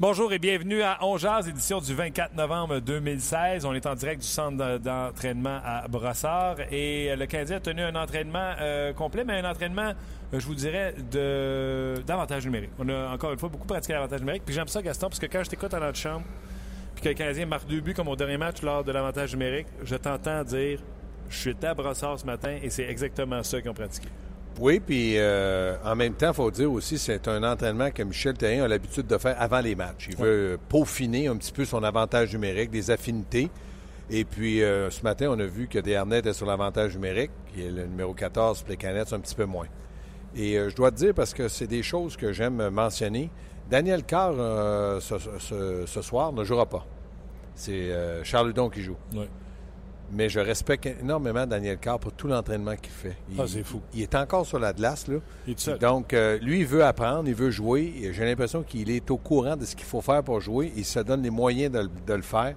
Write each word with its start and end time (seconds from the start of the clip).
Bonjour 0.00 0.32
et 0.32 0.38
bienvenue 0.38 0.80
à 0.80 1.04
Ongeaz, 1.04 1.48
édition 1.48 1.80
du 1.80 1.92
24 1.92 2.36
novembre 2.36 2.78
2016. 2.78 3.64
On 3.64 3.74
est 3.74 3.84
en 3.84 3.96
direct 3.96 4.20
du 4.20 4.28
centre 4.28 4.78
d'entraînement 4.78 5.58
à 5.64 5.88
Brossard 5.88 6.58
et 6.70 7.16
le 7.16 7.26
Canadien 7.26 7.56
a 7.56 7.60
tenu 7.60 7.82
un 7.82 7.96
entraînement 7.96 8.52
euh, 8.60 8.92
complet, 8.92 9.24
mais 9.24 9.40
un 9.40 9.50
entraînement, 9.50 9.94
euh, 10.32 10.38
je 10.38 10.46
vous 10.46 10.54
dirais, 10.54 10.94
d'avantage 12.06 12.44
numérique. 12.44 12.70
On 12.78 12.88
a 12.88 13.08
encore 13.08 13.32
une 13.32 13.40
fois 13.40 13.48
beaucoup 13.48 13.66
pratiqué 13.66 13.92
l'avantage 13.94 14.20
numérique. 14.20 14.44
Puis 14.46 14.54
j'aime 14.54 14.68
ça, 14.68 14.80
Gaston, 14.80 15.08
parce 15.08 15.18
que 15.18 15.26
quand 15.26 15.42
je 15.42 15.50
t'écoute 15.50 15.74
à 15.74 15.80
notre 15.80 15.98
chambre, 15.98 16.24
puis 16.94 17.02
que 17.02 17.08
le 17.08 17.14
Canadien 17.16 17.46
marque 17.46 17.66
deux 17.66 17.80
buts 17.80 17.94
comme 17.94 18.06
au 18.06 18.14
dernier 18.14 18.38
match 18.38 18.62
lors 18.62 18.84
de 18.84 18.92
l'avantage 18.92 19.32
numérique, 19.32 19.66
je 19.82 19.96
t'entends 19.96 20.44
dire 20.44 20.78
je 21.28 21.36
suis 21.36 21.56
à 21.60 21.74
Brossard 21.74 22.20
ce 22.20 22.24
matin 22.24 22.56
et 22.62 22.70
c'est 22.70 22.88
exactement 22.88 23.42
ça 23.42 23.60
qu'ils 23.60 23.70
ont 23.70 23.74
pratiqué. 23.74 24.06
Oui, 24.60 24.80
puis 24.80 25.14
euh, 25.16 25.76
en 25.84 25.94
même 25.94 26.14
temps, 26.14 26.30
il 26.30 26.34
faut 26.34 26.50
dire 26.50 26.72
aussi, 26.72 26.98
c'est 26.98 27.28
un 27.28 27.44
entraînement 27.44 27.90
que 27.90 28.02
Michel 28.02 28.34
Therrien 28.34 28.64
a 28.64 28.68
l'habitude 28.68 29.06
de 29.06 29.16
faire 29.16 29.36
avant 29.40 29.60
les 29.60 29.74
matchs. 29.74 30.08
Il 30.10 30.16
veut 30.16 30.58
peaufiner 30.68 31.28
un 31.28 31.36
petit 31.36 31.52
peu 31.52 31.64
son 31.64 31.82
avantage 31.84 32.32
numérique, 32.32 32.70
des 32.70 32.90
affinités. 32.90 33.50
Et 34.10 34.24
puis, 34.24 34.62
euh, 34.62 34.90
ce 34.90 35.02
matin, 35.02 35.28
on 35.30 35.38
a 35.38 35.44
vu 35.44 35.68
que 35.68 35.78
Desharnais 35.78 36.20
était 36.20 36.32
sur 36.32 36.46
l'avantage 36.46 36.94
numérique, 36.94 37.30
et 37.56 37.70
le 37.70 37.86
numéro 37.86 38.14
14, 38.14 38.64
Canettes, 38.78 39.12
un 39.12 39.20
petit 39.20 39.34
peu 39.34 39.44
moins. 39.44 39.66
Et 40.34 40.58
euh, 40.58 40.70
je 40.70 40.76
dois 40.76 40.90
te 40.90 40.96
dire, 40.96 41.14
parce 41.14 41.34
que 41.34 41.48
c'est 41.48 41.66
des 41.66 41.82
choses 41.82 42.16
que 42.16 42.32
j'aime 42.32 42.68
mentionner, 42.70 43.30
Daniel 43.70 44.02
Carr, 44.02 44.32
ce, 45.00 46.02
soir, 46.02 46.32
ne 46.32 46.42
jouera 46.42 46.66
pas. 46.66 46.86
C'est 47.54 47.90
Charles 48.24 48.50
Hudon 48.50 48.70
qui 48.70 48.82
joue. 48.82 48.96
Oui 49.14 49.26
mais 50.10 50.28
je 50.28 50.40
respecte 50.40 50.86
énormément 50.86 51.46
Daniel 51.46 51.78
Carr 51.78 51.98
pour 51.98 52.12
tout 52.12 52.28
l'entraînement 52.28 52.76
qu'il 52.76 52.92
fait. 52.92 53.16
ah, 53.38 53.44
c'est 53.46 53.62
fou. 53.62 53.80
Il 53.94 54.02
est 54.02 54.14
encore 54.14 54.46
sur 54.46 54.58
la 54.58 54.72
glace, 54.72 55.06
là. 55.08 55.18
Il 55.46 55.52
est 55.52 55.60
seul. 55.60 55.78
Donc, 55.78 56.12
euh, 56.12 56.38
lui, 56.38 56.60
il 56.60 56.66
veut 56.66 56.84
apprendre, 56.84 57.28
il 57.28 57.34
veut 57.34 57.50
jouer. 57.50 58.10
J'ai 58.12 58.24
l'impression 58.24 58.62
qu'il 58.62 58.90
est 58.90 59.10
au 59.10 59.18
courant 59.18 59.56
de 59.56 59.64
ce 59.64 59.76
qu'il 59.76 59.86
faut 59.86 60.00
faire 60.00 60.22
pour 60.22 60.40
jouer. 60.40 60.72
Il 60.76 60.84
se 60.84 61.00
donne 61.00 61.22
les 61.22 61.30
moyens 61.30 61.72
de, 61.72 62.14
le 62.14 62.22
faire. 62.22 62.54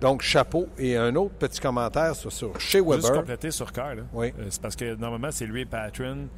Donc, 0.00 0.22
chapeau. 0.22 0.68
Et 0.78 0.96
un 0.96 1.14
autre 1.16 1.34
petit 1.34 1.60
commentaire 1.60 2.14
sur, 2.14 2.32
sur 2.32 2.58
chez 2.60 2.80
Weber. 2.80 3.00
Juste 3.00 3.14
compléter 3.14 3.50
sur 3.50 3.72
Carr, 3.72 3.94
là. 3.94 4.02
Oui. 4.12 4.32
Euh, 4.38 4.46
c'est 4.50 4.60
parce 4.60 4.76
que 4.76 4.94
normalement, 4.94 5.30
c'est 5.30 5.46
lui 5.46 5.62
et 5.62 5.66
Patron 5.66 6.28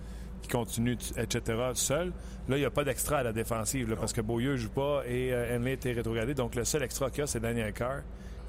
qui 0.43 0.49
continue, 0.49 0.97
etc., 1.17 1.59
seul. 1.75 2.13
Là, 2.49 2.57
il 2.57 2.61
n'y 2.61 2.67
a 2.67 2.71
pas 2.71 2.85
d'extra 2.85 3.19
à 3.19 3.23
la 3.23 3.33
défensive, 3.33 3.97
parce 3.99 4.13
que 4.13 4.21
Beaulieu 4.21 4.53
ne 4.53 4.57
joue 4.57 4.71
pas 4.71 5.03
et 5.07 5.33
euh, 5.33 5.57
Henley 5.57 5.75
était 5.75 5.93
rétrogradé. 5.93 6.35
Donc, 6.35 6.57
le 6.57 6.65
seul 6.65 6.83
extra 6.83 7.09
qu'il 7.11 7.21
y 7.21 7.23
a, 7.23 7.27
c'est 7.27 7.41
Daniel 7.41 7.73
Carr. 7.73 8.03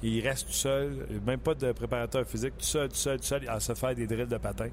Il 0.06 0.20
reste 0.20 0.48
tout 0.48 0.52
seul, 0.52 1.06
même 1.26 1.40
pas 1.40 1.54
de 1.54 1.72
préparateur 1.72 2.26
physique, 2.26 2.52
tout 2.58 2.64
seul, 2.64 2.90
tout 2.90 2.94
seul, 2.94 3.18
tout 3.18 3.24
seul, 3.24 3.48
à 3.48 3.58
se 3.58 3.72
faire 3.74 3.94
des 3.94 4.06
drills 4.06 4.26
de 4.26 4.36
patin. 4.36 4.68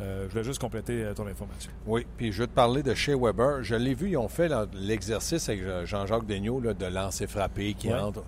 Euh, 0.00 0.24
je 0.24 0.32
voulais 0.32 0.44
juste 0.44 0.60
compléter 0.60 1.04
euh, 1.04 1.12
ton 1.12 1.26
information. 1.26 1.70
Oui, 1.86 2.06
puis 2.16 2.32
je 2.32 2.40
veux 2.40 2.46
te 2.46 2.54
parler 2.54 2.82
de 2.82 2.94
chez 2.94 3.14
Weber. 3.14 3.62
Je 3.62 3.74
l'ai 3.74 3.92
vu, 3.92 4.10
ils 4.10 4.16
ont 4.16 4.28
fait 4.28 4.50
l'exercice 4.72 5.46
avec 5.50 5.62
Jean-Jacques 5.84 6.24
Daigneault 6.24 6.60
de 6.60 6.86
lancer 6.86 7.26
frappé 7.26 7.74
qui 7.74 7.92
entre. 7.92 8.24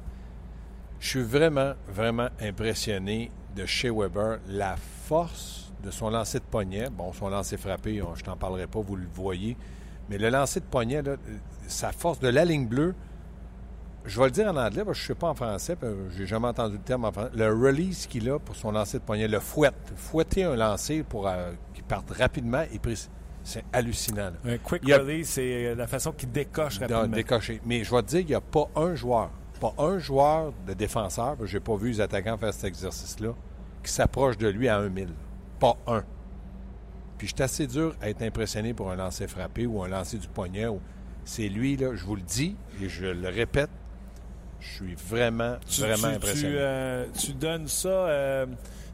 Je 1.00 1.08
suis 1.08 1.22
vraiment, 1.22 1.72
vraiment 1.88 2.28
impressionné 2.38 3.30
de 3.56 3.64
chez 3.64 3.90
Weber. 3.90 4.38
La 4.46 4.76
force 4.76 5.72
de 5.82 5.90
son 5.90 6.10
lancer 6.10 6.40
de 6.40 6.44
poignet, 6.44 6.90
bon, 6.90 7.14
son 7.14 7.30
lancer 7.30 7.56
frappé, 7.56 8.02
je 8.14 8.22
t'en 8.22 8.36
parlerai 8.36 8.66
pas, 8.66 8.80
vous 8.80 8.96
le 8.96 9.06
voyez, 9.14 9.56
mais 10.10 10.18
le 10.18 10.28
lancer 10.28 10.60
de 10.60 10.66
poignet, 10.66 11.02
sa 11.68 11.92
force 11.92 12.20
de 12.20 12.28
la 12.28 12.44
ligne 12.44 12.66
bleue, 12.66 12.94
je 14.04 14.18
vais 14.18 14.26
le 14.26 14.30
dire 14.30 14.46
en 14.46 14.56
anglais, 14.56 14.84
parce 14.84 14.98
que 14.98 15.04
je 15.04 15.12
ne 15.12 15.14
sais 15.14 15.20
pas 15.20 15.28
en 15.28 15.34
français, 15.34 15.76
j'ai 16.16 16.26
jamais 16.26 16.48
entendu 16.48 16.74
le 16.76 16.82
terme 16.82 17.04
en 17.04 17.12
français. 17.12 17.30
Le 17.34 17.52
release 17.52 18.06
qu'il 18.06 18.28
a 18.30 18.38
pour 18.38 18.54
son 18.54 18.70
lancer 18.72 18.98
de 18.98 19.02
poignet, 19.02 19.28
le 19.28 19.40
fouette, 19.40 19.74
fouetter 19.96 20.44
un 20.44 20.56
lancer 20.56 21.02
pour 21.02 21.26
euh, 21.26 21.52
qu'il 21.72 21.84
parte 21.84 22.10
rapidement 22.10 22.62
et 22.62 22.80
c'est 23.42 23.64
hallucinant. 23.72 24.32
Un 24.44 24.58
quick 24.58 24.84
release, 24.84 25.28
c'est 25.28 25.66
euh, 25.66 25.74
la 25.74 25.86
façon 25.86 26.12
qu'il 26.12 26.30
décoche 26.30 26.78
rapidement. 26.78 27.06
Décocher. 27.06 27.60
Mais 27.64 27.84
je 27.84 27.94
vais 27.94 28.02
te 28.02 28.08
dire, 28.08 28.20
il 28.20 28.26
n'y 28.26 28.34
a 28.34 28.40
pas 28.40 28.68
un 28.76 28.94
joueur, 28.94 29.30
pas 29.60 29.74
un 29.78 29.98
joueur 29.98 30.52
de 30.66 30.74
défenseur, 30.74 31.36
je 31.42 31.56
n'ai 31.56 31.60
pas 31.60 31.76
vu 31.76 31.90
les 31.90 32.00
attaquants 32.00 32.36
faire 32.36 32.52
cet 32.52 32.64
exercice-là, 32.64 33.34
qui 33.82 33.92
s'approche 33.92 34.38
de 34.38 34.48
lui 34.48 34.68
à 34.68 34.78
un 34.78 34.88
mille. 34.88 35.14
Pas 35.60 35.76
un. 35.86 36.04
Puis 37.16 37.28
je 37.28 37.34
suis 37.34 37.42
assez 37.42 37.66
dur 37.66 37.94
à 38.00 38.10
être 38.10 38.22
impressionné 38.22 38.74
pour 38.74 38.90
un 38.90 38.96
lancer 38.96 39.26
frappé 39.28 39.66
ou 39.66 39.82
un 39.82 39.88
lancer 39.88 40.18
du 40.18 40.28
poignet. 40.28 40.66
C'est 41.24 41.48
lui, 41.48 41.76
là, 41.76 41.94
je 41.94 42.04
vous 42.04 42.16
le 42.16 42.22
dis 42.22 42.56
et 42.82 42.88
je 42.88 43.06
le 43.06 43.28
répète, 43.28 43.70
je 44.64 44.84
suis 44.84 44.94
vraiment, 44.94 45.56
vraiment 45.78 46.08
impressionné. 46.08 46.54
Euh, 46.56 47.06
tu, 47.18 47.32
donnes 47.32 47.68
ça, 47.68 47.88
euh, 47.88 48.46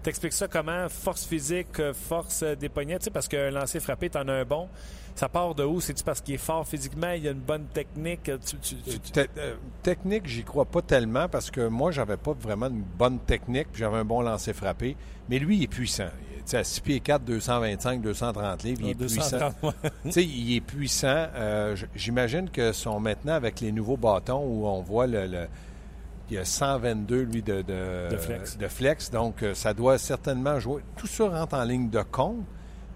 t'expliques 0.02 0.32
ça 0.32 0.48
comment? 0.48 0.88
Force 0.88 1.24
physique, 1.24 1.78
euh, 1.78 1.94
force 1.94 2.42
des 2.42 2.68
poignets, 2.68 2.98
tu 2.98 3.04
sais, 3.04 3.10
parce 3.10 3.28
qu'un 3.28 3.50
lancer 3.50 3.80
frappé, 3.80 4.10
t'en 4.10 4.26
as 4.28 4.32
un 4.32 4.44
bon. 4.44 4.68
Ça 5.14 5.28
part 5.28 5.54
de 5.54 5.64
où? 5.64 5.80
C'est-tu 5.80 6.02
parce 6.02 6.20
qu'il 6.20 6.34
est 6.34 6.38
fort 6.38 6.66
physiquement, 6.66 7.10
il 7.10 7.26
a 7.28 7.30
une 7.32 7.40
bonne 7.40 7.66
technique? 7.66 8.30
technique, 9.82 10.26
j'y 10.26 10.44
crois 10.44 10.64
pas 10.64 10.82
tellement 10.82 11.28
parce 11.28 11.50
que 11.50 11.68
moi, 11.68 11.90
j'avais 11.90 12.16
pas 12.16 12.32
vraiment 12.32 12.68
une 12.68 12.82
bonne 12.82 13.18
technique, 13.20 13.68
puis 13.72 13.80
j'avais 13.80 13.98
un 13.98 14.04
bon 14.04 14.22
lancer 14.22 14.52
frappé. 14.52 14.96
Mais 15.28 15.38
lui, 15.38 15.58
il 15.58 15.62
est 15.64 15.68
puissant. 15.68 16.08
Tu 16.50 16.56
à 16.56 16.64
6 16.64 16.80
pieds 16.80 17.00
4, 17.00 17.24
225, 17.24 18.02
230 18.02 18.62
livres, 18.64 18.80
il 18.82 18.90
est 18.90 18.94
puissant. 18.94 19.52
tu 20.04 20.10
sais, 20.12 20.24
il 20.24 20.56
est 20.56 20.60
puissant. 20.60 21.26
J'imagine 21.94 22.50
que 22.50 22.72
sont 22.72 22.98
maintenant 22.98 23.34
avec 23.34 23.60
les 23.60 23.70
nouveaux 23.72 23.96
bâtons 23.96 24.42
où 24.44 24.66
on 24.66 24.82
voit 24.82 25.06
le 25.06 25.46
il 26.30 26.34
y 26.34 26.38
a 26.38 26.44
122, 26.44 27.22
lui, 27.22 27.42
de, 27.42 27.62
de, 27.62 28.68
flex. 28.68 29.10
Donc, 29.10 29.42
euh, 29.42 29.54
ça 29.54 29.74
doit 29.74 29.98
certainement 29.98 30.60
jouer. 30.60 30.82
Tout 30.96 31.08
ça 31.08 31.28
rentre 31.28 31.56
en 31.56 31.64
ligne 31.64 31.90
de 31.90 32.02
compte, 32.02 32.44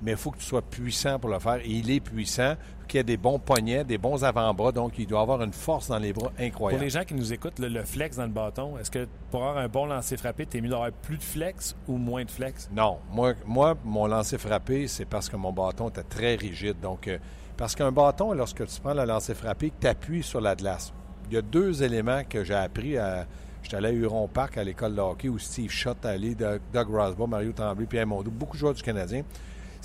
mais 0.02 0.12
il 0.12 0.16
faut 0.16 0.30
que 0.30 0.38
tu 0.38 0.44
sois 0.44 0.62
puissant 0.62 1.18
pour 1.18 1.30
le 1.30 1.38
faire. 1.38 1.56
Et 1.56 1.70
il 1.70 1.90
est 1.90 2.00
puissant, 2.00 2.54
qu'il 2.86 3.00
ait 3.00 3.04
des 3.04 3.16
bons 3.16 3.38
poignets, 3.38 3.84
des 3.84 3.98
bons 3.98 4.24
avant-bras. 4.24 4.72
Donc, 4.72 4.98
il 4.98 5.06
doit 5.06 5.20
avoir 5.20 5.42
une 5.42 5.52
force 5.52 5.88
dans 5.88 5.98
les 5.98 6.12
bras 6.12 6.32
incroyable. 6.38 6.78
Pour 6.78 6.84
les 6.84 6.90
gens 6.90 7.04
qui 7.04 7.14
nous 7.14 7.32
écoutent, 7.32 7.58
le, 7.58 7.82
flex 7.82 8.16
dans 8.16 8.24
le 8.24 8.28
bâton, 8.28 8.78
est-ce 8.78 8.90
que 8.90 9.06
pour 9.30 9.44
avoir 9.44 9.64
un 9.64 9.68
bon 9.68 9.86
lancer 9.86 10.16
frappé, 10.16 10.46
tu 10.46 10.58
es 10.58 10.60
mieux 10.60 10.68
d'avoir 10.68 10.92
plus 10.92 11.16
de 11.16 11.22
flex 11.22 11.76
ou 11.88 11.96
moins 11.96 12.24
de 12.24 12.30
flex? 12.30 12.68
Non. 12.72 12.98
Moi, 13.10 13.34
moi 13.46 13.76
mon 13.84 14.06
lancer 14.06 14.38
frappé, 14.38 14.86
c'est 14.88 15.06
parce 15.06 15.28
que 15.28 15.36
mon 15.36 15.52
bâton 15.52 15.88
était 15.88 16.02
très 16.02 16.34
rigide. 16.34 16.80
Donc, 16.80 17.08
euh, 17.08 17.18
parce 17.56 17.74
qu'un 17.74 17.92
bâton, 17.92 18.32
lorsque 18.32 18.66
tu 18.66 18.80
prends 18.80 18.94
le 18.94 19.04
lancer 19.04 19.34
frappé, 19.34 19.72
tu 19.80 19.86
appuies 19.86 20.22
sur 20.22 20.40
la 20.40 20.54
glace 20.54 20.92
il 21.28 21.34
y 21.34 21.36
a 21.38 21.42
deux 21.42 21.82
éléments 21.82 22.22
que 22.28 22.44
j'ai 22.44 22.54
appris 22.54 22.96
à. 22.96 23.26
J'étais 23.62 23.76
allé 23.76 23.88
à 23.88 23.92
Huron 23.92 24.28
Park 24.28 24.58
à 24.58 24.64
l'école 24.64 24.94
de 24.94 25.00
hockey 25.00 25.30
où 25.30 25.38
Steve 25.38 25.70
Schott 25.70 26.04
allé, 26.04 26.34
Doug 26.34 26.60
Rosbaugh, 26.74 27.26
Mario 27.26 27.50
Tremblay, 27.52 27.86
Pierre 27.86 28.06
Mondou, 28.06 28.30
beaucoup 28.30 28.56
de 28.56 28.60
joueurs 28.60 28.74
du 28.74 28.82
Canadien. 28.82 29.22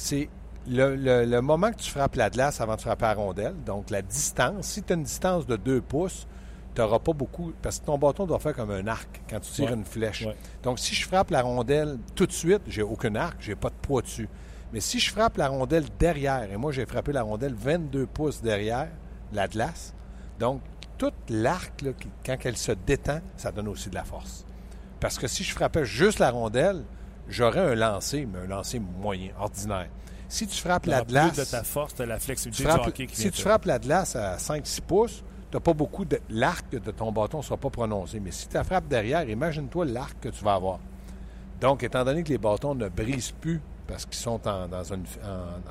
C'est 0.01 0.29
le, 0.65 1.41
moment 1.41 1.71
que 1.71 1.77
tu 1.77 1.91
frappes 1.91 2.15
la 2.15 2.29
glace 2.29 2.61
avant 2.61 2.77
de 2.77 2.81
frapper 2.81 3.03
la 3.03 3.13
rondelle, 3.15 3.55
donc 3.65 3.89
la 3.89 4.01
distance. 4.01 4.65
Si 4.65 4.81
tu 4.81 4.93
as 4.93 4.95
une 4.95 5.03
distance 5.03 5.45
de 5.45 5.57
deux 5.57 5.81
pouces, 5.81 6.25
tu 6.73 6.79
n'auras 6.79 6.99
pas 6.99 7.11
beaucoup. 7.11 7.51
Parce 7.61 7.79
que 7.79 7.85
ton 7.85 7.97
bâton 7.97 8.25
doit 8.25 8.39
faire 8.39 8.55
comme 8.55 8.71
un 8.71 8.87
arc 8.87 9.21
quand 9.29 9.41
tu 9.41 9.51
tires 9.51 9.73
une 9.73 9.83
flèche. 9.83 10.25
Donc, 10.63 10.79
si 10.79 10.95
je 10.95 11.05
frappe 11.05 11.31
la 11.31 11.41
rondelle 11.41 11.97
tout 12.15 12.25
de 12.25 12.31
suite, 12.31 12.61
j'ai 12.65 12.81
aucun 12.81 13.13
arc, 13.15 13.35
j'ai 13.41 13.55
pas 13.55 13.67
de 13.67 13.75
poids 13.75 14.01
dessus. 14.01 14.29
Mais 14.71 14.79
si 14.79 15.01
je 15.01 15.11
frappe 15.11 15.35
la 15.35 15.49
rondelle 15.49 15.85
derrière, 15.99 16.49
et 16.49 16.55
moi 16.55 16.71
j'ai 16.71 16.85
frappé 16.85 17.11
la 17.11 17.23
rondelle 17.23 17.53
22 17.53 18.05
pouces 18.05 18.41
derrière 18.41 18.87
la 19.33 19.49
glace, 19.49 19.93
donc 20.39 20.61
toute 20.97 21.13
l'arc, 21.27 21.83
quand 22.25 22.37
elle 22.45 22.55
se 22.55 22.71
détend, 22.71 23.19
ça 23.35 23.51
donne 23.51 23.67
aussi 23.67 23.89
de 23.89 23.95
la 23.95 24.05
force. 24.05 24.45
Parce 25.01 25.19
que 25.19 25.27
si 25.27 25.43
je 25.43 25.53
frappais 25.53 25.83
juste 25.83 26.19
la 26.19 26.31
rondelle, 26.31 26.85
j'aurais 27.29 27.59
un 27.59 27.75
lancer, 27.75 28.25
mais 28.25 28.39
un 28.39 28.47
lancer 28.47 28.79
moyen, 28.79 29.31
ordinaire. 29.39 29.89
Si 30.27 30.45
tu 30.45 30.57
frappes 30.57 30.85
la 30.85 31.01
glace. 31.01 31.37
de 31.37 31.43
ta 31.43 31.63
force, 31.63 31.95
de 31.95 32.03
la 32.03 32.19
flexibilité 32.19 33.07
Si 33.13 33.31
tu 33.31 33.41
frappes 33.41 33.65
la 33.65 33.79
glace 33.79 34.15
à 34.15 34.37
5-6 34.37 34.81
pouces, 34.81 35.23
tu 35.49 35.57
n'as 35.57 35.61
pas 35.61 35.73
beaucoup 35.73 36.05
de. 36.05 36.19
L'arc 36.29 36.69
de 36.69 36.91
ton 36.91 37.11
bâton 37.11 37.39
ne 37.39 37.43
sera 37.43 37.57
pas 37.57 37.71
prononcé. 37.71 38.19
Mais 38.19 38.31
si 38.31 38.47
tu 38.47 38.57
frappes 38.63 38.87
derrière, 38.87 39.27
imagine-toi 39.27 39.85
l'arc 39.85 40.19
que 40.19 40.29
tu 40.29 40.43
vas 40.43 40.53
avoir. 40.53 40.79
Donc, 41.59 41.83
étant 41.83 42.05
donné 42.05 42.23
que 42.23 42.29
les 42.29 42.37
bâtons 42.37 42.75
ne 42.75 42.89
brisent 42.89 43.31
plus 43.31 43.59
parce 43.87 44.05
qu'ils 44.05 44.15
sont 44.15 44.39
dans, 44.43 44.93
une, 44.93 45.03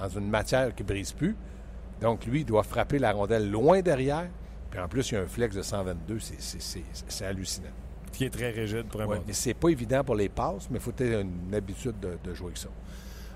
dans 0.01 0.09
une 0.09 0.29
matière 0.29 0.75
qui 0.75 0.83
ne 0.83 0.89
brise 0.89 1.13
plus, 1.13 1.37
donc 2.01 2.27
lui, 2.27 2.41
il 2.41 2.45
doit 2.45 2.65
frapper 2.65 2.99
la 2.99 3.13
rondelle 3.13 3.49
loin 3.49 3.81
derrière 3.81 4.27
puis 4.71 4.81
en 4.81 4.89
plus, 4.89 5.11
il 5.11 5.15
y 5.15 5.17
a 5.17 5.23
un 5.23 5.27
flex 5.27 5.55
de 5.55 5.63
122, 5.63 6.19
c'est 6.19 7.25
hallucinant. 7.25 7.69
Qui 8.19 8.25
est 8.25 8.31
très 8.31 8.51
rigide 8.51 8.87
pour 8.87 9.01
un 9.01 9.07
Ouais, 9.07 9.21
mais 9.25 9.33
c'est 9.33 9.55
pas 9.55 9.69
évident 9.69 10.03
pour 10.03 10.17
les 10.17 10.29
passes, 10.29 10.69
mais 10.71 10.79
il 10.79 10.83
faut 10.83 10.91
avoir 11.01 11.21
une 11.21 11.55
habitude 11.55 12.01
de, 12.01 12.19
de 12.23 12.35
jouer 12.35 12.49
avec 12.49 12.59
ça. 12.59 12.69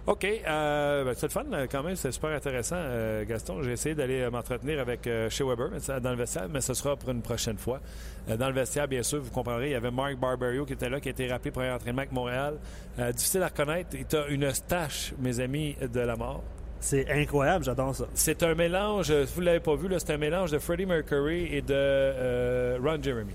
OK. 0.09 0.25
Euh, 0.25 1.05
ben, 1.05 1.15
c'est 1.17 1.27
le 1.27 1.31
fun, 1.31 1.45
là, 1.49 1.69
quand 1.69 1.85
même. 1.85 1.95
C'est 1.95 2.11
super 2.11 2.31
intéressant, 2.31 2.75
euh, 2.77 3.25
Gaston. 3.25 3.63
J'ai 3.63 3.71
essayé 3.71 3.95
d'aller 3.95 4.23
euh, 4.23 4.31
m'entretenir 4.33 4.81
avec 4.81 5.07
euh, 5.07 5.31
Shea 5.31 5.45
Weber 5.45 5.69
mais 5.71 5.79
ça, 5.79 6.01
dans 6.01 6.11
le 6.11 6.17
vestiaire, 6.17 6.49
mais 6.53 6.61
ce 6.61 6.75
sera 6.75 6.97
pour 6.97 7.11
une 7.11 7.23
prochaine 7.23 7.59
fois. 7.59 7.81
Euh, 8.29 8.37
dans 8.37 8.49
le 8.49 8.55
vestiaire, 8.55 8.89
bien 8.89 9.05
sûr, 9.05 9.21
vous 9.21 9.31
comprendrez, 9.31 9.69
il 9.69 9.73
y 9.73 9.77
avait 9.77 9.93
Mark 9.93 10.17
Barberio 10.17 10.65
qui 10.65 10.73
était 10.73 10.89
là, 10.89 10.99
qui 10.99 11.07
a 11.07 11.13
été 11.13 11.29
rappelé 11.31 11.53
pour 11.53 11.63
un 11.63 11.77
entraînement 11.77 12.01
avec 12.01 12.11
Montréal. 12.11 12.59
Euh, 12.99 13.13
difficile 13.13 13.45
à 13.45 13.47
reconnaître. 13.47 13.91
Il 13.95 14.17
a 14.17 14.27
une 14.27 14.53
stache, 14.53 15.15
mes 15.21 15.39
amis, 15.39 15.77
de 15.81 16.01
la 16.01 16.17
mort. 16.17 16.43
C'est 16.81 17.09
incroyable, 17.09 17.65
j'adore 17.65 17.95
ça. 17.95 18.07
C'est 18.15 18.43
un 18.43 18.57
mélange, 18.57 19.07
si 19.07 19.35
vous 19.37 19.43
ne 19.43 19.47
l'avez 19.47 19.61
pas 19.61 19.77
vu, 19.77 19.87
là, 19.87 20.01
c'est 20.01 20.13
un 20.13 20.19
mélange 20.19 20.51
de 20.51 20.59
Freddie 20.59 20.87
Mercury 20.87 21.45
et 21.55 21.63
de 21.63 21.73
euh, 21.73 22.79
Ron 22.83 23.01
Jeremy. 23.01 23.35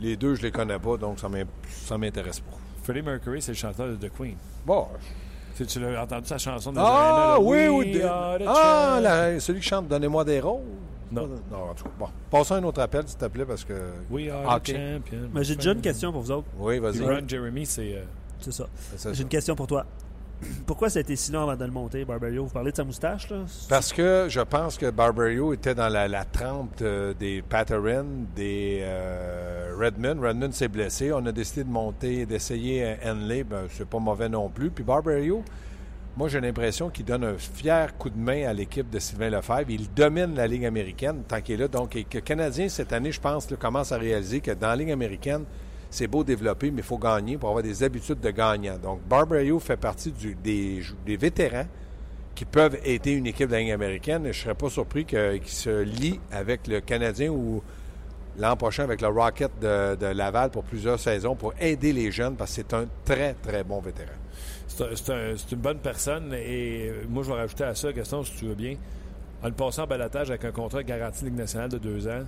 Les 0.00 0.16
deux, 0.16 0.34
je 0.34 0.42
les 0.42 0.50
connais 0.50 0.78
pas, 0.78 0.96
donc 0.96 1.18
ça 1.20 1.28
m'in- 1.28 1.44
ça 1.68 1.96
m'intéresse 1.96 2.40
pas. 2.40 2.56
Freddie 2.82 3.02
Mercury, 3.02 3.40
c'est 3.40 3.52
le 3.52 3.56
chanteur 3.56 3.86
de 3.88 3.94
The 3.96 4.12
Queen. 4.12 4.36
Bon. 4.66 4.86
Tu, 5.56 5.78
l'as 5.78 6.02
entendu 6.02 6.26
sa 6.26 6.36
chanson 6.36 6.72
de 6.72 6.78
Ah, 6.80 7.36
oui, 7.40 7.68
oui. 7.68 8.00
Ah, 8.04 8.98
la- 9.00 9.38
celui 9.40 9.60
qui 9.60 9.68
chante 9.68 9.86
Donnez-moi 9.88 10.24
des 10.24 10.40
roses. 10.40 10.60
Non. 11.12 11.28
Non, 11.50 11.70
en 11.70 11.74
tout 11.74 11.84
cas. 11.84 11.90
Bon. 11.98 12.08
Passons 12.30 12.54
à 12.56 12.58
un 12.58 12.64
autre 12.64 12.80
appel, 12.80 13.06
s'il 13.06 13.18
te 13.18 13.26
plaît, 13.26 13.44
parce 13.44 13.64
que. 13.64 13.74
We 14.10 14.28
are 14.30 14.42
Ah, 14.48 14.58
the 14.58 14.68
ok. 14.70 14.76
champions. 14.76 15.30
Mais 15.32 15.44
j'ai 15.44 15.54
déjà 15.54 15.72
une 15.72 15.80
question 15.80 16.10
pour 16.10 16.22
vous 16.22 16.30
autres. 16.32 16.48
Oui, 16.58 16.78
vas-y. 16.80 17.00
Ron 17.00 17.20
Jeremy, 17.28 17.64
c'est. 17.66 17.94
euh, 17.94 18.02
C'est 18.40 18.52
ça. 18.52 18.66
J'ai 19.12 19.22
une 19.22 19.28
question 19.28 19.54
pour 19.54 19.66
toi. 19.68 19.86
Pourquoi 20.66 20.88
ça 20.90 20.98
a 20.98 21.02
été 21.02 21.16
si 21.16 21.32
long 21.32 21.42
avant 21.42 21.56
de 21.56 21.64
le 21.64 21.70
monter, 21.70 22.04
Barberio? 22.04 22.44
Vous 22.44 22.52
parlez 22.52 22.70
de 22.70 22.76
sa 22.76 22.84
moustache, 22.84 23.30
là? 23.30 23.44
Parce 23.68 23.92
que 23.92 24.26
je 24.28 24.40
pense 24.40 24.78
que 24.78 24.90
Barberio 24.90 25.52
était 25.52 25.74
dans 25.74 25.88
la, 25.88 26.08
la 26.08 26.24
trempe 26.24 26.78
euh, 26.82 27.14
des 27.14 27.42
Patterin, 27.42 28.06
des 28.34 28.80
euh, 28.82 29.74
Redmond. 29.78 30.20
Redmond 30.20 30.52
s'est 30.52 30.68
blessé. 30.68 31.12
On 31.12 31.24
a 31.26 31.32
décidé 31.32 31.64
de 31.64 31.70
monter, 31.70 32.26
d'essayer 32.26 32.96
Henley. 33.04 33.44
Ben, 33.44 33.66
c'est 33.70 33.88
pas 33.88 33.98
mauvais 33.98 34.28
non 34.28 34.48
plus. 34.48 34.70
Puis 34.70 34.84
Barberio, 34.84 35.42
moi, 36.16 36.28
j'ai 36.28 36.40
l'impression 36.40 36.90
qu'il 36.90 37.04
donne 37.04 37.24
un 37.24 37.36
fier 37.36 37.96
coup 37.98 38.08
de 38.08 38.16
main 38.16 38.46
à 38.46 38.52
l'équipe 38.52 38.88
de 38.88 39.00
Sylvain 39.00 39.30
Lefebvre. 39.30 39.68
Il 39.68 39.92
domine 39.92 40.36
la 40.36 40.46
Ligue 40.46 40.64
américaine 40.64 41.24
tant 41.26 41.40
qu'il 41.40 41.56
est 41.56 41.58
là. 41.58 41.68
Donc, 41.68 41.96
et 41.96 42.04
que 42.04 42.18
Canadien, 42.18 42.68
cette 42.68 42.92
année, 42.92 43.10
je 43.10 43.20
pense, 43.20 43.48
commence 43.58 43.90
à 43.90 43.96
réaliser 43.98 44.40
que 44.40 44.52
dans 44.52 44.68
la 44.68 44.76
Ligue 44.76 44.92
américaine, 44.92 45.44
c'est 45.94 46.08
beau 46.08 46.24
développer, 46.24 46.72
mais 46.72 46.78
il 46.78 46.84
faut 46.84 46.98
gagner 46.98 47.38
pour 47.38 47.50
avoir 47.50 47.62
des 47.62 47.84
habitudes 47.84 48.18
de 48.18 48.30
gagnant. 48.30 48.76
Donc, 48.78 49.00
Barberio 49.08 49.60
fait 49.60 49.76
partie 49.76 50.12
des, 50.42 50.82
vétérans 51.06 51.66
qui 52.34 52.44
peuvent 52.44 52.76
aider 52.84 53.12
une 53.12 53.28
équipe 53.28 53.48
de 53.48 53.54
la 53.54 53.72
américaine. 53.72 54.22
Je 54.24 54.28
ne 54.28 54.32
serais 54.32 54.54
pas 54.56 54.68
surpris 54.68 55.04
qu'il 55.04 55.46
se 55.46 55.82
lie 55.82 56.18
avec 56.32 56.66
le 56.66 56.80
Canadien 56.80 57.30
ou 57.30 57.62
l'an 58.36 58.56
prochain 58.56 58.82
avec 58.82 59.02
le 59.02 59.06
Rocket 59.06 59.52
de, 59.60 60.06
Laval 60.06 60.50
pour 60.50 60.64
plusieurs 60.64 60.98
saisons 60.98 61.36
pour 61.36 61.54
aider 61.60 61.92
les 61.92 62.10
jeunes 62.10 62.34
parce 62.34 62.50
que 62.50 62.56
c'est 62.56 62.74
un 62.74 62.86
très, 63.04 63.34
très 63.34 63.62
bon 63.62 63.80
vétéran. 63.80 64.10
C'est 64.66 64.82
un- 64.82 64.96
c'est 64.96 65.12
un- 65.12 65.36
c'est 65.36 65.52
une 65.52 65.60
bonne 65.60 65.78
personne 65.78 66.34
et 66.34 66.88
euh, 66.88 67.04
moi, 67.08 67.22
je 67.22 67.30
vais 67.30 67.36
rajouter 67.36 67.62
à 67.62 67.74
ça, 67.76 67.92
Gaston, 67.92 68.24
si 68.24 68.34
tu 68.34 68.46
veux 68.46 68.56
bien. 68.56 68.74
En 69.44 69.46
le 69.46 69.54
passant 69.54 69.84
en 69.84 69.86
balotage 69.86 70.30
avec 70.30 70.44
un 70.44 70.50
contrat 70.50 70.82
garanti 70.82 71.24
Ligue 71.24 71.36
nationale 71.36 71.68
de 71.68 71.78
deux 71.78 72.08
ans, 72.08 72.24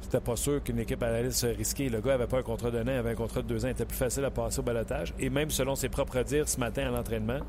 c'était 0.00 0.20
pas 0.20 0.36
sûr 0.36 0.62
qu'une 0.62 0.78
équipe 0.78 1.02
allait 1.02 1.30
se 1.30 1.46
risquer. 1.46 1.88
Le 1.88 2.00
gars 2.00 2.12
n'avait 2.12 2.26
pas 2.26 2.38
un 2.38 2.42
contrat 2.42 2.70
d'un 2.70 2.84
an, 2.88 2.98
avait 2.98 3.10
un 3.10 3.14
contrat 3.14 3.42
de 3.42 3.46
deux 3.46 3.64
ans. 3.64 3.68
Il 3.68 3.72
était 3.72 3.84
plus 3.84 3.96
facile 3.96 4.24
à 4.24 4.30
passer 4.30 4.60
au 4.60 4.62
balotage. 4.62 5.12
Et 5.18 5.28
même 5.30 5.50
selon 5.50 5.74
ses 5.74 5.88
propres 5.88 6.22
dires 6.22 6.48
ce 6.48 6.58
matin 6.60 6.86
à 6.86 6.90
l'entraînement, 6.90 7.40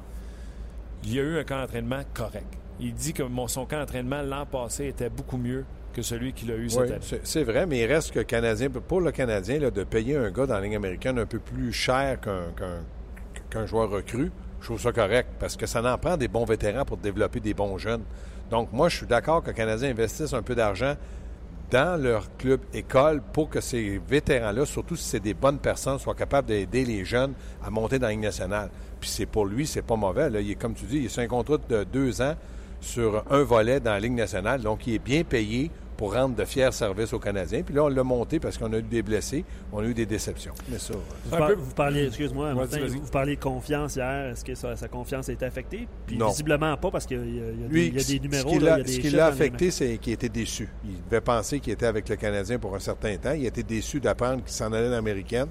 il 1.04 1.14
y 1.14 1.20
a 1.20 1.24
eu 1.24 1.38
un 1.40 1.44
camp 1.44 1.60
d'entraînement 1.60 2.02
correct. 2.14 2.48
Il 2.82 2.94
dit 2.94 3.14
que 3.14 3.24
mon, 3.24 3.48
son 3.48 3.66
camp 3.66 3.80
d'entraînement 3.80 4.22
l'an 4.22 4.46
passé 4.46 4.88
était 4.88 5.10
beaucoup 5.10 5.38
mieux 5.38 5.64
que 5.94 6.02
celui 6.02 6.34
qu'il 6.34 6.52
a 6.52 6.56
eu 6.56 6.70
cette 6.70 6.82
Oui, 6.82 6.88
année. 6.92 7.22
c'est 7.24 7.44
vrai, 7.44 7.66
mais 7.66 7.80
il 7.80 7.86
reste 7.86 8.12
que 8.12 8.20
le 8.20 8.26
Canadien, 8.26 8.70
pour 8.70 9.02
le 9.02 9.12
Canadien, 9.12 9.60
là, 9.60 9.72
de 9.72 9.84
payer 9.84 10.18
un 10.18 10.30
gars 10.30 10.46
dans 10.46 10.54
la 10.56 10.62
Ligue 10.62 10.76
américaine 10.76 11.18
un 11.20 11.26
peu 11.26 11.40
plus 11.40 11.72
cher 11.74 12.20
qu'un 13.50 13.66
joueur 13.66 13.90
recru, 13.90 14.32
je 14.62 14.66
trouve 14.66 14.80
ça 14.82 14.92
correct 14.92 15.30
parce 15.40 15.56
que 15.56 15.66
ça 15.66 15.82
en 15.82 15.98
prend 15.98 16.18
des 16.18 16.28
bons 16.28 16.46
vétérans 16.46 16.86
pour 16.86 16.98
développer 16.98 17.40
des 17.40 17.54
bons 17.54 17.78
jeunes. 17.78 18.04
Donc, 18.52 18.72
moi, 18.72 18.90
je 18.90 18.98
suis 18.98 19.06
d'accord 19.08 19.42
que 19.42 19.48
le 19.48 19.54
Canadien 19.54 19.90
investisse 19.90 20.34
un 20.34 20.42
peu 20.42 20.56
d'argent 20.56 20.96
dans 21.72 22.02
leur 22.02 22.36
club 22.38 22.62
école 22.74 23.22
pour 23.34 23.50
que 23.50 23.62
ces 23.62 24.02
vétérans-là, 24.08 24.66
surtout 24.66 24.96
si 24.96 25.04
c'est 25.04 25.20
des 25.20 25.34
bonnes 25.34 25.60
personnes, 25.60 26.00
soient 26.00 26.16
capables 26.16 26.48
d'aider 26.48 26.86
les 26.86 27.06
jeunes 27.06 27.34
à 27.64 27.70
monter 27.70 28.00
dans 28.00 28.08
la 28.08 28.14
Ligue 28.14 28.22
nationale. 28.22 28.70
Puis 29.00 29.10
c'est 29.10 29.26
pour 29.26 29.46
lui, 29.46 29.68
c'est 29.68 29.82
pas 29.82 29.96
mauvais. 29.96 30.30
Il 30.42 30.52
est, 30.52 30.56
comme 30.56 30.74
tu 30.74 30.86
dis, 30.86 30.98
il 30.98 31.06
est 31.06 31.10
sur 31.10 31.22
un 31.22 31.28
contrat 31.28 31.58
de 31.70 31.84
deux 31.84 32.22
ans 32.22 32.36
sur 32.82 33.24
un 33.30 33.44
volet 33.44 33.80
dans 33.80 33.92
la 33.92 34.00
Ligue 34.00 34.14
nationale, 34.14 34.62
donc 34.62 34.88
il 34.88 34.96
est 34.96 35.00
bien 35.00 35.24
payé 35.24 35.70
pour 36.00 36.14
rendre 36.14 36.34
de 36.34 36.46
fiers 36.46 36.72
services 36.72 37.12
aux 37.12 37.20
Canadiens. 37.20 37.62
Puis 37.62 37.76
là, 37.76 37.84
on 37.84 37.90
l'a 37.90 38.04
monté 38.06 38.40
parce 38.40 38.58
qu'on 38.58 38.72
a 38.72 38.78
eu 38.78 38.82
des 38.82 39.02
blessés, 39.02 39.44
on 39.74 39.80
a 39.80 39.84
eu 39.84 39.94
des 39.94 40.06
déceptions. 40.06 40.54
Mais 40.72 40.80
ça, 40.80 40.94
Vous, 40.94 41.36
Un 41.36 41.38
par- 41.38 41.48
peu- 41.50 41.56
vous 41.56 41.74
parliez, 41.74 42.06
excuse-moi, 42.08 42.54
vous, 42.54 43.00
vous 43.02 43.12
parliez 43.12 43.36
de 43.36 43.42
confiance 43.42 43.98
hier. 43.98 44.32
Est-ce 44.32 44.46
que 44.46 44.56
sa, 44.56 44.78
sa 44.78 44.88
confiance 44.88 45.28
a 45.28 45.34
été 45.34 45.44
affectée? 45.44 45.90
Puis 46.08 46.18
Non. 46.18 46.30
visiblement 46.30 46.78
pas, 46.78 46.90
parce 46.90 47.06
qu'il 47.06 47.18
y 47.18 47.42
a, 47.42 47.50
y 47.52 47.56
des- 47.58 47.68
lui, 47.68 47.88
il 47.88 47.96
y 47.98 48.00
a 48.00 48.04
des 48.06 48.20
numéros, 48.22 48.50
ce 48.50 49.00
qui 49.00 49.10
l'a- 49.10 49.28
ce 49.28 49.34
affecté, 49.34 49.72
c'est 49.72 49.98
qu'il 49.98 50.14
était 50.14 50.30
déçu. 50.30 50.70
Il 50.86 51.04
devait 51.04 51.20
penser 51.20 51.60
qu'il 51.60 51.74
était 51.74 51.86
avec 51.86 52.08
le 52.08 52.16
Canadien 52.16 52.60
pour 52.60 52.74
un 52.74 52.80
certain 52.80 53.18
temps. 53.18 53.34
Il 53.34 53.46
était 53.46 53.62
déçu 53.64 54.00
d'apprendre 54.00 54.42
qu'il 54.42 54.54
s'en 54.54 54.72
allait 54.72 54.86
dans 54.88 54.96
l'américaine. 54.96 55.48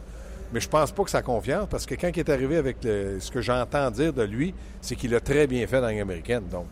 Mais 0.51 0.61
je 0.61 0.69
pense 0.71 0.91
pas 0.93 1.05
que 1.05 1.11
sa 1.11 1.21
confiance, 1.21 1.67
parce 1.71 1.85
que 1.85 1.95
quand 1.95 2.09
il 2.09 2.21
est 2.21 2.31
arrivé 2.31 2.57
avec 2.57 2.79
le- 2.83 3.21
ce 3.21 3.31
que 3.31 3.43
j'entends 3.43 3.91
dire 3.91 4.15
de 4.15 4.23
lui, 4.23 4.55
c'est 4.81 4.97
qu'il 4.97 5.15
a 5.15 5.21
très 5.21 5.47
bien 5.47 5.67
fait 5.67 5.77
dans 5.79 5.89
la 5.89 5.93
Ligue 5.93 6.01
américaine. 6.01 6.45
Donc, 6.51 6.65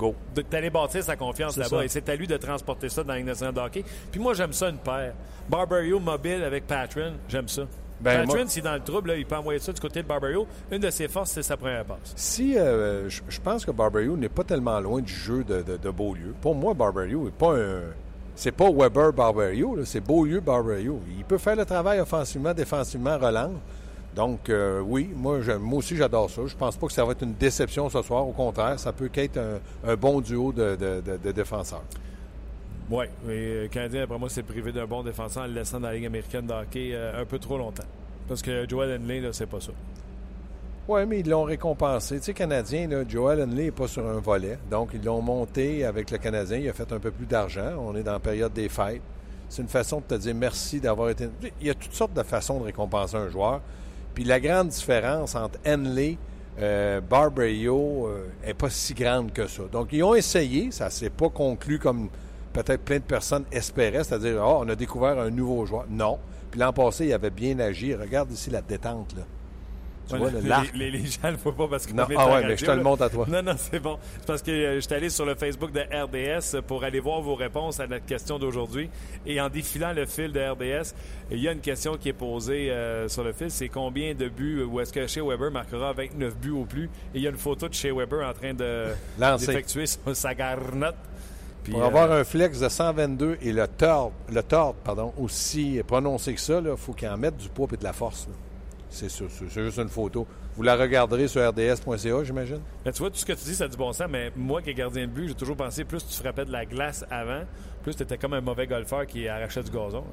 go. 0.00 0.14
de- 0.34 0.42
d'aller 0.42 0.70
bâtir 0.70 1.02
sa 1.04 1.14
confiance 1.16 1.56
là-bas. 1.56 1.84
Et 1.84 1.88
c'est 1.88 2.08
à 2.08 2.16
lui 2.16 2.26
de 2.26 2.36
transporter 2.36 2.88
ça 2.88 3.02
dans 3.04 3.12
la 3.12 3.18
Ligue 3.18 3.26
nationale 3.28 3.54
de 3.54 3.60
hockey. 3.60 3.84
Puis 4.10 4.20
moi, 4.20 4.34
j'aime 4.34 4.52
ça 4.52 4.68
une 4.68 4.78
paire. 4.78 5.12
Barbario 5.48 5.98
mobile 6.00 6.42
avec 6.44 6.66
Patron, 6.66 7.12
j'aime 7.28 7.48
ça. 7.48 7.62
Ben, 8.00 8.20
Patron, 8.20 8.36
moi- 8.38 8.48
s'il 8.48 8.60
est 8.62 8.64
dans 8.64 8.74
le 8.74 8.80
trouble, 8.80 9.10
là, 9.10 9.16
il 9.16 9.26
peut 9.26 9.36
envoyer 9.36 9.58
ça 9.60 9.72
du 9.72 9.80
côté 9.80 10.02
de 10.02 10.08
Barbario. 10.08 10.46
Une 10.70 10.78
de 10.78 10.88
ses 10.90 11.06
forces, 11.08 11.32
c'est 11.32 11.42
sa 11.42 11.56
première 11.56 11.84
passe. 11.84 12.12
Si 12.16 12.56
euh, 12.56 13.08
je, 13.10 13.20
je 13.28 13.40
pense 13.40 13.64
que 13.66 13.70
Barberio 13.70 14.16
n'est 14.16 14.28
pas 14.30 14.42
tellement 14.44 14.80
loin 14.80 15.02
du 15.02 15.12
jeu 15.12 15.44
de, 15.44 15.60
de, 15.62 15.76
de 15.76 15.90
Beaulieu. 15.90 16.34
Pour 16.40 16.54
moi, 16.54 16.72
Barberio 16.72 17.24
n'est 17.24 17.30
pas 17.30 17.56
un. 17.58 17.80
C'est 18.34 18.52
pas 18.52 18.70
Weber 18.70 19.12
Barberio, 19.12 19.76
là, 19.76 19.82
c'est 19.84 20.00
Beaulieu 20.00 20.40
Barberio. 20.40 20.98
Il 21.18 21.24
peut 21.24 21.36
faire 21.36 21.56
le 21.56 21.66
travail 21.66 22.00
offensivement, 22.00 22.54
défensivement, 22.54 23.18
relance. 23.18 23.52
Donc, 24.14 24.48
euh, 24.50 24.80
oui, 24.80 25.08
moi, 25.14 25.40
j'aime- 25.40 25.62
moi 25.62 25.78
aussi, 25.78 25.96
j'adore 25.96 26.28
ça. 26.28 26.42
Je 26.46 26.56
pense 26.56 26.76
pas 26.76 26.86
que 26.88 26.92
ça 26.92 27.04
va 27.04 27.12
être 27.12 27.22
une 27.22 27.34
déception 27.34 27.88
ce 27.88 28.02
soir. 28.02 28.26
Au 28.26 28.32
contraire, 28.32 28.78
ça 28.78 28.92
peut 28.92 29.08
qu'être 29.08 29.38
un, 29.38 29.60
un 29.88 29.96
bon 29.96 30.20
duo 30.20 30.52
de, 30.52 30.74
de- 30.76 31.00
de- 31.00 31.16
de 31.16 31.32
défenseurs. 31.32 31.82
Oui, 32.90 33.04
mais 33.24 33.62
le 33.62 33.68
Canadien, 33.68 34.02
après 34.02 34.18
moi, 34.18 34.28
s'est 34.28 34.42
privé 34.42 34.72
d'un 34.72 34.86
bon 34.86 35.04
défenseur 35.04 35.44
en 35.44 35.46
le 35.46 35.52
laissant 35.52 35.78
dans 35.78 35.86
la 35.88 35.94
Ligue 35.94 36.06
américaine 36.06 36.46
de 36.46 36.52
hockey 36.52 36.90
euh, 36.92 37.22
un 37.22 37.24
peu 37.24 37.38
trop 37.38 37.56
longtemps. 37.56 37.84
Parce 38.26 38.42
que 38.42 38.68
Joel 38.68 39.00
Henley, 39.00 39.20
là, 39.20 39.28
c'est 39.32 39.46
pas 39.46 39.60
ça. 39.60 39.70
Oui, 40.88 41.02
mais 41.06 41.20
ils 41.20 41.28
l'ont 41.28 41.44
récompensé. 41.44 42.18
Tu 42.18 42.24
sais, 42.24 42.34
Canadien, 42.34 42.88
là, 42.88 43.04
Joel 43.08 43.42
Henley 43.42 43.64
n'est 43.66 43.70
pas 43.70 43.86
sur 43.86 44.04
un 44.04 44.18
volet. 44.18 44.58
Donc, 44.68 44.90
ils 44.92 45.04
l'ont 45.04 45.22
monté 45.22 45.84
avec 45.84 46.10
le 46.10 46.18
Canadien. 46.18 46.58
Il 46.58 46.68
a 46.68 46.72
fait 46.72 46.90
un 46.92 46.98
peu 46.98 47.12
plus 47.12 47.26
d'argent. 47.26 47.74
On 47.78 47.94
est 47.94 48.02
dans 48.02 48.12
la 48.14 48.18
période 48.18 48.52
des 48.52 48.68
fêtes. 48.68 49.02
C'est 49.48 49.62
une 49.62 49.68
façon 49.68 49.98
de 50.00 50.04
te 50.04 50.14
dire 50.20 50.34
merci 50.34 50.80
d'avoir 50.80 51.10
été. 51.10 51.28
Il 51.60 51.66
y 51.68 51.70
a 51.70 51.74
toutes 51.74 51.92
sortes 51.94 52.14
de 52.14 52.22
façons 52.24 52.58
de 52.58 52.64
récompenser 52.64 53.16
un 53.16 53.28
joueur. 53.28 53.60
Puis 54.14 54.24
la 54.24 54.40
grande 54.40 54.68
différence 54.68 55.34
entre 55.34 55.58
Henley, 55.66 56.18
euh, 56.58 57.00
Barberio, 57.00 58.06
euh, 58.06 58.26
est 58.44 58.54
pas 58.54 58.70
si 58.70 58.94
grande 58.94 59.32
que 59.32 59.46
ça. 59.46 59.62
Donc, 59.70 59.88
ils 59.92 60.02
ont 60.02 60.14
essayé. 60.14 60.70
Ça 60.70 60.90
s'est 60.90 61.10
pas 61.10 61.28
conclu 61.28 61.78
comme 61.78 62.08
peut-être 62.52 62.82
plein 62.82 62.98
de 62.98 63.04
personnes 63.04 63.44
espéraient, 63.52 64.04
c'est-à-dire, 64.04 64.42
oh, 64.44 64.62
on 64.64 64.68
a 64.68 64.74
découvert 64.74 65.18
un 65.18 65.30
nouveau 65.30 65.64
joueur. 65.66 65.86
Non. 65.88 66.18
Puis 66.50 66.60
l'an 66.60 66.72
passé, 66.72 67.06
il 67.06 67.12
avait 67.12 67.30
bien 67.30 67.58
agi. 67.60 67.94
Regarde 67.94 68.30
ici 68.32 68.50
la 68.50 68.60
détente, 68.60 69.14
là. 69.16 69.22
Tu 70.10 70.16
vois, 70.18 70.30
le 70.30 70.40
les, 70.40 70.48
l'arc. 70.48 70.70
les- 70.74 70.90
les 70.90 71.06
gens 71.06 71.18
ne 71.24 71.30
le 71.32 71.36
voient 71.36 71.56
pas 71.56 71.68
parce 71.68 71.86
qu'on 71.86 71.94
Non, 71.94 72.04
ah 72.16 72.26
ouais, 72.26 72.32
radio, 72.32 72.48
mais 72.48 72.56
je 72.56 72.64
te 72.64 72.70
le 72.70 72.82
montre 72.82 73.02
à 73.02 73.08
toi. 73.08 73.26
Non, 73.28 73.42
non, 73.42 73.54
c'est 73.56 73.80
bon. 73.80 73.98
C'est 74.18 74.26
parce 74.26 74.42
que 74.42 74.50
euh, 74.50 74.80
j'étais 74.80 74.94
allé 74.96 75.10
sur 75.10 75.24
le 75.26 75.34
Facebook 75.34 75.72
de 75.72 75.80
RDS 75.80 76.60
pour 76.66 76.84
aller 76.84 77.00
voir 77.00 77.20
vos 77.20 77.34
réponses 77.34 77.80
à 77.80 77.86
notre 77.86 78.04
question 78.06 78.38
d'aujourd'hui. 78.38 78.90
Et 79.26 79.40
en 79.40 79.48
défilant 79.48 79.92
le 79.92 80.06
fil 80.06 80.32
de 80.32 80.40
RDS, 80.40 80.94
il 81.30 81.38
y 81.38 81.48
a 81.48 81.52
une 81.52 81.60
question 81.60 81.96
qui 81.96 82.08
est 82.08 82.12
posée 82.12 82.70
euh, 82.70 83.08
sur 83.08 83.22
le 83.24 83.32
fil. 83.32 83.50
C'est 83.50 83.68
combien 83.68 84.14
de 84.14 84.28
buts 84.28 84.62
ou 84.62 84.80
est-ce 84.80 84.92
que 84.92 85.06
Shea 85.06 85.22
Weber 85.24 85.50
marquera 85.50 85.92
29 85.92 86.36
buts 86.36 86.50
au 86.50 86.64
plus? 86.64 86.84
Et 87.14 87.18
il 87.18 87.22
y 87.22 87.26
a 87.26 87.30
une 87.30 87.36
photo 87.36 87.68
de 87.68 87.74
Shea 87.74 87.92
Weber 87.94 88.28
en 88.28 88.32
train 88.32 88.54
de 88.54 88.86
d'effectuer 89.46 89.86
sa 89.86 89.98
sa 90.14 90.34
garnotte. 90.34 90.96
Puis, 91.62 91.72
Pour 91.74 91.82
euh, 91.82 91.86
avoir 91.88 92.10
un 92.10 92.24
flex 92.24 92.58
de 92.58 92.68
122 92.70 93.36
et 93.42 93.52
le 93.52 93.68
tord, 93.68 94.12
le 94.32 94.42
tord 94.42 94.74
pardon, 94.74 95.12
aussi 95.18 95.80
prononcé 95.86 96.32
que 96.34 96.40
ça, 96.40 96.58
il 96.64 96.74
faut 96.76 96.94
qu'il 96.94 97.06
en 97.08 97.18
mette 97.18 97.36
du 97.36 97.48
poids 97.50 97.68
et 97.72 97.76
de 97.76 97.84
la 97.84 97.92
force. 97.92 98.26
là. 98.28 98.34
C'est 98.90 99.08
sûr, 99.08 99.28
c'est 99.30 99.48
juste 99.48 99.78
une 99.78 99.88
photo. 99.88 100.26
Vous 100.56 100.62
la 100.64 100.74
regarderez 100.74 101.28
sur 101.28 101.40
rds.ca, 101.48 102.24
j'imagine? 102.24 102.60
Mais 102.84 102.90
tu 102.92 102.98
vois, 102.98 103.10
tout 103.10 103.16
ce 103.16 103.24
que 103.24 103.32
tu 103.34 103.44
dis, 103.44 103.54
ça 103.54 103.64
a 103.64 103.68
du 103.68 103.76
bon 103.76 103.92
sens, 103.92 104.08
mais 104.10 104.32
moi 104.34 104.60
qui 104.60 104.70
est 104.70 104.74
gardien 104.74 105.06
de 105.06 105.12
but, 105.12 105.28
j'ai 105.28 105.34
toujours 105.34 105.56
pensé 105.56 105.84
plus 105.84 106.04
tu 106.06 106.14
frappais 106.14 106.44
de 106.44 106.50
la 106.52 106.64
glace 106.66 107.04
avant, 107.10 107.42
plus 107.84 107.94
tu 107.94 108.02
étais 108.02 108.18
comme 108.18 108.32
un 108.34 108.40
mauvais 108.40 108.66
golfeur 108.66 109.06
qui 109.06 109.28
arrachait 109.28 109.62
du 109.62 109.70
gazon. 109.70 110.04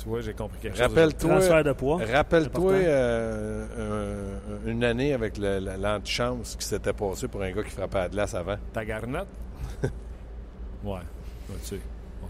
Tu 0.00 0.08
vois, 0.08 0.20
j'ai 0.20 0.32
compris 0.34 0.58
quelque 0.60 0.76
chose. 0.78 0.86
Rappelle-toi, 0.88 1.30
Transfert 1.30 1.64
de 1.64 1.72
poids. 1.72 1.98
rappelle-toi 2.12 2.72
euh, 2.72 3.66
un- 4.64 4.70
une 4.70 4.84
année 4.84 5.12
avec 5.12 5.36
l'antichance 5.36 6.56
qui 6.56 6.64
s'était 6.66 6.92
passé 6.92 7.28
pour 7.28 7.42
un 7.42 7.50
gars 7.50 7.62
qui 7.62 7.70
frappait 7.70 7.98
à 7.98 8.02
la 8.02 8.08
glace 8.08 8.34
avant. 8.34 8.56
Ta 8.72 8.84
garnotte? 8.84 9.28
ouais. 9.82 9.90
Ouais, 10.92 11.00
tu 11.62 11.66
sais. 11.76 11.80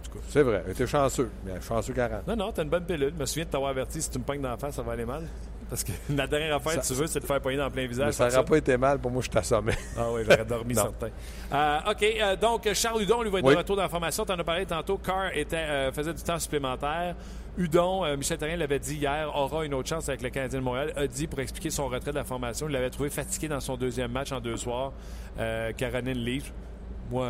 En 0.03 0.11
tout 0.11 0.19
cas. 0.19 0.25
C'est 0.29 0.43
vrai, 0.43 0.65
t'es 0.77 0.87
chanceux. 0.87 1.31
Mais 1.45 1.61
chanceux 1.61 1.93
40. 1.93 2.27
Non, 2.27 2.37
non, 2.37 2.53
t'as 2.53 2.63
une 2.65 2.69
bonne 2.71 2.85
pilule. 2.85 3.13
Je 3.15 3.21
me 3.21 3.27
souviens 3.27 3.45
de 3.45 3.51
t'avoir 3.51 3.71
averti 3.71 4.03
si 4.03 4.11
tu 4.11 4.19
me 4.19 4.25
pognes 4.25 4.43
d'en 4.43 4.57
face, 4.57 4.75
ça 4.75 4.83
va 4.83 4.93
aller 4.93 5.05
mal. 5.05 5.23
Parce 5.71 5.85
que 5.85 5.93
la 6.15 6.27
dernière 6.27 6.57
affaire 6.57 6.81
que 6.81 6.87
tu 6.87 6.93
veux, 6.95 7.07
c'est 7.07 7.21
de 7.21 7.25
faire 7.25 7.41
pogner 7.41 7.57
dans 7.57 7.71
plein 7.71 7.87
visage. 7.87 8.07
Mais 8.07 8.13
ça 8.13 8.29
n'aurait 8.29 8.45
pas 8.45 8.57
été 8.59 8.77
mal 8.77 8.99
pour 8.99 9.11
moi, 9.11 9.23
je 9.23 9.31
t'assommais. 9.31 9.77
Ah 9.97 10.11
oui, 10.13 10.23
j'aurais 10.25 10.45
dormi 10.45 10.75
certain. 10.75 11.09
Euh, 11.53 11.79
OK, 11.91 12.03
euh, 12.03 12.37
donc 12.37 12.73
Charles 12.75 13.03
Hudon, 13.03 13.23
lui, 13.23 13.31
va 13.31 13.39
être 13.39 13.47
Oui. 13.47 13.55
de 13.55 13.59
retour 13.59 13.77
dans 13.77 13.83
la 13.83 13.89
formation. 13.89 14.25
Tu 14.27 14.33
en 14.33 14.39
as 14.39 14.45
parlé 14.45 14.67
tantôt. 14.67 14.99
Carr 14.99 15.31
était, 15.35 15.57
euh, 15.57 15.93
faisait 15.93 16.13
du 16.13 16.23
temps 16.23 16.39
supplémentaire. 16.39 17.15
Hudon, 17.57 18.17
Michel 18.17 18.39
Therrien 18.39 18.57
l'avait 18.57 18.79
dit 18.79 18.97
hier, 18.97 19.31
aura 19.35 19.65
une 19.65 19.75
autre 19.75 19.89
chance 19.89 20.09
avec 20.09 20.23
le 20.23 20.31
Canadien 20.31 20.59
de 20.59 20.65
Montréal. 20.65 20.93
A 20.97 21.07
dit 21.07 21.27
pour 21.27 21.39
expliquer 21.41 21.69
son 21.71 21.87
retrait 21.87 22.11
de 22.11 22.17
la 22.17 22.25
formation. 22.25 22.67
Il 22.67 22.73
l'avait 22.73 22.89
trouvé 22.91 23.11
fatigué 23.11 23.47
dans 23.49 23.61
son 23.61 23.77
deuxième 23.77 24.11
match 24.11 24.33
en 24.33 24.41
deux 24.41 24.57
soirs. 24.57 24.93
Caroline 25.77 26.19
Leaf. 26.19 26.51
Moi, 27.11 27.29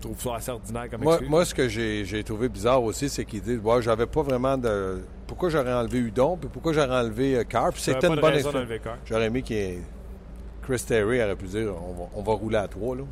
trouve 0.00 0.20
ça 0.20 0.36
assez 0.36 0.50
ordinaire 0.50 0.90
comme 0.90 1.02
Moi, 1.02 1.20
moi, 1.28 1.44
ce 1.44 1.54
que 1.54 1.68
j'ai 1.68 2.24
trouvé 2.24 2.48
bizarre 2.48 2.82
aussi, 2.82 3.08
c'est 3.08 3.24
qu'ils 3.24 3.42
disent 3.42 3.60
ouais, 3.62 3.82
j'avais 3.82 4.06
pas 4.06 4.22
vraiment 4.22 4.56
de. 4.56 5.02
Pourquoi 5.26 5.48
j'aurais 5.48 5.72
enlevé 5.72 5.98
Udon, 5.98 6.36
puis 6.36 6.48
pourquoi 6.52 6.72
j'aurais 6.72 6.96
enlevé 6.96 7.36
euh, 7.36 7.44
Carr, 7.44 7.72
puis 7.72 7.82
J'avais 7.84 8.00
c'était 8.00 8.14
une 8.14 8.20
bonne. 8.20 8.34
J'aurais 9.04 9.26
aimé 9.26 9.42
qu'il 9.42 9.56
y 9.56 9.60
ait. 9.60 9.78
Chris 10.62 10.82
Terry 10.86 11.22
aurait 11.22 11.36
pu 11.36 11.46
dire 11.46 11.72
on 11.76 11.92
va, 11.92 12.08
on 12.14 12.22
va 12.22 12.32
rouler 12.32 12.58
à 12.58 12.68
trois, 12.68 12.96
là. 12.96 13.02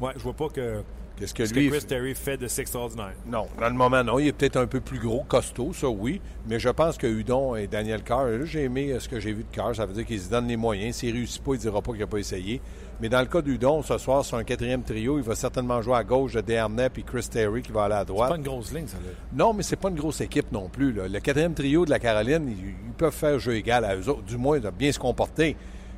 Ouais, 0.00 0.12
je 0.16 0.22
vois 0.22 0.34
pas 0.34 0.48
que 0.48 0.82
Qu'est-ce 1.16 1.32
que 1.32 1.46
ce 1.46 1.54
lui. 1.54 1.70
que 1.70 1.76
Chris 1.76 1.86
Terry 1.86 2.14
fait 2.14 2.36
de 2.36 2.46
si 2.46 2.60
extraordinaire. 2.60 3.14
Non, 3.26 3.46
dans 3.58 3.68
le 3.68 3.74
moment, 3.74 4.04
non. 4.04 4.18
Il 4.18 4.26
est 4.28 4.32
peut-être 4.32 4.58
un 4.58 4.66
peu 4.66 4.80
plus 4.80 4.98
gros, 4.98 5.24
costaud, 5.26 5.72
ça, 5.72 5.88
oui. 5.88 6.20
Mais 6.46 6.58
je 6.58 6.68
pense 6.68 6.98
que 6.98 7.06
Udon 7.06 7.56
et 7.56 7.66
Daniel 7.66 8.02
Carr, 8.02 8.26
là, 8.26 8.44
j'ai 8.44 8.64
aimé 8.64 8.92
euh, 8.92 9.00
ce 9.00 9.08
que 9.08 9.18
j'ai 9.18 9.32
vu 9.32 9.44
de 9.44 9.54
Carr. 9.54 9.74
Ça 9.74 9.86
veut 9.86 9.94
dire 9.94 10.04
qu'il 10.04 10.20
se 10.20 10.28
donne 10.28 10.46
les 10.46 10.58
moyens. 10.58 10.96
S'il 10.96 11.10
ne 11.14 11.18
réussit 11.18 11.42
pas, 11.42 11.52
il 11.52 11.56
ne 11.56 11.60
dira 11.60 11.80
pas 11.80 11.92
qu'il 11.92 12.00
n'a 12.00 12.06
pas 12.06 12.18
essayé. 12.18 12.60
Mais 13.00 13.08
dans 13.10 13.20
le 13.20 13.26
cas 13.26 13.42
d'Udon, 13.42 13.82
ce 13.82 13.98
soir, 13.98 14.24
sur 14.24 14.38
un 14.38 14.44
quatrième 14.44 14.82
trio, 14.82 15.18
il 15.18 15.24
va 15.24 15.34
certainement 15.34 15.82
jouer 15.82 15.96
à 15.96 16.04
gauche 16.04 16.32
de 16.32 16.40
Desharnais 16.40 16.88
puis 16.88 17.04
Chris 17.04 17.26
Terry 17.30 17.60
qui 17.62 17.70
va 17.72 17.84
aller 17.84 17.94
à 17.94 18.00
C'est 18.00 18.06
droite. 18.06 18.30
pas 18.30 18.36
une 18.36 18.42
grosse 18.42 18.72
ligne, 18.72 18.86
ça. 18.86 18.96
Là. 18.96 19.10
Non, 19.34 19.52
mais 19.52 19.62
c'est 19.62 19.76
pas 19.76 19.90
une 19.90 19.96
grosse 19.96 20.20
équipe 20.22 20.50
non 20.50 20.68
plus. 20.68 20.92
là. 20.92 21.06
Le 21.06 21.20
quatrième 21.20 21.52
trio 21.52 21.84
de 21.84 21.90
la 21.90 21.98
Caroline, 21.98 22.48
ils, 22.48 22.68
ils 22.86 22.92
peuvent 22.96 23.12
faire 23.12 23.38
jeu 23.38 23.54
égal 23.56 23.84
à 23.84 23.94
eux 23.96 24.08
autres, 24.08 24.22
du 24.22 24.38
moins 24.38 24.58
de 24.60 24.70
bien 24.70 24.90
se 24.92 24.98
comporter. 24.98 25.56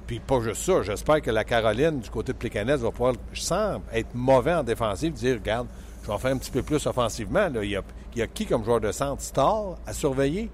Puis 0.09 0.19
pas 0.21 0.41
juste 0.41 0.63
ça, 0.63 0.83
j'espère 0.83 1.21
que 1.23 1.31
la 1.31 1.45
Caroline, 1.45 2.01
du 2.01 2.11
côté 2.11 2.33
de 2.33 2.39
Plécanès, 2.39 2.81
va 2.81 2.91
pouvoir, 2.91 3.13
sans 3.35 3.81
être 3.93 4.15
mauvais 4.15 4.55
en 4.55 4.65
défensive, 4.65 5.13
dire 5.13 5.37
regarde, 5.37 5.69
je 6.03 6.09
vais 6.09 6.15
en 6.15 6.19
faire 6.19 6.33
un 6.33 6.39
petit 6.39 6.51
peu 6.51 6.63
plus 6.63 6.85
offensivement. 6.87 7.49
là. 7.49 7.63
Il, 7.63 7.71
y 7.71 7.77
a, 7.77 7.83
il 8.15 8.19
y 8.19 8.23
a 8.23 8.27
qui 8.27 8.45
comme 8.47 8.65
joueur 8.65 8.81
de 8.81 8.91
centre 8.91 9.23
Star 9.23 9.77
à 9.87 9.93
surveiller? 9.93 10.51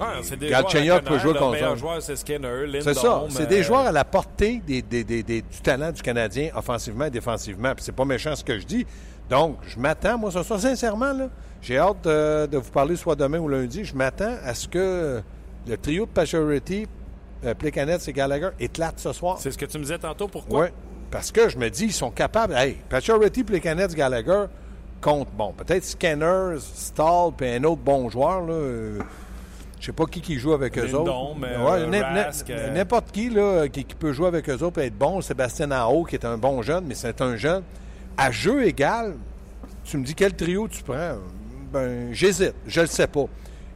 Ah, 0.00 0.14
c'est 0.22 0.38
des 0.38 0.48
Galchenyuk 0.48 1.04
peut 1.04 1.18
jouer 1.18 1.34
contre 1.34 1.58
ça. 1.58 1.74
joueur, 1.74 2.00
c'est 2.02 2.16
Skinner, 2.16 2.66
Lindholm. 2.66 2.82
C'est 2.82 2.94
ça. 2.94 3.24
C'est 3.28 3.46
des 3.46 3.60
euh, 3.60 3.62
joueurs 3.62 3.86
à 3.86 3.92
la 3.92 4.04
portée 4.04 4.62
des, 4.66 4.80
des- 4.82 5.04
des- 5.04 5.22
des- 5.22 5.42
du 5.42 5.60
talent 5.62 5.92
du 5.92 6.00
Canadien, 6.00 6.50
offensivement 6.56 7.04
et 7.04 7.10
défensivement. 7.10 7.74
Puis 7.74 7.84
c'est 7.84 7.92
pas 7.94 8.04
méchant 8.06 8.34
ce 8.34 8.42
que 8.42 8.58
je 8.58 8.64
dis. 8.66 8.86
Donc, 9.28 9.58
je 9.66 9.78
m'attends, 9.78 10.16
moi, 10.18 10.30
ce 10.30 10.42
soir, 10.42 10.58
sincèrement, 10.60 11.12
là, 11.12 11.28
j'ai 11.60 11.78
hâte 11.78 12.04
de, 12.04 12.46
de 12.46 12.58
vous 12.58 12.70
parler 12.70 12.96
soit 12.96 13.14
demain 13.16 13.38
ou 13.38 13.48
lundi. 13.48 13.84
Je 13.84 13.94
m'attends 13.94 14.34
à 14.44 14.54
ce 14.54 14.66
que 14.66 15.20
le 15.68 15.76
trio 15.76 16.06
de 16.06 16.10
Pacioretty, 16.10 16.86
euh, 17.44 17.54
Plekanec 17.54 18.00
et 18.08 18.12
Gallagher 18.12 18.48
éclate 18.58 18.98
ce 18.98 19.12
soir. 19.12 19.36
C'est 19.40 19.50
ce 19.50 19.58
que 19.58 19.66
tu 19.66 19.76
me 19.78 19.82
disais 19.82 19.98
tantôt. 19.98 20.26
Pourquoi? 20.28 20.62
Oui. 20.62 20.68
Parce 21.10 21.30
que 21.30 21.50
je 21.50 21.58
me 21.58 21.68
dis, 21.68 21.84
ils 21.84 21.92
sont 21.92 22.10
capables. 22.10 22.54
Hey, 22.54 22.78
Pacioretty, 22.88 23.44
Plekanec, 23.44 23.92
Gallagher 23.94 24.46
contre, 25.02 25.30
bon, 25.32 25.52
peut-être 25.52 25.84
Scanners, 25.84 26.58
Stahl, 26.60 27.32
puis 27.36 27.48
un 27.48 27.64
autre 27.64 27.82
bon 27.82 28.08
joueur, 28.08 28.40
là. 28.46 28.52
euh, 28.54 28.98
je 29.82 29.86
sais 29.86 29.92
pas 29.92 30.04
qui 30.06 30.20
qui 30.20 30.38
joue 30.38 30.52
avec 30.52 30.78
eux 30.78 30.82
autres. 30.94 31.10
euh, 31.80 31.90
euh, 32.50 32.72
N'importe 32.72 33.10
qui 33.10 33.28
là, 33.30 33.66
qui, 33.68 33.84
qui 33.84 33.96
peut 33.96 34.12
jouer 34.12 34.28
avec 34.28 34.48
eux 34.48 34.62
autres 34.62 34.80
et 34.80 34.86
être 34.86 34.96
bon. 34.96 35.20
Sébastien 35.20 35.72
Aho, 35.72 36.04
qui 36.04 36.14
est 36.14 36.24
un 36.24 36.38
bon 36.38 36.62
jeune, 36.62 36.84
mais 36.86 36.94
c'est 36.94 37.20
un 37.20 37.34
jeune. 37.34 37.64
À 38.16 38.30
jeu 38.30 38.64
égal, 38.64 39.14
tu 39.84 39.96
me 39.98 40.04
dis 40.04 40.14
quel 40.14 40.34
trio 40.34 40.68
tu 40.68 40.84
prends? 40.84 41.16
Ben, 41.72 42.12
j'hésite. 42.12 42.54
Je 42.64 42.82
le 42.82 42.86
sais 42.86 43.08
pas. 43.08 43.24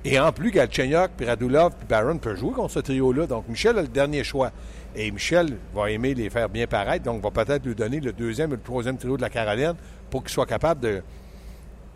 Et 0.04 0.20
en 0.20 0.30
plus, 0.30 0.52
Galchenyuk, 0.52 1.10
puis 1.16 1.26
Radulov, 1.26 1.72
puis 1.76 1.88
Barron 1.88 2.18
peuvent 2.18 2.36
jouer 2.36 2.52
contre 2.52 2.70
ce 2.74 2.78
trio-là. 2.78 3.26
Donc, 3.26 3.48
Michel 3.48 3.76
a 3.76 3.82
le 3.82 3.88
dernier 3.88 4.22
choix. 4.22 4.52
Et 4.94 5.10
Michel 5.10 5.56
va 5.74 5.90
aimer 5.90 6.14
les 6.14 6.30
faire 6.30 6.48
bien 6.48 6.68
paraître. 6.68 7.04
Donc, 7.04 7.20
va 7.20 7.32
peut-être 7.32 7.66
lui 7.66 7.74
donner 7.74 7.98
le 7.98 8.12
deuxième 8.12 8.52
et 8.52 8.56
le 8.56 8.62
troisième 8.62 8.96
trio 8.96 9.16
de 9.16 9.22
la 9.22 9.28
Caroline 9.30 9.74
pour 10.08 10.22
qu'il 10.22 10.30
soit 10.32 10.46
capable 10.46 10.80
de 10.82 11.02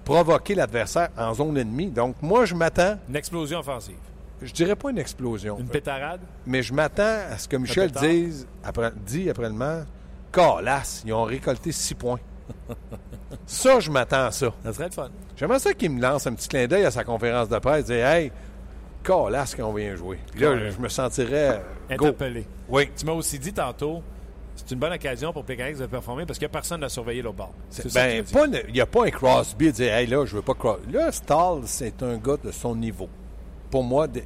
provoquer 0.05 0.55
l'adversaire 0.55 1.09
en 1.17 1.35
zone 1.35 1.57
ennemie. 1.59 1.91
Donc, 1.91 2.17
moi, 2.23 2.45
je 2.45 2.55
m'attends, 2.55 2.97
Une 3.09 3.17
explosion 3.17 3.59
offensive. 3.61 3.97
je 4.43 4.53
dirais 4.53 4.77
pas 4.77 4.91
une 4.91 4.99
explosion, 4.99 5.59
Une 5.59 5.69
pétarade? 5.69 6.21
mais 6.47 6.63
je 6.63 6.73
m'attends 6.75 7.19
à 7.31 7.39
ce 7.39 7.47
que 7.49 7.57
Michel 7.57 7.91
dise, 7.91 8.47
après, 8.65 8.93
dit 9.07 9.29
après 9.31 9.49
le 9.49 9.55
match, 9.55 9.87
Calasse, 10.33 11.03
ils 11.05 11.13
ont 11.13 11.25
récolté 11.25 11.73
six 11.73 11.95
points. 11.95 12.21
ça, 13.47 13.81
je 13.81 13.91
m'attends 13.91 14.27
à 14.27 14.31
ça. 14.31 14.53
Ça 14.65 14.73
serait 14.73 14.87
le 14.87 14.93
fun. 14.93 15.09
J'aimerais 15.37 15.59
ça 15.59 15.73
qu'il 15.75 15.91
me 15.91 16.01
lance 16.01 16.27
un 16.27 16.35
petit 16.35 16.49
clin 16.49 16.67
d'œil 16.67 16.85
à 16.85 16.91
sa 16.91 17.05
conférence 17.05 17.49
de 17.49 17.59
presse, 17.59 17.87
dire 17.87 18.07
Hey, 18.07 18.31
Calasse 19.03 19.55
qu'on 19.55 19.73
vient 19.73 19.95
jouer. 19.97 20.19
Puis 20.33 20.41
là, 20.41 20.71
je 20.71 20.79
me 20.79 20.89
sentirais 20.89 21.63
euh, 21.91 21.97
go. 21.97 22.07
Interpellé. 22.07 22.47
Oui. 22.69 22.91
Tu 22.97 23.07
m'as 23.07 23.13
aussi 23.13 23.39
dit 23.39 23.53
tantôt, 23.53 24.03
c'est 24.71 24.75
une 24.77 24.81
bonne 24.81 24.93
occasion 24.93 25.33
pour 25.33 25.45
Pécanex 25.45 25.81
de 25.81 25.87
performer 25.87 26.25
parce 26.27 26.39
que 26.39 26.47
personne 26.47 26.81
n'a 26.81 26.89
surveillé 26.89 27.23
l'autre 27.23 27.39
bord. 27.39 27.53
C'est 27.71 27.91
ça 27.91 28.07
que 28.07 28.33
Ben, 28.33 28.63
il 28.69 28.73
n'y 28.75 28.81
a 28.81 28.87
pas 28.87 29.05
un 29.05 29.11
Crosby 29.11 29.67
à 29.69 29.73
dire 29.73 29.93
Hey, 29.93 30.07
là, 30.07 30.25
je 30.25 30.37
veux 30.37 30.43
pas 30.43 30.55
Crosby. 30.55 30.93
Là, 30.93 31.11
Stahl, 31.11 31.63
c'est 31.65 32.01
un 32.05 32.17
gars 32.19 32.37
de 32.43 32.53
son 32.53 32.77
niveau. 32.77 33.09
Pour 33.69 33.83
moi, 33.83 34.07
de- 34.07 34.23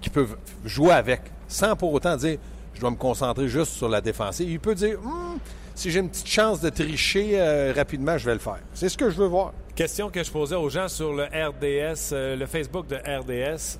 qui 0.00 0.08
peut 0.08 0.26
jouer 0.64 0.92
avec, 0.92 1.20
sans 1.46 1.76
pour 1.76 1.92
autant 1.92 2.16
dire 2.16 2.38
Je 2.72 2.80
dois 2.80 2.90
me 2.90 2.96
concentrer 2.96 3.48
juste 3.48 3.72
sur 3.72 3.90
la 3.90 4.00
défensive. 4.00 4.48
Il 4.50 4.60
peut 4.60 4.74
dire 4.74 4.98
Hum, 5.04 5.38
Si 5.74 5.90
j'ai 5.90 6.00
une 6.00 6.08
petite 6.08 6.26
chance 6.28 6.62
de 6.62 6.70
tricher 6.70 7.32
euh, 7.38 7.74
rapidement, 7.76 8.16
je 8.16 8.24
vais 8.24 8.32
le 8.32 8.40
faire. 8.40 8.60
C'est 8.72 8.88
ce 8.88 8.96
que 8.96 9.10
je 9.10 9.16
veux 9.16 9.26
voir. 9.26 9.52
Question 9.74 10.08
que 10.08 10.24
je 10.24 10.30
posais 10.30 10.54
aux 10.56 10.70
gens 10.70 10.88
sur 10.88 11.12
le 11.12 11.24
RDS, 11.24 12.12
euh, 12.12 12.34
le 12.34 12.46
Facebook 12.46 12.86
de 12.86 12.96
RDS. 12.96 13.78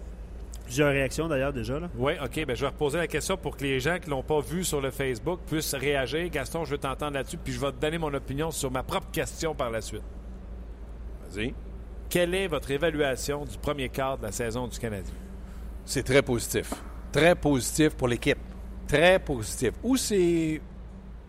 Plusieurs 0.66 0.90
réactions 0.90 1.28
d'ailleurs 1.28 1.52
déjà. 1.52 1.78
Là. 1.78 1.88
Oui, 1.96 2.14
OK. 2.22 2.44
Ben, 2.44 2.54
je 2.56 2.60
vais 2.60 2.66
reposer 2.66 2.98
la 2.98 3.06
question 3.06 3.36
pour 3.36 3.56
que 3.56 3.62
les 3.62 3.80
gens 3.80 3.98
qui 3.98 4.06
ne 4.06 4.10
l'ont 4.10 4.22
pas 4.24 4.40
vu 4.40 4.64
sur 4.64 4.80
le 4.80 4.90
Facebook 4.90 5.40
puissent 5.46 5.74
réagir. 5.74 6.28
Gaston, 6.28 6.64
je 6.64 6.72
veux 6.72 6.78
t'entendre 6.78 7.14
là-dessus, 7.14 7.38
puis 7.38 7.52
je 7.52 7.60
vais 7.60 7.70
te 7.70 7.80
donner 7.80 7.98
mon 7.98 8.12
opinion 8.12 8.50
sur 8.50 8.70
ma 8.70 8.82
propre 8.82 9.08
question 9.12 9.54
par 9.54 9.70
la 9.70 9.80
suite. 9.80 10.02
Vas-y. 11.30 11.54
Quelle 12.08 12.34
est 12.34 12.48
votre 12.48 12.70
évaluation 12.70 13.44
du 13.44 13.56
premier 13.58 13.88
quart 13.88 14.18
de 14.18 14.24
la 14.24 14.32
saison 14.32 14.66
du 14.66 14.78
Canadien? 14.78 15.14
C'est 15.84 16.02
très 16.02 16.22
positif. 16.22 16.74
Très 17.12 17.34
positif 17.34 17.94
pour 17.94 18.08
l'équipe. 18.08 18.38
Très 18.88 19.18
positif. 19.20 19.70
Ou 19.84 19.96
c'est 19.96 20.60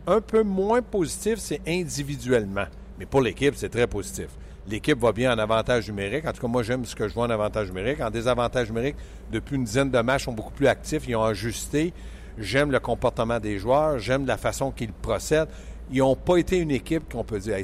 un 0.08 0.22
peu 0.22 0.41
moins 0.41 0.82
positif, 0.82 1.38
c'est 1.38 1.62
individuellement. 1.67 2.65
Mais 2.98 3.06
pour 3.06 3.22
l'équipe, 3.22 3.53
c'est 3.56 3.70
très 3.70 3.86
positif. 3.86 4.27
L'équipe 4.70 5.00
va 5.00 5.14
bien 5.14 5.34
en 5.34 5.40
avantage 5.40 5.88
numérique. 5.88 6.26
En 6.26 6.34
tout 6.34 6.42
cas, 6.42 6.48
moi, 6.48 6.62
j'aime 6.62 6.86
ce 6.86 6.96
que 6.96 7.08
je 7.08 7.14
vois 7.14 7.26
en 7.26 7.30
avantage 7.30 7.70
numérique. 7.70 8.02
En 8.02 8.10
désavantage 8.10 8.68
numérique, 8.68 8.98
depuis 9.32 9.56
une 9.56 9.64
dizaine 9.64 9.90
de 9.90 10.00
matchs, 10.00 10.24
ils 10.24 10.26
sont 10.26 10.34
beaucoup 10.34 10.52
plus 10.52 10.68
actifs. 10.68 11.08
Ils 11.08 11.16
ont 11.16 11.24
ajusté. 11.24 11.94
J'aime 12.38 12.72
le 12.72 12.80
comportement 12.80 13.40
des 13.40 13.60
joueurs. 13.60 13.98
J'aime 13.98 14.26
la 14.26 14.38
façon 14.38 14.72
qu'ils 14.72 14.92
procèdent. 14.92 15.50
Ils 15.90 16.00
n'ont 16.00 16.18
pas 16.18 16.36
été 16.38 16.58
une 16.58 16.72
équipe 16.72 17.10
qu'on 17.10 17.24
peut 17.24 17.40
dire 17.40 17.56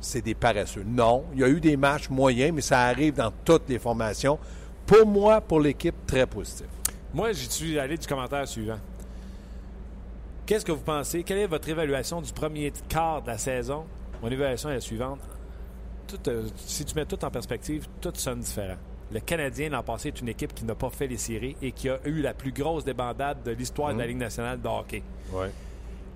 c'est 0.00 0.20
des 0.20 0.34
paresseux. 0.34 0.84
Non, 0.84 1.24
il 1.32 1.40
y 1.40 1.44
a 1.44 1.48
eu 1.48 1.60
des 1.60 1.76
matchs 1.76 2.10
moyens, 2.10 2.52
mais 2.52 2.60
ça 2.60 2.80
arrive 2.80 3.14
dans 3.14 3.32
toutes 3.44 3.68
les 3.68 3.78
formations. 3.78 4.36
Pour 4.84 5.06
moi, 5.06 5.40
pour 5.40 5.60
l'équipe, 5.60 5.94
très 6.06 6.26
positif. 6.26 6.66
Moi, 7.14 7.32
j'y 7.32 7.48
suis 7.48 7.78
allé 7.78 7.96
du 7.96 8.06
commentaire 8.06 8.48
suivant. 8.48 8.78
Qu'est-ce 10.44 10.64
que 10.64 10.72
vous 10.72 10.82
pensez? 10.82 11.22
Quelle 11.22 11.38
est 11.38 11.46
votre 11.46 11.68
évaluation 11.68 12.20
du 12.20 12.32
premier 12.32 12.72
quart 12.88 13.22
de 13.22 13.28
la 13.28 13.38
saison? 13.38 13.84
Mon 14.22 14.28
évaluation 14.28 14.70
est 14.70 14.74
la 14.74 14.80
suivante. 14.80 15.20
Tout, 16.08 16.18
euh, 16.28 16.48
si 16.56 16.84
tu 16.84 16.94
mets 16.94 17.04
tout 17.04 17.22
en 17.24 17.30
perspective, 17.30 17.86
tout 18.00 18.12
sonne 18.14 18.40
différent. 18.40 18.78
Le 19.12 19.20
Canadien, 19.20 19.68
l'an 19.68 19.82
passé, 19.82 20.08
est 20.08 20.20
une 20.20 20.28
équipe 20.28 20.54
qui 20.54 20.64
n'a 20.64 20.74
pas 20.74 20.90
fait 20.90 21.06
les 21.06 21.16
séries 21.16 21.56
et 21.62 21.72
qui 21.72 21.88
a 21.88 21.98
eu 22.04 22.20
la 22.20 22.34
plus 22.34 22.52
grosse 22.52 22.84
débandade 22.84 23.42
de 23.42 23.52
l'histoire 23.52 23.92
de 23.94 23.98
la 23.98 24.06
Ligue 24.06 24.18
nationale 24.18 24.60
de 24.60 24.68
hockey. 24.68 25.02
Ouais. 25.32 25.50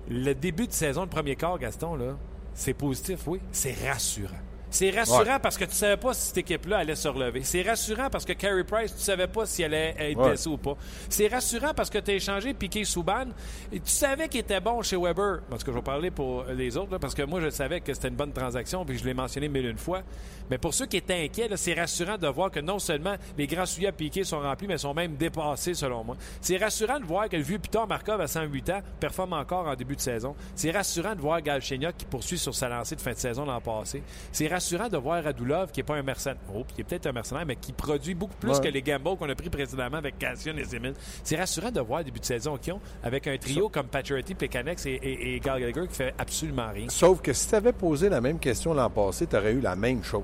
Le 0.09 0.33
début 0.33 0.67
de 0.67 0.73
saison, 0.73 1.03
le 1.03 1.09
premier 1.09 1.35
quart, 1.35 1.57
Gaston, 1.57 1.95
là, 1.95 2.17
c'est 2.53 2.73
positif, 2.73 3.27
oui. 3.27 3.39
C'est 3.51 3.73
rassurant. 3.87 4.35
C'est 4.73 4.89
rassurant 4.89 5.19
Ouais. 5.19 5.39
parce 5.39 5.55
que 5.55 5.65
tu 5.65 5.75
savais 5.75 5.97
pas 5.97 6.15
si 6.15 6.27
cette 6.29 6.37
équipe-là 6.39 6.79
allait 6.79 6.95
se 6.95 7.07
relever. 7.07 7.43
C'est 7.43 7.61
rassurant 7.61 8.09
parce 8.09 8.25
que 8.25 8.33
Carey 8.33 8.63
Price, 8.63 8.95
tu 8.95 9.03
savais 9.03 9.27
pas 9.27 9.45
s'il 9.45 9.65
allait 9.65 9.93
être 9.99 10.17
Ouais. 10.17 10.29
blessé 10.29 10.49
ou 10.49 10.57
pas. 10.57 10.75
C'est 11.09 11.27
rassurant 11.27 11.73
parce 11.75 11.91
que 11.91 11.99
tu 11.99 12.09
as 12.09 12.15
échangé 12.15 12.55
Piqué 12.55 12.83
Souban 12.83 13.25
et 13.71 13.79
tu 13.79 13.91
savais 13.91 14.27
qu'il 14.27 14.39
était 14.39 14.59
bon 14.59 14.81
chez 14.81 14.97
Weber. 14.97 15.41
Parce 15.47 15.63
que 15.63 15.71
je 15.71 15.75
vais 15.77 15.83
parler 15.83 16.09
pour 16.09 16.45
les 16.45 16.75
autres, 16.75 16.91
là, 16.91 16.97
parce 16.97 17.13
que 17.13 17.21
moi, 17.21 17.39
je 17.39 17.51
savais 17.51 17.81
que 17.81 17.93
c'était 17.93 18.07
une 18.07 18.15
bonne 18.15 18.33
transaction 18.33 18.83
puis 18.83 18.97
je 18.97 19.05
l'ai 19.05 19.13
mentionné 19.13 19.47
mille 19.47 19.67
une 19.67 19.77
fois. 19.77 20.01
Mais 20.49 20.57
pour 20.57 20.73
ceux 20.73 20.87
qui 20.87 20.97
étaient 20.97 21.23
inquiets, 21.23 21.49
c'est 21.55 21.75
rassurant 21.75 22.17
de 22.17 22.27
voir 22.27 22.49
que 22.49 22.59
non 22.59 22.79
seulement 22.79 23.15
les 23.37 23.45
grands 23.45 23.67
souliers 23.67 23.87
à 23.89 23.91
Piqué 23.91 24.23
sont 24.23 24.39
remplis, 24.39 24.65
mais 24.67 24.79
sont 24.79 24.95
même 24.95 25.15
dépassés 25.17 25.75
selon 25.75 26.03
moi. 26.03 26.17
C'est 26.41 26.57
rassurant 26.57 26.99
de 26.99 27.05
voir 27.05 27.29
que 27.29 27.37
le 27.37 27.43
vieux 27.43 27.59
Peter 27.59 27.79
Markov 27.87 28.19
à 28.19 28.27
108 28.27 28.69
ans 28.71 28.81
performe 28.99 29.33
encore 29.33 29.67
en 29.67 29.75
début 29.75 29.95
de 29.95 30.01
saison. 30.01 30.35
C'est 30.55 30.71
rassurant 30.71 31.13
de 31.15 31.21
voir 31.21 31.41
Galchenyuk 31.43 31.95
qui 31.95 32.05
poursuit 32.05 32.39
sur 32.39 32.55
sa 32.55 32.69
lancée 32.69 32.95
de 32.95 33.01
fin 33.01 33.11
de 33.11 33.17
saison 33.17 33.45
l'an 33.45 33.61
passé. 33.61 34.01
C'est 34.31 34.47
rassurant 34.47 34.62
rassurant 34.63 34.87
de 34.89 34.97
voir 34.97 35.23
Radulov, 35.23 35.71
qui 35.71 35.79
n'est 35.79 35.83
pas 35.83 35.95
un 35.95 36.03
mercenaire, 36.03 36.37
oh, 36.55 36.63
qui 36.73 36.81
est 36.81 36.83
peut-être 36.83 37.07
un 37.07 37.11
mercenaire, 37.11 37.45
mais 37.45 37.55
qui 37.57 37.73
produit 37.73 38.13
beaucoup 38.13 38.35
plus 38.39 38.51
Ouais. 38.51 38.61
que 38.61 38.67
les 38.69 38.81
gambles 38.81 39.17
qu'on 39.17 39.29
a 39.29 39.35
pris 39.35 39.49
précédemment 39.49 39.97
avec 39.97 40.17
Cassian 40.17 40.55
et 40.57 40.63
Simmons. 40.63 40.93
C'est 41.23 41.35
rassurant 41.35 41.71
de 41.71 41.81
voir 41.81 41.99
le 41.99 42.05
début 42.05 42.19
de 42.19 42.25
saison 42.25 42.57
qu'ils 42.57 42.73
ont 42.73 42.79
avec 43.03 43.27
un 43.27 43.37
trio 43.37 43.67
comme 43.69 43.87
Pacioretty, 43.87 44.35
Plekanex 44.35 44.85
et, 44.85 44.91
et, 44.91 45.35
et 45.35 45.39
Gallagher 45.39 45.87
qui 45.87 45.95
fait 45.95 46.13
absolument 46.17 46.69
rien. 46.73 46.87
Sauf 46.89 47.21
que 47.21 47.33
si 47.33 47.47
tu 47.49 47.55
avais 47.55 47.73
posé 47.73 48.09
la 48.09 48.21
même 48.21 48.39
question 48.39 48.73
l'an 48.73 48.89
passé, 48.89 49.27
tu 49.27 49.35
aurais 49.35 49.51
eu 49.53 49.59
la 49.61 49.75
même 49.75 50.03
chose. 50.03 50.23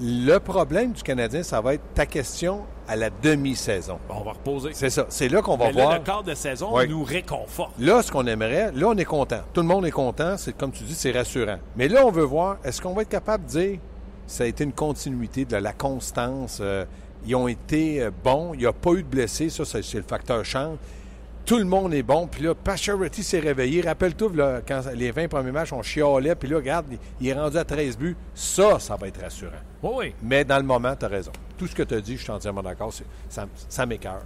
Le 0.00 0.38
problème 0.38 0.92
du 0.92 1.02
Canadien, 1.02 1.42
ça 1.42 1.60
va 1.60 1.74
être 1.74 1.94
ta 1.94 2.06
question 2.06 2.62
à 2.88 2.96
la 2.96 3.10
demi-saison. 3.10 3.98
On 4.08 4.22
va 4.22 4.32
reposer. 4.32 4.70
C'est 4.74 4.90
ça. 4.90 5.06
C'est 5.08 5.28
là 5.28 5.40
qu'on 5.42 5.56
va 5.56 5.66
Mais 5.66 5.72
là, 5.72 5.84
voir. 5.84 5.98
le 5.98 6.04
quart 6.04 6.22
de 6.22 6.34
saison 6.34 6.74
Ouais. 6.74 6.86
nous 6.86 7.04
réconforte. 7.04 7.72
Là, 7.78 8.02
ce 8.02 8.10
qu'on 8.12 8.26
aimerait, 8.26 8.72
là, 8.72 8.88
on 8.88 8.96
est 8.96 9.04
content. 9.04 9.40
Tout 9.52 9.60
le 9.62 9.66
monde 9.68 9.86
est 9.86 9.90
content. 9.90 10.36
C'est 10.36 10.56
comme 10.56 10.72
tu 10.72 10.84
dis, 10.84 10.94
c'est 10.94 11.12
rassurant. 11.12 11.58
Mais 11.76 11.88
là, 11.88 12.04
on 12.06 12.10
veut 12.10 12.24
voir, 12.24 12.56
est-ce 12.64 12.80
qu'on 12.82 12.92
va 12.94 13.02
être 13.02 13.08
capable 13.08 13.44
de 13.46 13.50
dire 13.50 13.78
ça 14.26 14.44
a 14.44 14.46
été 14.46 14.64
une 14.64 14.72
continuité 14.72 15.44
de 15.44 15.56
la 15.56 15.72
constance. 15.72 16.58
euh, 16.60 16.84
ils 17.26 17.36
ont 17.36 17.46
été 17.48 18.02
euh, 18.02 18.10
bons. 18.24 18.52
Il 18.54 18.60
n'y 18.60 18.66
a 18.66 18.72
pas 18.72 18.92
eu 18.92 19.02
de 19.02 19.08
blessés. 19.08 19.48
Ça, 19.48 19.64
c'est 19.64 19.82
c'est 19.82 19.98
le 19.98 20.04
facteur 20.04 20.44
chance. 20.44 20.76
Tout 21.44 21.58
le 21.58 21.64
monde 21.64 21.92
est 21.94 22.02
bon. 22.02 22.26
Puis 22.28 22.42
là, 22.44 22.54
Pacioretty 22.54 23.22
s'est 23.22 23.40
réveillé. 23.40 23.80
Rappelle-toi, 23.82 24.60
quand 24.66 24.82
les 24.94 25.10
20 25.10 25.28
premiers 25.28 25.50
matchs, 25.52 25.72
on 25.72 25.82
chialait. 25.82 26.34
Puis 26.34 26.48
là, 26.48 26.56
regarde, 26.56 26.86
il- 27.20 27.28
est 27.28 27.34
rendu 27.34 27.56
à 27.58 27.64
13 27.64 27.98
buts. 27.98 28.16
Ça, 28.34 28.78
ça 28.78 28.96
va 28.96 29.08
être 29.08 29.20
rassurant. 29.20 29.50
Oui, 29.82 29.90
oui. 29.96 30.14
Mais 30.22 30.44
dans 30.44 30.58
le 30.58 30.62
moment, 30.62 30.94
tu 30.96 31.04
as 31.04 31.08
raison. 31.08 31.32
Tout 31.58 31.66
ce 31.66 31.74
que 31.74 31.82
tu 31.82 31.94
as 31.94 32.00
dit, 32.00 32.16
je 32.16 32.22
suis 32.22 32.30
entièrement 32.30 32.62
d'accord. 32.62 32.92
c'est- 32.92 33.04
Ça, 33.28 33.46
ça 33.68 33.86
m'écœure. 33.86 34.22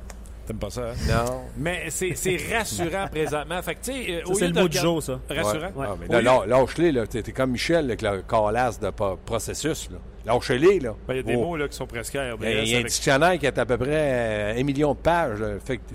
T'aimes 0.46 0.58
pas 0.58 0.70
ça, 0.70 0.90
hein? 0.90 0.94
Non. 1.08 1.40
Mais 1.56 1.86
c'est 1.90 2.14
rassurant 2.54 3.08
présentement. 3.10 3.60
Fait 3.62 3.74
que, 3.74 3.80
tu 3.80 3.92
sais, 3.92 4.14
euh, 4.14 4.20
c'est 4.34 4.46
lieu 4.48 4.52
le 4.54 4.62
mot 4.62 4.68
du 4.68 4.78
jour, 4.78 5.02
ça. 5.02 5.18
Rassurant? 5.28 5.72
Ouais. 5.74 5.86
Ah, 5.88 5.94
mais 5.98 6.16
Au 6.16 6.20
là, 6.20 6.46
lâche-les, 6.46 6.92
là. 6.92 7.06
T'es 7.06 7.22
comme 7.32 7.50
Michel 7.50 7.86
avec 7.86 8.02
le 8.02 8.22
calasse 8.22 8.78
de 8.78 8.90
processus, 8.90 9.88
là. 9.90 9.98
Lâchez-les, 10.26 10.80
là. 10.80 10.94
Ben, 11.06 11.14
Il 11.14 11.16
y 11.16 11.20
a 11.20 11.22
des 11.22 11.36
Oh. 11.36 11.42
mots 11.44 11.56
là, 11.56 11.68
qui 11.68 11.76
sont 11.76 11.86
presque 11.86 12.16
à 12.16 12.34
RDS. 12.34 12.42
Il 12.42 12.48
y 12.50 12.58
a, 12.58 12.62
il 12.62 12.68
y 12.68 12.74
a 12.76 12.78
un 12.80 12.82
dictionnaire 12.82 13.38
qui 13.38 13.46
est 13.46 13.58
à 13.58 13.64
peu 13.64 13.78
près 13.78 13.88
euh, 13.90 14.60
un 14.60 14.62
million 14.64 14.92
de 14.92 14.98
pages. 14.98 15.38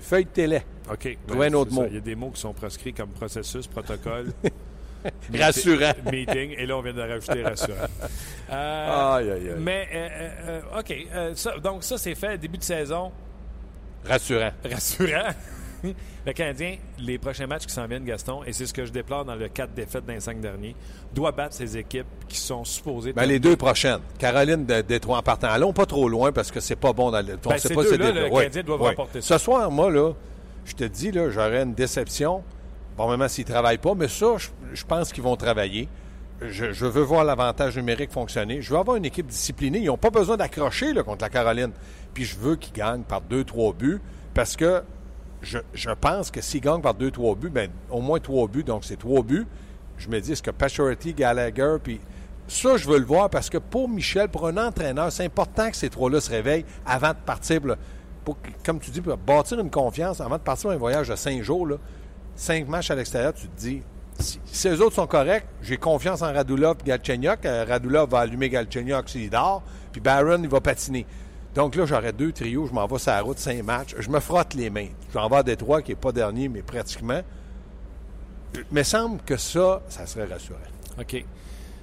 feuille 0.00 0.24
de 0.24 0.30
télé. 0.30 0.62
OK. 0.90 1.16
Trouver 1.26 1.46
un 1.46 1.52
autre 1.54 1.72
mot. 1.72 1.84
Il 1.88 1.94
y 1.94 1.98
a 1.98 2.00
des 2.00 2.14
mots 2.14 2.30
qui 2.30 2.40
sont 2.40 2.52
proscrits 2.52 2.92
comme 2.94 3.10
processus, 3.10 3.66
protocole. 3.66 4.32
Rassurant. 5.36 5.92
Meeting. 6.10 6.54
Et 6.58 6.64
là, 6.66 6.76
on 6.76 6.82
vient 6.82 6.92
de 6.92 7.00
rajouter 7.02 7.42
rassurant. 7.44 7.88
Euh, 8.50 9.16
Aïe, 9.16 9.30
aïe, 9.30 9.48
aïe. 9.50 9.54
Mais, 9.58 9.88
euh, 9.92 10.08
euh, 10.08 10.60
euh, 10.74 10.80
OK. 10.80 11.34
ça- 11.36 11.58
donc, 11.58 11.82
ça, 11.84 11.98
c'est 11.98 12.14
fait. 12.14 12.38
Début 12.38 12.58
de 12.58 12.62
saison. 12.62 13.10
Rassurant. 14.04 14.52
Rassurant. 14.64 15.30
Le 16.26 16.32
Canadien, 16.32 16.76
les 16.98 17.18
prochains 17.18 17.46
matchs 17.46 17.66
qui 17.66 17.72
s'en 17.72 17.86
viennent, 17.86 18.04
Gaston, 18.04 18.42
et 18.44 18.52
c'est 18.52 18.66
ce 18.66 18.72
que 18.72 18.84
je 18.84 18.92
déplore 18.92 19.24
dans 19.24 19.34
le 19.34 19.48
4 19.48 19.74
défaites 19.74 20.06
dans 20.06 20.12
les 20.12 20.20
5 20.20 20.40
derniers, 20.40 20.76
doit 21.14 21.32
battre 21.32 21.54
ces 21.56 21.76
équipes 21.76 22.06
qui 22.28 22.38
sont 22.38 22.64
supposées. 22.64 23.12
Ben, 23.12 23.26
les 23.26 23.38
deux 23.38 23.56
prochaines. 23.56 24.00
Caroline 24.18 24.64
de 24.64 24.80
Détroit 24.82 25.18
en 25.18 25.22
partant. 25.22 25.48
Allons 25.48 25.72
pas 25.72 25.86
trop 25.86 26.08
loin 26.08 26.30
parce 26.32 26.50
que 26.50 26.60
c'est 26.60 26.76
pas 26.76 26.92
bon 26.92 27.10
dans 27.10 27.20
le. 27.26 27.36
on 27.44 27.48
Ben, 27.48 27.58
sait 27.58 27.74
pas 27.74 27.82
le 27.82 27.90
des- 27.98 28.30
Canadien 28.30 28.62
doit 28.62 28.76
remporter 28.78 29.20
ça. 29.20 29.38
Ce 29.38 29.44
soir, 29.44 29.70
moi, 29.70 29.90
là, 29.90 30.12
je 30.64 30.74
te 30.74 30.84
dis, 30.84 31.10
là, 31.10 31.30
j'aurais 31.30 31.62
une 31.62 31.74
déception. 31.74 32.42
Bon, 32.96 33.14
même 33.16 33.26
s'ils 33.28 33.46
ne 33.46 33.50
travaillent 33.50 33.78
pas, 33.78 33.94
mais 33.94 34.08
ça, 34.08 34.34
je, 34.36 34.48
je 34.74 34.84
pense 34.84 35.12
qu'ils 35.12 35.22
vont 35.24 35.34
travailler. 35.36 35.88
Je, 36.40 36.72
je 36.72 36.86
veux 36.86 37.02
voir 37.02 37.24
l'avantage 37.24 37.76
numérique 37.76 38.10
fonctionner. 38.10 38.60
Je 38.62 38.70
veux 38.72 38.78
avoir 38.78 38.96
une 38.96 39.04
équipe 39.04 39.26
disciplinée. 39.26 39.78
Ils 39.78 39.86
n'ont 39.86 39.96
pas 39.96 40.10
besoin 40.10 40.36
d'accrocher 40.36 40.92
là, 40.92 41.02
contre 41.02 41.22
la 41.22 41.30
Caroline. 41.30 41.70
Puis 42.14 42.24
je 42.24 42.36
veux 42.36 42.56
qu'ils 42.56 42.72
gagnent 42.72 43.02
par 43.04 43.20
deux, 43.20 43.44
trois 43.44 43.72
buts 43.72 44.00
parce 44.34 44.56
que 44.56 44.82
je, 45.42 45.90
pense 46.00 46.30
que 46.30 46.40
s'ils 46.40 46.60
gagnent 46.60 46.80
par 46.80 46.94
deux, 46.94 47.10
trois 47.10 47.34
buts, 47.34 47.50
ben, 47.50 47.70
au 47.90 48.00
moins 48.00 48.20
trois 48.20 48.46
buts, 48.46 48.64
donc 48.64 48.84
c'est 48.84 48.98
trois 48.98 49.22
buts. 49.22 49.46
Je 49.98 50.08
me 50.08 50.20
dis, 50.20 50.32
est-ce 50.32 50.42
que 50.42 50.50
Pacioretty, 50.50 51.14
Gallagher, 51.14 51.76
puis 51.82 52.00
ça, 52.48 52.76
je 52.76 52.88
veux 52.88 52.98
le 52.98 53.04
voir 53.04 53.30
parce 53.30 53.50
que 53.50 53.58
pour 53.58 53.88
Michel, 53.88 54.28
pour 54.28 54.46
un 54.46 54.56
entraîneur, 54.56 55.10
c'est 55.12 55.24
important 55.24 55.70
que 55.70 55.76
ces 55.76 55.90
trois-là 55.90 56.20
se 56.20 56.30
réveillent 56.30 56.64
avant 56.86 57.10
de 57.10 57.18
partir. 57.24 57.60
pour, 58.24 58.36
comme 58.64 58.78
tu 58.78 58.90
dis, 58.90 59.00
pour 59.00 59.16
bâtir 59.16 59.58
une 59.60 59.70
confiance 59.70 60.20
avant 60.20 60.36
de 60.36 60.42
partir 60.42 60.70
un 60.70 60.76
voyage 60.76 61.08
de 61.08 61.16
cinq 61.16 61.42
jours, 61.42 61.68
cinq 62.34 62.68
matchs 62.68 62.90
à 62.90 62.94
l'extérieur, 62.94 63.34
tu 63.34 63.48
te 63.48 63.58
dis, 63.58 63.82
si, 64.18 64.40
si 64.44 64.68
eux 64.68 64.80
autres 64.82 64.94
sont 64.94 65.06
corrects, 65.06 65.46
j'ai 65.62 65.76
confiance 65.76 66.22
en 66.22 66.32
Radulov 66.32 66.76
et 66.84 66.88
Galchenyuk. 66.88 67.44
Euh, 67.44 67.64
Radulov 67.68 68.10
va 68.10 68.20
allumer 68.20 68.48
Galchenyuk 68.48 69.08
s'il 69.08 69.30
dort, 69.30 69.62
puis 69.90 70.00
Barron, 70.00 70.42
il 70.42 70.48
va 70.48 70.60
patiner. 70.60 71.06
Donc 71.54 71.76
là, 71.76 71.84
j'aurais 71.84 72.12
deux 72.12 72.32
trios, 72.32 72.66
je 72.66 72.72
m'en 72.72 72.86
vais 72.86 72.98
sur 72.98 73.10
la 73.10 73.20
route, 73.20 73.38
cinq 73.38 73.62
matchs. 73.62 73.94
Je 73.98 74.08
me 74.08 74.20
frotte 74.20 74.54
les 74.54 74.70
mains. 74.70 74.88
Je 75.12 75.18
m'en 75.18 75.28
vais 75.28 75.36
à 75.36 75.42
Détroit, 75.42 75.82
qui 75.82 75.90
n'est 75.90 75.96
pas 75.96 76.12
dernier, 76.12 76.48
mais 76.48 76.62
pratiquement. 76.62 77.20
Il 78.54 78.64
me 78.70 78.82
semble 78.82 79.20
que 79.22 79.36
ça, 79.36 79.82
ça 79.88 80.06
serait 80.06 80.26
rassurant. 80.26 80.58
OK. 80.98 81.24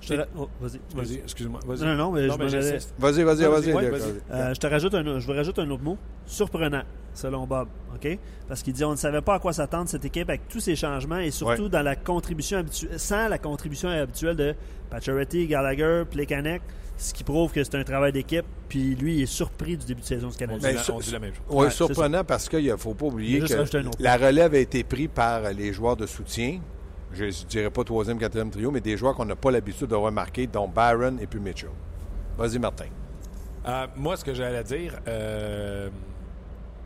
Je 0.10 0.13
te 0.15 0.19
ra- 0.19 0.28
oh, 0.38 0.50
vas-y, 0.62 1.15
excuse-moi. 1.15 1.60
Vas-y. 1.65 1.80
Non, 1.86 1.95
non, 1.95 2.12
mais 2.12 2.28
je 2.28 2.34
allais- 2.34 2.50
j'insiste. 2.50 2.93
Vas-y, 2.98 3.24
vas-y, 3.24 3.43
vas-y. 3.43 3.48
vas-y, 3.48 3.65
Luc, 3.67 3.76
vas-y. 3.76 3.89
vas-y. 3.89 4.22
Euh, 4.32 4.54
je 4.54 4.60
te 4.60 4.67
rajoute 4.67 4.93
un, 4.95 5.19
je 5.19 5.26
vous 5.26 5.34
rajoute 5.34 5.60
un 5.60 5.69
autre 5.69 5.84
mot. 5.84 5.98
Surprenant, 6.26 6.84
selon 7.13 7.45
Bob. 7.48 7.67
OK? 7.95 8.17
Parce 8.48 8.62
qu'il 8.63 8.74
dit 8.74 8.84
on 8.84 8.91
ne 8.91 8.95
savait 8.95 9.22
pas 9.22 9.36
à 9.36 9.39
quoi 9.39 9.54
s'attendre 9.54 9.89
cette 9.89 10.06
équipe 10.06 10.30
avec 10.30 10.48
tous 10.48 10.60
ces 10.60 10.76
changements 10.76 11.19
et 11.19 11.32
surtout 11.32 11.63
Ouais. 11.63 11.69
dans 11.69 11.82
la 11.82 11.95
contribution 11.95 12.60
habitu- 12.60 12.98
sans 12.98 13.28
la 13.28 13.38
contribution 13.38 13.89
habituelle 13.89 14.36
de 14.36 14.56
Pacioretty, 14.89 15.48
Gallagher, 15.48 16.04
Plekanec, 16.10 16.62
ce 16.98 17.13
qui 17.13 17.24
prouve 17.24 17.52
que 17.52 17.63
c'est 17.63 17.76
un 17.76 17.84
travail 17.84 18.12
d'équipe. 18.12 18.45
Puis 18.67 18.95
lui, 18.95 19.15
il 19.17 19.22
est 19.24 19.26
surpris 19.26 19.78
du 19.78 19.86
début 19.86 20.02
de 20.02 20.06
saison 20.06 20.28
du 20.28 20.34
On 20.34 20.58
dit, 20.58 20.62
Canadien. 20.62 20.82
On 20.93 21.00
dit 21.00 21.12
la 21.12 21.19
même 21.19 21.34
chose. 21.34 21.43
Oui, 21.50 21.63
Ouais, 21.65 21.69
surprenant 21.72 22.24
parce 22.24 22.50
qu'il 22.50 22.65
ne 22.65 22.76
faut 22.76 22.93
pas 22.93 23.06
oublier 23.06 23.39
que 23.39 24.04
la 24.04 24.17
relève 24.17 24.54
a 24.54 24.58
été 24.60 24.84
prise 24.84 25.10
par 25.13 25.41
les 25.54 25.72
joueurs 25.74 25.95
de 25.95 26.06
soutien. 26.06 26.60
Je 27.13 27.26
ne 27.26 27.32
dirais 27.50 27.69
pas 27.72 27.84
troisième, 27.84 28.17
quatrième 28.19 28.52
trio, 28.52 28.69
mais 28.72 28.82
des 28.82 28.95
joueurs 28.98 29.15
qu'on 29.15 29.26
n'a 29.26 29.36
pas 29.36 29.52
l'habitude 29.52 29.88
de 29.88 29.95
remarquer, 29.95 30.48
dont 30.48 30.67
Byron 30.67 31.17
et 31.19 31.28
puis 31.28 31.39
Mitchell. 31.39 31.69
Vas-y, 32.38 32.60
Martin. 32.60 32.86
Euh, 33.67 33.88
moi, 33.95 34.15
ce 34.15 34.24
que 34.24 34.34
j'allais 34.34 34.63
dire, 34.63 35.00
euh, 35.08 35.89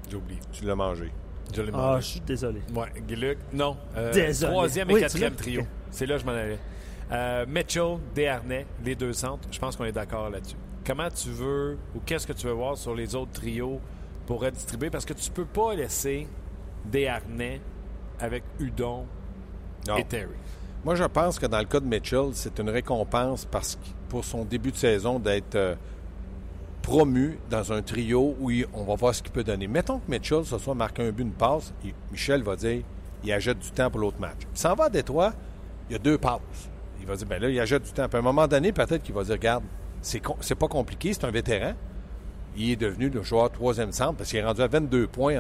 j'ai 0.09 0.15
oublié. 0.15 0.39
Tu 0.51 0.65
l'as 0.65 0.75
mangé. 0.75 1.11
Je 1.53 1.61
l'ai 1.61 1.71
Ah, 1.73 1.77
mangé. 1.77 2.01
je 2.01 2.07
suis 2.07 2.19
désolé. 2.21 2.61
Ouais, 2.73 3.37
non. 3.51 3.77
Euh, 3.95 4.11
Désolé. 4.13 4.51
troisième 4.53 4.89
et 4.89 4.93
Oui, 4.93 4.99
quatrième 5.01 5.35
trio. 5.35 5.61
C'est 5.91 6.05
là 6.05 6.15
que 6.15 6.21
je 6.21 6.25
m'en 6.25 6.31
allais. 6.31 6.57
Euh, 7.11 7.45
Mitchell, 7.47 7.97
Desharnais, 8.15 8.65
les 8.83 8.95
deux 8.95 9.13
centres, 9.13 9.47
je 9.51 9.59
pense 9.59 9.75
qu'on 9.75 9.85
est 9.85 9.91
d'accord 9.91 10.29
là-dessus. 10.29 10.55
Comment 10.87 11.09
tu 11.09 11.29
veux, 11.29 11.77
ou 11.95 11.99
qu'est-ce 12.05 12.25
que 12.25 12.33
tu 12.33 12.47
veux 12.47 12.53
voir 12.53 12.75
sur 12.77 12.95
les 12.95 13.13
autres 13.13 13.33
trios 13.33 13.79
pour 14.25 14.41
redistribuer? 14.41 14.89
Parce 14.89 15.05
que 15.05 15.13
tu 15.13 15.29
peux 15.29 15.45
pas 15.45 15.75
laisser 15.75 16.27
Desharnais 16.85 17.61
avec 18.19 18.43
Udon 18.59 19.05
Non. 19.87 19.97
et 19.97 20.03
Terry. 20.05 20.27
Moi, 20.85 20.95
je 20.95 21.03
pense 21.05 21.39
que 21.39 21.45
dans 21.45 21.59
le 21.59 21.65
cas 21.65 21.79
de 21.79 21.85
Mitchell, 21.85 22.29
c'est 22.33 22.59
une 22.59 22.69
récompense 22.69 23.45
parce 23.45 23.77
pour 24.09 24.25
son 24.25 24.43
début 24.45 24.71
de 24.71 24.77
saison 24.77 25.17
d'être 25.19 25.55
euh, 25.55 25.75
promu 26.81 27.37
dans 27.49 27.71
un 27.71 27.81
trio 27.81 28.35
où 28.39 28.51
on 28.73 28.83
va 28.83 28.95
voir 28.95 29.15
ce 29.15 29.23
qu'il 29.23 29.31
peut 29.31 29.43
donner. 29.43 29.67
Mettons 29.67 29.99
que 29.99 30.11
Mitchell, 30.11 30.43
ce 30.45 30.57
soit 30.57 30.75
marqué 30.75 31.01
un 31.07 31.11
but, 31.11 31.23
une 31.23 31.31
passe, 31.31 31.73
il- 31.83 31.93
Michel 32.11 32.43
va 32.43 32.55
dire 32.55 32.83
il 33.23 33.31
achète 33.31 33.59
du 33.59 33.71
temps 33.71 33.89
pour 33.89 34.01
l'autre 34.01 34.19
match. 34.19 34.39
Il 34.53 34.57
s'en 34.59 34.75
va 34.75 34.85
à 34.85 34.89
Détroit, 34.89 35.31
il 35.89 35.93
y 35.93 35.95
a 35.95 35.99
deux 35.99 36.17
passes. 36.17 36.39
Il 36.99 37.07
va 37.07 37.15
dire 37.15 37.25
ben 37.27 37.41
là, 37.41 37.49
il 37.49 37.57
achète 37.59 37.83
du 37.83 37.91
temps. 37.93 38.07
Puis 38.09 38.17
à 38.17 38.19
un 38.19 38.23
moment 38.23 38.47
donné, 38.47 38.73
peut-être 38.73 39.01
qu'il 39.01 39.15
va 39.15 39.23
dire 39.23 39.33
regarde, 39.33 39.63
c'est 40.01 40.55
pas 40.55 40.67
compliqué, 40.67 41.13
c'est 41.13 41.23
un 41.23 41.31
vétéran. 41.31 41.71
Il 42.57 42.71
est 42.71 42.75
devenu 42.75 43.09
le 43.09 43.23
joueur 43.23 43.49
troisième 43.49 43.93
centre 43.93 44.15
parce 44.17 44.29
qu'il 44.29 44.39
est 44.39 44.45
rendu 44.45 44.61
à 44.61 44.67
22 44.67 45.07
points 45.07 45.37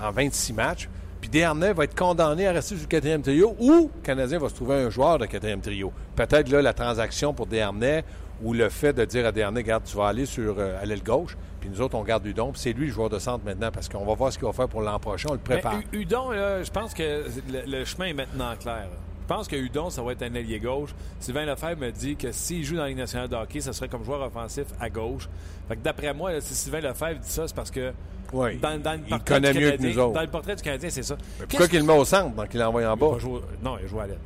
en 0.00 0.10
26 0.12 0.52
matchs. 0.52 0.88
Puis 1.22 1.30
Desharnais 1.30 1.72
va 1.72 1.84
être 1.84 1.94
condamné 1.94 2.48
à 2.48 2.52
rester 2.52 2.74
sur 2.74 2.82
le 2.82 2.88
quatrième 2.88 3.22
trio 3.22 3.54
ou 3.60 3.70
le 3.70 4.02
Canadien 4.02 4.40
va 4.40 4.48
se 4.48 4.54
trouver 4.54 4.74
un 4.74 4.90
joueur 4.90 5.18
de 5.18 5.26
quatrième 5.26 5.60
trio. 5.60 5.92
Peut-être 6.16 6.50
là 6.50 6.60
la 6.60 6.74
transaction 6.74 7.32
pour 7.32 7.46
Desharnais 7.46 8.04
ou 8.42 8.52
le 8.52 8.68
fait 8.68 8.92
de 8.92 9.04
dire 9.04 9.24
à 9.24 9.30
Desharnais, 9.30 9.60
regarde, 9.60 9.84
tu 9.84 9.96
vas 9.96 10.08
aller 10.08 10.26
sur 10.26 10.56
euh, 10.58 10.82
à 10.82 10.84
l'aile 10.84 11.04
gauche, 11.04 11.36
puis 11.60 11.70
nous 11.70 11.80
autres, 11.80 11.94
on 11.94 12.02
garde 12.02 12.26
Udon. 12.26 12.50
Puis 12.50 12.60
c'est 12.60 12.72
lui 12.72 12.86
le 12.88 12.92
joueur 12.92 13.08
de 13.08 13.20
centre 13.20 13.44
maintenant 13.44 13.70
parce 13.70 13.88
qu'on 13.88 14.04
va 14.04 14.14
voir 14.14 14.32
ce 14.32 14.38
qu'il 14.38 14.48
va 14.48 14.52
faire 14.52 14.68
pour 14.68 14.82
l'an 14.82 14.98
prochain. 14.98 15.28
On 15.30 15.34
le 15.34 15.38
prépare. 15.38 15.76
Mais 15.92 15.98
Udon, 16.00 16.32
là, 16.32 16.60
je 16.64 16.70
pense 16.72 16.92
que 16.92 17.24
le, 17.52 17.70
le 17.70 17.84
chemin 17.84 18.06
est 18.06 18.14
maintenant 18.14 18.56
clair. 18.60 18.88
Je 19.32 19.36
pense 19.38 19.48
que 19.48 19.56
Udon, 19.56 19.88
ça 19.88 20.02
va 20.02 20.12
être 20.12 20.22
un 20.24 20.34
ailier 20.34 20.60
gauche. 20.60 20.90
Sylvain 21.18 21.46
Lefebvre 21.46 21.80
me 21.80 21.90
dit 21.90 22.16
que 22.16 22.32
s'il 22.32 22.62
joue 22.64 22.76
dans 22.76 22.82
la 22.82 22.88
Ligue 22.88 22.98
nationale 22.98 23.28
de 23.28 23.34
hockey, 23.36 23.62
ça 23.62 23.72
serait 23.72 23.88
comme 23.88 24.04
joueur 24.04 24.20
offensif 24.20 24.66
à 24.78 24.90
gauche. 24.90 25.26
Fait 25.68 25.76
que 25.76 25.80
d'après 25.80 26.12
moi, 26.12 26.32
là, 26.32 26.42
si 26.42 26.54
Sylvain 26.54 26.80
Lefebvre 26.80 27.18
dit 27.18 27.30
ça, 27.30 27.48
c'est 27.48 27.56
parce 27.56 27.70
que 27.70 27.94
Oui. 28.34 28.56
dans, 28.58 28.78
dans 28.82 28.92
le 28.92 28.98
Il 29.08 29.18
connaît 29.20 29.54
mieux 29.54 29.60
que 29.70 29.76
Canadien- 29.76 29.90
nous 29.90 29.98
autres. 30.00 30.12
Dans 30.12 30.20
le 30.20 30.26
portrait 30.26 30.54
du 30.54 30.62
Canadien, 30.62 30.90
c'est 30.90 31.02
ça. 31.02 31.16
Mais 31.40 31.46
pourquoi 31.46 31.66
qu'il 31.66 31.78
le 31.78 31.86
met 31.86 31.96
au 31.98 32.04
centre, 32.04 32.36
donc 32.36 32.46
il 32.52 32.60
l'envoie 32.60 32.84
en 32.86 32.94
bas? 32.94 33.18
jouer- 33.18 33.40
Non, 33.64 33.78
il 33.80 33.86
a 33.86 33.88
joué 33.88 34.00
à 34.02 34.06
l'aide. 34.08 34.18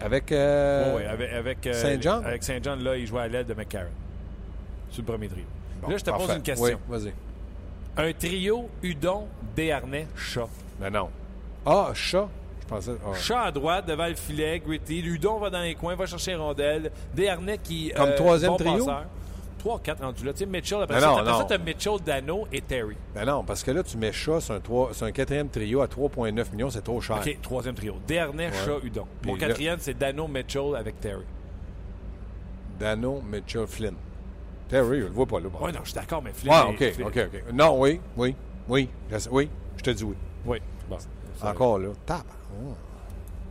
Avec. 0.00 0.30
euh, 0.30 0.96
Oui, 0.96 1.04
avec, 1.04 1.32
avec, 1.32 1.66
euh, 1.66 1.72
Saint-Jean? 1.72 2.22
Avec 2.22 2.44
Saint-Jean, 2.44 2.76
là, 2.76 2.96
il 2.96 3.06
jouait 3.08 3.22
à 3.22 3.28
l'aide 3.28 3.48
de 3.48 3.54
McCarron. 3.54 3.88
Sur 4.90 5.02
le 5.02 5.06
premier 5.06 5.26
trio. 5.26 5.44
bon, 5.82 5.88
là, 5.90 5.96
je 5.96 6.04
te 6.04 6.10
pose 6.12 6.30
une 6.30 6.42
question. 6.42 6.78
Oui, 6.88 6.96
vas-y. 6.98 7.12
Un 7.96 8.12
trio 8.12 8.68
Udon, 8.84 9.26
Desharnais, 9.56 10.06
Chat. 10.14 10.46
Mais 10.80 10.90
non. 10.90 11.08
Ah, 11.66 11.90
chat. 11.92 12.28
Je 12.62 12.66
pensais. 12.66 12.92
ah. 13.04 13.14
Chat 13.14 13.42
à 13.42 13.50
droite, 13.52 13.86
devant 13.86 14.06
le 14.08 14.14
filet, 14.14 14.60
Gritty. 14.60 15.02
Ludon 15.02 15.38
va 15.38 15.50
dans 15.50 15.60
les 15.62 15.74
coins, 15.74 15.94
va 15.94 16.06
chercher 16.06 16.32
les 16.32 16.36
rondelles. 16.38 16.90
Desharnais 17.14 17.58
qui. 17.58 17.92
Comme 17.94 18.14
troisième 18.14 18.50
bon 18.52 18.56
trio? 18.56 18.78
passeur. 18.86 19.04
3 19.58 19.78
4 19.78 20.02
rendus 20.02 20.24
là. 20.24 20.32
Tu 20.32 20.38
sais, 20.40 20.46
Mitchell, 20.46 20.82
après 20.82 20.96
Mais 20.96 21.00
ça, 21.00 21.06
non, 21.06 21.16
après 21.18 21.30
non. 21.30 21.38
ça, 21.38 21.44
t'as 21.44 21.58
Mitchell, 21.58 21.92
Dano 22.04 22.48
et 22.52 22.60
Terry. 22.62 22.96
Ben 23.14 23.24
non, 23.24 23.44
parce 23.44 23.62
que 23.62 23.70
là, 23.70 23.84
tu 23.84 23.96
mets 23.96 24.10
chat 24.10 24.40
sur 24.40 24.54
un, 24.54 24.92
sur 24.92 25.06
un 25.06 25.12
quatrième 25.12 25.48
trio 25.50 25.80
à 25.82 25.86
3,9 25.86 26.50
millions, 26.52 26.68
c'est 26.70 26.82
trop 26.82 27.00
cher. 27.00 27.18
OK, 27.24 27.38
troisième 27.40 27.76
trio. 27.76 27.94
Desharnais, 28.04 28.50
Chat, 28.52 28.78
Udon. 28.82 29.06
Mon 29.24 29.36
quatrième, 29.36 29.78
c'est 29.78 29.96
Dano, 29.96 30.26
Mitchell 30.26 30.74
avec 30.76 30.98
Terry. 31.00 31.22
Dano, 32.78 33.22
Mitchell, 33.30 33.66
Flynn. 33.68 33.94
Terry, 34.68 35.00
je 35.00 35.04
le 35.04 35.10
vois 35.12 35.26
pas 35.26 35.38
là. 35.38 35.46
Oui, 35.60 35.72
non, 35.72 35.80
je 35.82 35.90
suis 35.90 35.94
d'accord, 35.94 36.22
mais 36.22 36.32
Flynn. 36.32 36.52
Ah, 36.56 36.66
OK, 36.68 36.82
OK, 37.04 37.18
OK. 37.18 37.52
Non, 37.52 37.78
oui, 37.80 38.00
oui, 38.16 38.34
oui. 38.68 38.88
Je 39.10 39.28
Oui, 39.30 39.48
je 39.76 39.82
te 39.82 39.90
dis 39.90 40.02
oui. 40.04 40.16
Oui. 40.44 40.58
Bon. 40.88 40.96
Ça 41.40 41.50
Encore 41.50 41.78
là. 41.78 41.88
Tape. 42.06 42.24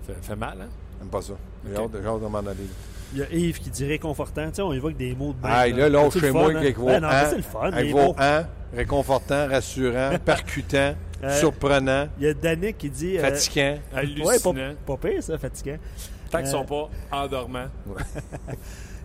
Fait, 0.05 0.15
fait 0.21 0.35
mal, 0.35 0.57
hein? 0.61 0.69
J'aime 0.99 1.09
pas 1.09 1.21
ça. 1.21 1.33
J'ai 1.65 1.75
hâte 1.75 1.95
hâte 1.95 2.21
de 2.21 2.27
m'en 2.27 2.39
aller. 2.39 2.67
Il 3.13 3.19
y 3.19 3.23
a 3.23 3.29
Yves 3.31 3.59
qui 3.59 3.69
dit 3.69 3.85
réconfortant. 3.85 4.47
Tu 4.49 4.55
sais, 4.55 4.61
on 4.61 4.71
évoque 4.73 4.95
des 4.95 5.13
mots 5.15 5.33
de 5.33 5.41
même. 5.45 5.51
Ah, 5.53 5.67
là, 5.67 5.89
l'autre 5.89 6.19
chez 6.19 6.31
moi 6.31 6.55
avec 6.55 6.77
vos 6.77 6.85
Ben 6.87 7.01
non, 7.01 7.09
hein, 7.09 7.25
c'est 7.29 7.35
le 7.37 7.41
fun. 7.41 7.59
avec 7.71 7.91
vos 7.91 8.15
hein, 8.17 8.45
réconfortant, 8.73 9.47
rassurant, 9.47 10.11
percutant, 10.25 10.93
Euh, 11.23 11.39
surprenant, 11.39 12.07
Il 12.17 12.23
y 12.23 12.27
a 12.27 12.33
Danick 12.33 12.77
qui 12.77 12.89
dit. 12.89 13.17
euh, 13.17 13.21
fatigant. 13.21 13.77
Hallucinant. 13.93 14.25
Ouais, 14.27 14.39
pas, 14.85 14.95
pas 14.97 15.09
pire, 15.09 15.21
ça, 15.23 15.37
fatigant. 15.37 15.77
Tant 16.31 16.37
qu'ils 16.39 16.47
euh, 16.47 16.51
sont 16.51 16.65
pas 16.65 16.89
endormants. 17.11 17.67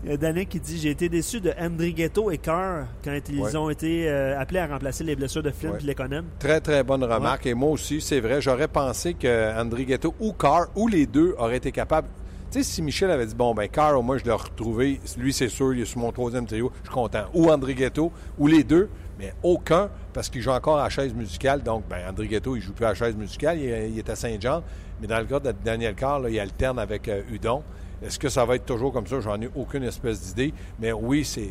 Il 0.06 0.12
y 0.12 0.14
a 0.14 0.16
Danick 0.18 0.48
qui 0.50 0.60
dit 0.60 0.78
J'ai 0.78 0.90
été 0.90 1.08
déçu 1.08 1.40
de 1.40 1.52
Ghetto 1.90 2.30
et 2.30 2.38
Carr 2.38 2.84
quand 3.04 3.18
ils 3.28 3.40
Ouais. 3.40 3.56
ont 3.56 3.68
été 3.70 4.08
euh, 4.08 4.38
appelés 4.40 4.60
à 4.60 4.68
remplacer 4.68 5.02
les 5.02 5.16
blessures 5.16 5.42
de 5.42 5.50
Flynn 5.50 5.72
Ouais. 5.72 5.78
et 5.82 5.86
Lekonen. 5.86 6.24
Très, 6.38 6.60
très 6.60 6.84
bonne 6.84 7.02
remarque. 7.02 7.44
Et 7.46 7.54
moi 7.54 7.70
aussi, 7.70 8.00
c'est 8.00 8.20
vrai, 8.20 8.40
j'aurais 8.40 8.68
pensé 8.68 9.14
que 9.14 9.60
André 9.60 9.84
Ghetto 9.84 10.14
ou 10.20 10.32
Carr, 10.32 10.66
ou 10.76 10.86
les 10.86 11.06
deux, 11.06 11.34
auraient 11.38 11.56
été 11.56 11.72
capables. 11.72 12.06
Tu 12.52 12.62
sais, 12.62 12.62
si 12.62 12.82
Michel 12.82 13.10
avait 13.10 13.26
dit, 13.26 13.34
bon, 13.34 13.52
ben, 13.52 13.66
Carr, 13.68 13.98
au 13.98 14.02
moins, 14.02 14.16
je 14.18 14.24
l'ai 14.24 14.30
retrouvé. 14.30 15.00
Lui, 15.18 15.32
c'est 15.32 15.48
sûr, 15.48 15.74
il 15.74 15.80
est 15.82 15.84
sur 15.86 15.98
mon 15.98 16.12
troisième 16.12 16.46
trio. 16.46 16.70
Je 16.84 16.88
suis 16.88 16.94
content. 16.94 17.24
Ou 17.34 17.50
André 17.50 17.74
Ghetto, 17.74 18.12
ou 18.38 18.46
les 18.46 18.62
deux, 18.62 18.88
mais 19.18 19.34
aucun, 19.42 19.90
parce 20.12 20.28
qu'il 20.28 20.40
joue 20.40 20.50
encore 20.52 20.78
à 20.78 20.84
la 20.84 20.88
chaise 20.88 21.12
musicale. 21.12 21.64
Donc, 21.64 21.82
ben, 21.90 22.08
André 22.08 22.28
Ghetto, 22.28 22.54
il 22.54 22.62
joue 22.62 22.72
plus 22.72 22.84
à 22.84 22.90
la 22.90 22.94
chaise 22.94 23.16
musicale. 23.16 23.58
Il, 23.58 23.68
est- 23.68 23.90
il 23.90 23.98
est 23.98 24.08
à 24.08 24.14
Saint-Jean. 24.14 24.62
Mais 25.00 25.08
dans 25.08 25.18
le 25.18 25.24
cas 25.24 25.40
de 25.40 25.52
Daniel 25.64 25.96
Carr, 25.96 26.20
là, 26.20 26.30
il 26.30 26.38
alterne 26.38 26.78
avec 26.78 27.08
euh, 27.08 27.22
Udon. 27.32 27.64
Est-ce 28.02 28.18
que 28.18 28.28
ça 28.28 28.44
va 28.44 28.56
être 28.56 28.66
toujours 28.66 28.92
comme 28.92 29.06
ça? 29.06 29.20
J'en 29.20 29.40
ai 29.40 29.48
aucune 29.54 29.82
espèce 29.84 30.20
d'idée. 30.20 30.52
Mais 30.78 30.92
oui, 30.92 31.24
c'est. 31.24 31.50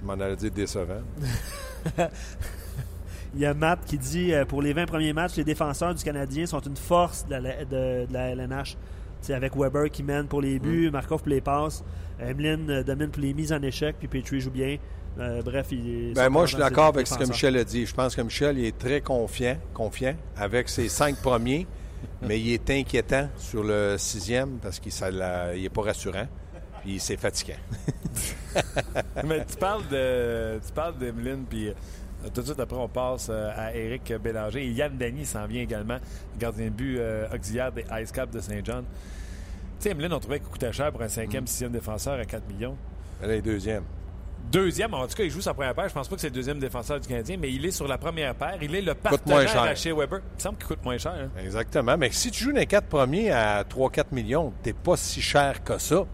Je 0.00 0.06
m'en 0.06 0.12
allais 0.14 0.36
dire 0.36 0.50
décevant. 0.50 1.02
Il 3.34 3.40
y 3.40 3.46
a 3.46 3.54
Matt 3.54 3.80
qui 3.86 3.96
dit 3.98 4.32
euh, 4.32 4.44
Pour 4.44 4.60
les 4.62 4.72
20 4.72 4.86
premiers 4.86 5.12
matchs, 5.12 5.36
les 5.36 5.44
défenseurs 5.44 5.94
du 5.94 6.02
Canadien 6.02 6.46
sont 6.46 6.60
une 6.60 6.76
force 6.76 7.26
de 7.26 7.36
la, 7.36 7.64
de- 7.64 8.06
de 8.06 8.12
la 8.12 8.30
LNH. 8.30 8.76
C'est 9.20 9.34
avec 9.34 9.54
Weber 9.56 9.90
qui 9.90 10.02
mène 10.02 10.26
pour 10.26 10.40
les 10.40 10.58
buts, 10.58 10.88
Mm. 10.88 10.92
Markov 10.92 11.20
pour 11.20 11.28
les 11.28 11.40
passes, 11.40 11.84
Emeline 12.18 12.70
euh, 12.70 12.82
domine 12.82 13.08
pour 13.10 13.22
les 13.22 13.34
mises 13.34 13.52
en 13.52 13.62
échec, 13.62 13.96
puis 13.98 14.08
Petrie 14.08 14.40
joue 14.40 14.50
bien. 14.50 14.78
Euh, 15.18 15.42
bref, 15.42 15.68
il 15.72 16.12
Ben 16.14 16.28
moi, 16.30 16.46
je 16.46 16.50
suis 16.54 16.58
d'accord 16.58 16.86
avec 16.86 17.06
ce 17.06 17.14
que 17.14 17.24
Michel 17.24 17.52
Michel 17.52 17.56
a 17.58 17.64
dit. 17.64 17.84
Je 17.86 17.94
pense 17.94 18.16
que 18.16 18.22
Michel 18.22 18.58
il 18.58 18.64
est 18.64 18.78
très 18.78 19.00
confiant, 19.00 19.58
confiant 19.74 20.14
avec 20.36 20.68
ses 20.68 20.88
cinq 20.88 21.16
premiers, 21.16 21.66
mais 22.22 22.40
il 22.40 22.52
est 22.52 22.70
inquiétant 22.70 23.28
sur 23.36 23.62
le 23.62 23.96
sixième 23.98 24.58
parce 24.58 24.78
qu'il 24.78 24.92
n'est 24.92 25.68
pas 25.68 25.82
rassurant. 25.82 26.26
Puis 26.82 26.98
c'est 26.98 27.18
fatigant. 27.18 27.58
Mais 29.24 29.44
tu 29.44 29.56
parles 29.56 29.86
de 29.88 30.58
tu 30.66 30.72
parles 30.72 30.96
d'Emeline, 30.96 31.44
puis 31.48 31.68
euh, 31.68 31.74
tout 32.32 32.40
de 32.40 32.46
suite 32.46 32.60
après, 32.60 32.76
on 32.78 32.88
passe 32.88 33.28
euh, 33.30 33.50
à 33.54 33.74
Éric 33.74 34.12
Bélanger. 34.14 34.64
Et 34.64 34.70
Yann 34.70 34.96
Dany 34.96 35.26
s'en 35.26 35.46
vient 35.46 35.60
également, 35.62 35.98
gardien 36.38 36.66
de 36.66 36.70
but 36.70 36.96
euh, 36.98 37.26
auxiliaire 37.34 37.70
des 37.70 37.84
Ice 38.02 38.10
Caps 38.12 38.32
de 38.32 38.40
Saint-John. 38.40 38.84
Tu 39.78 39.84
sais, 39.84 39.90
Emeline, 39.90 40.12
on 40.14 40.20
trouvait 40.20 40.40
qu'il 40.40 40.48
coûtait 40.48 40.72
cher 40.72 40.90
pour 40.90 41.02
un 41.02 41.06
Mm. 41.06 41.10
cinquième, 41.10 41.46
sixième 41.46 41.72
défenseur 41.72 42.18
à 42.18 42.24
4 42.24 42.48
millions. 42.48 42.76
Elle 43.22 43.32
est 43.32 43.42
deuxième. 43.42 43.84
Deuxième, 44.50 44.94
en 44.94 45.06
tout 45.06 45.14
cas, 45.14 45.22
il 45.22 45.30
joue 45.30 45.40
sa 45.40 45.54
première 45.54 45.74
paire. 45.74 45.88
Je 45.88 45.94
pense 45.94 46.08
pas 46.08 46.14
que 46.16 46.20
c'est 46.20 46.28
le 46.28 46.34
deuxième 46.34 46.58
défenseur 46.58 46.98
du 46.98 47.06
Canadien, 47.06 47.36
mais 47.38 47.52
il 47.52 47.64
est 47.64 47.70
sur 47.70 47.86
la 47.86 47.98
première 47.98 48.34
paire. 48.34 48.58
Il 48.60 48.74
est 48.74 48.80
le 48.82 48.94
partenaire 48.94 49.62
à 49.62 49.74
chez 49.76 49.92
Weber. 49.92 50.18
Il 50.22 50.34
me 50.36 50.40
semble 50.40 50.58
qu'il 50.58 50.66
coûte 50.66 50.84
moins 50.84 50.98
cher. 50.98 51.12
hein. 51.12 51.28
Exactement. 51.40 51.96
Mais 51.96 52.10
si 52.10 52.30
tu 52.32 52.44
joues 52.44 52.50
les 52.50 52.66
quatre 52.66 52.88
premiers 52.88 53.30
à 53.30 53.62
3-4 53.62 54.06
millions, 54.12 54.52
t'es 54.62 54.72
pas 54.72 54.96
si 54.96 55.20
cher 55.20 55.62
que 55.62 55.78
ça. 55.78 56.04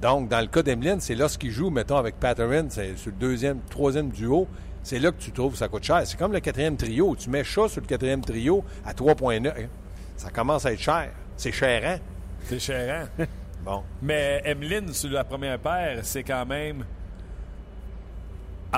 Donc, 0.00 0.28
dans 0.28 0.40
le 0.40 0.48
cas 0.48 0.62
d'Emeline, 0.64 1.00
c'est 1.00 1.14
lorsqu'il 1.14 1.52
joue, 1.52 1.70
mettons, 1.70 1.96
avec 1.96 2.18
Patterson, 2.18 2.66
c'est 2.70 2.96
sur 2.96 3.12
le 3.12 3.18
deuxième, 3.18 3.60
troisième 3.70 4.10
duo, 4.10 4.48
c'est 4.82 4.98
là 4.98 5.12
que 5.12 5.18
tu 5.20 5.30
trouves 5.30 5.52
que 5.52 5.58
ça 5.58 5.68
coûte 5.68 5.84
cher. 5.84 6.02
C'est 6.06 6.18
comme 6.18 6.32
le 6.32 6.40
quatrième 6.40 6.76
trio. 6.76 7.14
Tu 7.14 7.30
mets 7.30 7.44
chat 7.44 7.68
sur 7.68 7.80
le 7.80 7.86
quatrième 7.86 8.20
trio 8.20 8.64
à 8.84 8.92
3,9. 8.92 9.52
Ça 10.16 10.30
commence 10.30 10.66
à 10.66 10.72
être 10.72 10.80
cher. 10.80 11.10
C'est 11.36 11.52
cher, 11.52 11.82
hein? 11.84 11.98
C'est 12.46 12.58
cher, 12.58 13.06
hein? 13.18 13.24
Bon. 13.64 13.82
mais 14.02 14.42
Emeline, 14.44 14.92
sur 14.92 15.10
la 15.10 15.24
première 15.24 15.58
paire, 15.58 16.00
c'est 16.02 16.22
quand 16.24 16.44
même 16.44 16.84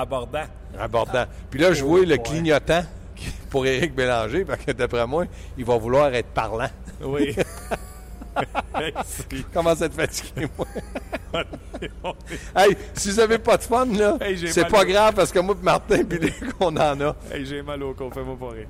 abordant. 0.01 0.45
Abordant. 0.79 1.25
Puis 1.49 1.59
là, 1.59 1.73
je 1.73 1.83
vois 1.83 2.01
le 2.01 2.11
ouais. 2.15 2.19
clignotant 2.21 2.83
pour 3.49 3.65
Éric 3.65 3.95
Bélanger, 3.95 4.45
parce 4.45 4.63
que 4.63 4.71
d'après 4.71 5.07
moi, 5.07 5.25
il 5.57 5.65
va 5.65 5.77
vouloir 5.77 6.13
être 6.13 6.29
parlant. 6.29 6.69
Oui. 7.01 7.35
Comment 9.53 9.75
ça 9.75 9.89
te 9.89 9.95
fatigue, 9.95 10.47
moi? 10.57 10.67
Hey, 12.55 12.75
si 12.95 13.11
vous 13.11 13.17
n'avez 13.17 13.37
pas 13.37 13.57
de 13.57 13.63
fun, 13.63 13.85
là, 13.85 14.17
Hey, 14.21 14.47
c'est 14.47 14.67
pas 14.67 14.81
au- 14.81 14.85
grave 14.85 15.13
parce 15.13 15.31
que 15.31 15.37
moi 15.39 15.55
et 15.59 15.63
Martin, 15.63 16.03
puis 16.03 16.17
les 16.19 16.31
qu'on 16.57 16.75
en 16.75 17.01
a. 17.01 17.15
Hey, 17.31 17.45
j'ai 17.45 17.61
mal 17.61 17.83
au 17.83 17.93
cou, 17.93 18.09
fais-moi 18.11 18.35
pas 18.39 18.49
rire. 18.55 18.67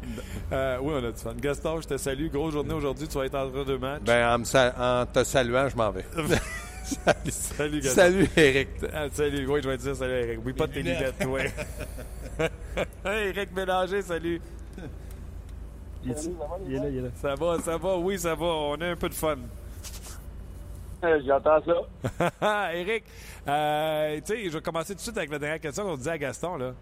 Euh, 0.51 0.77
oui, 0.81 0.93
on 0.95 1.05
a 1.07 1.11
du 1.11 1.17
fun. 1.19 1.33
Gaston, 1.39 1.79
je 1.81 1.87
te 1.87 1.97
salue. 1.97 2.27
Grosse 2.29 2.53
journée 2.53 2.73
aujourd'hui. 2.73 3.07
Tu 3.07 3.17
vas 3.17 3.25
être 3.25 3.35
entre 3.35 3.63
deux 3.63 3.77
matchs. 3.77 4.01
Ben, 4.05 4.27
en, 4.33 4.39
me 4.39 4.43
sal- 4.43 4.73
en 4.77 5.05
te 5.05 5.23
saluant, 5.23 5.69
je 5.69 5.75
m'en 5.77 5.91
vais. 5.91 6.05
salut, 7.29 7.79
Gaston. 7.81 8.01
Salut, 8.01 8.29
Éric. 8.35 8.69
Ah, 8.93 9.07
salut. 9.11 9.47
Oui, 9.47 9.61
je 9.63 9.69
vais 9.69 9.77
te 9.77 9.83
dire 9.83 9.95
salut, 9.95 10.13
Eric. 10.13 10.39
Oui, 10.45 10.53
pas 10.53 10.67
de 10.67 10.73
tes 10.73 10.81
lunettes, 10.83 11.25
oui. 11.27 11.41
hey, 13.05 13.29
Eric 13.29 13.51
Mélanger, 13.55 14.01
salut. 14.01 14.41
Il 16.03 16.11
est, 16.11 16.29
il 16.67 16.75
est 16.75 16.79
là, 16.79 16.89
il 16.89 16.97
est 16.97 17.01
là. 17.01 17.09
Ça 17.15 17.35
va, 17.35 17.59
ça 17.59 17.77
va? 17.77 17.97
Oui, 17.97 18.17
ça 18.19 18.35
va. 18.35 18.45
On 18.45 18.75
a 18.81 18.87
un 18.87 18.95
peu 18.95 19.09
de 19.09 19.13
fun. 19.13 19.37
Euh, 21.03 21.21
J'entends 21.25 21.59
ça. 21.63 22.71
Eric, 22.73 23.03
euh, 23.47 24.15
tu 24.17 24.33
sais, 24.33 24.45
je 24.45 24.49
vais 24.49 24.61
commencer 24.61 24.93
tout 24.93 24.97
de 24.97 25.01
suite 25.01 25.17
avec 25.17 25.29
la 25.29 25.39
dernière 25.39 25.59
question 25.59 25.83
qu'on 25.83 25.97
disait 25.97 26.11
à 26.11 26.17
Gaston. 26.17 26.57
là. 26.57 26.73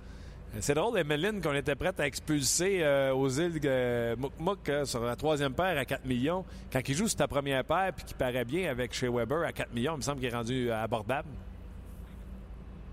C'est 0.59 0.73
drôle, 0.73 0.97
Emeline, 0.97 1.41
qu'on 1.41 1.53
était 1.53 1.75
prête 1.75 1.99
à 1.99 2.07
expulser 2.07 2.79
euh, 2.81 3.13
aux 3.13 3.27
îles 3.27 3.59
euh, 3.65 4.15
Mouk-Mouk 4.15 4.69
euh, 4.69 4.85
sur 4.85 5.03
la 5.03 5.17
troisième 5.17 5.53
paire 5.53 5.77
à 5.77 5.83
4 5.83 6.05
millions. 6.05 6.45
Quand 6.71 6.79
il 6.87 6.95
joue 6.95 7.07
sur 7.07 7.17
ta 7.17 7.27
première 7.27 7.65
paire 7.65 7.91
puis 7.93 8.05
qu'il 8.05 8.15
paraît 8.15 8.45
bien 8.45 8.71
avec 8.71 8.93
chez 8.93 9.09
Weber 9.09 9.43
à 9.43 9.51
4 9.51 9.73
millions, 9.73 9.93
il 9.95 9.97
me 9.97 10.01
semble 10.01 10.19
qu'il 10.19 10.29
est 10.29 10.35
rendu 10.35 10.71
abordable. 10.71 11.27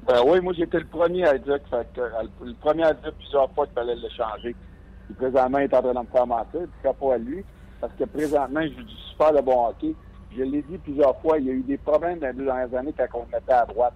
Ben 0.07 0.21
oui, 0.27 0.41
moi 0.41 0.53
j'étais 0.53 0.81
le 0.81 0.87
premier 0.87 1.25
à 1.25 1.39
dire 1.39 1.59
que, 1.71 2.01
euh, 2.01 2.09
le 2.43 2.55
premier 2.55 2.83
à 2.83 2.95
dire 2.95 3.13
plusieurs 3.15 3.49
fois 3.53 3.67
qu'il 3.67 3.75
fallait 3.75 3.95
le 3.95 4.09
changer. 4.09 4.57
Puis 5.07 5.15
présentement, 5.15 5.59
il 5.59 5.65
est 5.65 5.75
en 5.75 5.83
train 5.83 5.95
de 5.95 5.99
me 6.01 6.07
faire 6.07 6.27
mentir, 6.27 6.61
puis 6.83 6.91
pas 7.01 7.15
à 7.15 7.19
lui, 7.19 7.45
parce 7.81 7.93
que 7.97 8.05
présentement, 8.05 8.63
je 8.63 8.75
joue 8.75 8.83
du 8.83 8.97
super 9.11 9.33
de 9.33 9.41
bon 9.41 9.69
hockey. 9.69 9.95
Je 10.37 10.43
l'ai 10.43 10.63
dit 10.63 10.79
plusieurs 10.79 11.17
fois, 11.21 11.39
il 11.39 11.47
y 11.47 11.51
a 11.51 11.53
eu 11.53 11.63
des 11.63 11.79
problèmes 11.79 12.19
dans 12.19 12.27
les 12.27 12.33
deux 12.33 12.45
dernières 12.45 12.75
années 12.75 12.95
quand 12.97 13.21
on 13.21 13.21
le 13.21 13.39
mettait 13.39 13.53
à 13.53 13.67
droite. 13.67 13.95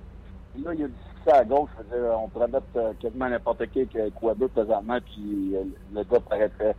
Là, 0.63 0.75
il 0.75 0.81
y 0.81 0.85
a 0.85 0.87
du 0.87 0.95
à 1.33 1.45
gauche. 1.45 1.71
On 1.93 2.29
pourrait 2.29 2.49
mettre 2.49 2.65
euh, 2.77 2.93
quasiment 3.01 3.29
n'importe 3.29 3.67
qui 3.67 3.81
avec 3.81 4.15
Weber 4.23 4.49
présentement, 4.49 4.99
puis 5.05 5.55
euh, 5.55 5.65
le 5.95 6.05
gars 6.05 6.21
paraîtrait, 6.21 6.77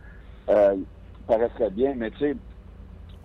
euh, 0.48 0.76
paraîtrait 1.26 1.70
bien, 1.70 1.94
mais 1.96 2.10
tu 2.12 2.18
sais, 2.18 2.36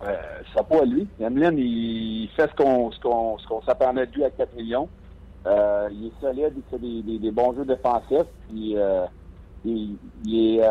euh, 0.04 0.14
c'est 0.54 0.66
pas 0.66 0.82
à 0.82 0.84
lui. 0.84 1.06
Emeline, 1.20 1.58
il 1.58 2.28
fait 2.36 2.50
ce 2.50 2.54
qu'on 2.54 2.90
ce 2.90 3.00
qu'on 3.00 3.38
ce 3.38 3.46
qu'on 3.46 3.92
lui 4.14 4.24
à 4.24 4.30
4 4.30 4.54
millions. 4.56 4.88
Il 5.46 6.06
est 6.06 6.20
solide, 6.20 6.52
il 6.56 6.62
fait 6.70 7.18
des, 7.18 7.30
bons 7.30 7.54
jeux 7.54 7.64
défensifs, 7.64 8.28
puis 8.48 8.76
il, 9.64 9.98
est, 10.58 10.68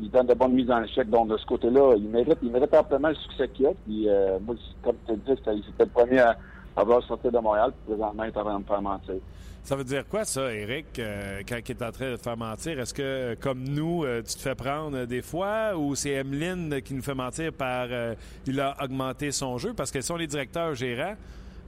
il 0.00 0.10
donne 0.10 0.26
de 0.26 0.34
bonnes 0.34 0.54
mises 0.54 0.70
en 0.70 0.82
échec. 0.82 1.08
Donc 1.10 1.28
de 1.28 1.36
ce 1.36 1.46
côté-là, 1.46 1.94
il 1.96 2.08
mérite, 2.08 2.38
il 2.42 2.50
mérite 2.50 2.74
amplement 2.74 3.08
le 3.08 3.14
succès 3.14 3.48
qu'il 3.48 3.66
a. 3.66 3.72
Puis 3.84 4.08
moi, 4.44 4.54
comme 4.82 4.96
tu 5.06 5.18
te 5.18 5.30
dis, 5.30 5.42
c'était 5.44 5.84
le 5.84 5.90
premier 5.90 6.20
à 6.20 6.36
avoir 6.76 7.02
sorti 7.04 7.28
de 7.30 7.38
Montréal, 7.38 7.72
puis 7.72 7.94
présentement, 7.94 8.24
il 8.24 8.28
est 8.28 8.36
en 8.36 8.42
train 8.44 8.54
de 8.54 8.58
me 8.60 8.64
faire 8.64 8.82
mentir. 8.82 9.14
Ça 9.62 9.76
veut 9.76 9.84
dire 9.84 10.06
quoi, 10.08 10.24
ça, 10.24 10.52
Eric, 10.52 10.98
euh, 10.98 11.42
quand 11.46 11.56
il 11.56 11.70
est 11.72 11.82
en 11.82 11.92
train 11.92 12.10
de 12.12 12.16
te 12.16 12.22
faire 12.22 12.36
mentir? 12.36 12.80
Est-ce 12.80 12.94
que, 12.94 13.34
comme 13.40 13.62
nous, 13.62 14.04
euh, 14.04 14.22
tu 14.22 14.34
te 14.34 14.40
fais 14.40 14.54
prendre 14.54 14.96
euh, 14.96 15.06
des 15.06 15.20
fois 15.20 15.76
ou 15.76 15.94
c'est 15.94 16.10
Emeline 16.12 16.80
qui 16.80 16.94
nous 16.94 17.02
fait 17.02 17.14
mentir 17.14 17.52
par 17.52 17.86
euh, 17.90 18.14
il 18.46 18.58
a 18.58 18.74
augmenté 18.82 19.30
son 19.32 19.58
jeu? 19.58 19.74
Parce 19.74 19.90
que 19.90 20.00
si 20.00 20.10
on 20.12 20.18
est 20.18 20.26
directeur 20.26 20.74
gérant, 20.74 21.14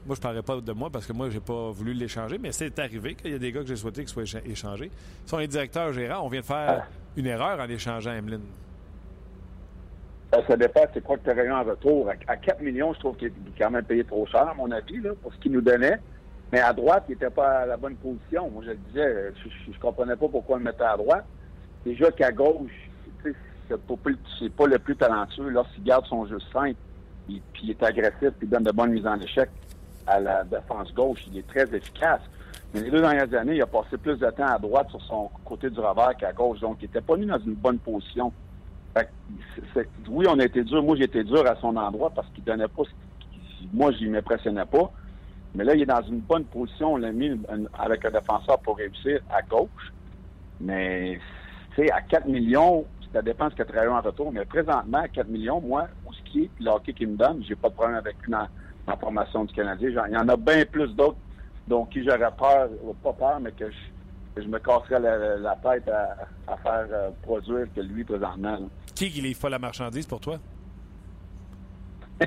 moi, 0.07 0.17
je 0.17 0.21
ne 0.21 0.23
parlerai 0.23 0.43
pas 0.43 0.61
de 0.61 0.73
moi 0.73 0.89
parce 0.91 1.07
que 1.07 1.13
moi, 1.13 1.29
j'ai 1.29 1.39
pas 1.41 1.71
voulu 1.71 1.93
l'échanger, 1.93 2.39
mais 2.39 2.51
c'est 2.51 2.77
arrivé 2.79 3.15
qu'il 3.15 3.31
y 3.31 3.35
a 3.35 3.39
des 3.39 3.53
gars 3.53 3.61
que 3.61 3.67
j'ai 3.69 3.77
souhaité 3.77 4.01
qu'ils 4.01 4.09
soient 4.09 4.23
écha- 4.25 4.51
échangés. 4.51 4.91
Si 5.27 5.35
on 5.35 5.39
est 5.41 5.47
directeur 5.47 5.93
gérant, 5.93 6.25
on 6.25 6.29
vient 6.29 6.41
de 6.41 6.47
faire 6.47 6.87
une 7.17 7.27
erreur 7.27 7.61
en 7.61 7.69
échangeant 7.69 8.13
Emeline. 8.15 8.41
Ça 10.49 10.57
dépend, 10.57 10.81
c'est 10.95 11.03
quoi 11.05 11.19
que 11.19 11.25
tu 11.25 11.31
aurais 11.31 11.45
eu 11.47 11.53
en 11.53 11.63
retour. 11.63 12.09
À, 12.09 12.33
à 12.33 12.37
4 12.37 12.61
millions, 12.63 12.95
je 12.95 12.99
trouve 13.01 13.17
qu'il 13.17 13.29
est 13.29 13.33
quand 13.59 13.71
même 13.71 13.85
payé 13.85 14.03
trop 14.05 14.25
cher, 14.27 14.49
à 14.49 14.55
mon 14.55 14.71
avis, 14.71 14.99
là, 15.01 15.11
pour 15.21 15.33
ce 15.33 15.39
qu'il 15.39 15.53
nous 15.53 15.61
donnait. 15.61 15.99
Mais 16.53 16.61
à 16.61 16.73
droite, 16.73 17.05
il 17.09 17.13
n'était 17.13 17.31
pas 17.31 17.61
à 17.61 17.67
la 17.67 17.77
bonne 17.77 17.97
position. 17.97 18.51
Moi, 18.51 18.63
je 18.65 18.71
le 18.71 18.77
disais, 18.89 19.33
je, 19.45 19.73
je 19.73 19.79
comprenais 19.79 20.17
pas 20.17 20.29
pourquoi 20.29 20.59
le 20.59 20.65
mettait 20.65 20.85
à 20.85 20.97
droite. 20.97 21.25
Déjà 21.85 22.11
qu'à 22.13 22.31
gauche, 22.33 22.71
c'est 23.23 23.79
pas, 23.87 23.95
pas 24.57 24.67
le 24.67 24.79
plus 24.79 24.97
talentueux. 24.97 25.49
Lorsqu'il 25.51 25.85
garde 25.85 26.07
son 26.07 26.27
jeu 26.27 26.39
simple, 26.53 26.77
il- 27.29 27.41
puis 27.53 27.63
il 27.65 27.71
est 27.71 27.83
agressif, 27.83 28.31
puis 28.39 28.47
il 28.47 28.49
donne 28.51 28.65
de 28.65 28.73
bonnes 28.73 28.93
mises 28.93 29.07
en 29.07 29.19
échec 29.21 29.49
à 30.07 30.19
la 30.19 30.45
défense 30.45 30.93
gauche, 30.95 31.21
il 31.31 31.39
est 31.39 31.47
très 31.47 31.73
efficace. 31.75 32.21
Mais 32.75 32.81
les 32.81 32.91
deux 32.91 33.01
dernières 33.01 33.33
années, 33.35 33.55
il 33.57 33.63
a 33.63 33.67
passé 33.67 33.97
plus 33.99 34.19
de 34.19 34.31
temps 34.31 34.47
à 34.47 34.59
droite 34.59 34.89
sur 34.91 35.01
son 35.03 35.31
côté 35.45 35.71
du 35.71 35.79
revers 35.79 36.17
qu'à 36.17 36.33
gauche. 36.33 36.61
Donc, 36.61 36.79
il 36.81 36.85
n'était 36.87 37.01
pas 37.01 37.17
mis 37.17 37.27
dans 37.27 37.39
une 37.39 37.55
bonne 37.55 37.79
position. 37.79 38.33
Fait 38.95 39.85
que 39.85 39.89
oui, 40.09 40.27
on 40.29 40.39
a 40.39 40.45
été 40.45 40.63
dur. 40.65 40.83
Moi, 40.83 40.97
j'ai 40.97 41.05
été 41.05 41.25
dur 41.25 41.47
à 41.47 41.57
son 41.57 41.77
endroit 41.77 42.11
parce 42.11 42.29
qu'il 42.35 42.45
donnait 42.45 42.69
pas. 42.69 42.83
Moi, 43.73 43.93
je 43.93 44.07
m'impressionnais 44.07 44.67
pas. 44.67 44.93
Mais 45.55 45.65
là, 45.65 45.75
il 45.75 45.83
est 45.83 45.87
dans 45.87 46.03
une 46.03 46.21
bonne 46.21 46.45
position. 46.45 46.95
On 46.95 46.97
l'a 46.97 47.13
mis 47.13 47.39
avec 47.79 48.05
un 48.05 48.11
défenseur 48.11 48.59
pour 48.61 48.77
réussir 48.77 49.21
à 49.31 49.43
gauche. 49.43 49.93
Mais, 50.61 51.19
tu 51.75 51.83
sais, 51.83 51.91
à 51.91 52.01
4 52.01 52.27
millions, 52.27 52.85
ça 53.13 53.23
dépend 53.23 53.51
ce 53.51 53.57
que 53.57 53.89
en 53.89 54.01
retour. 54.01 54.33
Mais 54.33 54.45
présentement, 54.45 54.99
à 54.99 55.09
4 55.09 55.29
millions, 55.29 55.61
moi, 55.61 55.89
ce 56.11 56.31
qui 56.31 56.45
est, 56.45 56.51
le 56.61 56.71
hockey 56.71 56.93
qui 56.93 57.07
me 57.07 57.17
donne, 57.17 57.43
j'ai 57.47 57.57
pas 57.57 57.69
de 57.69 57.75
problème 57.75 57.97
avec 57.97 58.17
une 58.27 58.35
en, 58.35 58.97
formation 58.97 59.45
du 59.45 59.55
Canadien. 59.55 59.89
il 60.09 60.15
y 60.15 60.17
en 60.17 60.29
a 60.29 60.37
bien 60.37 60.65
plus 60.65 60.89
d'autres 60.95 61.19
dont 61.69 61.85
qui 61.87 62.03
j'aurais 62.05 62.33
peur, 62.37 62.69
pas 63.03 63.13
peur, 63.13 63.41
mais 63.41 63.53
que 63.53 63.67
je, 64.37 64.43
me 64.49 64.59
casserais 64.59 65.01
la, 65.01 65.57
tête 65.57 65.89
à, 65.89 66.57
faire 66.57 66.87
euh, 66.91 67.11
produire 67.23 67.67
que 67.75 67.81
lui 67.81 68.05
présentement. 68.05 68.59
Qui 68.95 69.13
il 69.17 69.27
est 69.27 69.49
la 69.49 69.59
marchandise 69.59 70.07
pour 70.07 70.21
toi? 70.21 70.39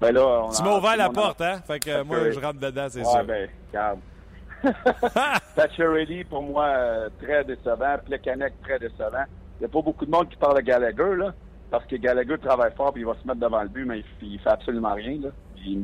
ben 0.00 0.12
là, 0.12 0.48
tu 0.56 0.62
m'as 0.62 0.78
ouvert 0.78 0.96
la 0.96 1.10
porte, 1.10 1.40
hein? 1.42 1.60
Fait 1.66 1.78
que 1.78 2.02
moi, 2.02 2.30
je 2.30 2.40
rentre 2.40 2.60
dedans, 2.60 2.86
c'est 2.88 3.00
ouais, 3.00 3.04
sûr. 3.04 3.24
ben, 3.24 3.48
regarde. 3.68 3.98
Pour 6.30 6.42
moi, 6.42 6.66
euh, 6.66 7.08
très 7.22 7.44
décevant. 7.44 7.96
Plekanec, 8.04 8.54
très 8.62 8.78
décevant. 8.78 9.24
Il 9.58 9.64
n'y 9.64 9.66
a 9.66 9.68
pas 9.68 9.82
beaucoup 9.82 10.06
de 10.06 10.10
monde 10.10 10.28
qui 10.28 10.36
parle 10.36 10.56
de 10.56 10.62
Gallagher, 10.62 11.16
là, 11.16 11.34
parce 11.70 11.84
que 11.86 11.96
Gallagher 11.96 12.38
travaille 12.38 12.72
fort 12.74 12.92
puis 12.92 13.02
il 13.02 13.06
va 13.06 13.14
se 13.14 13.26
mettre 13.26 13.40
devant 13.40 13.62
le 13.62 13.68
but, 13.68 13.84
mais 13.84 14.02
il, 14.22 14.32
ne 14.32 14.38
fait 14.38 14.48
absolument 14.48 14.94
rien. 14.94 15.18
Là. 15.20 15.28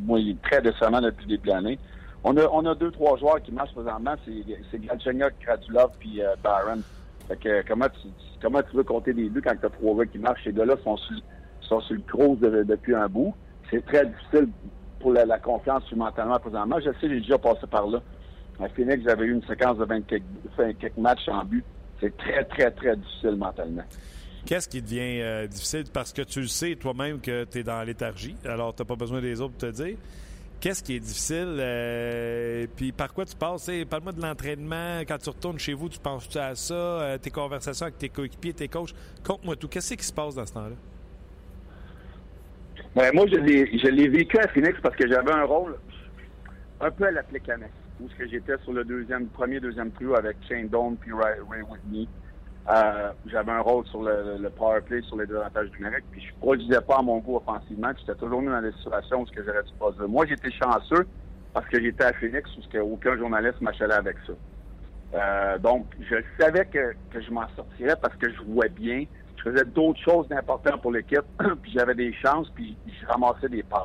moi, 0.03 0.19
il 0.19 0.31
est 0.31 0.41
très 0.41 0.61
décevant 0.61 1.01
depuis 1.01 1.23
le 1.25 1.37
début 1.37 1.47
de 1.47 1.53
l'année. 1.53 1.79
On 2.23 2.35
a, 2.37 2.47
on 2.51 2.65
a 2.65 2.73
deux, 2.73 2.91
trois 2.91 3.17
joueurs 3.17 3.41
qui 3.41 3.51
marchent 3.51 3.73
présentement, 3.73 4.15
c'est 4.25 4.79
Galchenyuk, 4.79 5.33
Kradulov 5.39 5.91
puis 5.99 6.21
euh, 6.23 6.35
Barron. 6.43 6.81
Fait 7.27 7.37
que 7.37 7.67
comment 7.67 7.89
tu, 7.89 8.07
comment 8.41 8.61
tu 8.61 8.75
veux 8.75 8.83
compter 8.83 9.13
des 9.13 9.29
buts 9.29 9.41
quand 9.43 9.55
tu 9.59 9.65
as 9.65 9.69
trois 9.69 9.97
gars 9.97 10.05
qui 10.05 10.17
marchent? 10.17 10.43
Ces 10.43 10.53
gars-là 10.53 10.75
sont 10.83 10.97
sur, 10.97 11.15
sont 11.61 11.81
sur 11.81 11.95
le 11.95 12.01
cross 12.01 12.39
depuis 12.39 12.95
un 12.95 13.07
bout. 13.07 13.33
C'est 13.69 13.85
très 13.85 14.05
difficile 14.05 14.49
pour 14.99 15.13
la, 15.13 15.39
confiance 15.39 15.83
mentalement 15.93 16.39
présentement. 16.39 16.79
Je 16.79 16.91
sais, 16.99 17.09
j'ai 17.09 17.19
déjà 17.19 17.37
passé 17.37 17.67
par 17.69 17.87
là. 17.87 18.01
À 18.59 18.69
Phoenix, 18.69 19.03
j'avais 19.05 19.25
eu 19.25 19.33
une 19.33 19.43
séquence 19.43 19.77
de 19.77 19.85
20 19.85 20.01
quelques, 20.07 20.97
matchs 20.97 21.27
en 21.27 21.43
but. 21.43 21.63
C'est 21.99 22.15
très, 22.17 22.43
très, 22.45 22.71
très 22.71 22.95
difficile 22.95 23.35
mentalement. 23.35 23.83
Qu'est-ce 24.45 24.69
qui 24.69 24.81
devient 24.81 25.21
euh, 25.21 25.47
difficile? 25.47 25.83
Parce 25.93 26.13
que 26.13 26.21
tu 26.21 26.41
le 26.41 26.47
sais 26.47 26.75
toi-même 26.75 27.19
que 27.19 27.43
tu 27.43 27.59
es 27.59 27.63
dans 27.63 27.83
léthargie, 27.83 28.35
alors 28.45 28.73
tu 28.73 28.81
n'as 28.81 28.85
pas 28.87 28.95
besoin 28.95 29.19
des 29.19 29.41
autres 29.41 29.53
pour 29.53 29.69
te 29.69 29.75
dire. 29.75 29.97
Qu'est-ce 30.59 30.81
qui 30.81 30.95
est 30.95 30.99
difficile? 30.99 31.57
Euh, 31.59 32.65
puis 32.75 32.91
par 32.91 33.13
quoi 33.13 33.25
tu 33.25 33.35
passes? 33.35 33.69
Parle-moi 33.87 34.11
de 34.11 34.21
l'entraînement. 34.21 35.01
Quand 35.07 35.19
tu 35.19 35.29
retournes 35.29 35.59
chez 35.59 35.73
vous, 35.73 35.87
tu 35.87 35.99
penses-tu 35.99 36.39
à 36.39 36.55
ça? 36.55 36.73
Euh, 36.73 37.17
tes 37.19 37.29
conversations 37.29 37.85
avec 37.85 37.99
tes 37.99 38.09
coéquipiers, 38.09 38.53
tes 38.53 38.67
coachs? 38.67 38.93
Conte-moi 39.23 39.55
tout. 39.55 39.67
Qu'est-ce 39.67 39.93
qui 39.93 40.03
se 40.03 40.13
passe 40.13 40.33
dans 40.33 40.45
ce 40.45 40.53
temps-là? 40.53 40.75
Ben, 42.95 43.11
moi, 43.13 43.25
je 43.27 43.87
l'ai 43.89 44.07
vécu 44.07 44.39
à 44.39 44.47
Phoenix 44.47 44.79
parce 44.81 44.95
que 44.95 45.07
j'avais 45.07 45.31
un 45.31 45.43
rôle 45.43 45.77
un 46.81 46.89
peu 46.89 47.05
à 47.05 47.11
la 47.11 47.21
Plécanet, 47.21 47.69
où 48.01 48.07
j'étais 48.19 48.57
sur 48.63 48.73
le 48.73 48.83
deuxième, 48.83 49.27
premier, 49.27 49.59
deuxième 49.59 49.91
trio 49.91 50.15
avec 50.15 50.37
Shane 50.49 50.67
Doan 50.67 50.95
puis 50.95 51.11
Ray, 51.13 51.39
Whitney. 51.61 52.07
Euh, 52.69 53.11
j'avais 53.27 53.51
un 53.51 53.61
rôle 53.61 53.85
sur 53.87 54.03
le, 54.03 54.37
le, 54.39 54.49
power 54.49 54.81
play, 54.81 55.01
sur 55.03 55.15
les 55.15 55.31
avantages 55.33 55.71
numériques, 55.71 56.03
puis 56.11 56.21
je 56.21 56.33
produisais 56.35 56.81
pas 56.81 56.97
à 56.97 57.01
mon 57.01 57.19
goût 57.19 57.37
offensivement. 57.37 57.91
J'étais 57.97 58.15
toujours 58.15 58.41
mis 58.41 58.49
dans 58.49 58.61
des 58.61 58.73
situations 58.73 59.21
où 59.21 59.25
j'aurais 59.33 59.63
dû 59.63 60.11
Moi, 60.11 60.25
j'étais 60.25 60.51
chanceux 60.51 61.07
parce 61.53 61.65
que 61.67 61.81
j'étais 61.81 62.03
à 62.03 62.13
Phoenix 62.13 62.49
où 62.57 62.93
aucun 62.93 63.17
journaliste 63.17 63.61
m'achalait 63.61 63.93
avec 63.93 64.17
ça. 64.27 64.33
Euh, 65.15 65.57
donc, 65.59 65.85
je 66.09 66.17
savais 66.39 66.65
que, 66.65 66.93
que 67.09 67.21
je 67.21 67.31
m'en 67.31 67.47
sortirais 67.55 67.95
parce 68.01 68.15
que 68.17 68.29
je 68.29 68.35
jouais 68.35 68.69
bien. 68.69 69.05
Je 69.37 69.43
faisais 69.43 69.65
d'autres 69.65 70.01
choses 70.01 70.27
d'importantes 70.27 70.81
pour 70.81 70.91
l'équipe, 70.91 71.23
puis 71.61 71.71
j'avais 71.71 71.95
des 71.95 72.11
chances, 72.13 72.49
puis 72.49 72.75
je 72.85 73.05
ramassais 73.05 73.47
des 73.47 73.63
passes. 73.63 73.81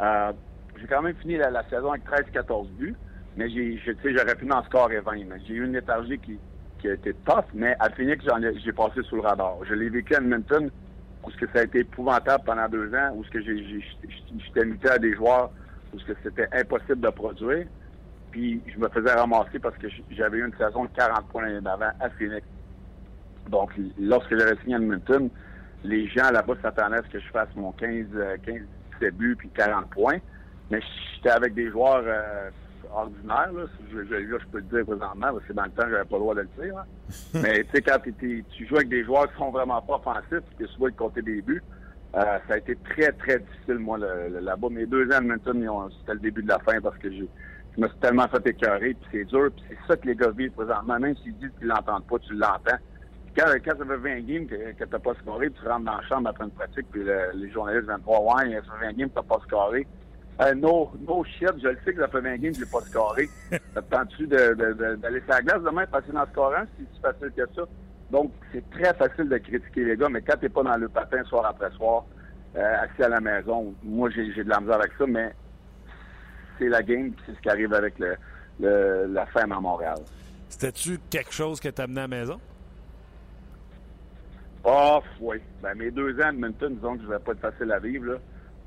Euh, 0.00 0.32
j'ai 0.80 0.86
quand 0.86 1.02
même 1.02 1.16
fini 1.16 1.36
la, 1.36 1.68
saison 1.68 1.90
avec 1.90 2.04
13-14 2.06 2.68
buts, 2.78 2.94
mais 3.36 3.50
j'ai, 3.50 3.80
j'aurais 4.04 4.36
pu 4.36 4.48
en 4.52 4.62
scorer 4.64 5.00
20. 5.00 5.16
J'ai 5.46 5.54
eu 5.54 5.64
une 5.64 5.72
léthargie 5.72 6.18
qui, 6.18 6.38
qui 6.78 6.88
a 6.88 6.94
été 6.94 7.14
tough, 7.24 7.44
mais 7.54 7.76
à 7.78 7.90
Phoenix, 7.90 8.24
j'ai 8.64 8.72
passé 8.72 9.02
sous 9.02 9.16
le 9.16 9.22
radar. 9.22 9.56
Je 9.68 9.74
l'ai 9.74 9.88
vécu 9.88 10.14
à 10.14 10.18
Edmonton, 10.18 10.70
où 11.24 11.30
que 11.30 11.46
ça 11.52 11.60
a 11.60 11.64
été 11.64 11.80
épouvantable 11.80 12.44
pendant 12.44 12.68
deux 12.68 12.94
ans, 12.94 13.12
où 13.14 13.22
que 13.22 13.40
j'étais 13.40 14.64
muté 14.64 14.88
à 14.88 14.98
des 14.98 15.14
joueurs, 15.14 15.50
où 15.92 15.98
que 15.98 16.12
c'était 16.22 16.48
impossible 16.52 17.00
de 17.00 17.10
produire. 17.10 17.66
Puis 18.30 18.60
je 18.66 18.78
me 18.78 18.88
faisais 18.88 19.12
ramasser 19.12 19.58
parce 19.58 19.76
que 19.78 19.88
j'avais 20.10 20.38
eu 20.38 20.46
une 20.46 20.56
saison 20.56 20.84
de 20.84 20.90
40 20.96 21.28
points 21.28 21.60
d'avant 21.60 21.90
à 22.00 22.10
Phoenix. 22.10 22.46
Donc, 23.48 23.70
lorsque 23.98 24.36
j'avais 24.36 24.56
signé 24.62 24.74
à 24.74 24.78
Edmonton, 24.78 25.30
les 25.84 26.06
gens 26.08 26.30
là-bas 26.30 26.54
s'attendaient 26.60 26.98
à 26.98 27.02
ce 27.02 27.08
que 27.08 27.20
je 27.20 27.28
fasse 27.28 27.48
mon 27.56 27.72
15, 27.72 28.06
15 28.44 28.60
17 29.00 29.16
buts 29.16 29.36
puis 29.36 29.48
40 29.50 29.88
points. 29.90 30.18
Mais 30.70 30.80
j'étais 31.14 31.30
avec 31.30 31.54
des 31.54 31.70
joueurs 31.70 32.02
euh, 32.04 32.50
ordinaire, 32.92 33.52
là, 33.52 33.64
je, 33.90 33.98
je, 34.04 34.04
je, 34.04 34.46
peux 34.50 34.58
le 34.58 34.64
dire 34.64 34.84
présentement, 34.84 35.32
parce 35.32 35.44
que 35.44 35.52
dans 35.52 35.64
le 35.64 35.70
temps, 35.70 35.88
j'avais 35.88 36.04
pas 36.04 36.16
le 36.16 36.20
droit 36.20 36.34
de 36.34 36.40
le 36.40 36.62
dire. 36.62 36.78
Hein. 36.78 36.84
Mais 37.34 37.64
tu 37.64 37.70
sais, 37.74 37.82
quand 37.82 37.98
tu 38.02 38.66
joues 38.66 38.76
avec 38.76 38.88
des 38.88 39.04
joueurs 39.04 39.30
qui 39.32 39.38
sont 39.38 39.50
vraiment 39.50 39.80
pas 39.82 39.96
offensifs, 39.96 40.44
qui 40.58 40.66
souvent 40.74 40.86
de 40.86 40.92
côté 40.92 41.22
des 41.22 41.42
buts, 41.42 41.62
euh, 42.14 42.38
ça 42.48 42.54
a 42.54 42.56
été 42.58 42.76
très, 42.76 43.12
très 43.12 43.38
difficile, 43.38 43.78
moi, 43.78 43.98
là-bas. 43.98 44.68
Mes 44.70 44.86
deux 44.86 45.06
ans 45.08 45.16
à 45.16 45.18
Edmonton, 45.18 45.90
c'était 46.00 46.14
le 46.14 46.20
début 46.20 46.42
de 46.42 46.48
la 46.48 46.58
fin 46.60 46.80
parce 46.80 46.96
que 46.98 47.12
je 47.12 47.24
me 47.76 47.86
suis 47.88 47.98
tellement 47.98 48.26
fait 48.28 48.46
écœurer, 48.46 48.94
puis 48.94 49.08
c'est 49.12 49.24
dur, 49.26 49.50
puis 49.54 49.64
c'est 49.68 49.78
ça 49.86 49.96
que 49.96 50.06
les 50.06 50.16
gars 50.16 50.30
vivent 50.30 50.52
présentement. 50.52 50.98
Même 50.98 51.16
s'ils 51.16 51.36
disent 51.36 51.52
qu'ils 51.58 51.68
l'entendent 51.68 52.06
pas, 52.06 52.18
tu 52.20 52.34
l'entends. 52.34 52.78
Quand, 53.36 53.44
quand 53.64 53.78
ça 53.78 53.84
fait 53.84 53.96
20 53.96 54.20
games 54.26 54.46
que, 54.46 54.72
que 54.72 54.84
t'as 54.84 54.98
pas 54.98 55.14
scoré, 55.22 55.50
tu 55.50 55.68
rentres 55.68 55.84
dans 55.84 55.96
la 55.96 56.02
chambre 56.08 56.30
après 56.30 56.44
une 56.44 56.50
pratique, 56.50 56.86
puis 56.90 57.02
les 57.34 57.50
journalistes 57.50 57.86
viennent 57.86 58.00
te 58.00 58.04
voir, 58.04 58.24
ouais, 58.24 58.54
ça 58.54 58.72
fait 58.80 58.86
20 58.86 58.92
games 58.96 59.10
que 59.10 59.14
t'as 59.14 59.22
pas 59.22 59.40
scoré. 59.46 59.86
Euh, 60.40 60.54
no, 60.54 60.92
no 61.06 61.24
shit, 61.24 61.50
je 61.60 61.68
le 61.68 61.78
sais 61.84 61.92
que 61.92 62.00
20 62.00 62.22
games 62.36 62.52
que 62.52 62.58
je 62.58 62.60
l'ai 62.60 62.70
pas 62.70 62.80
scoré. 62.82 63.28
ça 63.50 63.82
te 63.82 63.90
tente-tu 63.90 64.26
d'aller 64.28 64.54
de, 64.54 64.96
de, 64.96 65.20
sur 65.20 65.28
la 65.28 65.42
glace 65.42 65.62
demain 65.62 65.86
passer 65.86 66.12
dans 66.12 66.20
le 66.20 66.26
scorant? 66.28 66.64
C'est 66.78 66.94
si 66.94 67.00
facile 67.00 67.32
que 67.36 67.54
ça. 67.56 67.62
Donc, 68.10 68.32
c'est 68.52 68.70
très 68.70 68.94
facile 68.94 69.28
de 69.28 69.38
critiquer 69.38 69.84
les 69.84 69.96
gars, 69.96 70.08
mais 70.08 70.22
quand 70.22 70.36
t'es 70.40 70.48
pas 70.48 70.62
dans 70.62 70.76
le 70.76 70.88
patin 70.88 71.24
soir 71.24 71.44
après 71.44 71.70
soir, 71.72 72.04
euh, 72.56 72.82
assis 72.82 73.02
à 73.02 73.08
la 73.08 73.20
maison, 73.20 73.74
moi, 73.82 74.10
j'ai 74.10 74.32
de 74.32 74.48
la 74.48 74.60
misère 74.60 74.76
avec 74.76 74.92
ça, 74.96 75.06
mais 75.06 75.34
c'est 76.58 76.68
la 76.68 76.82
game, 76.82 77.12
c'est 77.26 77.34
ce 77.34 77.40
qui 77.40 77.48
arrive 77.50 77.74
avec 77.74 77.98
le, 77.98 78.16
le 78.60 79.06
la 79.12 79.26
femme 79.26 79.52
à 79.52 79.60
Montréal. 79.60 79.98
C'était-tu 80.48 80.98
quelque 81.10 81.32
chose 81.32 81.60
que 81.60 81.68
t'as 81.68 81.84
amené 81.84 82.00
à 82.00 82.02
la 82.04 82.08
maison? 82.08 82.40
Oh, 84.64 85.00
oui. 85.20 85.38
Ben, 85.62 85.74
mes 85.74 85.90
deux 85.90 86.18
ans 86.20 86.26
à 86.26 86.30
Edmonton, 86.30 86.74
disons 86.74 86.96
que 86.96 87.02
je 87.02 87.08
vais 87.08 87.18
pas 87.18 87.32
être 87.32 87.40
facile 87.40 87.72
à 87.72 87.78
vivre, 87.78 88.12
là. 88.12 88.18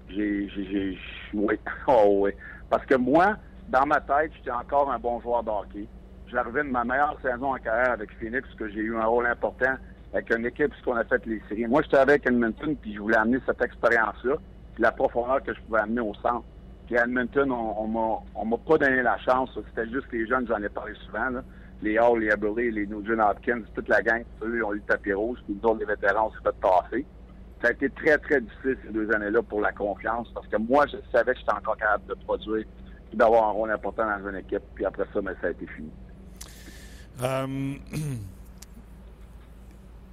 J'ai, 0.09 0.49
j'ai, 0.49 0.97
oui. 1.33 1.59
Oh, 1.87 2.21
oui. 2.21 2.31
Parce 2.69 2.85
que 2.85 2.95
moi, 2.95 3.37
dans 3.69 3.85
ma 3.85 3.99
tête, 4.01 4.31
j'étais 4.37 4.51
encore 4.51 4.91
un 4.91 4.99
bon 4.99 5.19
joueur 5.21 5.43
de 5.43 5.49
hockey. 5.49 5.87
J'arrivais 6.27 6.63
de 6.63 6.69
ma 6.69 6.83
meilleure 6.83 7.17
saison 7.21 7.53
en 7.53 7.57
carrière 7.57 7.91
avec 7.91 8.11
Phoenix, 8.19 8.47
que 8.57 8.69
j'ai 8.69 8.79
eu 8.79 8.97
un 8.97 9.05
rôle 9.05 9.27
important 9.27 9.75
avec 10.13 10.29
une 10.29 10.45
équipe, 10.45 10.71
puisqu'on 10.71 10.95
a 10.95 11.03
fait 11.03 11.25
les 11.25 11.41
séries. 11.49 11.67
Moi, 11.67 11.81
j'étais 11.83 11.97
avec 11.97 12.25
Edmonton, 12.25 12.75
puis 12.75 12.93
je 12.93 12.99
voulais 12.99 13.17
amener 13.17 13.39
cette 13.45 13.61
expérience-là, 13.61 14.35
puis 14.73 14.83
la 14.83 14.91
profondeur 14.91 15.43
que 15.43 15.53
je 15.53 15.59
pouvais 15.61 15.79
amener 15.79 16.01
au 16.01 16.13
centre. 16.15 16.43
Puis 16.87 16.95
Edmonton, 16.95 17.51
on, 17.51 18.21
on 18.35 18.45
m'a 18.45 18.57
pas 18.57 18.77
donné 18.77 19.01
la 19.01 19.17
chance. 19.19 19.57
C'était 19.69 19.89
juste 19.89 20.07
les 20.11 20.27
jeunes, 20.27 20.47
j'en 20.47 20.61
ai 20.61 20.69
parlé 20.69 20.93
souvent, 21.05 21.29
là. 21.29 21.43
Les 21.81 21.97
Hall, 21.97 22.19
les 22.19 22.29
Aberley, 22.29 22.69
les 22.69 22.85
Nugent 22.85 23.17
Hopkins, 23.19 23.61
toute 23.73 23.87
la 23.87 24.03
gang, 24.03 24.23
eux, 24.43 24.63
ont 24.63 24.73
eu 24.73 24.77
le 24.77 24.81
tapis 24.81 25.13
rouge, 25.13 25.39
puis 25.45 25.57
nous 25.59 25.69
autres, 25.69 25.79
les 25.79 25.85
vétérans, 25.85 26.27
on 26.27 26.31
s'est 26.31 26.43
fait 26.43 26.55
passer 26.61 27.05
ça 27.61 27.67
a 27.67 27.71
été 27.71 27.89
très, 27.91 28.17
très 28.17 28.41
difficile 28.41 28.77
ces 28.83 28.91
deux 28.91 29.11
années-là 29.11 29.41
pour 29.43 29.61
la 29.61 29.71
confiance 29.71 30.27
parce 30.33 30.47
que 30.47 30.57
moi, 30.57 30.85
je 30.87 30.97
savais 31.11 31.33
que 31.33 31.39
j'étais 31.39 31.53
encore 31.53 31.77
capable 31.77 32.07
de 32.07 32.15
produire 32.15 32.65
et 33.13 33.15
d'avoir 33.15 33.49
un 33.49 33.51
rôle 33.51 33.71
important 33.71 34.03
dans 34.05 34.29
une 34.29 34.37
équipe. 34.37 34.63
Puis 34.73 34.85
après 34.85 35.05
ça, 35.13 35.21
mais 35.21 35.31
ça 35.41 35.47
a 35.47 35.51
été 35.51 35.67
fini. 35.67 35.91
Euh, 37.21 37.73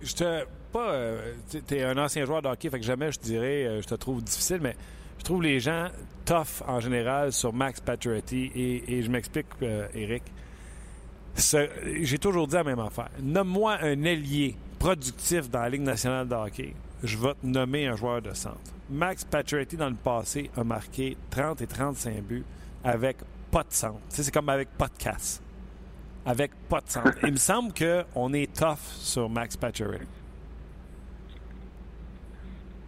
je 0.03 0.15
te 0.15 0.45
pas. 0.73 0.91
Euh, 0.91 1.35
tu 1.49 1.75
es 1.75 1.85
un 1.85 1.97
ancien 1.97 2.27
joueur 2.27 2.43
de 2.43 2.49
hockey, 2.49 2.69
fait 2.69 2.81
que 2.81 2.85
jamais 2.85 3.11
je 3.11 3.21
dirais 3.21 3.65
euh, 3.65 3.81
je 3.81 3.87
te 3.87 3.95
trouve 3.95 4.23
difficile, 4.23 4.59
mais 4.61 4.77
je 5.19 5.25
trouve 5.25 5.43
les 5.43 5.59
gens 5.59 5.89
tough 6.27 6.63
en 6.67 6.81
général 6.81 7.33
sur 7.33 7.55
Max 7.55 7.81
Pacioretty 7.81 8.53
et, 8.55 9.03
je 9.03 9.11
m'explique, 9.11 9.47
Eric. 9.95 10.23
J'ai 12.03 12.19
toujours 12.19 12.47
dit 12.47 12.55
la 12.55 12.65
même 12.65 12.79
affaire. 12.81 13.09
Nomme-moi 13.23 13.79
un 13.81 14.03
ailier 14.05 14.57
productif 14.79 15.49
dans 15.49 15.61
la 15.61 15.71
Ligue 15.71 15.83
nationale 15.83 16.29
de 16.29 16.35
hockey 16.35 16.75
je 17.03 17.17
vais 17.17 17.35
te 17.35 17.47
nommer 17.47 17.87
un 17.87 17.97
joueur 17.97 18.23
de 18.23 18.33
centre. 18.33 18.59
Max 18.91 19.25
Pacioretty, 19.25 19.77
dans 19.77 19.91
le 19.91 19.95
passé, 19.95 20.51
a 20.57 20.65
marqué 20.65 21.17
30 21.31 21.61
et 21.63 21.67
35 21.67 22.23
buts 22.23 22.45
avec 22.85 23.19
pas 23.51 23.63
de 23.63 23.73
centre. 23.73 24.01
c'est 24.09 24.33
comme 24.33 24.49
avec 24.49 24.69
pas 24.71 24.89
de 24.89 25.03
casse. 25.03 25.43
Avec 26.25 26.53
pas 26.69 26.81
de 26.81 26.89
centre. 26.89 27.19
Il 27.23 27.33
me 27.33 27.37
semble 27.37 27.73
qu'on 27.73 28.33
est 28.33 28.53
tough 28.55 28.79
sur 28.79 29.29
Max 29.29 29.57
Pacioretty. 29.57 30.07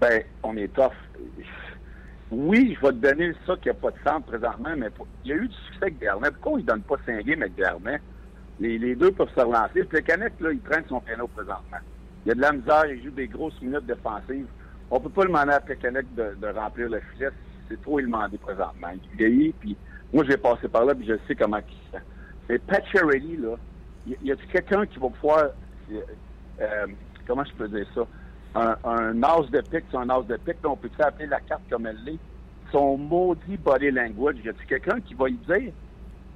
Ben, 0.00 0.22
on 0.42 0.56
est 0.56 0.72
tough. 0.72 0.92
Oui, 2.30 2.76
je 2.76 2.86
vais 2.86 2.92
te 2.92 2.98
donner 2.98 3.32
ça 3.46 3.56
qu'il 3.56 3.72
n'y 3.72 3.78
a 3.78 3.80
pas 3.80 3.90
de 3.90 3.96
centre 4.04 4.26
présentement, 4.26 4.74
mais 4.76 4.88
il 5.24 5.30
y 5.30 5.32
a 5.32 5.36
eu 5.36 5.48
du 5.48 5.54
succès 5.54 5.82
avec 5.82 5.98
Garnet. 5.98 6.30
Pourquoi 6.30 6.60
il 6.60 6.62
ne 6.62 6.68
donne 6.68 6.82
pas 6.82 6.96
5 7.04 7.24
games 7.24 7.42
avec 7.42 7.56
Garnet? 7.56 8.00
Les, 8.60 8.94
deux 8.94 9.10
peuvent 9.10 9.30
se 9.34 9.40
relancer. 9.40 9.82
Le 9.90 10.00
Canet, 10.00 10.32
là, 10.40 10.52
il 10.52 10.60
traîne 10.60 10.84
son 10.88 11.00
piano 11.00 11.26
présentement. 11.28 11.78
Il 12.24 12.28
y 12.28 12.32
a 12.32 12.34
de 12.34 12.40
la 12.40 12.52
misère, 12.52 12.86
il 12.86 13.02
joue 13.02 13.10
des 13.10 13.28
grosses 13.28 13.60
minutes 13.62 13.86
défensives. 13.86 14.46
On 14.90 15.00
peut 15.00 15.08
pas 15.08 15.24
demander 15.24 15.52
à 15.52 15.60
Plekanec 15.60 16.06
de, 16.14 16.46
remplir 16.54 16.88
le 16.88 17.00
filet 17.12 17.30
c'est 17.70 17.80
trop 17.82 18.00
demandé 18.00 18.36
présentement. 18.36 18.88
Il 18.92 19.16
vieillit, 19.16 19.52
puis 19.52 19.76
moi, 20.12 20.24
je 20.24 20.30
vais 20.30 20.36
passer 20.36 20.68
par 20.68 20.84
là, 20.84 20.94
puis 20.94 21.06
je 21.06 21.14
sais 21.28 21.34
comment 21.36 21.58
il 21.58 21.74
se 21.86 21.92
sent. 21.92 22.04
Mais 22.48 22.58
Pat 22.58 22.84
Charity, 22.92 23.36
là, 23.36 23.54
y, 24.08 24.16
y 24.24 24.32
a 24.32 24.36
quelqu'un 24.52 24.86
qui 24.86 24.98
va 24.98 25.08
pouvoir, 25.08 25.50
euh, 25.92 26.00
euh, 26.60 26.86
comment 27.26 27.44
je 27.44 27.54
peux 27.54 27.68
dire 27.68 27.86
ça, 27.94 28.02
un, 28.56 28.76
un 28.82 29.22
as 29.22 29.50
de 29.50 29.60
pique, 29.60 29.84
c'est 29.90 29.96
un 29.96 30.10
as 30.10 30.22
de 30.22 30.36
pique, 30.36 30.56
on 30.64 30.76
peut 30.76 30.90
appeler 30.98 31.28
la 31.28 31.40
carte 31.40 31.62
comme 31.70 31.86
elle 31.86 32.02
l'est? 32.04 32.18
Son 32.72 32.96
maudit 32.96 33.56
body 33.56 33.90
language, 33.92 34.36
y 34.44 34.48
a 34.48 34.52
quelqu'un 34.68 35.00
qui 35.00 35.14
va 35.14 35.28
lui 35.28 35.38
dire, 35.48 35.72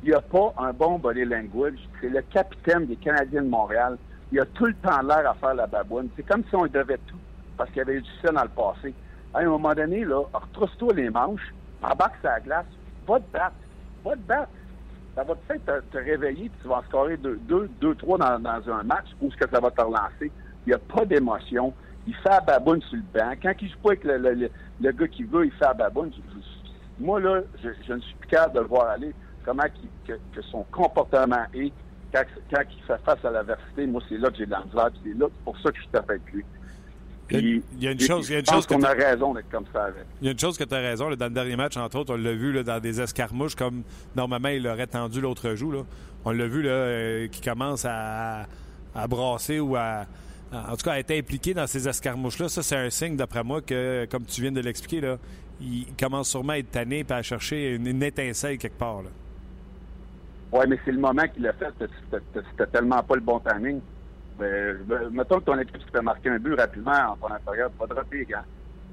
il 0.02 0.08
n'y 0.08 0.14
a 0.14 0.20
pas 0.20 0.54
un 0.58 0.72
bon 0.72 0.98
body 0.98 1.24
language, 1.24 1.78
c'est 2.00 2.08
le 2.08 2.22
capitaine 2.22 2.86
des 2.86 2.96
Canadiens 2.96 3.42
de 3.42 3.48
Montréal. 3.48 3.98
Il 4.32 4.40
a 4.40 4.46
tout 4.46 4.66
le 4.66 4.74
temps 4.74 5.02
l'air 5.02 5.30
à 5.30 5.34
faire 5.34 5.54
la 5.54 5.66
baboune. 5.66 6.08
C'est 6.16 6.26
comme 6.26 6.42
si 6.48 6.54
on 6.54 6.66
devait 6.66 6.98
tout, 7.06 7.18
parce 7.56 7.68
qu'il 7.70 7.78
y 7.78 7.82
avait 7.82 7.94
eu 7.94 8.02
du 8.02 8.10
ça 8.22 8.32
dans 8.32 8.42
le 8.42 8.48
passé. 8.48 8.94
À 9.32 9.40
un 9.40 9.46
moment 9.46 9.74
donné, 9.74 10.04
là, 10.04 10.22
retrousse-toi 10.32 10.94
les 10.94 11.10
manches, 11.10 11.54
embarque 11.82 12.16
sa 12.22 12.40
glace, 12.40 12.66
va 13.06 13.18
te 13.20 13.32
battre, 13.32 13.56
va 14.04 14.12
te 14.12 14.20
battre. 14.26 14.52
Ça 15.14 15.22
va 15.22 15.34
te, 15.34 15.80
te, 15.92 15.96
réveiller, 15.96 16.48
puis 16.48 16.58
tu 16.62 16.68
vas 16.68 16.78
en 16.78 16.82
scorer 16.82 17.16
deux, 17.16 17.38
deux, 17.42 17.70
deux 17.80 17.94
trois 17.94 18.18
dans, 18.18 18.70
un 18.70 18.82
match, 18.82 19.06
ou 19.20 19.30
ce 19.30 19.36
que 19.36 19.48
ça 19.48 19.60
va 19.60 19.70
te 19.70 19.80
relancer. 19.80 20.32
Il 20.66 20.70
n'y 20.70 20.72
a 20.72 20.78
pas 20.78 21.04
d'émotion. 21.04 21.72
Il 22.06 22.14
fait 22.16 22.30
la 22.30 22.40
baboune 22.40 22.82
sur 22.82 22.96
le 22.96 23.18
banc. 23.18 23.32
Quand 23.40 23.52
il 23.60 23.68
joue 23.68 23.78
pas 23.78 23.90
avec 23.90 24.04
le, 24.04 24.18
le, 24.18 24.50
le, 24.80 24.92
gars 24.92 25.08
qui 25.08 25.22
veut, 25.22 25.46
il 25.46 25.52
fait 25.52 25.64
la 25.64 25.74
baboune. 25.74 26.10
moi, 26.98 27.20
là, 27.20 27.42
je, 27.62 27.92
ne 27.92 28.00
suis 28.00 28.14
plus 28.14 28.28
capable 28.28 28.54
de 28.54 28.60
le 28.60 28.66
voir 28.66 28.88
aller. 28.88 29.14
Comment 29.44 29.64
que, 30.06 30.12
que, 30.34 30.42
son 30.42 30.64
comportement 30.72 31.44
est 31.54 31.72
quand, 32.14 32.24
quand 32.50 32.62
il 32.70 32.82
fait 32.84 33.00
face 33.04 33.24
à 33.24 33.30
l'adversité. 33.30 33.86
Moi, 33.86 34.00
c'est 34.08 34.18
là 34.18 34.30
que 34.30 34.36
j'ai 34.36 34.46
de 34.46 34.52
l'anxiété. 34.52 34.98
C'est 35.04 35.18
là, 35.18 35.26
pour 35.44 35.58
ça 35.60 35.70
que 35.70 35.76
je 35.76 35.82
suis 35.82 35.90
avec 35.96 36.20
lui. 36.32 36.44
Puis, 37.26 37.62
il 37.78 37.82
y 37.82 37.88
a 37.88 37.92
une 37.92 38.00
chose, 38.00 38.28
il 38.28 38.32
y 38.34 38.36
a 38.36 38.40
une 38.40 38.46
chose 38.46 38.66
qu'on 38.66 38.82
a 38.82 38.92
raison 38.92 39.32
d'être 39.32 39.48
comme 39.50 39.64
ça 39.72 39.84
avec. 39.84 40.04
Il 40.20 40.26
y 40.26 40.28
a 40.28 40.32
une 40.32 40.38
chose 40.38 40.58
que 40.58 40.64
tu 40.64 40.74
as 40.74 40.80
raison. 40.80 41.08
Là, 41.08 41.16
dans 41.16 41.26
le 41.26 41.32
dernier 41.32 41.56
match, 41.56 41.76
entre 41.76 41.98
autres, 41.98 42.14
on 42.14 42.18
l'a 42.18 42.32
vu 42.32 42.52
là, 42.52 42.62
dans 42.62 42.80
des 42.80 43.00
escarmouches 43.00 43.54
comme 43.54 43.82
normalement 44.14 44.50
il 44.50 44.66
aurait 44.68 44.86
tendu 44.86 45.20
l'autre 45.20 45.54
joue. 45.54 45.72
Là. 45.72 45.82
On 46.26 46.32
l'a 46.32 46.46
vu 46.46 46.62
là, 46.62 46.70
euh, 46.70 47.28
qui 47.28 47.40
commence 47.40 47.86
à, 47.88 48.46
à 48.94 49.06
brasser 49.08 49.58
ou 49.58 49.74
à, 49.74 50.04
en 50.52 50.76
tout 50.76 50.84
cas, 50.84 50.92
à 50.92 50.98
être 50.98 51.10
impliqué 51.10 51.54
dans 51.54 51.66
ces 51.66 51.88
escarmouches-là, 51.88 52.48
ça, 52.48 52.62
c'est 52.62 52.76
un 52.76 52.90
signe, 52.90 53.16
d'après 53.16 53.42
moi, 53.42 53.60
que, 53.60 54.06
comme 54.10 54.24
tu 54.24 54.42
viens 54.42 54.52
de 54.52 54.60
l'expliquer, 54.60 55.00
là, 55.00 55.18
il 55.60 55.86
commence 55.98 56.28
sûrement 56.28 56.52
à 56.52 56.58
être 56.58 56.70
tanné 56.70 57.04
et 57.08 57.12
à 57.12 57.22
chercher 57.22 57.74
une, 57.74 57.86
une, 57.86 58.02
étincelle 58.02 58.58
quelque 58.58 58.78
part. 58.78 59.02
Oui, 60.54 60.66
mais 60.68 60.78
c'est 60.84 60.92
le 60.92 61.00
moment 61.00 61.26
qu'il 61.26 61.42
l'a 61.42 61.52
fait. 61.52 61.72
C'était 61.80 62.66
tellement 62.68 63.02
pas 63.02 63.16
le 63.16 63.22
bon 63.22 63.40
timing. 63.40 63.80
Mais, 64.38 64.74
mettons 65.10 65.40
que 65.40 65.46
ton 65.46 65.58
équipe 65.58 65.82
se 65.82 65.90
fait 65.90 66.00
marquer 66.00 66.30
un 66.30 66.38
but 66.38 66.54
rapidement 66.54 67.10
en 67.10 67.16
première 67.16 67.40
période, 67.40 67.72
pas 67.72 67.86
dropper 67.86 68.18
les 68.18 68.24
gants. 68.24 68.44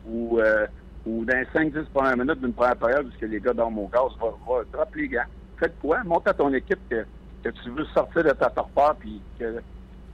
Ou, 0.07 0.39
euh, 0.39 0.65
dans 1.05 1.37
les 1.37 1.45
5-10 1.53 1.85
premières 1.93 2.17
minutes 2.17 2.41
d'une 2.41 2.53
première 2.53 2.77
période, 2.77 3.07
puisque 3.09 3.31
les 3.31 3.39
gars 3.39 3.53
dorment 3.53 3.77
au 3.77 3.87
gaz, 3.87 4.11
va, 4.19 4.27
va 4.27 4.63
drop 4.73 4.95
les 4.95 5.07
gants. 5.07 5.25
Faites 5.59 5.77
quoi? 5.79 6.03
Montre 6.03 6.31
à 6.31 6.33
ton 6.33 6.51
équipe 6.51 6.79
que, 6.89 7.05
tu 7.43 7.69
veux 7.69 7.85
sortir 7.93 8.23
de 8.23 8.31
ta 8.31 8.49
torpeur 8.49 8.95
puis 8.95 9.21
que 9.39 9.61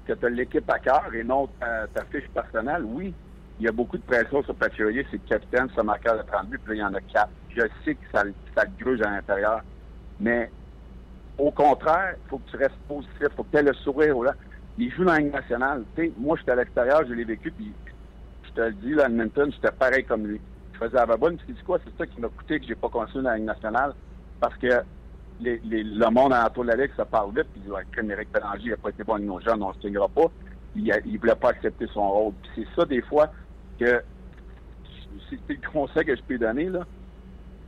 que 0.05 0.13
tu 0.13 0.25
as 0.25 0.29
l'équipe 0.29 0.69
à 0.69 0.79
cœur 0.79 1.13
et 1.13 1.21
non 1.21 1.49
ta, 1.59 2.05
fiche 2.09 2.29
personnelle, 2.33 2.83
oui, 2.85 3.13
il 3.59 3.65
y 3.65 3.67
a 3.67 3.73
beaucoup 3.73 3.97
de 3.97 4.03
pression 4.03 4.41
sur 4.43 4.55
Patriolier, 4.55 5.05
c'est 5.11 5.21
le 5.21 5.27
capitaine, 5.27 5.67
c'est 5.75 5.83
marqueur 5.83 6.17
de 6.17 6.23
30 6.23 6.47
buts, 6.47 6.59
puis 6.63 6.77
là, 6.77 6.83
il 6.83 6.87
y 6.87 6.95
en 6.95 6.97
a 6.97 7.01
quatre. 7.01 7.29
Je 7.49 7.63
sais 7.83 7.95
que 7.95 8.05
ça, 8.13 8.23
ça 8.55 8.65
te 8.65 8.81
gruge 8.81 9.01
à 9.01 9.09
l'intérieur, 9.09 9.61
mais 10.21 10.49
au 11.37 11.51
contraire, 11.51 12.15
il 12.25 12.29
faut 12.29 12.37
que 12.39 12.49
tu 12.49 12.57
restes 12.57 12.75
positif, 12.87 13.15
il 13.21 13.29
faut 13.35 13.43
que 13.43 13.51
tu 13.51 13.57
aies 13.57 13.63
le 13.63 13.73
sourire. 13.73 14.17
Là. 14.21 14.33
Il 14.77 14.91
joue 14.91 15.03
dans 15.03 15.13
la 15.13 15.19
Ligue 15.19 15.33
nationale. 15.33 15.83
moi, 16.17 16.37
j'étais 16.37 16.51
à 16.51 16.55
l'extérieur, 16.55 17.03
je 17.07 17.13
l'ai 17.13 17.23
vécu, 17.23 17.51
puis 17.51 17.71
je 18.43 18.51
te 18.51 18.61
le 18.61 18.73
dis, 18.73 18.93
là, 18.93 19.05
Edmonton, 19.05 19.51
j'étais 19.51 19.71
pareil 19.71 20.03
comme 20.03 20.25
lui. 20.25 20.41
Je 20.73 20.79
faisais 20.79 20.95
la 20.95 21.05
baboune, 21.05 21.37
puis 21.37 21.53
tu 21.53 21.63
quoi, 21.63 21.79
c'est 21.83 21.97
ça 21.97 22.05
qui 22.05 22.19
m'a 22.21 22.29
coûté 22.29 22.59
que 22.59 22.65
j'ai 22.67 22.75
pas 22.75 22.89
continué 22.89 23.23
dans 23.23 23.29
la 23.31 23.37
Ligue 23.37 23.45
nationale, 23.45 23.93
parce 24.39 24.55
que 24.57 24.83
les, 25.39 25.61
les, 25.65 25.83
le 25.83 26.09
monde 26.09 26.33
alentour 26.33 26.63
de 26.63 26.69
la 26.69 26.75
Ligue, 26.75 26.91
ça 26.95 27.05
parle 27.05 27.33
vite. 27.35 27.47
Puis, 27.53 27.71
ouais, 27.71 27.83
comme 27.95 28.11
Éric 28.11 28.31
Bélanger, 28.31 28.61
il 28.65 28.69
n'a 28.71 28.77
pas 28.77 28.89
été 28.89 29.03
bon 29.03 29.13
avec 29.13 29.25
nos 29.25 29.39
jeunes, 29.39 29.61
on 29.61 29.69
ne 29.69 29.73
se 29.73 29.79
tiendra 29.79 30.07
pas. 30.07 30.31
Il 30.75 30.83
ne 30.85 31.17
voulait 31.19 31.35
pas 31.35 31.49
accepter 31.49 31.87
son 31.93 32.09
rôle. 32.09 32.33
C'est 32.55 32.67
ça, 32.75 32.85
des 32.85 33.01
fois, 33.01 33.31
que 33.79 34.01
c'est 35.29 35.39
le 35.49 35.71
conseil 35.71 36.05
que 36.05 36.15
je 36.15 36.21
peux 36.21 36.37
donner, 36.37 36.65
là. 36.65 36.85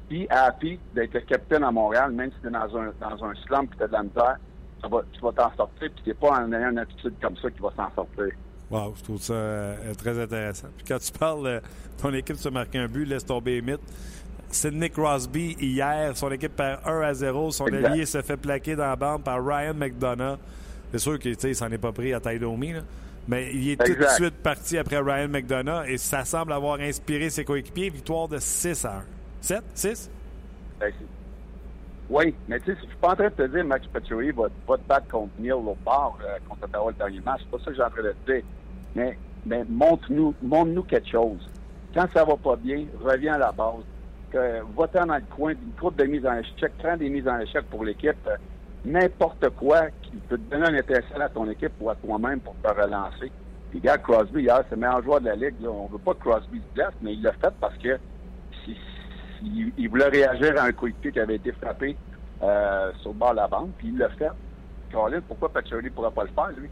Puis, 0.09 0.27
happy 0.29 0.79
d'être 0.95 1.19
capitaine 1.27 1.63
à 1.63 1.71
Montréal, 1.71 2.11
même 2.11 2.31
si 2.31 2.41
tu 2.41 2.47
es 2.47 2.51
dans 2.51 2.77
un, 2.77 2.91
dans 2.99 3.25
un 3.25 3.35
slum 3.45 3.65
et 3.65 3.77
tu 3.77 3.83
as 3.83 3.87
de 3.87 3.93
la 3.93 4.03
misère, 4.03 4.37
ça 4.81 4.87
va, 4.87 5.01
tu 5.13 5.21
vas 5.21 5.31
t'en 5.31 5.55
sortir. 5.55 5.89
Puis, 5.95 6.03
c'est 6.03 6.19
pas 6.19 6.31
en 6.31 6.51
ayant 6.51 6.71
une 6.71 6.79
attitude 6.79 7.13
comme 7.21 7.37
ça 7.37 7.51
qui 7.51 7.61
va 7.61 7.69
s'en 7.75 7.93
sortir. 7.93 8.33
Wow, 8.71 8.93
je 8.97 9.03
trouve 9.03 9.21
ça 9.21 9.33
euh, 9.33 9.93
très 9.95 10.19
intéressant. 10.19 10.67
Puis, 10.75 10.85
quand 10.87 10.99
tu 10.99 11.11
parles, 11.11 11.47
euh, 11.47 11.59
ton 12.01 12.11
équipe 12.13 12.37
se 12.37 12.49
marque 12.49 12.75
un 12.75 12.87
but, 12.87 13.05
laisse 13.05 13.25
tomber 13.25 13.55
les 13.55 13.61
mythes. 13.61 13.81
Sidney 14.51 14.89
Crosby 14.89 15.55
hier. 15.59 16.17
Son 16.17 16.31
équipe 16.31 16.55
perd 16.55 16.79
1 16.85 17.01
à 17.01 17.13
0. 17.13 17.51
Son 17.51 17.67
exact. 17.67 17.85
allié 17.85 18.05
se 18.05 18.21
fait 18.23 18.37
plaquer 18.37 18.75
dans 18.75 18.87
la 18.87 18.95
bande 18.95 19.23
par 19.23 19.45
Ryan 19.45 19.75
McDonough. 19.75 20.39
C'est 20.91 20.99
sûr 20.99 21.19
qu'il 21.19 21.55
s'en 21.55 21.71
est 21.71 21.77
pas 21.77 21.91
pris 21.91 22.13
à 22.13 22.19
taille 22.19 22.39
là. 22.39 22.49
Mais 23.27 23.51
il 23.53 23.69
est 23.69 23.73
exact. 23.73 23.95
tout 23.95 24.01
de 24.01 24.09
suite 24.09 24.35
parti 24.41 24.77
après 24.79 24.97
Ryan 24.97 25.27
McDonough 25.27 25.85
et 25.87 25.97
ça 25.97 26.25
semble 26.25 26.51
avoir 26.51 26.79
inspiré 26.79 27.29
ses 27.29 27.45
coéquipiers. 27.45 27.91
Victoire 27.91 28.27
de 28.27 28.39
6 28.39 28.85
à 28.85 28.93
1. 28.95 29.03
7? 29.41 29.63
6? 29.73 30.12
Ben, 30.80 30.93
oui, 32.10 32.34
mais 32.47 32.60
tu 32.60 32.67
sais, 32.67 32.78
je 32.82 32.88
suis 32.88 32.97
pas 32.97 33.12
en 33.12 33.15
train 33.15 33.30
de 33.30 33.34
te 33.34 33.43
dire 33.43 33.63
Max 33.63 33.86
Pacioretty 33.88 34.32
va, 34.32 34.47
va 34.67 34.78
te 34.78 34.88
battre 34.88 35.08
contre 35.10 35.32
Neil 35.39 35.52
au 35.52 35.69
euh, 35.69 36.38
contre 36.47 36.63
Ottawa 36.63 36.91
le 36.91 36.97
dernier 36.97 37.21
match. 37.21 37.41
C'est 37.43 37.52
pas 37.52 37.63
ça 37.63 37.71
que 37.71 37.78
j'ai 37.78 37.84
en 37.84 37.89
train 37.89 38.04
de 38.04 38.15
te 38.25 38.32
dire. 38.32 38.43
Mais, 38.95 39.65
montre-nous 39.69 40.34
montre 40.41 40.71
-nous 40.71 40.86
quelque 40.86 41.10
chose. 41.10 41.49
Quand 41.93 42.08
ça 42.13 42.25
va 42.25 42.36
pas 42.36 42.56
bien, 42.56 42.86
reviens 43.02 43.36
à 43.36 43.38
la 43.38 43.52
base 43.52 43.84
va-t'en 44.78 45.06
dans 45.06 45.15
le 45.15 45.36
coin 45.36 45.54
d'une 45.54 45.71
coupe 45.80 45.95
de 45.97 46.06
mise 46.06 46.25
en 46.25 46.36
échec, 46.36 46.71
prends 46.78 46.97
des 46.97 47.10
mises 47.10 47.28
en 47.28 47.39
échec 47.39 47.63
pour 47.69 47.84
l'équipe, 47.84 48.30
n'importe 48.86 49.49
quoi 49.52 49.88
qui 50.02 50.12
peut 50.28 50.38
te 50.38 50.52
donner 50.52 50.67
un 50.67 50.73
intéressant 50.75 51.19
à 51.19 51.30
ton 51.30 51.49
équipe 51.49 51.73
ou 51.80 51.89
à 51.89 51.95
toi-même 51.95 52.39
pour 52.39 52.56
te 52.62 52.67
relancer. 52.67 53.32
Puis, 53.71 53.80
gars, 53.80 53.97
Crosby, 53.97 54.43
hier, 54.43 54.63
c'est 54.67 54.75
le 54.75 54.82
meilleur 54.82 55.04
joueur 55.04 55.21
de 55.21 55.28
la 55.28 55.36
Ligue. 55.36 55.62
Là. 55.62 55.69
On 55.69 55.86
veut 55.88 55.99
pas 55.99 56.13
que 56.13 56.19
Crosby 56.19 56.60
se 56.60 56.73
blesse, 56.73 56.93
mais 57.02 57.13
il 57.13 57.21
l'a 57.21 57.34
fait 57.34 57.54
parce 57.60 57.78
que 57.78 57.99
il 59.41 59.89
voulait 59.89 60.10
réagir 60.10 60.60
à 60.60 60.65
un 60.65 60.71
coéquipier 60.71 61.12
qui 61.12 61.19
avait 61.19 61.36
été 61.36 61.52
frappé 61.54 61.95
euh, 62.41 62.91
sur 63.02 63.12
le 63.12 63.17
bord 63.17 63.32
de 63.32 63.38
la 63.38 63.47
bande, 63.47 63.71
puis 63.78 63.89
il 63.89 63.97
l'a 63.97 64.10
fait. 64.10 64.30
Colin, 64.91 65.21
pourquoi 65.28 65.49
Patrick 65.49 65.84
ne 65.84 65.89
pourra 65.89 66.12
pas 66.12 66.23
le 66.23 66.30
faire, 66.30 66.52
lui? 66.58 66.69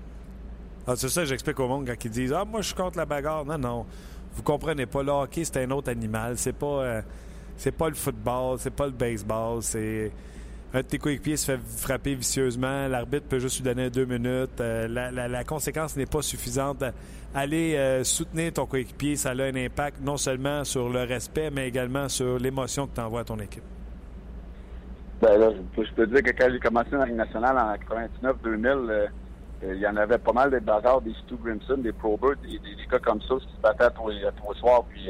Ah, 0.88 0.96
c'est 0.96 1.10
ça 1.10 1.22
que 1.22 1.28
j'explique 1.28 1.60
au 1.60 1.68
monde 1.68 1.86
quand 1.86 2.06
ils 2.06 2.12
disent 2.12 2.34
Ah, 2.34 2.46
moi, 2.46 2.62
je 2.62 2.68
suis 2.68 2.76
contre 2.76 2.98
la 2.98 3.06
bagarre. 3.06 3.46
Non, 3.46 3.58
non. 3.58 3.86
Vous 4.34 4.42
comprenez 4.42 4.86
pas. 4.86 5.04
Le 5.04 5.12
hockey, 5.12 5.44
c'est 5.44 5.64
un 5.64 5.72
autre 5.72 5.92
animal. 5.92 6.38
C'est 6.38 6.54
pas. 6.54 6.66
Euh, 6.66 7.02
c'est 7.58 7.72
pas 7.72 7.90
le 7.90 7.96
football, 7.96 8.58
c'est 8.60 8.74
pas 8.74 8.86
le 8.86 8.92
baseball, 8.92 9.62
c'est 9.64 10.12
un 10.74 10.82
de 10.82 10.86
tes 10.86 10.98
coéquipiers 10.98 11.38
se 11.38 11.54
fait 11.54 11.60
frapper 11.60 12.16
vicieusement, 12.16 12.88
l'arbitre 12.88 13.26
peut 13.28 13.40
juste 13.40 13.58
lui 13.58 13.64
donner 13.64 13.90
deux 13.90 14.06
minutes, 14.06 14.60
euh, 14.60 14.88
la, 14.88 15.44
conséquence 15.46 15.96
n'est 15.96 16.06
pas 16.06 16.22
suffisante. 16.22 16.84
Aller 17.34 17.76
euh, 17.76 18.04
soutenir 18.04 18.54
ton 18.54 18.66
coéquipier, 18.66 19.16
ça 19.16 19.32
a 19.32 19.44
un 19.44 19.56
impact 19.56 20.02
non 20.02 20.18
seulement 20.18 20.64
sur 20.64 20.90
le 20.90 21.04
respect, 21.04 21.52
mais 21.52 21.68
également 21.68 22.10
sur 22.10 22.38
l'émotion 22.38 22.88
que 22.88 22.96
tu 22.96 23.02
envoies 23.02 23.22
à 23.22 23.24
ton 23.24 23.38
équipe. 23.40 23.64
Ben 25.22 25.38
là, 25.40 25.52
je 25.78 25.82
peux 25.94 26.06
te 26.06 26.14
dire 26.14 26.24
que 26.24 26.38
quand 26.38 26.50
j'ai 26.52 26.60
commencé 26.60 26.92
dans 26.92 27.00
la 27.00 27.08
nationale 27.08 27.58
en 27.58 27.74
99-2000, 28.28 28.68
euh, 28.68 29.08
il 29.64 29.80
y 29.80 29.88
en 29.88 29.96
avait 29.96 30.20
pas 30.20 30.34
mal 30.34 30.52
des 30.52 30.60
bagarres, 30.60 31.02
des 31.02 31.14
Stu 31.14 31.36
Grimson, 31.44 31.78
des 31.78 31.94
Probert, 31.94 32.36
des, 32.44 32.60
des, 32.60 32.76
des, 32.76 33.00
comme 33.00 33.22
ça 33.22 33.36
qui 33.36 33.56
se 33.56 33.62
battaient 33.62 33.86
à 33.86 33.94
les 34.10 34.60
soirs, 34.60 34.84
puis 34.90 35.10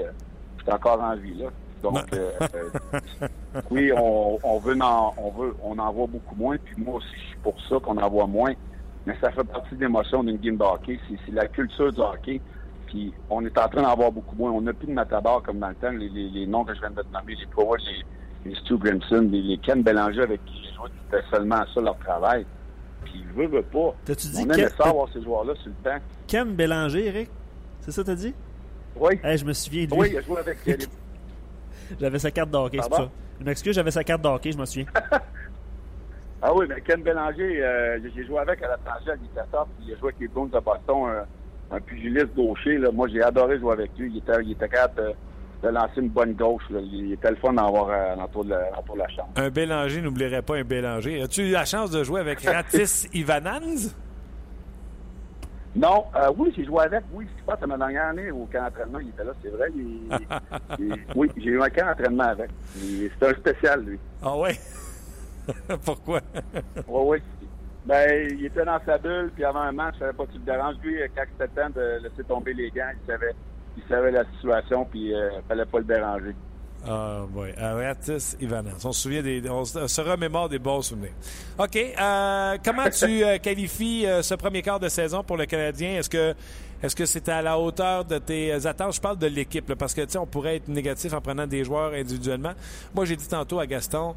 j'étais 0.59 0.71
encore 0.71 1.01
en 1.01 1.15
vie 1.15 1.33
là. 1.33 1.49
Donc, 1.83 1.97
euh, 2.13 2.31
euh, 2.41 3.27
oui, 3.71 3.91
on, 3.95 4.39
on, 4.43 4.59
veut 4.59 4.77
en, 4.81 5.13
on 5.17 5.31
veut, 5.31 5.55
on 5.63 5.77
en 5.77 5.91
voit 5.91 6.07
beaucoup 6.07 6.35
moins. 6.35 6.57
Puis 6.57 6.75
moi 6.77 6.95
aussi, 6.95 7.07
je 7.15 7.27
suis 7.29 7.37
pour 7.43 7.55
ça 7.69 7.77
qu'on 7.79 7.97
en 7.97 8.09
voit 8.09 8.27
moins. 8.27 8.53
Mais 9.05 9.15
ça 9.21 9.31
fait 9.31 9.43
partie 9.43 9.75
de 9.75 9.81
l'émotion 9.81 10.23
d'une 10.23 10.37
game 10.37 10.57
de 10.57 10.63
hockey. 10.63 10.99
C'est 11.25 11.31
la 11.33 11.47
culture 11.47 11.93
du 11.93 12.01
hockey. 12.01 12.41
Puis 12.87 13.13
on 13.29 13.45
est 13.45 13.57
en 13.57 13.67
train 13.67 13.81
d'en 13.81 13.95
voir 13.95 14.11
beaucoup 14.11 14.35
moins. 14.35 14.51
On 14.51 14.61
n'a 14.61 14.73
plus 14.73 14.87
de 14.87 14.93
matabar 14.93 15.41
comme 15.43 15.59
dans 15.59 15.69
le 15.69 15.75
temps. 15.75 15.91
Les, 15.91 16.09
les, 16.09 16.29
les 16.29 16.47
noms 16.47 16.65
que 16.65 16.73
je 16.73 16.79
viens 16.79 16.89
de 16.89 17.01
te 17.01 17.13
nommer, 17.13 17.35
les 17.35 17.45
Powers, 17.47 17.79
les, 17.85 18.49
les 18.49 18.55
Stu 18.55 18.77
Grimson, 18.77 19.27
les, 19.31 19.41
les 19.41 19.57
Ken 19.57 19.83
Bélanger 19.83 20.21
avec 20.21 20.43
qui 20.45 20.61
j'ai 20.63 20.73
joué, 20.75 20.89
c'était 21.05 21.23
seulement 21.29 21.63
ça 21.73 21.81
leur 21.81 21.97
travail. 21.99 22.45
Puis 23.05 23.13
ils 23.15 23.47
veulent, 23.47 23.63
pas. 23.63 23.95
Dit 24.05 24.45
on 24.45 24.49
aime 24.49 24.69
ça 24.77 24.89
avoir 24.89 25.07
ces 25.13 25.21
joueurs-là 25.21 25.53
sur 25.55 25.67
le 25.67 25.89
temps. 25.89 26.03
Ken 26.27 26.53
Bélanger, 26.53 27.05
Eric? 27.07 27.29
C'est 27.81 27.91
ça 27.91 28.01
que 28.01 28.07
t'as 28.07 28.15
dit? 28.15 28.33
Oui. 28.99 29.19
Hey, 29.23 29.37
je 29.37 29.45
me 29.45 29.53
souviens 29.53 29.85
de 29.85 29.91
lui. 29.91 29.99
Oui, 29.99 30.09
il 30.11 30.17
a 30.17 30.21
joué 30.21 30.39
avec 30.39 30.65
les 30.65 30.77
J'avais 31.99 32.19
sa 32.19 32.31
carte 32.31 32.49
d'hockey, 32.49 32.79
c'est 32.81 32.93
ça. 32.93 33.09
Je 33.39 33.45
m'excuse, 33.45 33.75
j'avais 33.75 33.91
sa 33.91 34.03
carte 34.03 34.21
d'hockey, 34.21 34.51
je 34.51 34.57
m'en 34.57 34.65
souviens. 34.65 34.87
ah 36.41 36.53
oui, 36.53 36.65
mais 36.67 36.81
Ken 36.81 37.01
Bélanger, 37.01 37.63
euh, 37.63 37.99
j'ai 38.15 38.25
joué 38.25 38.39
avec 38.39 38.61
à 38.63 38.69
la 38.69 38.77
tangente, 38.77 39.19
il 39.21 39.27
était 39.27 39.47
top. 39.51 39.67
Il 39.85 39.93
a 39.93 39.97
joué 39.97 40.09
avec 40.09 40.19
les 40.19 40.27
Bruins 40.27 40.47
de 40.47 40.59
Boston, 40.59 41.25
un, 41.71 41.75
un 41.75 41.79
pugiliste 41.81 42.33
gaucher. 42.35 42.77
Là. 42.77 42.91
Moi, 42.91 43.07
j'ai 43.09 43.21
adoré 43.21 43.59
jouer 43.59 43.73
avec 43.73 43.91
lui. 43.97 44.11
Il 44.11 44.17
était, 44.17 44.43
il 44.43 44.51
était 44.53 44.69
capable 44.69 44.95
de, 45.03 45.67
de 45.67 45.73
lancer 45.73 46.01
une 46.01 46.09
bonne 46.09 46.33
gauche. 46.33 46.63
Là. 46.69 46.79
Il 46.81 47.13
était 47.13 47.29
le 47.29 47.37
fun 47.37 47.53
d'avoir 47.53 47.89
euh, 47.89 48.15
dans 48.15 48.43
de, 48.43 48.49
de 48.49 48.97
la 48.99 49.07
chambre. 49.09 49.29
Un 49.35 49.49
Bélanger 49.49 50.01
n'oublierait 50.01 50.41
pas 50.41 50.55
un 50.57 50.63
Bélanger. 50.63 51.21
As-tu 51.21 51.47
eu 51.49 51.51
la 51.51 51.65
chance 51.65 51.91
de 51.91 52.03
jouer 52.03 52.21
avec 52.21 52.41
Ratis 52.41 53.07
Ivanans? 53.13 53.93
Non, 55.77 56.05
euh, 56.15 56.31
oui, 56.37 56.51
j'ai 56.57 56.65
joué 56.65 56.83
avec. 56.83 57.03
Oui, 57.13 57.27
je 57.37 57.43
pense 57.45 57.59
que 57.59 57.65
ma 57.65 57.77
dernière 57.77 58.07
année 58.07 58.31
au 58.31 58.45
camp 58.51 58.63
d'entraînement, 58.63 58.99
il 58.99 59.09
était 59.09 59.23
là, 59.23 59.31
c'est 59.43 59.49
vrai. 59.49 59.67
il- 59.75 60.09
il- 60.79 61.05
oui, 61.15 61.29
j'ai 61.37 61.51
eu 61.51 61.61
un 61.61 61.69
camp 61.69 61.85
d'entraînement 61.85 62.23
avec. 62.23 62.49
Il- 62.77 63.09
C'était 63.13 63.27
un 63.27 63.39
spécial, 63.39 63.83
lui. 63.85 63.99
Ah 64.23 64.35
ouais? 64.37 64.55
Pourquoi? 65.85 66.21
Oui, 66.87 67.01
oui. 67.05 67.17
Ben, 67.85 68.27
il 68.31 68.45
était 68.45 68.65
dans 68.65 68.79
sa 68.85 68.97
bulle, 68.97 69.31
puis 69.33 69.45
avant 69.45 69.61
un 69.61 69.71
match, 69.71 69.93
je 69.95 69.99
savais 69.99 70.13
pas 70.13 70.25
si 70.25 70.31
tu 70.33 70.39
le 70.39 70.43
déranges. 70.45 70.75
Lui, 70.83 70.99
quand 71.15 71.23
c'était 71.39 71.61
temps 71.61 71.69
de 71.69 71.99
laisser 72.03 72.23
tomber 72.27 72.53
les 72.53 72.69
gants, 72.71 72.89
il 73.01 73.05
savait, 73.09 73.33
il 73.77 73.83
savait 73.87 74.11
la 74.11 74.25
situation, 74.35 74.83
puis 74.85 75.13
euh, 75.13 75.29
fallait 75.47 75.65
pas 75.65 75.77
le 75.77 75.85
déranger. 75.85 76.35
Ah, 76.87 77.25
boy. 77.29 77.53
Aratis 77.57 78.35
Ivanas. 78.39 78.83
On 78.85 78.91
se 78.91 79.01
souvient 79.01 79.21
des. 79.21 79.41
On 79.49 79.65
se 79.65 80.01
remémore 80.01 80.49
des 80.49 80.59
bons 80.59 80.81
souvenirs. 80.81 81.11
OK. 81.57 81.75
euh, 81.75 82.57
comment 82.63 82.89
tu 82.89 83.23
euh, 83.23 83.37
qualifies 83.41 84.05
euh, 84.05 84.21
ce 84.21 84.35
premier 84.35 84.61
quart 84.61 84.79
de 84.79 84.87
saison 84.89 85.23
pour 85.23 85.37
le 85.37 85.45
Canadien? 85.45 85.97
Est-ce 85.99 86.09
que 86.09 86.33
est-ce 86.81 86.95
que 86.95 87.05
c'était 87.05 87.31
à 87.31 87.41
la 87.41 87.57
hauteur 87.57 88.05
de 88.05 88.19
tes 88.19 88.53
attentes? 88.65 88.93
Je 88.93 89.01
parle 89.01 89.17
de 89.17 89.25
l'équipe, 89.27 89.73
parce 89.73 89.95
que 89.95 90.01
tu 90.01 90.11
sais, 90.11 90.17
on 90.19 90.27
pourrait 90.27 90.57
être 90.57 90.67
négatif 90.67 91.11
en 91.13 91.21
prenant 91.21 91.47
des 91.47 91.63
joueurs 91.63 91.93
individuellement. 91.93 92.53
Moi, 92.93 93.05
j'ai 93.05 93.15
dit 93.15 93.27
tantôt 93.27 93.59
à 93.59 93.65
Gaston. 93.65 94.15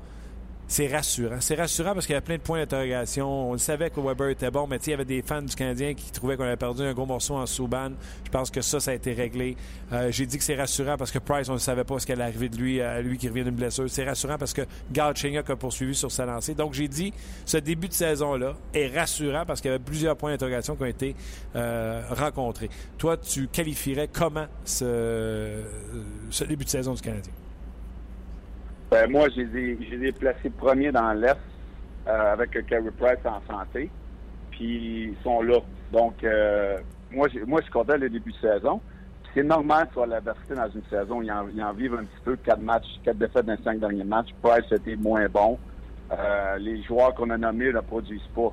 C'est 0.71 0.87
rassurant. 0.87 1.41
C'est 1.41 1.57
rassurant 1.57 1.95
parce 1.95 2.07
qu'il 2.07 2.13
y 2.13 2.17
avait 2.17 2.25
plein 2.25 2.37
de 2.37 2.43
points 2.43 2.61
d'interrogation. 2.61 3.51
On 3.51 3.53
le 3.55 3.59
savait 3.59 3.91
que 3.91 3.99
Weber 3.99 4.29
était 4.29 4.53
bon, 4.53 4.69
mais 4.69 4.77
il 4.77 4.91
y 4.91 4.93
avait 4.95 5.05
des 5.05 5.21
fans 5.21 5.43
du 5.43 5.57
Canadien 5.57 5.95
qui 5.95 6.13
trouvaient 6.13 6.37
qu'on 6.37 6.45
avait 6.45 6.57
perdu 6.57 6.83
un 6.83 6.93
gros 6.93 7.07
morceau 7.07 7.35
en 7.35 7.45
Souban. 7.45 7.91
Je 8.25 8.31
pense 8.31 8.53
que 8.53 8.61
ça, 8.61 8.79
ça 8.79 8.93
a 8.93 8.95
été 8.95 9.13
réglé. 9.13 9.57
Euh, 9.93 10.13
J'ai 10.13 10.27
dit 10.27 10.39
que 10.39 10.45
c'est 10.45 10.55
rassurant 10.55 10.97
parce 10.97 11.11
que 11.11 11.19
Price, 11.19 11.49
on 11.49 11.55
ne 11.55 11.59
savait 11.59 11.83
pas 11.83 11.99
ce 11.99 12.07
qu'elle 12.07 12.21
allait 12.21 12.31
arriver 12.31 12.49
de 12.49 12.57
lui, 12.57 12.81
à 12.81 13.01
lui 13.03 13.19
qui 13.19 13.29
revient 13.29 13.43
d'une 13.43 13.57
blessure. 13.57 13.91
C'est 13.91 14.05
rassurant 14.05 14.39
parce 14.39 14.53
que 14.53 14.63
Galchenyuk 14.93 15.51
a 15.51 15.57
poursuivi 15.57 15.97
sur 15.97 16.13
sa 16.13 16.25
lancée. 16.25 16.55
Donc, 16.55 16.73
j'ai 16.73 16.87
dit, 16.87 17.13
ce 17.47 17.57
début 17.57 17.89
de 17.89 17.93
saison-là 17.93 18.55
est 18.73 18.97
rassurant 18.97 19.43
parce 19.45 19.61
qu'il 19.61 19.73
y 19.73 19.75
avait 19.75 19.83
plusieurs 19.83 20.17
points 20.17 20.31
d'interrogation 20.31 20.77
qui 20.77 20.83
ont 20.85 20.87
été 20.87 21.17
euh, 21.57 22.01
rencontrés. 22.11 22.71
Toi, 22.97 23.17
tu 23.17 23.49
qualifierais 23.49 24.07
comment 24.07 24.47
ce, 24.65 24.85
euh, 24.85 25.63
ce 26.31 26.45
début 26.45 26.65
de 26.65 26.71
saison 26.71 26.95
du 26.95 27.01
Canadien? 27.01 27.33
Ben, 28.91 29.09
moi, 29.09 29.29
j'ai 29.29 29.45
des 29.47 30.13
placés 30.13 30.51
premiers 30.51 30.91
dans 30.91 31.13
l'Est 31.13 31.39
euh, 32.09 32.33
avec 32.33 32.51
Carey 32.67 32.91
Price 32.99 33.25
en 33.25 33.41
santé. 33.49 33.89
Puis 34.51 35.05
ils 35.13 35.17
sont 35.23 35.43
là. 35.43 35.61
Donc, 35.93 36.25
euh, 36.25 36.77
moi, 37.13 37.29
moi, 37.47 37.61
je 37.61 37.65
suis 37.65 37.73
content 37.73 37.97
le 37.97 38.11
début 38.11 38.33
de 38.33 38.39
saison. 38.39 38.81
C'est 39.33 39.45
normal 39.45 39.89
sur 39.93 40.07
l'adversité 40.07 40.57
dans 40.57 40.69
une 40.71 40.83
saison. 40.91 41.23
Ils 41.23 41.31
en, 41.31 41.49
ils 41.49 41.63
en 41.63 41.73
vivent 41.73 41.95
un 41.95 42.05
petit 42.05 42.21
peu. 42.25 42.37
Quatre 42.37 42.63
matchs, 42.63 42.87
quatre 43.05 43.19
défaites 43.19 43.47
dans 43.47 43.55
les 43.55 43.63
cinq 43.63 43.79
derniers 43.79 44.03
matchs. 44.03 44.31
Price 44.43 44.71
était 44.73 44.97
moins 44.97 45.29
bon. 45.29 45.61
Euh, 46.11 46.59
les 46.59 46.83
joueurs 46.83 47.15
qu'on 47.15 47.31
a 47.31 47.39
nommés 47.39 47.73
ne 47.73 47.81
produisent 47.81 48.29
pas. 48.35 48.53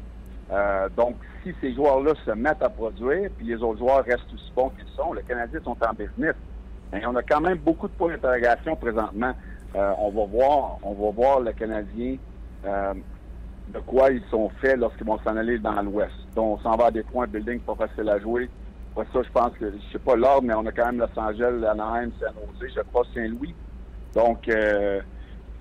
Euh, 0.52 0.88
donc, 0.96 1.16
si 1.42 1.54
ces 1.60 1.74
joueurs-là 1.74 2.14
se 2.24 2.32
mettent 2.32 2.62
à 2.62 2.70
produire, 2.70 3.32
puis 3.36 3.48
les 3.48 3.56
autres 3.56 3.80
joueurs 3.80 4.06
restent 4.06 4.32
aussi 4.32 4.52
bons 4.56 4.70
qu'ils 4.70 4.88
sont, 4.96 5.14
les 5.14 5.24
Canadiens 5.24 5.62
sont 5.64 5.78
en 5.82 5.94
business. 5.94 6.36
Et 6.94 7.06
on 7.08 7.16
a 7.16 7.24
quand 7.24 7.42
même 7.42 7.58
beaucoup 7.58 7.88
de 7.88 7.94
points 7.94 8.12
d'interrogation 8.12 8.76
présentement. 8.76 9.34
Euh, 9.76 9.94
on 10.00 10.10
va 10.12 10.26
voir, 10.26 10.78
on 10.82 10.94
va 10.94 11.12
voir 11.12 11.40
le 11.42 11.52
Canadien 11.54 12.18
euh, 12.66 12.94
de 13.68 13.80
quoi 13.80 14.12
ils 14.12 14.24
sont 14.32 14.50
faits 14.62 14.78
lorsqu'ils 14.78 15.06
vont 15.06 15.20
s'en 15.20 15.36
aller 15.36 15.60
dans 15.60 15.82
l'Ouest. 15.82 16.14
Donc, 16.36 16.60
on 16.60 16.62
s'en 16.64 16.78
va 16.78 16.86
à 16.86 16.92
des 16.92 17.04
points 17.04 17.28
building 17.28 17.60
pas 17.60 17.76
facile 17.76 18.10
à 18.10 18.20
jouer. 18.20 18.50
Pour 18.94 19.04
ça, 19.14 19.22
je 19.22 19.30
pense 19.30 19.52
que, 19.58 19.72
je 19.72 19.92
sais 19.92 20.00
pas 20.00 20.16
l'ordre, 20.16 20.48
mais 20.48 20.54
on 20.54 20.66
a 20.66 20.72
quand 20.72 20.86
même 20.86 21.00
Los 21.00 21.20
Angeles, 21.20 21.66
Anaheim, 21.66 22.12
San 22.20 22.34
Jose, 22.60 22.72
je 22.76 22.82
crois 22.82 23.04
Saint-Louis. 23.14 23.54
Donc, 24.16 24.48
euh, 24.48 25.02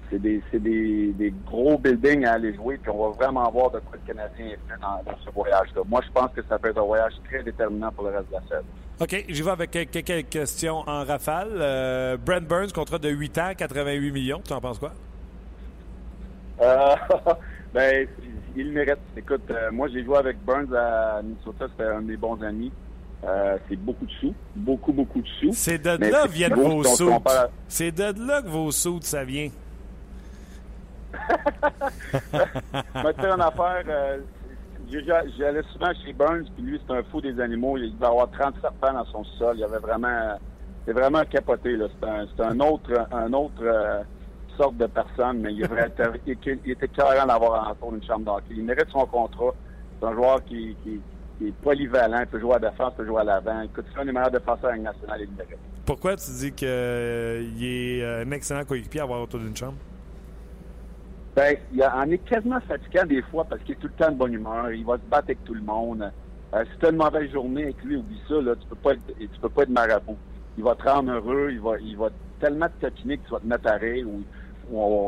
c'est 0.09 0.21
des, 0.21 0.43
des, 0.53 1.13
des 1.13 1.35
gros 1.45 1.77
buildings 1.77 2.25
à 2.25 2.35
aller 2.35 2.55
jouer, 2.55 2.79
puis 2.79 2.91
on 2.91 3.09
va 3.09 3.17
vraiment 3.17 3.51
voir 3.51 3.73
de 3.73 3.81
quoi 3.81 3.99
le 3.99 4.07
Canadien 4.07 4.47
est 4.47 4.61
fait 4.69 4.81
dans, 4.81 5.03
dans 5.05 5.19
ce 5.19 5.31
voyage-là. 5.31 5.83
Moi, 5.87 6.01
je 6.07 6.11
pense 6.13 6.31
que 6.33 6.43
ça 6.49 6.59
peut 6.59 6.71
être 6.71 6.79
un 6.79 6.87
voyage 6.87 7.15
très 7.25 7.43
déterminant 7.43 7.91
pour 7.91 8.05
le 8.05 8.17
reste 8.17 8.29
de 8.29 8.35
la 8.35 8.43
saison. 8.43 8.65
OK, 8.99 9.25
j'y 9.29 9.43
vais 9.43 9.51
avec 9.51 9.71
quelques, 9.71 10.29
questions 10.31 10.79
en 10.87 11.05
rafale. 11.05 11.51
Euh, 11.53 12.17
Brent 12.17 12.49
Burns, 12.49 12.73
contrat 12.73 12.99
de 12.99 13.11
8 13.11 13.39
ans, 13.39 13.51
88 13.57 14.11
millions. 14.11 14.41
Tu 14.43 14.55
en 14.55 14.61
penses 14.61 14.79
quoi? 14.79 14.93
Euh, 16.63 16.95
ben, 17.75 18.09
il 18.57 18.73
mérite. 18.73 18.99
Écoute, 19.15 19.43
euh, 19.51 19.71
moi, 19.71 19.89
j'ai 19.89 20.03
joué 20.03 20.17
avec 20.17 20.43
Burns 20.43 20.75
à 20.75 21.21
Minnesota. 21.23 21.67
C'était 21.71 21.91
un 21.91 22.01
de 22.01 22.07
mes 22.07 22.17
bons 22.17 22.43
amis. 22.43 22.73
Euh, 23.23 23.59
c'est 23.69 23.77
beaucoup 23.77 24.07
de 24.07 24.13
sous. 24.13 24.35
Beaucoup, 24.55 24.93
beaucoup 24.95 25.21
de 25.21 25.29
sous. 25.41 25.53
C'est 25.53 25.79
de 25.79 25.99
Mais 25.99 26.11
là 26.11 26.27
viennent 26.27 26.55
vos 26.55 26.83
sous. 26.83 27.13
C'est 27.69 27.93
de 27.93 28.27
là 28.27 28.41
que 28.41 28.49
vos 28.49 28.71
sous, 28.71 29.01
ça 29.03 29.25
vient. 29.25 29.51
Je 32.23 33.03
vais 33.03 33.13
te 33.13 33.27
une 33.27 33.41
affaire. 33.41 33.85
Euh, 34.95 35.23
J'allais 35.39 35.63
souvent 35.73 35.93
chez 36.05 36.13
Burns, 36.13 36.47
puis 36.55 36.65
lui, 36.65 36.81
c'est 36.87 36.95
un 36.95 37.03
fou 37.05 37.21
des 37.21 37.39
animaux. 37.41 37.77
Il 37.77 37.95
devait 37.95 38.07
avoir 38.07 38.31
30 38.31 38.55
serpents 38.61 38.93
dans 38.93 39.05
son 39.07 39.25
sol. 39.39 39.57
Il 39.59 39.65
avait 39.65 39.79
vraiment... 39.79 40.39
C'est 40.85 40.93
vraiment 40.93 41.23
capoté, 41.25 41.77
là. 41.77 41.87
C'est 42.01 42.43
un, 42.43 42.51
un 42.51 42.61
autre, 42.61 42.93
un 43.11 43.33
autre 43.33 43.63
euh, 43.63 44.03
sorte 44.57 44.77
de 44.77 44.87
personne, 44.87 45.41
mais 45.41 45.53
il, 45.53 45.65
était 45.65 46.89
carrément 46.89 47.27
d'avoir 47.27 47.73
autour 47.73 47.93
d'une 47.93 48.05
chambre 48.05 48.25
d'hockey. 48.25 48.55
Il 48.57 48.65
mérite 48.65 48.89
son 48.91 49.05
contrat. 49.07 49.53
C'est 49.99 50.07
un 50.07 50.13
joueur 50.13 50.45
qui, 50.45 50.77
est 51.45 51.53
polyvalent. 51.63 52.21
Il 52.21 52.27
peut 52.27 52.41
jouer 52.41 52.55
à 52.55 52.59
défense, 52.59 52.93
il 52.95 52.97
peut 52.99 53.07
jouer 53.07 53.21
à 53.21 53.25
l'avant. 53.25 53.63
Écoute, 53.63 53.85
c'est 53.93 54.01
un 54.01 54.05
des 54.05 54.13
meilleurs 54.13 54.31
défenseurs 54.31 54.77
nationale, 54.77 55.27
mérite. 55.37 55.59
Pourquoi 55.85 56.17
tu 56.17 56.31
dis 56.31 56.53
qu'il 56.53 56.69
est 56.69 58.03
euh, 58.03 58.25
un 58.25 58.31
excellent 58.31 58.65
coéquipier 58.65 59.01
à 59.01 59.05
avoir 59.05 59.23
autour 59.23 59.41
d'une 59.41 59.57
chambre? 59.57 59.77
Ben, 61.37 61.55
il 61.75 61.85
en 61.85 62.11
est 62.11 62.25
quasiment 62.25 62.61
fatigant 62.61 63.05
des 63.05 63.21
fois 63.21 63.45
parce 63.45 63.61
qu'il 63.63 63.73
est 63.73 63.79
tout 63.79 63.89
le 63.89 64.05
temps 64.05 64.11
de 64.11 64.17
bonne 64.17 64.33
humeur. 64.33 64.73
Il 64.73 64.87
va 64.87 64.95
se 64.95 65.03
battre 65.03 65.25
avec 65.25 65.45
tout 65.45 65.53
le 65.53 65.61
monde. 65.61 66.11
Euh, 66.55 66.65
si 66.65 66.79
tu 66.79 66.87
as 66.87 66.89
une 66.89 66.97
mauvaise 66.97 67.31
journée 67.31 67.65
avec 67.65 67.85
lui, 67.85 67.97
oublie 67.97 68.21
ça, 68.27 68.41
là, 68.41 68.57
tu 68.57 68.67
peux 68.67 68.77
pas 68.77 68.93
être, 68.93 69.07
tu 69.19 69.41
peux 69.43 69.51
pas 69.51 69.65
être 69.65 69.69
marabout. 69.69 70.17
Il 70.57 70.65
va 70.65 70.75
te 70.75 70.89
rendre 70.89 71.13
heureux, 71.13 71.51
il 71.51 71.61
va, 71.61 71.79
il 71.79 71.95
va 71.95 72.09
tellement 72.41 72.69
te 72.69 72.87
taquiner 72.87 73.19
que 73.19 73.27
tu 73.27 73.33
vas 73.33 73.41
te 73.41 73.47
mettre 73.47 73.69
à 73.71 73.75
rire. 73.75 74.07
Ou, 74.09 74.23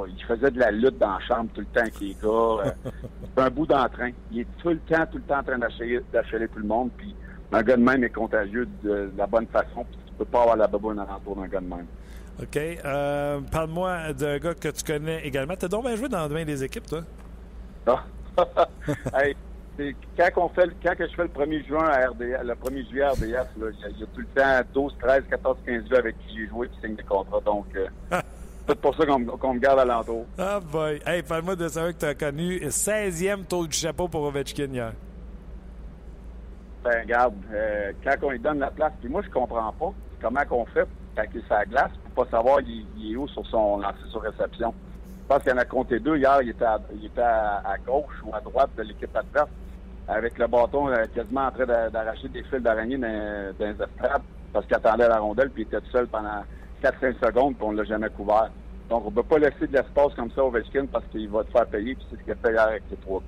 il 0.07 0.23
faisait 0.25 0.51
de 0.51 0.59
la 0.61 0.71
lutte 0.71 0.99
dans 0.99 1.15
la 1.15 1.21
chambre 1.21 1.49
tout 1.55 1.63
le 1.63 1.67
temps 1.67 1.81
avec 1.81 1.99
les 1.99 2.15
gars. 2.23 2.29
Euh, 2.29 2.71
c'est 3.35 3.43
un 3.43 3.51
bout 3.51 3.67
d'entrain. 3.67 4.11
Il 4.31 4.41
est 4.41 4.47
tout 4.59 4.69
le 4.69 4.81
temps, 4.81 5.07
tout 5.11 5.17
le 5.17 5.25
temps 5.25 5.39
en 5.39 5.43
train 5.43 5.59
d'achaler 5.59 6.01
d'achaler 6.13 6.49
tout 6.49 6.59
le 6.59 6.67
monde. 6.67 6.91
Puis 6.99 7.17
un 7.53 7.63
gars 7.63 7.77
de 7.77 7.83
même 7.83 8.05
est 8.05 8.11
contagieux 8.11 8.69
de, 8.83 8.91
de 8.91 9.13
la 9.17 9.27
bonne 9.27 9.47
façon. 9.47 9.87
Puis 9.91 9.99
tu 10.07 10.13
peux 10.19 10.27
pas 10.27 10.43
avoir 10.43 10.57
la 10.57 10.67
baboune 10.67 10.99
alentour 10.99 11.37
d'un 11.37 11.49
gars 11.49 11.61
de 11.61 11.67
même. 11.67 11.87
OK. 12.41 12.57
Euh, 12.57 13.41
Parle-moi 13.51 14.13
d'un 14.13 14.39
gars 14.39 14.55
que 14.55 14.69
tu 14.69 14.85
connais 14.85 15.27
également. 15.27 15.55
T'as 15.57 15.69
donc 15.69 15.85
bien 15.85 15.97
joué 15.97 16.09
dans 16.09 16.29
bien 16.29 16.45
des 16.45 16.63
équipes, 16.63 16.87
toi? 16.87 17.01
Ah. 17.87 18.05
hey, 19.23 19.35
quand, 20.17 20.29
on 20.45 20.49
fait, 20.51 20.67
le- 20.67 20.75
quand 20.83 20.95
que 20.97 21.09
je 21.09 21.15
fais 21.15 21.23
le 21.25 21.29
1er 21.29 21.67
juin 21.67 21.85
à 21.85 22.09
RDS, 22.09 22.45
le 22.45 22.55
1er 22.55 22.89
juillet 22.89 23.03
à 23.03 23.11
RDS, 23.13 23.23
il 23.23 23.29
y, 23.31 23.37
a- 23.37 23.45
tout 24.15 24.21
le 24.21 24.27
temps 24.27 24.61
12, 24.73 24.95
13, 25.01 25.25
14, 25.31 25.57
15 25.67 25.85
gars 25.89 25.99
avec 25.99 26.17
qui 26.19 26.37
j'ai 26.37 26.47
joué 26.49 26.69
qui 26.69 26.81
signent 26.81 26.97
des 26.97 27.03
contrats. 27.03 27.41
Donc, 27.41 27.67
euh, 27.77 27.89
c'est 28.69 28.81
pour 28.81 28.95
ça 28.95 29.05
qu'on 29.07 29.19
me- 29.19 29.59
garde 29.59 29.81
alentour. 29.81 30.27
Ah 30.39 30.61
boy. 30.61 31.01
Hey, 31.07 31.23
parle-moi 31.23 31.57
de 31.57 31.67
ça 31.69 31.93
que 31.93 31.99
tu 31.99 32.05
as 32.07 32.15
connu. 32.15 32.59
16e 32.71 33.45
tour 33.47 33.67
du 33.67 33.77
chapeau 33.77 34.07
pour 34.09 34.23
Ovechkin 34.23 34.67
hier. 34.73 34.93
Ben, 36.85 37.01
regarde, 37.03 37.35
euh, 37.53 37.93
quand 38.05 38.15
on 38.23 38.31
lui 38.31 38.39
donne 38.39 38.61
la 38.61 38.71
place, 38.71 38.93
puis 39.01 39.09
moi, 39.09 39.23
je 39.25 39.31
comprends 39.31 39.73
pas 39.73 39.93
comment 40.23 40.45
qu'on 40.49 40.65
fait 40.67 40.87
quand 41.17 41.25
il 41.35 41.41
est 41.41 41.47
sur 41.47 41.55
la 41.55 41.65
glace 41.65 41.91
pour 42.05 42.08
pas 42.25 42.27
savoir 42.31 42.61
il, 42.63 42.89
il 42.97 43.13
est 43.13 43.17
où 43.17 43.29
sur 43.29 43.47
son 43.47 43.79
lancé 43.79 44.07
sur 44.11 44.23
réception. 44.23 44.75
Je 45.23 45.35
pense 45.35 45.43
qu'il 45.43 45.53
en 45.53 45.59
a 45.59 45.65
compté 45.65 46.01
deux. 46.01 46.17
Hier, 46.17 46.43
il 46.43 46.51
était 46.51 46.65
à, 46.65 46.81
il 46.93 47.07
était 47.07 47.21
à, 47.23 47.59
à 47.65 47.79
gauche 47.79 48.15
ou 48.25 48.35
à 48.35 48.41
droite 48.41 48.73
de 48.77 48.83
l'équipe 48.83 49.15
adverse 49.17 49.51
avec 50.07 50.39
le 50.39 50.47
bâton 50.49 50.89
euh, 50.89 51.07
quasiment 51.15 51.47
en 51.47 51.51
train 51.53 51.67
d'a- 51.67 51.91
d'arracher 51.91 52.29
des 52.29 52.43
fils 52.45 52.61
d'araignée 52.63 52.99
dans, 52.99 53.55
dans 53.59 53.67
les 53.67 53.73
estrades 53.83 54.23
parce 54.53 54.67
qu'il 54.67 54.77
attendait 54.77 55.09
la 55.09 55.19
rondelle 55.21 55.51
puis 55.53 55.63
il 55.63 55.67
était 55.67 55.87
seul 55.93 56.09
pendant 56.09 56.45
4-5 56.83 57.19
secondes 57.25 57.57
puis 57.59 57.67
on 57.67 57.73
l'a 57.73 57.85
jamais 57.85 58.11
couvert. 58.11 58.51
Donc, 58.89 59.05
on 59.07 59.11
ne 59.11 59.15
peut 59.17 59.25
pas 59.25 59.39
laisser 59.39 59.67
de 59.69 59.73
l'espace 59.73 60.15
comme 60.15 60.31
ça 60.33 60.45
au 60.45 60.49
Ovechkin 60.49 60.87
parce 60.87 61.07
qu'il 61.09 61.29
va 61.31 61.45
te 61.45 61.51
faire 61.51 61.69
payer 61.69 61.95
puis 61.97 62.07
c'est 62.11 62.17
ce 62.17 62.23
qu'il 62.25 62.33
a 62.33 62.37
fait 62.37 62.53
hier 62.53 62.63
avec 62.69 62.85
ses 62.89 62.97
trois. 62.99 63.23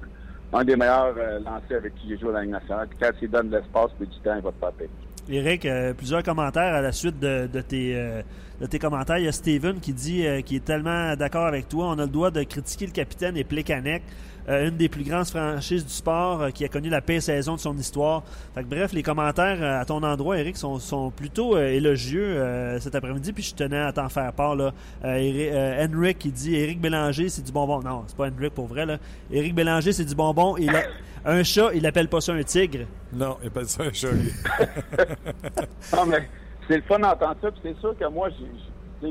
Un 0.53 0.65
des 0.65 0.77
meilleurs 0.77 1.17
euh, 1.19 1.39
lancers 1.41 1.79
avec 1.79 1.95
qui 1.95 2.09
j'ai 2.09 2.19
joué 2.19 2.29
dans 2.31 2.35
la 2.39 2.43
Ligue 2.43 2.53
nationale. 2.53 2.89
Puis 2.89 2.99
quand 3.01 3.13
il 3.23 3.31
donne 3.31 3.51
de 3.51 3.57
l'espace 3.59 3.93
et 4.01 4.07
du 4.07 4.21
temps, 4.21 4.35
il 4.37 4.43
va 4.43 4.53
te 4.53 4.59
faire 4.59 4.73
payer. 4.75 4.91
Eric, 5.31 5.65
euh, 5.65 5.93
plusieurs 5.95 6.23
commentaires 6.23 6.75
à 6.75 6.81
la 6.81 6.93
suite 6.93 7.19
de, 7.21 7.49
de 7.53 7.61
tes, 7.61 7.93
euh, 7.95 8.23
de 8.61 8.67
tes 8.67 8.79
commentaires. 8.79 9.19
Il 9.19 9.25
y 9.25 9.29
a 9.29 9.33
Steven 9.33 9.79
qui 9.81 9.93
dit 9.93 10.27
euh, 10.27 10.41
qu'il 10.43 10.57
est 10.57 10.65
tellement 10.65 11.15
d'accord 11.17 11.47
avec 11.47 11.69
toi. 11.69 11.87
On 11.89 11.99
a 11.99 12.03
le 12.03 12.09
droit 12.09 12.31
de 12.31 12.43
critiquer 12.43 12.87
le 12.87 12.93
capitaine 12.93 13.37
et 13.37 13.45
Plekanec, 13.45 14.03
euh, 14.49 14.69
une 14.69 14.77
des 14.77 14.89
plus 14.89 15.05
grandes 15.05 15.27
franchises 15.27 15.85
du 15.85 15.93
sport 15.93 16.43
euh, 16.43 16.51
qui 16.51 16.65
a 16.65 16.69
connu 16.69 16.89
la 16.89 17.01
pire 17.01 17.23
saison 17.23 17.55
de 17.55 17.61
son 17.61 17.77
histoire. 17.77 18.25
Fait 18.55 18.63
que, 18.65 18.69
bref, 18.69 18.93
les 18.93 19.03
commentaires 19.03 19.59
euh, 19.63 19.81
à 19.81 19.85
ton 19.85 20.03
endroit, 20.03 20.39
Eric, 20.39 20.57
sont, 20.57 20.79
sont 20.79 21.11
plutôt 21.11 21.57
élogieux 21.59 22.79
cet 22.81 22.95
après-midi. 22.95 23.33
Puis 23.33 23.45
je 23.45 23.55
tenais 23.55 23.79
à 23.79 23.93
t'en 23.93 24.09
faire 24.09 24.33
part. 24.33 24.57
Là. 24.57 24.73
Henrik 25.05 26.19
qui 26.19 26.33
dit 26.33 26.55
Eric 26.57 26.81
Bélanger, 26.81 27.29
c'est 27.29 27.43
du 27.45 27.53
bonbon. 27.53 27.81
Non, 27.83 28.05
c'est 28.07 28.17
pas 28.17 28.29
Henrik 28.29 28.55
pour 28.55 28.67
vrai. 28.67 28.87
Là. 28.87 28.99
Eric 29.31 29.55
Bélanger, 29.55 29.93
c'est 29.93 30.05
du 30.05 30.15
bonbon. 30.15 30.57
Il 30.57 30.71
a- 30.71 30.83
un 31.25 31.43
chat, 31.43 31.71
il 31.75 31.87
appelle 31.87 32.09
pas 32.09 32.21
ça 32.21 32.33
un 32.33 32.43
tigre. 32.43 32.87
Non, 33.13 33.37
il 33.43 33.49
appelle 33.49 33.67
ça 33.69 33.83
un 33.85 33.93
chat. 33.93 34.13
lui. 34.13 34.33
Non, 35.97 36.07
mais 36.07 36.29
c'est 36.69 36.77
le 36.77 36.83
fun 36.83 36.99
d'entendre 36.99 37.37
ça. 37.43 37.51
Puis 37.51 37.61
c'est 37.63 37.79
sûr 37.79 37.97
que 37.97 38.07
moi, 38.09 38.29
je 38.31 39.07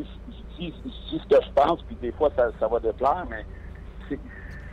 dis 0.60 0.74
ce 1.12 1.28
que 1.28 1.42
je 1.44 1.52
pense, 1.54 1.82
puis 1.84 1.96
des 2.02 2.12
fois, 2.12 2.30
ça, 2.36 2.50
ça 2.60 2.68
va 2.68 2.80
déplaire, 2.80 3.26
mais 3.30 3.46
c'est- 4.08 4.20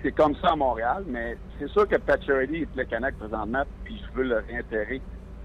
c'est 0.02 0.12
comme 0.12 0.34
ça 0.36 0.52
à 0.52 0.56
Montréal. 0.56 1.04
Mais 1.06 1.36
c'est 1.58 1.68
sûr 1.70 1.86
que 1.88 1.96
Pacioretty 1.96 2.62
est 2.62 2.76
le 2.76 2.84
Canac 2.84 3.16
présentement, 3.16 3.64
puis 3.84 4.00
je 4.00 4.18
veux 4.18 4.24
le 4.28 4.44
réintérer 4.48 5.00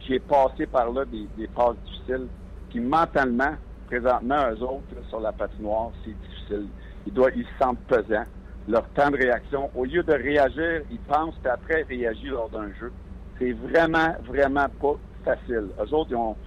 j'ai 0.07 0.19
passé 0.19 0.65
par 0.65 0.91
là 0.91 1.05
des, 1.05 1.27
des 1.37 1.47
phases 1.55 1.75
difficiles. 1.85 2.25
Puis 2.71 2.79
mentalement, 2.79 3.55
présentement, 3.85 4.49
eux 4.51 4.63
autres, 4.63 5.07
sur 5.09 5.19
la 5.19 5.31
patinoire, 5.31 5.91
c'est 6.03 6.19
difficile. 6.27 6.65
Ils, 7.05 7.13
doivent, 7.13 7.33
ils 7.35 7.45
se 7.45 7.49
sentent 7.63 7.77
pesants. 7.81 8.25
Leur 8.67 8.87
temps 8.93 9.09
de 9.09 9.17
réaction, 9.17 9.69
au 9.75 9.85
lieu 9.85 10.03
de 10.03 10.13
réagir, 10.13 10.81
ils 10.89 10.99
pensent, 10.99 11.37
puis 11.41 11.51
après, 11.51 11.83
réagir 11.83 12.33
lors 12.33 12.49
d'un 12.49 12.71
jeu. 12.79 12.91
C'est 13.39 13.53
vraiment, 13.53 14.15
vraiment 14.27 14.67
pas 14.79 14.95
facile. 15.23 15.69
Eux 15.79 15.93
autres, 15.93 16.11
ils 16.11 16.15
ont, 16.15 16.37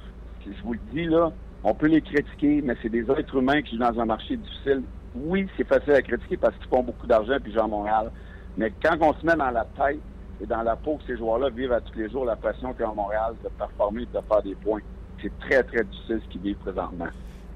je 0.47 0.63
vous 0.63 0.75
le 0.75 0.81
dis, 0.93 1.07
là, 1.07 1.33
on 1.65 1.75
peut 1.75 1.89
les 1.89 2.03
critiquer, 2.03 2.61
mais 2.63 2.77
c'est 2.83 2.91
des 2.91 3.11
êtres 3.11 3.37
humains 3.37 3.63
qui 3.63 3.73
vivent 3.73 3.81
dans 3.81 3.99
un 4.01 4.05
marché 4.05 4.37
difficile. 4.37 4.83
Oui, 5.15 5.49
c'est 5.57 5.67
facile 5.67 5.95
à 5.95 6.03
critiquer 6.03 6.37
parce 6.37 6.57
qu'ils 6.59 6.69
font 6.69 6.83
beaucoup 6.83 7.07
d'argent 7.07 7.39
puis 7.43 7.59
à 7.59 7.67
Montréal. 7.67 8.13
Mais 8.57 8.73
quand 8.83 8.97
on 9.01 9.15
se 9.15 9.25
met 9.25 9.37
dans 9.37 9.51
la 9.51 9.65
tête 9.65 10.01
et 10.41 10.47
dans 10.47 10.63
la 10.63 10.77
peau 10.77 10.99
que 10.99 11.05
ces 11.05 11.17
joueurs-là 11.17 11.51
vivent 11.51 11.73
à 11.73 11.81
tous 11.81 11.99
les 11.99 12.11
jours 12.11 12.25
la 12.25 12.37
pression 12.37 12.75
qu'ils 12.75 12.85
ont 12.85 12.93
à 12.93 12.95
Montréal 12.95 13.35
de 13.43 13.49
performer 13.49 14.03
et 14.03 14.07
de 14.07 14.21
faire 14.29 14.43
des 14.43 14.55
points, 14.57 14.81
c'est 15.23 15.33
très, 15.39 15.63
très 15.63 15.85
difficile 15.85 16.21
ce 16.23 16.29
qu'ils 16.29 16.43
vivent 16.43 16.59
présentement. 16.59 17.09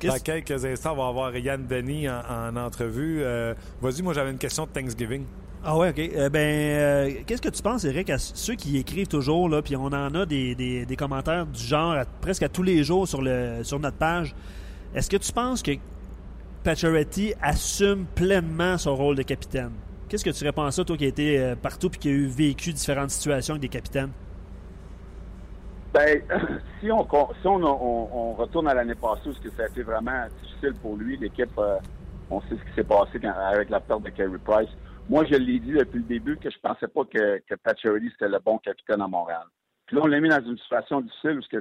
Dans 0.07 0.19
quelques 0.19 0.65
instants, 0.65 0.93
on 0.93 0.97
va 0.97 1.09
avoir 1.09 1.37
Yann 1.37 1.67
Denis 1.67 2.09
en, 2.09 2.57
entrevue. 2.57 3.23
Euh, 3.23 3.55
vas-y, 3.81 4.03
moi 4.03 4.13
j'avais 4.13 4.31
une 4.31 4.39
question 4.39 4.65
de 4.65 4.71
Thanksgiving. 4.71 5.25
Ah 5.65 5.77
ouais, 5.77 5.91
OK. 5.91 5.99
Euh, 5.99 6.29
ben, 6.29 6.39
euh, 6.39 7.11
qu'est-ce 7.27 7.43
que 7.43 7.49
tu 7.49 7.63
penses, 7.63 7.85
Eric, 7.85 8.11
à 8.11 8.19
ceux 8.19 8.55
qui 8.55 8.77
écrivent 8.77 9.09
toujours, 9.09 9.49
là, 9.49 9.61
puis 9.61 9.75
on 9.75 9.87
en 9.87 10.15
a 10.15 10.25
des, 10.25 10.55
des, 10.55 10.97
commentaires 10.97 11.47
du 11.47 11.63
genre 11.63 11.97
presque 12.21 12.45
à 12.45 12.49
tous 12.49 12.63
les 12.63 12.85
jours 12.85 13.09
sur, 13.09 13.21
le, 13.23 13.65
sur 13.65 13.81
notre 13.81 13.97
page. 13.97 14.35
Est-ce 14.95 15.11
que 15.11 15.17
tu 15.17 15.33
penses 15.33 15.63
que 15.63 15.73
Pacioretty 16.63 17.35
assume 17.43 18.07
pleinement 18.15 18.79
son 18.79 18.95
rôle 18.95 19.17
de 19.17 19.23
capitaine? 19.23 19.73
Qu'est-ce 20.09 20.25
que 20.25 20.31
tu 20.31 20.45
réponds 20.45 20.63
à 20.63 20.71
ça, 20.71 20.85
toi 20.85 20.97
qui 20.97 21.05
as 21.05 21.09
été 21.09 21.55
partout 21.61 21.91
et 21.93 21.99
qui 21.99 22.09
a 22.09 22.13
eu 22.13 22.27
vécu 22.27 22.73
différentes 22.73 23.11
situations 23.11 23.55
avec 23.55 23.63
des 23.63 23.69
capitaines? 23.69 24.11
Ben, 25.99 26.23
si 26.81 26.93
on 26.93 27.05
si 27.41 27.47
on, 27.47 27.57
on, 27.57 28.35
retourne 28.35 28.69
à 28.69 28.75
l'année 28.75 28.95
passée 28.95 29.31
où 29.31 29.33
ça 29.33 29.65
a 29.65 29.67
été 29.67 29.83
vraiment 29.83 30.27
difficile 30.43 30.75
pour 30.81 30.97
lui, 30.97 31.17
l'équipe, 31.17 31.51
euh, 31.59 31.79
on 32.31 32.41
sait 32.43 32.51
ce 32.51 32.71
qui 32.71 32.75
s'est 32.77 32.85
passé 32.85 33.19
avec 33.25 33.69
la 33.69 33.81
perte 33.81 34.05
de 34.05 34.11
Carey 34.11 34.39
Price. 34.45 34.69
Moi, 35.09 35.25
je 35.25 35.35
l'ai 35.35 35.59
dit 35.59 35.73
depuis 35.73 35.99
le 35.99 36.05
début 36.05 36.37
que 36.37 36.51
je 36.51 36.59
pensais 36.61 36.87
pas 36.87 37.03
que, 37.05 37.39
que 37.39 37.55
Pacioretty 37.57 38.11
c'était 38.13 38.29
le 38.29 38.39
bon 38.39 38.59
capitaine 38.59 39.01
à 39.01 39.09
Montréal. 39.09 39.43
Puis 39.87 39.97
là, 39.97 40.03
on 40.05 40.07
l'a 40.07 40.21
mis 40.21 40.29
dans 40.29 40.41
une 40.41 40.59
situation 40.59 41.01
difficile 41.01 41.41
où 41.41 41.59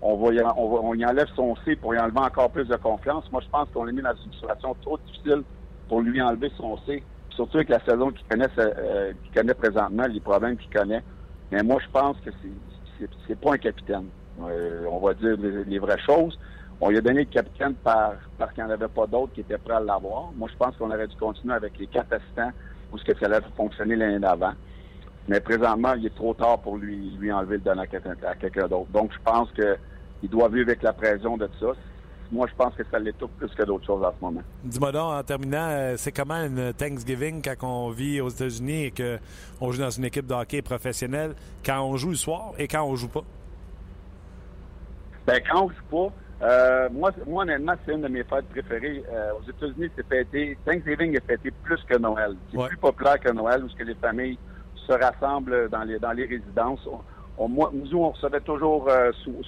on, 0.00 0.16
va 0.16 0.32
y, 0.32 0.40
on, 0.56 0.94
y 0.94 1.04
enlève 1.04 1.28
son 1.36 1.54
C 1.66 1.76
pour 1.76 1.94
y 1.94 1.98
enlever 1.98 2.20
encore 2.20 2.50
plus 2.50 2.68
de 2.68 2.76
confiance. 2.76 3.30
Moi, 3.30 3.42
je 3.44 3.50
pense 3.50 3.68
qu'on 3.74 3.84
l'a 3.84 3.92
mis 3.92 4.00
dans 4.00 4.14
une 4.14 4.32
situation 4.32 4.74
trop 4.80 4.96
difficile 4.98 5.42
pour 5.88 6.00
lui 6.00 6.22
enlever 6.22 6.50
son 6.56 6.78
C, 6.86 7.02
surtout 7.30 7.58
avec 7.58 7.68
la 7.68 7.84
saison 7.84 8.12
qu'il 8.12 8.26
connaît, 8.28 8.48
euh, 8.58 9.12
qu'il 9.24 9.34
connaît 9.34 9.54
présentement, 9.54 10.06
les 10.06 10.20
problèmes 10.20 10.56
qu'il 10.56 10.70
connaît. 10.70 11.02
Mais 11.50 11.62
moi, 11.62 11.80
je 11.84 11.90
pense 11.90 12.16
que 12.20 12.30
c'est 12.42 12.48
c'est 13.26 13.40
pas 13.40 13.52
un 13.52 13.58
capitaine. 13.58 14.06
Euh, 14.40 14.84
on 14.90 15.00
va 15.00 15.14
dire 15.14 15.36
les, 15.38 15.78
vraies 15.78 16.00
choses. 16.00 16.38
On 16.80 16.90
lui 16.90 16.98
a 16.98 17.00
donné 17.00 17.20
le 17.20 17.30
capitaine 17.30 17.74
par, 17.74 18.14
parce 18.38 18.52
qu'il 18.52 18.62
n'y 18.62 18.70
en 18.70 18.72
avait 18.72 18.88
pas 18.88 19.06
d'autres 19.06 19.32
qui 19.32 19.40
étaient 19.40 19.58
prêts 19.58 19.74
à 19.74 19.80
l'avoir. 19.80 20.30
Moi, 20.36 20.48
je 20.52 20.56
pense 20.56 20.76
qu'on 20.76 20.90
aurait 20.90 21.08
dû 21.08 21.16
continuer 21.16 21.54
avec 21.54 21.76
les 21.78 21.88
quatre 21.88 22.12
assistants 22.12 22.52
ou 22.92 22.98
que 22.98 23.18
ça 23.18 23.26
allait 23.26 23.40
fonctionner 23.56 23.96
l'année 23.96 24.20
d'avant. 24.20 24.52
Mais 25.26 25.40
présentement, 25.40 25.94
il 25.94 26.06
est 26.06 26.14
trop 26.14 26.34
tard 26.34 26.60
pour 26.60 26.76
lui, 26.76 27.16
lui 27.18 27.32
enlever 27.32 27.56
le 27.56 27.62
donner 27.62 27.82
à 27.82 28.34
quelqu'un 28.34 28.68
d'autre. 28.68 28.90
Donc, 28.92 29.12
je 29.12 29.18
pense 29.24 29.50
qu'il 29.52 30.30
doit 30.30 30.48
vivre 30.48 30.68
avec 30.68 30.82
la 30.82 30.92
pression 30.92 31.36
de 31.36 31.48
ça. 31.60 31.72
Moi, 32.30 32.46
je 32.46 32.54
pense 32.54 32.74
que 32.74 32.82
ça 32.90 32.98
l'étouffe 32.98 33.30
plus 33.38 33.48
que 33.54 33.62
d'autres 33.62 33.86
choses 33.86 34.04
en 34.04 34.12
ce 34.12 34.20
moment. 34.20 34.42
Dis-moi 34.62 34.92
donc, 34.92 35.12
en 35.12 35.22
terminant, 35.22 35.68
euh, 35.70 35.94
c'est 35.96 36.12
comment 36.12 36.34
une 36.34 36.74
Thanksgiving 36.74 37.42
quand 37.42 37.66
on 37.66 37.90
vit 37.90 38.20
aux 38.20 38.28
États-Unis 38.28 38.84
et 38.84 38.90
qu'on 38.90 39.72
joue 39.72 39.80
dans 39.80 39.90
une 39.90 40.04
équipe 40.04 40.26
de 40.26 40.34
hockey 40.34 40.60
professionnelle, 40.60 41.34
quand 41.64 41.82
on 41.82 41.96
joue 41.96 42.10
le 42.10 42.16
soir 42.16 42.52
et 42.58 42.68
quand 42.68 42.84
on 42.84 42.96
joue 42.96 43.08
pas? 43.08 43.24
Ben, 45.26 45.40
quand 45.50 45.64
on 45.64 45.68
joue 45.70 45.84
pas, 45.90 46.46
euh, 46.46 46.88
moi, 46.92 47.12
moi, 47.26 47.44
honnêtement, 47.44 47.72
c'est 47.84 47.94
une 47.94 48.02
de 48.02 48.08
mes 48.08 48.24
fêtes 48.24 48.48
préférées. 48.50 49.02
Euh, 49.10 49.32
aux 49.40 49.50
États-Unis, 49.50 49.90
c'est 49.96 50.06
fêté. 50.06 50.58
Thanksgiving 50.66 51.16
est 51.16 51.26
fêté 51.26 51.50
plus 51.62 51.82
que 51.84 51.96
Noël. 51.96 52.36
C'est 52.52 52.68
plus 52.68 52.76
populaire 52.76 53.18
que 53.20 53.32
Noël 53.32 53.64
où 53.64 53.68
que 53.68 53.84
les 53.84 53.94
familles 53.94 54.38
se 54.86 54.92
rassemblent 54.92 55.70
dans 55.70 55.82
les, 55.82 55.98
dans 55.98 56.12
les 56.12 56.26
résidences. 56.26 56.86
On, 57.38 57.48
moi, 57.48 57.70
nous, 57.72 57.98
on 57.98 58.10
recevait 58.10 58.40
toujours 58.40 58.88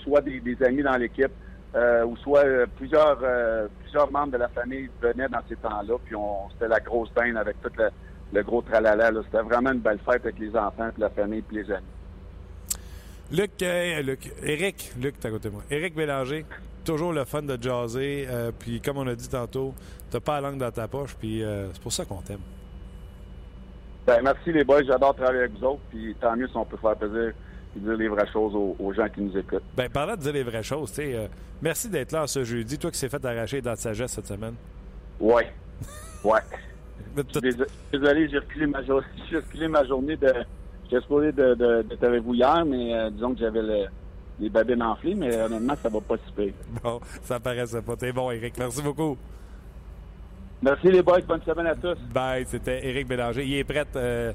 soit 0.04 0.20
des 0.20 0.56
amis 0.62 0.82
dans 0.82 0.96
l'équipe, 0.96 1.32
euh, 1.74 2.04
ou 2.04 2.16
soit 2.16 2.44
euh, 2.44 2.66
plusieurs 2.76 3.18
euh, 3.22 3.68
plusieurs 3.82 4.10
membres 4.10 4.32
de 4.32 4.38
la 4.38 4.48
famille 4.48 4.90
venaient 5.00 5.28
dans 5.28 5.42
ces 5.48 5.54
temps-là, 5.54 5.94
puis 6.04 6.16
on 6.16 6.50
c'était 6.50 6.66
la 6.66 6.80
grosse 6.80 7.10
peine 7.10 7.36
avec 7.36 7.60
tout 7.62 7.70
le, 8.32 8.42
gros 8.42 8.60
tralala. 8.62 9.12
C'était 9.24 9.42
vraiment 9.42 9.70
une 9.70 9.78
belle 9.78 10.00
fête 10.04 10.22
avec 10.24 10.38
les 10.40 10.56
enfants, 10.56 10.90
puis 10.92 11.00
la 11.00 11.10
famille, 11.10 11.42
puis 11.42 11.58
les 11.58 11.70
amis. 11.70 11.86
Luc, 13.30 13.52
Luc, 14.04 14.32
Eric, 14.42 14.92
Luc, 15.00 15.20
t'es 15.20 15.28
à 15.28 15.30
côté 15.30 15.48
de 15.48 15.54
moi. 15.54 15.62
Eric 15.70 15.94
Bélanger, 15.94 16.44
toujours 16.84 17.12
le 17.12 17.24
fun 17.24 17.42
de 17.42 17.56
jaser, 17.60 18.26
puis 18.58 18.80
comme 18.80 18.98
on 18.98 19.06
a 19.06 19.14
dit 19.14 19.28
tantôt, 19.28 19.72
t'as 20.10 20.18
pas 20.18 20.40
la 20.40 20.50
langue 20.50 20.58
dans 20.58 20.72
ta 20.72 20.88
poche, 20.88 21.14
puis 21.14 21.44
c'est 21.72 21.80
pour 21.80 21.92
ça 21.92 22.04
qu'on 22.04 22.20
t'aime. 22.20 22.40
Ben, 24.04 24.20
merci 24.24 24.50
les 24.50 24.64
boys, 24.64 24.82
j'adore 24.82 25.14
travailler 25.14 25.40
avec 25.40 25.52
vous 25.52 25.64
autres, 25.64 25.82
puis 25.90 26.16
tant 26.20 26.34
mieux 26.34 26.48
si 26.48 26.56
on 26.56 26.64
peut 26.64 26.78
faire 26.78 26.96
plaisir 26.96 27.32
et 27.76 27.80
dire 27.80 27.96
les 27.96 28.08
vraies 28.08 28.30
choses 28.32 28.54
aux, 28.54 28.92
gens 28.92 29.08
qui 29.08 29.20
nous 29.20 29.36
écoutent. 29.36 29.62
Ben, 29.76 29.88
parlant 29.88 30.16
de 30.16 30.20
dire 30.20 30.32
les 30.32 30.42
vraies 30.42 30.62
choses, 30.62 30.92
tu 30.92 31.02
euh, 31.02 31.26
merci 31.62 31.88
d'être 31.88 32.12
là 32.12 32.26
ce 32.26 32.44
jeudi. 32.44 32.78
Toi 32.78 32.90
qui 32.90 32.98
s'est 32.98 33.08
fait 33.08 33.24
arracher 33.24 33.60
dans 33.60 33.72
de 33.72 33.78
sagesse 33.78 34.12
cette 34.12 34.26
semaine. 34.26 34.54
Oui. 35.20 35.42
Ouais. 36.24 36.40
Désolé, 37.92 38.28
j'ai 38.28 38.38
reculé 38.38 38.66
ma, 38.66 38.80
ma 39.68 39.84
journée 39.84 40.16
de. 40.16 40.32
J'ai 40.90 41.00
supposé 41.00 41.30
d'être 41.30 41.58
de, 41.58 41.82
de, 41.82 42.06
avec 42.06 42.22
vous 42.22 42.34
hier, 42.34 42.64
mais 42.66 42.94
euh, 42.94 43.10
disons 43.10 43.32
que 43.32 43.40
j'avais 43.40 43.62
les 44.40 44.48
babines 44.48 44.82
enflées, 44.82 45.14
mais 45.14 45.40
honnêtement, 45.40 45.76
ça 45.80 45.88
va 45.88 46.00
pas 46.00 46.16
si 46.16 46.32
pire. 46.32 46.52
Bon, 46.82 47.00
ça 47.22 47.38
paraissait 47.38 47.82
pas. 47.82 47.94
T'es 47.94 48.12
bon, 48.12 48.30
Eric. 48.30 48.54
Merci 48.58 48.82
beaucoup. 48.82 49.16
Merci 50.62 50.88
les 50.88 51.02
boys. 51.02 51.20
Bonne 51.20 51.42
semaine 51.42 51.66
à 51.66 51.74
tous. 51.74 51.96
Bye. 52.12 52.44
C'était 52.46 52.86
Eric 52.86 53.06
Bélanger. 53.06 53.44
Il 53.44 53.54
est 53.54 53.64
prêt. 53.64 53.86
Euh, 53.96 54.32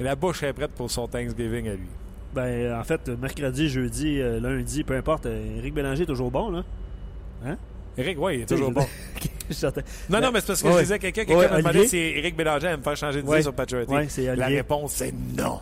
la 0.00 0.16
bouche 0.16 0.42
est 0.42 0.52
prête 0.52 0.72
pour 0.72 0.90
son 0.90 1.06
Thanksgiving 1.06 1.68
à 1.68 1.74
lui. 1.74 1.88
Ben, 2.34 2.78
en 2.78 2.84
fait, 2.84 3.08
mercredi, 3.08 3.68
jeudi, 3.68 4.20
euh, 4.20 4.38
lundi, 4.40 4.84
peu 4.84 4.94
importe, 4.94 5.26
Eric 5.26 5.72
euh, 5.72 5.74
Bélanger 5.74 6.02
est 6.02 6.06
toujours 6.06 6.30
bon, 6.30 6.50
là. 6.50 6.64
Hein? 7.44 7.56
Eric, 7.96 8.18
oui, 8.20 8.34
il 8.36 8.40
est 8.42 8.46
toujours 8.46 8.70
bon. 8.72 8.86
non, 10.10 10.20
non, 10.20 10.30
mais 10.32 10.40
c'est 10.40 10.48
parce 10.48 10.62
que 10.62 10.72
je 10.72 10.78
disais 10.80 10.98
quelqu'un 10.98 11.24
qui 11.24 11.34
m'a 11.34 11.48
demandé 11.48 11.86
si 11.86 11.96
Eric 11.96 12.36
Bélanger 12.36 12.76
me 12.76 12.82
faire 12.82 12.96
changer 12.96 13.22
de 13.22 13.34
vie 13.34 13.42
sur 13.42 13.54
Patriotic. 13.54 14.10
La 14.36 14.46
réponse, 14.46 14.92
c'est 14.92 15.12
non. 15.36 15.60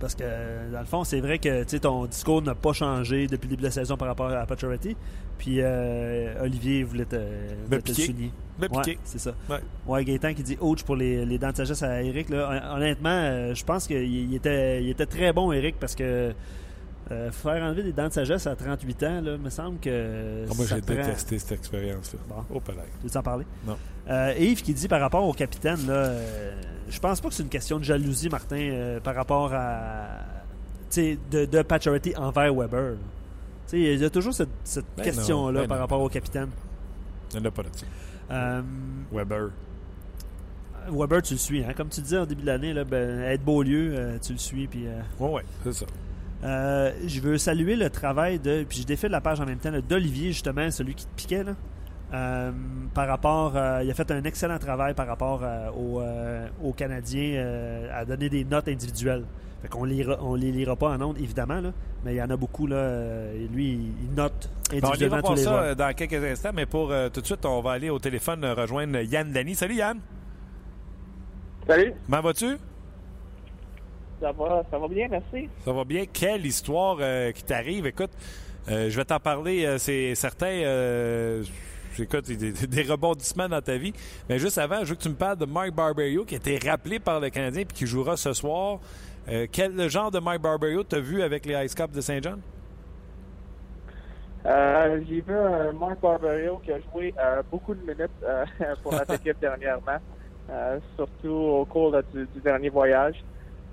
Parce 0.00 0.14
que, 0.14 0.24
dans 0.72 0.80
le 0.80 0.86
fond, 0.86 1.04
c'est 1.04 1.20
vrai 1.20 1.38
que 1.38 1.62
ton 1.76 2.06
discours 2.06 2.40
n'a 2.40 2.54
pas 2.54 2.72
changé 2.72 3.26
depuis 3.26 3.46
le 3.46 3.50
début 3.50 3.62
de 3.62 3.66
la 3.66 3.70
saison 3.70 3.98
par 3.98 4.08
rapport 4.08 4.30
à 4.30 4.46
Patriotti. 4.46 4.96
Puis 5.36 5.56
euh, 5.58 6.42
Olivier 6.42 6.82
voulait 6.82 7.04
te, 7.04 7.20
voulait 7.66 7.82
te 7.82 7.92
souligner. 7.92 8.32
Ouais, 8.60 8.98
c'est 9.04 9.18
ça. 9.18 9.34
Ouais. 9.48 9.58
ouais, 9.86 10.04
Gaëtan 10.04 10.34
qui 10.34 10.42
dit 10.42 10.56
ouch 10.60 10.82
pour 10.82 10.96
les, 10.96 11.24
les 11.24 11.38
dents 11.38 11.50
de 11.50 11.56
sagesse 11.56 11.82
à 11.82 12.02
Eric. 12.02 12.30
Là. 12.30 12.74
Honnêtement, 12.74 13.10
euh, 13.10 13.54
je 13.54 13.64
pense 13.64 13.86
qu'il 13.86 14.34
était, 14.34 14.82
il 14.82 14.88
était 14.88 15.06
très 15.06 15.32
bon, 15.32 15.52
Eric, 15.52 15.76
parce 15.78 15.94
que 15.94 16.32
euh, 17.10 17.30
faire 17.30 17.62
enlever 17.62 17.82
des 17.82 17.92
dents 17.92 18.08
de 18.08 18.12
sagesse 18.12 18.46
à 18.46 18.54
38 18.54 19.02
ans, 19.02 19.20
là, 19.20 19.36
me 19.36 19.50
semble 19.50 19.78
que. 19.78 20.44
Ah, 20.48 20.52
moi, 20.56 20.66
j'ai 20.66 20.80
détesté 20.80 21.38
cette 21.38 21.52
expérience-là. 21.52 22.20
Bon. 22.28 22.56
Au 22.56 22.60
palais. 22.60 22.80
Tu 23.02 23.08
veux 23.08 23.16
en 23.16 23.22
parler? 23.22 23.46
Non. 23.66 23.76
Yves 24.38 24.62
qui 24.62 24.74
dit 24.74 24.88
par 24.88 25.00
rapport 25.00 25.24
au 25.24 25.32
capitaine, 25.32 25.86
là, 25.86 26.12
je 26.88 26.98
pense 26.98 27.20
pas 27.20 27.28
que 27.28 27.34
c'est 27.34 27.42
une 27.42 27.48
question 27.48 27.78
de 27.78 27.84
jalousie, 27.84 28.28
Martin, 28.28 28.98
par 29.02 29.14
rapport 29.14 29.52
à. 29.52 30.06
De, 30.96 31.44
de 31.44 31.62
Patcherity 31.62 32.16
envers 32.16 32.52
Weber. 32.52 32.96
Il 33.72 34.00
y 34.00 34.04
a 34.04 34.10
toujours 34.10 34.34
cette, 34.34 34.48
ben 34.96 35.04
question-là 35.04 35.60
ben 35.60 35.68
par 35.68 35.78
rapport 35.78 36.00
au 36.00 36.08
capitaine. 36.08 36.48
Il 37.32 37.40
n'y 37.40 37.46
en 37.46 37.48
a 37.48 37.52
pas 37.52 37.62
là-dessus. 37.62 37.86
Euh, 38.30 38.62
Weber. 39.12 39.50
Weber, 40.90 41.22
tu 41.22 41.34
le 41.34 41.38
suis. 41.38 41.64
Hein? 41.64 41.72
Comme 41.76 41.88
tu 41.88 42.00
disais 42.00 42.18
au 42.18 42.26
début 42.26 42.42
de 42.42 42.46
l'année, 42.46 42.74
ben, 42.84 43.20
être 43.20 43.44
Beaulieu, 43.44 43.92
euh, 43.94 44.18
tu 44.20 44.32
le 44.32 44.38
suis. 44.38 44.66
Puis, 44.66 44.86
euh, 44.86 45.00
oui, 45.18 45.42
c'est 45.64 45.72
ça. 45.72 45.86
Je 46.42 47.20
veux 47.20 47.38
saluer 47.38 47.76
le 47.76 47.90
travail 47.90 48.38
de. 48.38 48.64
Puis 48.68 48.80
je 48.82 48.86
défile 48.86 49.10
la 49.10 49.20
page 49.20 49.40
en 49.40 49.46
même 49.46 49.58
temps 49.58 49.72
d'Olivier, 49.88 50.32
justement, 50.32 50.70
celui 50.70 50.94
qui 50.94 51.06
te 51.06 51.14
piquait. 51.14 51.44
Là. 51.44 52.52
par 52.94 53.06
rapport, 53.06 53.52
il 53.82 53.90
a 53.90 53.94
fait 53.94 54.10
un 54.10 54.24
excellent 54.24 54.58
travail 54.58 54.94
par 54.94 55.06
rapport 55.06 55.42
aux, 55.76 56.72
Canadiens 56.72 57.44
à 57.92 58.04
donner 58.04 58.28
des 58.28 58.44
notes 58.44 58.68
individuelles. 58.68 59.24
Fait 59.62 59.68
qu'on 59.68 59.86
on 60.20 60.34
les 60.34 60.52
lira 60.52 60.76
pas 60.76 60.88
en 60.88 61.00
ondes, 61.02 61.18
évidemment, 61.18 61.60
là, 61.60 61.72
mais 62.04 62.14
il 62.14 62.16
y 62.16 62.22
en 62.22 62.30
a 62.30 62.36
beaucoup. 62.36 62.66
Là, 62.66 63.30
et 63.34 63.46
lui, 63.46 63.92
il 64.02 64.14
note 64.14 64.48
individuellement 64.72 65.20
on 65.22 65.34
tous 65.34 65.42
ça 65.42 65.74
dans 65.74 65.92
quelques 65.94 66.24
instants, 66.24 66.52
mais 66.54 66.66
pour 66.66 66.90
euh, 66.90 67.10
tout 67.10 67.20
de 67.20 67.26
suite, 67.26 67.44
on 67.44 67.60
va 67.60 67.72
aller 67.72 67.90
au 67.90 67.98
téléphone 67.98 68.44
rejoindre 68.44 68.98
Yann 69.00 69.30
Dany. 69.30 69.54
Salut 69.54 69.74
Yann! 69.74 69.98
Salut! 71.66 71.92
Comment 72.06 72.22
vas-tu? 72.22 72.56
Ça 74.20 74.32
va, 74.32 74.62
ça 74.70 74.78
va 74.78 74.88
bien, 74.88 75.08
merci. 75.08 75.48
Ça 75.64 75.72
va 75.72 75.84
bien. 75.84 76.04
Quelle 76.12 76.44
histoire 76.44 76.98
euh, 77.00 77.32
qui 77.32 77.42
t'arrive. 77.42 77.86
Écoute, 77.86 78.10
euh, 78.68 78.90
je 78.90 78.96
vais 78.96 79.04
t'en 79.04 79.18
parler, 79.18 79.76
c'est 79.78 80.14
certain 80.14 81.42
écoute, 81.98 82.26
des, 82.26 82.52
des, 82.52 82.82
rebondissements 82.82 83.48
dans 83.48 83.60
ta 83.60 83.76
vie. 83.76 83.92
Mais 84.28 84.38
juste 84.38 84.58
avant, 84.58 84.84
je 84.84 84.90
veux 84.90 84.94
que 84.94 85.02
tu 85.02 85.08
me 85.08 85.14
parles 85.14 85.36
de 85.36 85.46
Mike 85.46 85.74
Barberio 85.74 86.24
qui 86.24 86.34
a 86.34 86.38
été 86.38 86.58
rappelé 86.58 86.98
par 86.98 87.20
le 87.20 87.30
Canadien 87.30 87.62
et 87.62 87.66
qui 87.66 87.86
jouera 87.86 88.16
ce 88.16 88.32
soir. 88.32 88.78
Euh, 89.28 89.46
quel 89.50 89.88
genre 89.88 90.10
de 90.10 90.18
Mike 90.18 90.42
Barberio 90.42 90.82
t'as 90.82 91.00
vu 91.00 91.22
avec 91.22 91.46
les 91.46 91.64
Ice 91.64 91.74
Cups 91.74 91.92
de 91.92 92.00
Saint-Jean? 92.00 92.36
Euh, 94.46 95.00
j'ai 95.06 95.20
vu 95.20 95.34
un 95.34 95.72
Mark 95.72 96.00
Barberio 96.00 96.60
qui 96.64 96.72
a 96.72 96.78
joué 96.80 97.14
euh, 97.18 97.42
beaucoup 97.50 97.74
de 97.74 97.80
minutes 97.80 98.10
euh, 98.22 98.44
pour 98.82 98.92
notre 98.92 99.14
équipe 99.14 99.38
dernièrement, 99.38 99.98
euh, 100.48 100.78
surtout 100.96 101.28
au 101.28 101.64
cours 101.66 101.90
là, 101.90 102.00
du, 102.14 102.26
du 102.26 102.40
dernier 102.40 102.70
voyage. 102.70 103.22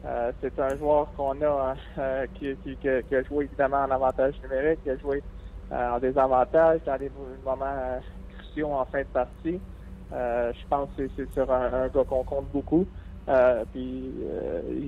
Euh, 0.05 0.31
c'est 0.41 0.57
un 0.59 0.77
joueur 0.77 1.11
qu'on 1.17 1.41
a 1.41 1.75
euh, 1.97 2.27
qui, 2.35 2.55
qui, 2.63 2.87
a 2.87 3.23
joué 3.23 3.45
évidemment 3.45 3.77
en 3.83 3.91
avantage 3.91 4.35
numérique, 4.43 4.83
qui 4.83 4.91
a 4.91 4.97
joué 4.97 5.23
euh, 5.71 5.91
en 5.91 5.99
désavantage 5.99 6.81
dans 6.85 6.97
des 6.97 7.11
moments 7.43 7.99
cruciaux 8.37 8.71
en 8.71 8.85
fin 8.85 8.99
de 8.99 9.05
partie. 9.05 9.59
Je 10.11 10.67
pense 10.69 10.89
que 10.95 11.09
c'est 11.15 11.31
sur 11.33 11.51
un, 11.51 11.73
un 11.73 11.87
gars 11.87 12.03
qu'on 12.07 12.23
compte 12.23 12.49
beaucoup. 12.53 12.85
Puis, 13.73 14.13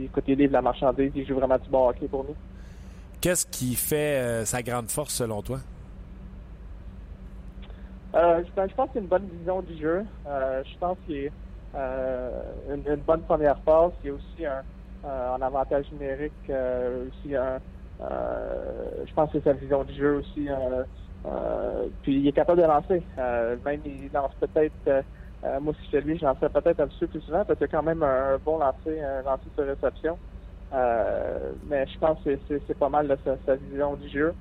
écoute, 0.05 0.24
il 0.28 0.38
livre 0.38 0.53
la 0.53 0.62
marchandise, 0.62 1.12
il 1.14 1.28
joue 1.28 1.36
vraiment 1.36 1.57
du 1.57 1.70
bon 1.70 1.89
hockey 1.89 2.07
pour 2.07 2.24
nous. 2.24 2.36
Qu'est-ce 3.20 3.45
qui 3.45 3.76
fait 3.76 4.45
sa 4.45 4.62
grande 4.64 4.89
force 4.89 5.14
selon 5.16 5.41
toi? 5.41 5.60
Je, 8.14 8.51
pense- 8.55 8.72
pense 8.72 8.89
qu'il 8.91 8.99
a 8.99 9.01
une 9.01 9.07
bonne 9.10 9.28
vision 9.39 9.62
du 9.62 9.78
jeu. 9.78 10.05
Je 10.26 10.78
pense 10.80 10.97
qu'il 11.05 11.18
est 11.18 11.32
une, 11.76 12.84
une 12.88 13.01
bonne 13.05 13.22
première 13.24 13.60
passe. 13.60 13.91
Il 14.05 14.07
y 14.07 14.12
a 14.12 14.14
aussi 14.14 14.45
un, 14.45 14.64
en 15.08 15.41
avantage 15.41 15.91
numérique, 15.91 16.36
euh, 16.50 17.08
aussi 17.08 17.36
un, 17.36 17.60
euh, 18.02 19.06
je 19.06 19.14
pense 19.14 19.32
que 19.32 19.39
c'est 19.39 19.43
sa 19.45 19.54
vision 19.54 19.84
du 19.84 19.93
jeu 19.93 20.16
aussi. 20.18 20.50
euh, 20.50 20.84
euh, 21.26 21.89
puis 22.02 22.16
il 22.20 22.28
est 22.28 22.34
capable 22.34 22.62
de 22.62 22.66
lancer. 22.68 23.08
Euh, 23.18 23.58
même 23.66 23.82
il 23.86 24.10
lance 24.12 24.34
peut-être, 24.39 24.76
euh, 24.88 25.04
euh, 25.45 25.60
moi 25.60 25.74
si 25.74 25.82
j'étais 25.86 26.02
lui, 26.02 26.18
je 26.18 26.26
lancerais 26.26 26.50
peut-être 26.50 26.80
un 26.80 26.88
petit 26.88 27.00
peu 27.00 27.08
plus 27.08 27.22
souvent 27.22 27.43
parce 27.45 27.58
qu'il 27.58 27.66
a 27.66 27.68
quand 27.68 27.84
même 27.84 28.04
un, 28.04 28.38
bon 28.39 28.58
lancer, 28.58 29.02
un 29.02 29.22
lancer 29.24 29.50
sur 29.56 29.66
réception. 29.66 30.20
Euh, 30.74 31.56
mais 31.64 31.88
je 31.88 31.97
pense 31.97 32.24
que 32.24 32.38
c'est- 32.47 32.74
pas 32.76 32.89
mal 32.89 33.08
là, 33.08 33.18
sa, 33.24 33.39
sa 33.45 33.56
vision 33.56 33.95
du 33.97 34.08
jeu. 34.10 34.36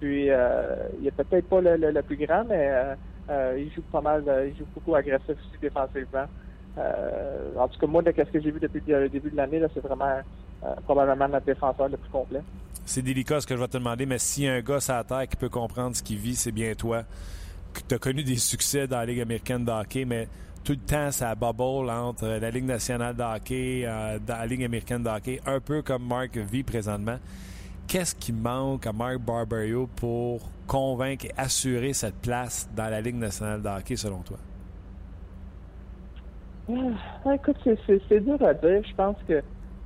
Puis 0.00 0.30
euh, 0.30 0.88
il 0.98 1.06
est 1.06 1.12
peut-être 1.12 1.48
pas 1.48 1.60
le, 1.60 1.76
le- 1.76 1.90
le 1.92 2.02
plus 2.02 2.16
grand, 2.16 2.44
mais 2.44 2.68
euh, 2.70 2.96
euh, 3.30 3.58
il 3.58 3.70
joue 3.72 3.82
pas 3.82 4.00
mal, 4.00 4.28
euh, 4.28 4.48
il 4.48 4.56
joue 4.56 4.66
beaucoup 4.74 4.94
agressif 4.94 5.30
aussi 5.38 5.58
défensivement. 5.60 6.26
Euh, 6.78 7.56
en 7.56 7.68
tout 7.68 7.78
cas, 7.78 7.86
moi, 7.86 8.02
de 8.02 8.12
ce 8.16 8.22
que 8.22 8.40
j'ai 8.40 8.50
vu 8.50 8.60
depuis 8.60 8.82
le 8.86 9.08
début 9.08 9.30
de 9.30 9.36
l'année, 9.36 9.62
c'est 9.72 9.80
vraiment 9.80 10.20
euh, 10.64 10.74
probablement 10.84 11.28
notre 11.28 11.46
défenseur 11.46 11.88
le 11.88 11.96
plus 11.96 12.10
complet. 12.10 12.42
C'est 12.84 13.02
délicat 13.02 13.40
ce 13.40 13.46
que 13.46 13.54
je 13.54 13.60
vais 13.60 13.68
te 13.68 13.78
demander, 13.78 14.06
mais 14.06 14.16
a 14.16 14.52
un 14.52 14.60
gars 14.60 14.78
la 14.88 15.04
terre 15.04 15.28
qui 15.28 15.36
peut 15.36 15.48
comprendre 15.48 15.96
ce 15.96 16.02
qu'il 16.02 16.18
vit, 16.18 16.34
c'est 16.34 16.52
bien 16.52 16.74
toi. 16.74 17.04
Tu 17.88 17.94
as 17.94 17.98
connu 17.98 18.22
des 18.22 18.36
succès 18.36 18.86
dans 18.86 18.98
la 18.98 19.06
Ligue 19.06 19.20
américaine 19.20 19.64
de 19.64 19.70
hockey, 19.70 20.04
mais 20.04 20.28
tout 20.64 20.72
le 20.72 20.78
temps, 20.78 21.10
ça 21.10 21.34
bubble 21.34 21.90
entre 21.90 22.26
la 22.26 22.50
Ligue 22.50 22.64
nationale 22.64 23.14
de 23.14 23.22
hockey, 23.22 23.84
euh, 23.84 24.18
la 24.26 24.46
Ligue 24.46 24.64
américaine 24.64 25.02
de 25.02 25.08
hockey, 25.08 25.40
un 25.46 25.60
peu 25.60 25.82
comme 25.82 26.06
Mark 26.06 26.36
vit 26.36 26.62
présentement. 26.62 27.18
Qu'est-ce 27.86 28.14
qui 28.14 28.32
manque 28.32 28.86
à 28.86 28.92
Mark 28.92 29.18
Barberio 29.18 29.88
pour 29.96 30.40
convaincre 30.66 31.26
et 31.26 31.32
assurer 31.36 31.92
cette 31.92 32.16
place 32.16 32.68
dans 32.74 32.88
la 32.88 33.00
Ligue 33.00 33.16
nationale 33.16 33.62
de 33.62 33.68
hockey, 33.68 33.96
selon 33.96 34.18
toi? 34.22 34.38
Ah, 36.68 37.34
écoute, 37.34 37.58
c'est- 37.64 38.20
dur 38.20 38.42
à 38.42 38.54
dire. 38.54 38.82
Je 38.84 38.94
pense 38.94 39.22
que, 39.24 39.42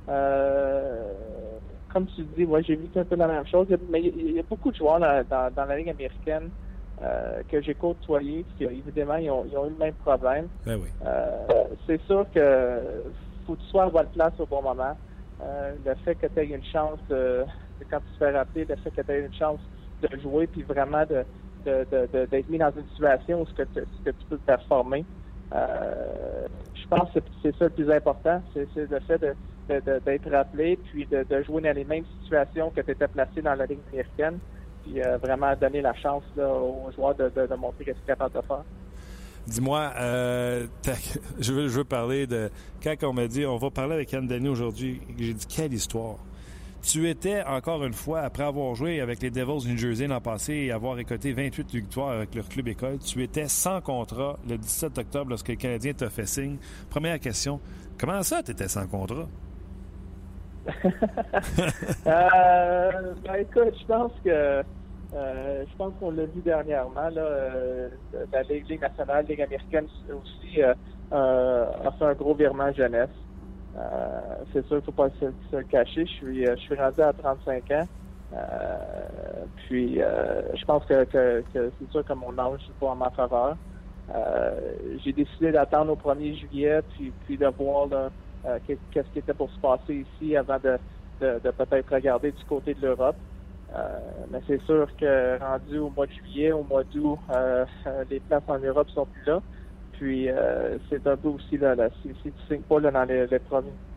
euh, 0.09 1.59
comme 1.91 2.07
tu 2.07 2.23
dis, 2.23 2.45
ouais, 2.45 2.63
j'ai 2.63 2.75
vu 2.75 2.89
un 2.95 3.03
peu 3.05 3.15
la 3.15 3.27
même 3.27 3.45
chose. 3.45 3.67
Mais 3.89 4.01
il 4.01 4.05
y 4.05 4.09
a- 4.09 4.29
il 4.29 4.35
y, 4.35 4.39
a 4.39 4.43
beaucoup 4.43 4.71
de 4.71 4.75
joueurs 4.75 4.99
dans, 4.99 5.25
dans- 5.27 5.53
dans 5.53 5.65
la 5.65 5.77
Ligue 5.77 5.89
américaine 5.89 6.51
euh, 7.01 7.43
que 7.47 7.61
j'ai 7.61 7.75
côtoyés, 7.75 8.45
qui 8.57 8.65
évidemment, 8.65 9.15
ils 9.15 9.29
ont, 9.31 9.45
ils 9.45 9.57
ont 9.57 9.67
eu 9.67 9.69
le 9.69 9.77
même 9.77 9.93
problème. 9.95 10.49
Ben 10.65 10.77
oui. 10.77 10.89
Euh, 11.05 11.45
c'est 11.87 12.01
sûr 12.03 12.25
que 12.33 13.03
faut 13.45 13.55
que 13.55 13.61
tu 13.61 13.67
sois 13.67 13.83
à 13.85 13.89
bonne 13.89 14.09
place 14.09 14.37
au 14.39 14.45
bon 14.45 14.61
moment. 14.61 14.97
Euh, 15.41 15.77
le 15.85 15.95
fait 15.95 16.15
que 16.15 16.27
tu 16.27 16.39
aies 16.41 16.47
une 16.47 16.63
chance, 16.63 16.99
de, 17.07 17.45
de- 17.79 17.85
quand 17.89 18.01
tu 18.01 18.11
te 18.11 18.17
fais 18.17 18.31
rappeler, 18.31 18.65
le 18.65 18.75
fait 18.75 18.91
que 18.91 19.01
tu 19.01 19.11
aies 19.11 19.21
une 19.21 19.33
chance 19.33 19.61
de 20.01 20.19
jouer, 20.19 20.47
puis 20.47 20.63
vraiment 20.63 21.05
de 21.05 21.25
d'être 21.65 22.47
mis 22.49 22.57
dans 22.57 22.71
une 22.71 22.87
situation 22.87 23.41
où 23.41 23.45
ce 23.45 23.53
que, 23.53 23.63
tu, 23.63 23.79
ce 23.79 24.01
que 24.09 24.15
tu 24.15 24.25
peux 24.29 24.37
performer. 24.39 25.05
Euh, 25.53 26.47
pense 26.89 27.11
que 27.11 27.19
c'est 27.41 27.55
ça 27.57 27.65
le 27.65 27.69
plus 27.71 27.91
important, 27.91 28.41
c'est 28.53 28.67
le 28.75 28.99
fait 29.01 29.21
d'être 29.67 30.31
rappelé, 30.31 30.77
puis 30.91 31.05
de, 31.05 31.43
jouer 31.43 31.61
dans 31.61 31.75
les 31.75 31.85
mêmes 31.85 32.05
situations 32.21 32.71
que 32.71 32.81
tu 32.81 32.91
étais 32.91 33.07
placé 33.07 33.41
dans 33.41 33.55
la 33.55 33.65
Ligue 33.65 33.79
américaine, 33.91 34.39
puis 34.83 35.01
euh, 35.01 35.17
vraiment 35.17 35.55
donner 35.55 35.81
la 35.81 35.93
chance 35.93 36.23
aux 36.37 36.91
joueurs 36.95 37.15
de, 37.15 37.29
de, 37.29 37.47
de 37.47 37.55
montrer 37.55 37.85
ce 37.85 37.91
qu'ils 37.91 38.15
sont 38.17 38.27
de 38.27 38.45
faire. 38.45 38.63
Dis-moi, 39.47 39.93
euh, 39.97 40.67
je, 41.39 41.53
veux, 41.53 41.67
je 41.67 41.77
veux 41.77 41.83
parler 41.83 42.27
de. 42.27 42.49
Quand 42.83 42.95
on 43.03 43.13
m'a 43.13 43.27
dit, 43.27 43.45
on 43.45 43.57
va 43.57 43.69
parler 43.69 43.93
avec 43.93 44.13
Anne 44.13 44.27
Denis 44.27 44.49
aujourd'hui, 44.49 45.01
j'ai 45.17 45.33
dit, 45.33 45.45
quelle 45.47 45.73
histoire. 45.73 46.17
Tu 46.81 47.09
étais, 47.09 47.43
encore 47.43 47.83
une 47.83 47.93
fois, 47.93 48.21
après 48.21 48.43
avoir 48.43 48.73
joué 48.73 49.01
avec 49.01 49.21
les 49.21 49.29
Devils 49.29 49.65
du 49.65 49.71
New 49.73 49.77
Jersey 49.77 50.07
l'an 50.07 50.21
passé 50.21 50.53
et 50.53 50.71
avoir 50.71 50.95
récolté 50.95 51.33
28 51.33 51.71
victoires 51.73 52.11
avec 52.11 52.33
leur 52.33 52.47
club 52.47 52.69
école, 52.69 52.99
tu 52.99 53.21
étais 53.21 53.47
sans 53.47 53.81
contrat 53.81 54.37
le 54.47 54.57
17 54.57 54.97
octobre 54.97 55.29
lorsque 55.29 55.49
le 55.49 55.55
Canadien 55.55 55.93
t'a 55.93 56.09
fait 56.09 56.25
signe. 56.25 56.57
Première 56.89 57.19
question, 57.19 57.59
comment 57.99 58.23
ça, 58.23 58.41
tu 58.43 58.51
étais 58.51 58.67
sans 58.67 58.87
contrat? 58.87 59.27
Euh, 62.07 63.13
ben 63.23 63.35
écoute, 63.35 63.73
je 63.79 63.85
pense 63.85 64.11
que 64.23 64.29
euh, 64.29 65.65
je 65.69 65.77
pense 65.77 65.93
qu'on 65.99 66.11
l'a 66.11 66.25
vu 66.25 66.41
dernièrement 66.41 67.09
là, 67.09 67.21
euh, 67.21 67.89
la 68.31 68.43
Ligue, 68.43 68.69
Ligue 68.69 68.81
nationale, 68.81 69.25
Ligue 69.27 69.41
américaine 69.41 69.87
aussi 70.09 70.61
a 70.61 70.75
fait 71.97 72.05
un 72.05 72.13
gros 72.13 72.35
virement 72.35 72.71
jeunesse. 72.73 73.09
Euh, 73.75 74.45
c'est 74.51 74.65
sûr 74.65 74.69
qu'il 74.69 74.77
ne 74.77 74.81
faut 74.81 74.91
pas 74.93 75.09
se, 75.11 75.25
le 75.55 75.63
cacher. 75.63 76.05
Je 76.05 76.11
suis 76.11 76.45
euh, 76.47 76.55
je 76.55 76.61
suis 76.61 76.75
rendu 76.75 77.01
à 77.01 77.13
35 77.13 77.71
ans. 77.71 77.87
Euh, 78.33 79.47
puis 79.55 79.95
je 79.97 80.63
pense 80.65 80.85
que, 80.85 81.03
que, 81.05 81.43
que 81.53 81.73
c'est 81.79 81.89
sûr 81.91 82.03
que 82.05 82.13
mon 82.13 82.37
âge 82.37 82.61
n'est 82.67 82.75
pas 82.75 82.87
en 82.89 82.95
ma 82.95 83.09
faveur. 83.11 83.57
J'ai 85.03 85.13
décidé 85.13 85.51
d'attendre 85.51 85.91
au 85.93 85.95
1er 85.95 86.35
juillet 86.35 86.81
puis, 86.89 87.11
puis 87.11 87.37
de 87.37 87.47
voir 87.47 87.87
là, 87.87 88.11
qu'est- 88.63 88.81
qu'est-ce 88.91 89.09
qui 89.11 89.19
était 89.19 89.33
pour 89.33 89.51
se 89.51 89.59
passer 89.59 89.95
ici 89.95 90.35
avant 90.35 90.59
de, 90.59 90.77
de, 91.19 91.39
de 91.43 91.51
peut-être 91.51 91.93
regarder 91.93 92.31
du 92.31 92.43
côté 92.45 92.73
de 92.73 92.81
l'Europe. 92.81 93.17
Euh, 93.71 94.25
mais 94.29 94.39
c'est 94.47 94.61
sûr 94.63 94.87
que 94.97 95.37
rendu 95.39 95.77
au 95.77 95.89
mois 95.91 96.07
de 96.07 96.11
juillet, 96.11 96.51
au 96.51 96.63
mois 96.63 96.83
d'août, 96.85 97.19
euh, 97.29 97.65
les 98.09 98.19
places 98.19 98.43
en 98.47 98.57
Europe 98.59 98.89
sont 98.89 99.05
plus 99.05 99.23
là. 99.25 99.41
Puis 99.99 100.29
euh, 100.29 100.77
c'est 100.89 101.05
un 101.05 101.17
peu 101.17 101.27
aussi 101.27 101.57
là, 101.57 101.75
si, 102.01 102.09
tu 102.23 102.31
signes 102.47 102.61
pas 102.61 102.79
là, 102.79 102.89
dans 102.89 103.03
les, 103.03 103.27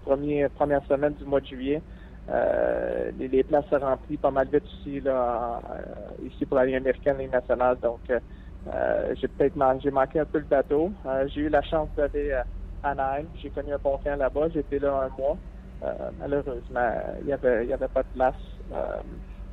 premières 0.02 0.84
semaines 0.86 1.14
du 1.14 1.24
mois 1.24 1.40
de 1.40 1.46
juillet, 1.46 1.80
euh, 2.28 3.12
les, 3.18 3.44
places 3.44 3.66
se 3.70 3.76
remplissent 3.76 4.18
pas 4.18 4.32
mal 4.32 4.48
vite 4.52 4.64
aussi 4.64 5.00
là, 5.00 5.60
euh, 5.70 6.26
ici 6.26 6.44
pour 6.44 6.56
la 6.56 6.66
Ligue 6.66 6.74
américaine, 6.74 7.18
Ligue 7.18 7.32
nationale. 7.32 7.78
Donc 7.80 8.00
j'ai 8.08 9.28
peut-être 9.28 9.56
manqué 9.56 10.18
un 10.18 10.24
peu 10.24 10.38
le 10.38 10.44
bateau. 10.44 10.90
J'ai 11.26 11.42
eu 11.42 11.48
la 11.48 11.62
chance 11.62 11.88
d'aller 11.96 12.32
à 12.32 12.44
Anaheim. 12.82 13.26
J'ai 13.40 13.50
connu 13.50 13.72
un 13.72 13.78
bon 13.78 13.98
camp 13.98 14.16
là-bas. 14.16 14.48
J'étais 14.52 14.80
là 14.80 15.08
un 15.08 15.20
mois. 15.20 15.36
Malheureusement, 16.18 16.92
il 17.20 17.28
y 17.28 17.32
avait, 17.32 17.66
y 17.66 17.72
avait 17.72 17.88
pas 17.88 18.02
de 18.02 18.08
place. 18.14 18.34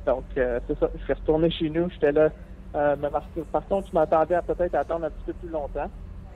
Donc, 0.06 0.24
c'est 0.34 0.78
ça. 0.78 0.90
Je 0.96 1.04
suis 1.04 1.12
retourné 1.12 1.50
chez 1.50 1.70
nous. 1.70 1.88
J'étais 1.90 2.12
là. 2.12 2.30
Euh, 2.74 2.96
mais 3.00 3.10
par, 3.10 3.24
par 3.50 3.66
contre, 3.66 3.88
je 3.88 3.94
m'attendais 3.94 4.34
à 4.34 4.42
peut-être 4.42 4.74
attendre 4.74 5.06
un 5.06 5.10
petit 5.10 5.24
peu 5.26 5.32
plus 5.34 5.48
longtemps. 5.48 5.90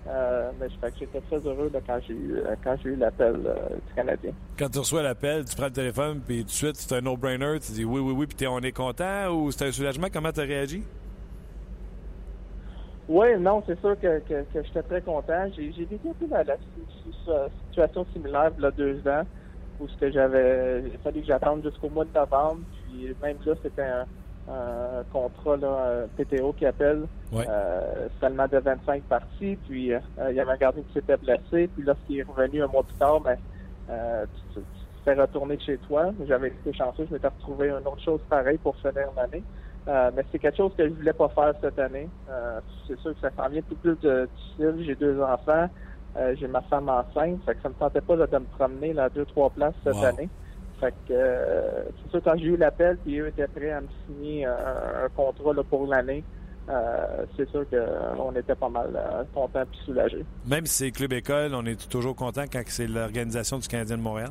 Euh, 0.07 0.51
mais 0.61 0.69
je- 0.69 0.77
fait 0.79 0.91
que 0.93 0.99
j'étais 0.99 1.21
très 1.23 1.39
heureux 1.39 1.71
là, 1.73 1.81
quand 1.87 1.99
j'ai 2.07 2.13
eu 2.15 2.37
euh, 2.37 2.55
quand 2.63 2.77
j'ai 2.83 2.91
eu 2.91 2.97
l'appel 2.97 3.37
euh, 3.47 3.55
du 3.77 3.95
Canadien. 3.95 4.33
Quand 4.59 4.69
tu 4.69 4.79
reçois 4.79 5.03
l'appel, 5.03 5.45
tu 5.47 5.57
prends 5.57 5.67
le 5.67 5.73
téléphone, 5.73 6.21
puis 6.27 6.41
tout 6.41 6.45
de 6.45 6.51
suite, 6.51 6.77
c'est 6.77 6.95
un 6.95 7.01
no-brainer, 7.01 7.59
tu 7.61 7.73
dis 7.73 7.85
oui, 7.85 8.01
oui, 8.01 8.13
oui, 8.13 8.27
puis 8.27 8.47
on 8.47 8.61
est 8.61 8.73
content, 8.73 9.31
ou 9.31 9.51
c'est 9.51 9.67
un 9.67 9.73
soulagement, 9.73 10.09
comment 10.13 10.31
tu 10.31 10.41
as 10.41 10.45
réagi? 10.45 10.85
Oui, 13.09 13.39
non, 13.39 13.63
c'est 13.67 13.79
sûr 13.81 13.99
que, 13.99 14.21
que, 14.21 14.45
que 14.45 14.63
j'étais 14.63 14.83
très 14.83 15.03
content. 15.03 15.47
J'ai 15.57 15.73
j'ai 15.73 15.85
vécu 15.85 16.09
un 16.09 16.15
peu 16.19 16.27
la, 16.31 16.43
la 16.45 16.57
si- 16.57 16.87
si- 17.03 17.15
situation 17.69 18.07
similaire 18.13 18.53
il 18.59 18.63
y 18.63 18.67
a 18.67 18.71
deux 18.71 19.07
ans, 19.09 19.25
où 19.79 19.89
ce 19.89 19.97
que 19.97 20.11
j'avais 20.11 20.83
il 20.87 20.99
fallu 20.99 21.21
que 21.21 21.27
j'attende 21.27 21.63
jusqu'au 21.63 21.91
mois 21.91 22.05
de 22.07 22.11
novembre. 22.15 22.63
Puis 22.83 23.15
même 23.23 23.37
là, 23.45 23.55
c'était 23.63 23.83
un, 23.83 24.07
un 24.49 25.03
contrat 25.11 25.57
là, 25.57 26.03
un 26.05 26.09
PTO 26.23 26.53
qui 26.53 26.67
appelle 26.67 27.07
Ouais. 27.33 27.47
euh, 27.49 28.09
seulement 28.21 28.47
de 28.47 28.59
25 28.59 29.03
parties. 29.05 29.57
Puis 29.67 29.93
euh, 29.93 29.99
il 30.31 30.37
y 30.37 30.41
avait 30.41 30.53
un 30.53 30.57
gardien 30.57 30.83
qui 30.83 30.93
s'était 30.93 31.17
blessé. 31.17 31.69
Puis 31.69 31.83
lorsqu'il 31.85 32.19
est 32.21 32.23
revenu 32.23 32.63
un 32.63 32.67
mois 32.69 32.83
plus 32.83 32.95
tard, 32.97 33.21
ben, 33.21 33.37
euh, 33.91 34.27
tu, 34.53 34.61
tu- 34.61 34.61
tu 34.61 35.01
te 35.05 35.05
fais 35.05 35.21
retourner 35.21 35.59
chez 35.59 35.79
toi. 35.79 36.13
J'avais 36.27 36.49
été 36.49 36.73
chanceux, 36.73 37.07
je 37.09 37.15
m'étais 37.15 37.29
retrouvé 37.29 37.69
une 37.69 37.87
autre 37.87 38.01
chose 38.01 38.21
pareille 38.29 38.59
pour 38.59 38.77
finir 38.77 39.09
l'année. 39.17 39.43
Euh, 39.87 40.11
mais 40.15 40.25
c'est 40.33 40.39
quelque 40.39 40.57
chose 40.57 40.73
que 40.77 40.89
je 40.89 40.95
voulais 40.95 41.13
pas 41.13 41.29
faire 41.31 41.53
cette 41.61 41.79
année. 41.79 42.09
Euh, 42.31 42.61
c'est 42.87 42.99
sûr 43.01 43.13
que 43.15 43.21
ça 43.21 43.31
s'en 43.37 43.49
vient 43.49 43.61
tout 43.63 43.77
plus 43.77 43.99
de 44.01 44.29
difficile. 44.35 44.75
J'ai 44.87 44.95
deux 44.95 45.21
enfants. 45.23 45.69
Euh, 46.17 46.35
j'ai 46.39 46.47
ma 46.47 46.63
femme 46.63 46.89
enceinte. 46.89 47.43
Fait 47.45 47.55
que 47.55 47.61
ça 47.63 47.69
me 47.69 47.75
tentait 47.75 48.01
pas 48.01 48.17
là, 48.17 48.27
de 48.27 48.39
me 48.39 48.45
promener 48.47 48.93
là, 48.93 49.09
deux, 49.11 49.25
trois 49.27 49.51
places 49.51 49.75
cette 49.85 49.95
Wow. 49.97 50.05
année. 50.05 50.29
Fait 50.85 50.95
que 51.09 51.13
euh, 51.15 51.85
c'est 52.03 52.11
sûr 52.11 52.23
quand 52.23 52.37
j'ai 52.37 52.45
eu 52.45 52.57
l'appel 52.59 52.99
puis 52.99 53.19
eux 53.19 53.29
étaient 53.29 53.49
prêts 53.49 53.71
à 53.71 53.81
me 53.81 53.87
signer 54.07 54.45
un, 54.45 54.53
un 55.05 55.09
contrat 55.17 55.55
là, 55.55 55.63
pour 55.63 55.87
l'année. 55.87 56.23
Euh, 56.69 57.25
c'est 57.37 57.49
sûr 57.49 57.65
qu'on 57.71 58.35
était 58.37 58.55
pas 58.55 58.69
mal 58.69 58.91
euh, 58.95 59.23
contents 59.33 59.65
puis 59.71 59.81
soulagés. 59.87 60.27
Même 60.47 60.67
si 60.67 60.85
c'est 60.85 60.91
club 60.91 61.15
école, 61.15 61.55
on 61.55 61.65
est 61.65 61.89
toujours 61.89 62.15
content 62.15 62.45
quand 62.53 62.61
c'est 62.67 62.87
l'organisation 62.87 63.59
du 63.59 63.67
Canadien 63.67 63.97
de 63.97 64.03
Montréal? 64.03 64.31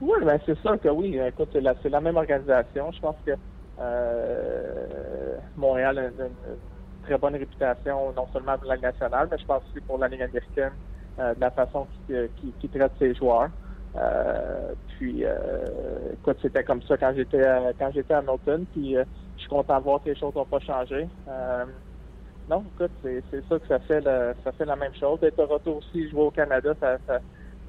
Oui, 0.00 0.18
ben 0.24 0.38
c'est 0.44 0.58
sûr 0.58 0.80
que 0.80 0.88
oui. 0.88 1.16
Écoute, 1.24 1.50
c'est 1.52 1.88
la, 1.88 2.00
même 2.00 2.16
organisation. 2.16 2.90
Je 2.90 3.00
pense 3.00 3.16
que 3.24 3.32
Montréal 5.56 5.98
a 5.98 6.02
une, 6.06 6.30
très 7.04 7.18
bonne 7.18 7.36
réputation, 7.36 8.12
non 8.12 8.26
seulement 8.32 8.58
pour 8.58 8.68
la 8.68 8.78
nationale, 8.78 9.28
mais 9.30 9.38
je 9.38 9.46
pense 9.46 9.62
aussi 9.70 9.80
pour 9.86 9.98
la 9.98 10.08
Ligue 10.08 10.22
américaine, 10.22 10.72
de 11.18 11.40
la 11.40 11.50
façon 11.52 11.86
qu'il 12.08 12.70
traite 12.70 12.92
ses 12.98 13.14
joueurs. 13.14 13.50
Puis, 14.96 15.24
écoute, 16.12 16.38
c'était 16.42 16.64
comme 16.64 16.82
ça 16.82 16.96
quand 16.96 17.12
j'étais 17.14 17.42
quand 17.78 17.90
j'étais 17.94 18.14
à 18.14 18.22
Milton. 18.22 18.64
Puis, 18.72 18.94
je 18.94 19.40
suis 19.40 19.48
content 19.48 19.78
de 19.78 19.84
voir 19.84 20.02
que 20.02 20.10
les 20.10 20.16
choses 20.16 20.34
n'ont 20.34 20.44
pas 20.44 20.60
changé. 20.60 21.08
non, 22.48 22.64
écoute, 22.74 22.92
c'est 23.02 23.48
ça 23.48 23.58
que 23.58 23.66
ça 23.68 23.78
fait, 23.80 24.02
ça 24.02 24.52
fait 24.52 24.64
la 24.64 24.76
même 24.76 24.94
chose. 24.94 25.20
D'être 25.20 25.38
au 25.38 25.46
retour 25.46 25.78
aussi, 25.78 26.08
jouer 26.10 26.22
au 26.22 26.30
Canada, 26.30 26.74
ça, 26.80 26.98
ça 27.06 27.20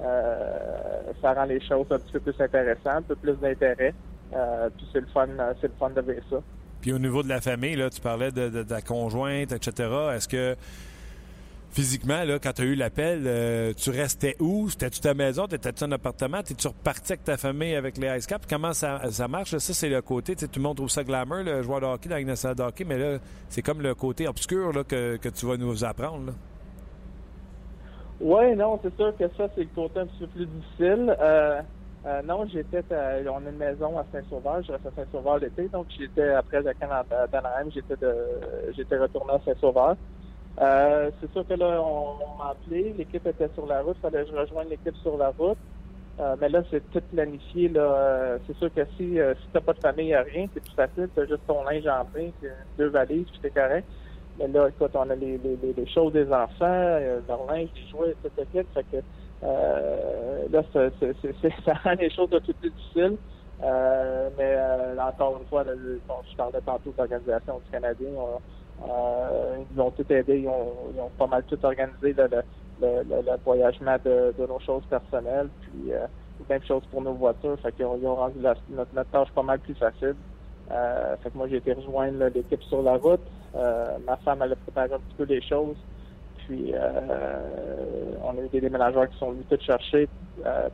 euh, 0.04 1.12
rend 1.34 1.44
les 1.44 1.60
choses 1.60 1.86
un 1.90 1.98
petit 1.98 2.12
peu 2.12 2.20
plus 2.20 2.40
intéressantes, 2.40 2.86
un 2.86 3.02
peu 3.02 3.16
plus 3.16 3.34
d'intérêt. 3.34 3.94
Euh, 4.34 4.68
puis 4.76 4.86
c'est 4.92 5.00
le 5.00 5.06
fun, 5.06 5.28
c'est 5.60 5.68
le 5.68 5.74
fun 5.78 5.90
de 5.90 6.00
voir 6.00 6.16
ça. 6.30 6.36
Puis 6.80 6.92
au 6.92 6.98
niveau 6.98 7.22
de 7.22 7.28
la 7.28 7.40
famille, 7.40 7.76
là, 7.76 7.90
tu 7.90 8.00
parlais 8.00 8.30
de, 8.30 8.62
ta 8.62 8.80
conjointe, 8.80 9.52
etc. 9.52 9.88
Est-ce 10.14 10.28
que 10.28 10.54
physiquement, 11.70 12.24
là, 12.24 12.38
quand 12.38 12.52
tu 12.52 12.62
as 12.62 12.64
eu 12.64 12.74
l'appel, 12.74 13.22
euh, 13.26 13.72
tu 13.76 13.90
restais 13.90 14.36
où? 14.40 14.68
C'était-tu 14.68 15.00
ta 15.00 15.14
maison? 15.14 15.46
T'étais-tu 15.46 15.84
un 15.84 15.92
appartement? 15.92 16.42
T'es-tu 16.42 16.68
reparti 16.68 17.12
avec 17.12 17.24
ta 17.24 17.36
famille 17.36 17.74
avec 17.74 17.98
les 17.98 18.16
Ice 18.18 18.26
Cap? 18.26 18.42
Comment 18.48 18.72
ça, 18.72 19.00
marche? 19.28 19.56
Ça, 19.56 19.74
c'est 19.74 19.88
le 19.88 20.02
côté, 20.02 20.34
tu 20.34 20.48
tout 20.48 20.58
le 20.58 20.62
monde 20.62 20.76
trouve 20.76 20.90
ça 20.90 21.04
glamour, 21.04 21.38
le 21.38 21.62
joueur 21.62 21.80
de 21.80 21.86
hockey 21.86 22.08
dans 22.08 22.16
la 22.16 22.66
hockey, 22.66 22.84
mais 22.84 22.98
là, 22.98 23.18
c'est 23.48 23.62
comme 23.62 23.80
le 23.80 23.94
côté 23.94 24.26
obscur 24.28 24.72
que, 24.86 25.16
tu 25.28 25.46
vas 25.46 25.56
nous 25.56 25.84
apprendre. 25.84 26.32
Oui, 28.20 28.56
non, 28.56 28.80
c'est 28.82 28.94
sûr 28.96 29.16
que 29.16 29.28
ça, 29.36 29.48
c'est 29.54 29.62
le 29.62 29.68
côté 29.74 30.00
un 30.00 30.06
petit 30.06 30.18
peu 30.18 30.26
plus 30.26 30.46
difficile. 30.46 31.16
Euh, 31.20 31.60
euh, 32.06 32.22
non, 32.22 32.46
j'étais, 32.52 32.82
on 32.90 33.46
a 33.46 33.50
une 33.50 33.56
maison 33.56 33.98
à 33.98 34.04
Saint-Sauveur, 34.12 34.62
je 34.62 34.72
reste 34.72 34.86
à 34.86 34.90
Saint-Sauveur 34.96 35.38
l'été, 35.38 35.68
donc 35.68 35.86
j'étais 35.96 36.30
après 36.30 36.62
le 36.62 36.72
Canada 36.74 37.26
d'Anaheim, 37.30 37.68
j'étais 37.72 37.94
j'étais 38.76 38.98
retourné 38.98 39.34
à 39.34 39.40
Saint-Sauveur. 39.44 39.96
Euh, 40.60 41.10
c'est 41.20 41.30
sûr 41.32 41.46
que 41.46 41.54
là, 41.54 41.80
on, 41.82 42.36
m'a 42.38 42.50
appelé, 42.50 42.94
l'équipe 42.96 43.26
était 43.26 43.48
sur 43.54 43.66
la 43.66 43.82
route, 43.82 43.96
fallait 44.02 44.24
que 44.24 44.30
je 44.30 44.36
rejoigne 44.36 44.68
l'équipe 44.68 44.96
sur 44.96 45.16
la 45.16 45.30
route. 45.30 45.58
Euh, 46.20 46.34
mais 46.40 46.48
là, 46.48 46.62
c'est 46.70 46.82
tout 46.90 47.02
planifié. 47.12 47.68
Là. 47.68 48.38
C'est 48.46 48.56
sûr 48.56 48.74
que 48.74 48.84
si, 48.96 49.14
si 49.14 49.48
t'as 49.52 49.60
pas 49.60 49.72
de 49.72 49.80
famille, 49.80 50.16
rien, 50.16 50.46
c'est 50.52 50.60
plus 50.60 50.74
facile. 50.74 51.08
T'as 51.14 51.26
juste 51.26 51.46
ton 51.46 51.62
linge 51.62 51.86
en 51.86 52.04
train, 52.06 52.30
deux 52.76 52.88
valises, 52.88 53.26
puis 53.30 53.38
t'es 53.40 53.50
correct. 53.50 53.86
Mais 54.38 54.48
là, 54.48 54.68
écoute, 54.68 54.92
on 54.94 55.10
a 55.10 55.14
les, 55.14 55.38
les, 55.38 55.58
les 55.76 55.86
choses 55.88 56.12
des 56.12 56.32
enfants, 56.32 56.64
euh, 56.64 57.20
leur 57.28 57.44
linge, 57.46 57.68
les 57.74 57.88
jouets, 57.90 58.14
etc. 58.24 58.64
Fait 58.72 58.84
que 58.84 58.96
euh, 59.42 60.46
là, 60.50 60.62
c'est, 60.72 60.92
c'est, 61.00 61.54
ça 61.64 61.74
rend 61.84 61.94
les 61.98 62.10
choses 62.10 62.28
un 62.32 62.40
peu 62.40 62.52
plus 62.52 62.70
difficiles. 62.70 63.16
Euh, 63.62 64.30
mais 64.38 64.54
euh, 64.56 64.96
encore 65.00 65.38
une 65.40 65.46
fois, 65.48 65.64
là, 65.64 65.72
bon, 66.06 66.14
je 66.30 66.36
parlais 66.36 66.60
tantôt 66.64 66.94
d'organisation 66.96 67.58
du 67.58 67.70
Canadien. 67.72 68.10
Euh, 68.10 68.38
ils 68.86 69.76
nous 69.76 69.82
ont 69.82 69.90
tout 69.90 70.10
aidé, 70.12 70.40
ils 70.40 70.48
ont, 70.48 70.72
ils 70.94 71.00
ont 71.00 71.10
pas 71.18 71.26
mal 71.26 71.42
tout 71.44 71.58
organisé 71.64 72.12
le, 72.12 72.28
le, 72.80 73.02
le, 73.02 73.22
le 73.22 73.36
voyagement 73.44 73.96
de, 74.04 74.34
de, 74.38 74.46
nos 74.46 74.60
choses 74.60 74.84
personnelles. 74.88 75.48
Puis 75.62 75.92
euh, 75.92 76.06
même 76.48 76.62
chose 76.62 76.82
pour 76.90 77.02
nos 77.02 77.14
voitures. 77.14 77.58
Fait 77.60 77.72
qu'ils 77.72 77.84
ont, 77.84 77.98
ils 78.00 78.06
ont 78.06 78.16
rendu 78.16 78.40
la, 78.40 78.54
notre, 78.70 78.94
notre 78.94 79.10
tâche 79.10 79.30
pas 79.34 79.42
mal 79.42 79.58
plus 79.60 79.74
facile. 79.74 80.14
Euh, 80.70 81.16
fait 81.22 81.30
que 81.30 81.36
moi, 81.36 81.48
j'ai 81.48 81.56
été 81.56 81.72
rejoindre 81.72 82.26
l'équipe 82.26 82.62
sur 82.64 82.82
la 82.82 82.96
route. 82.96 83.20
Euh, 83.54 83.96
ma 84.06 84.16
femme, 84.18 84.40
elle 84.42 84.52
a 84.52 84.56
préparé 84.56 84.92
un 84.92 84.98
petit 84.98 85.14
peu 85.16 85.24
les 85.24 85.40
choses. 85.42 85.76
Puis, 86.38 86.72
euh, 86.74 88.14
on 88.22 88.38
a 88.38 88.42
eu 88.42 88.48
des 88.48 88.60
déménageurs 88.60 89.08
qui 89.08 89.18
sont 89.18 89.30
venus 89.32 89.46
tout 89.48 89.58
chercher. 89.60 90.08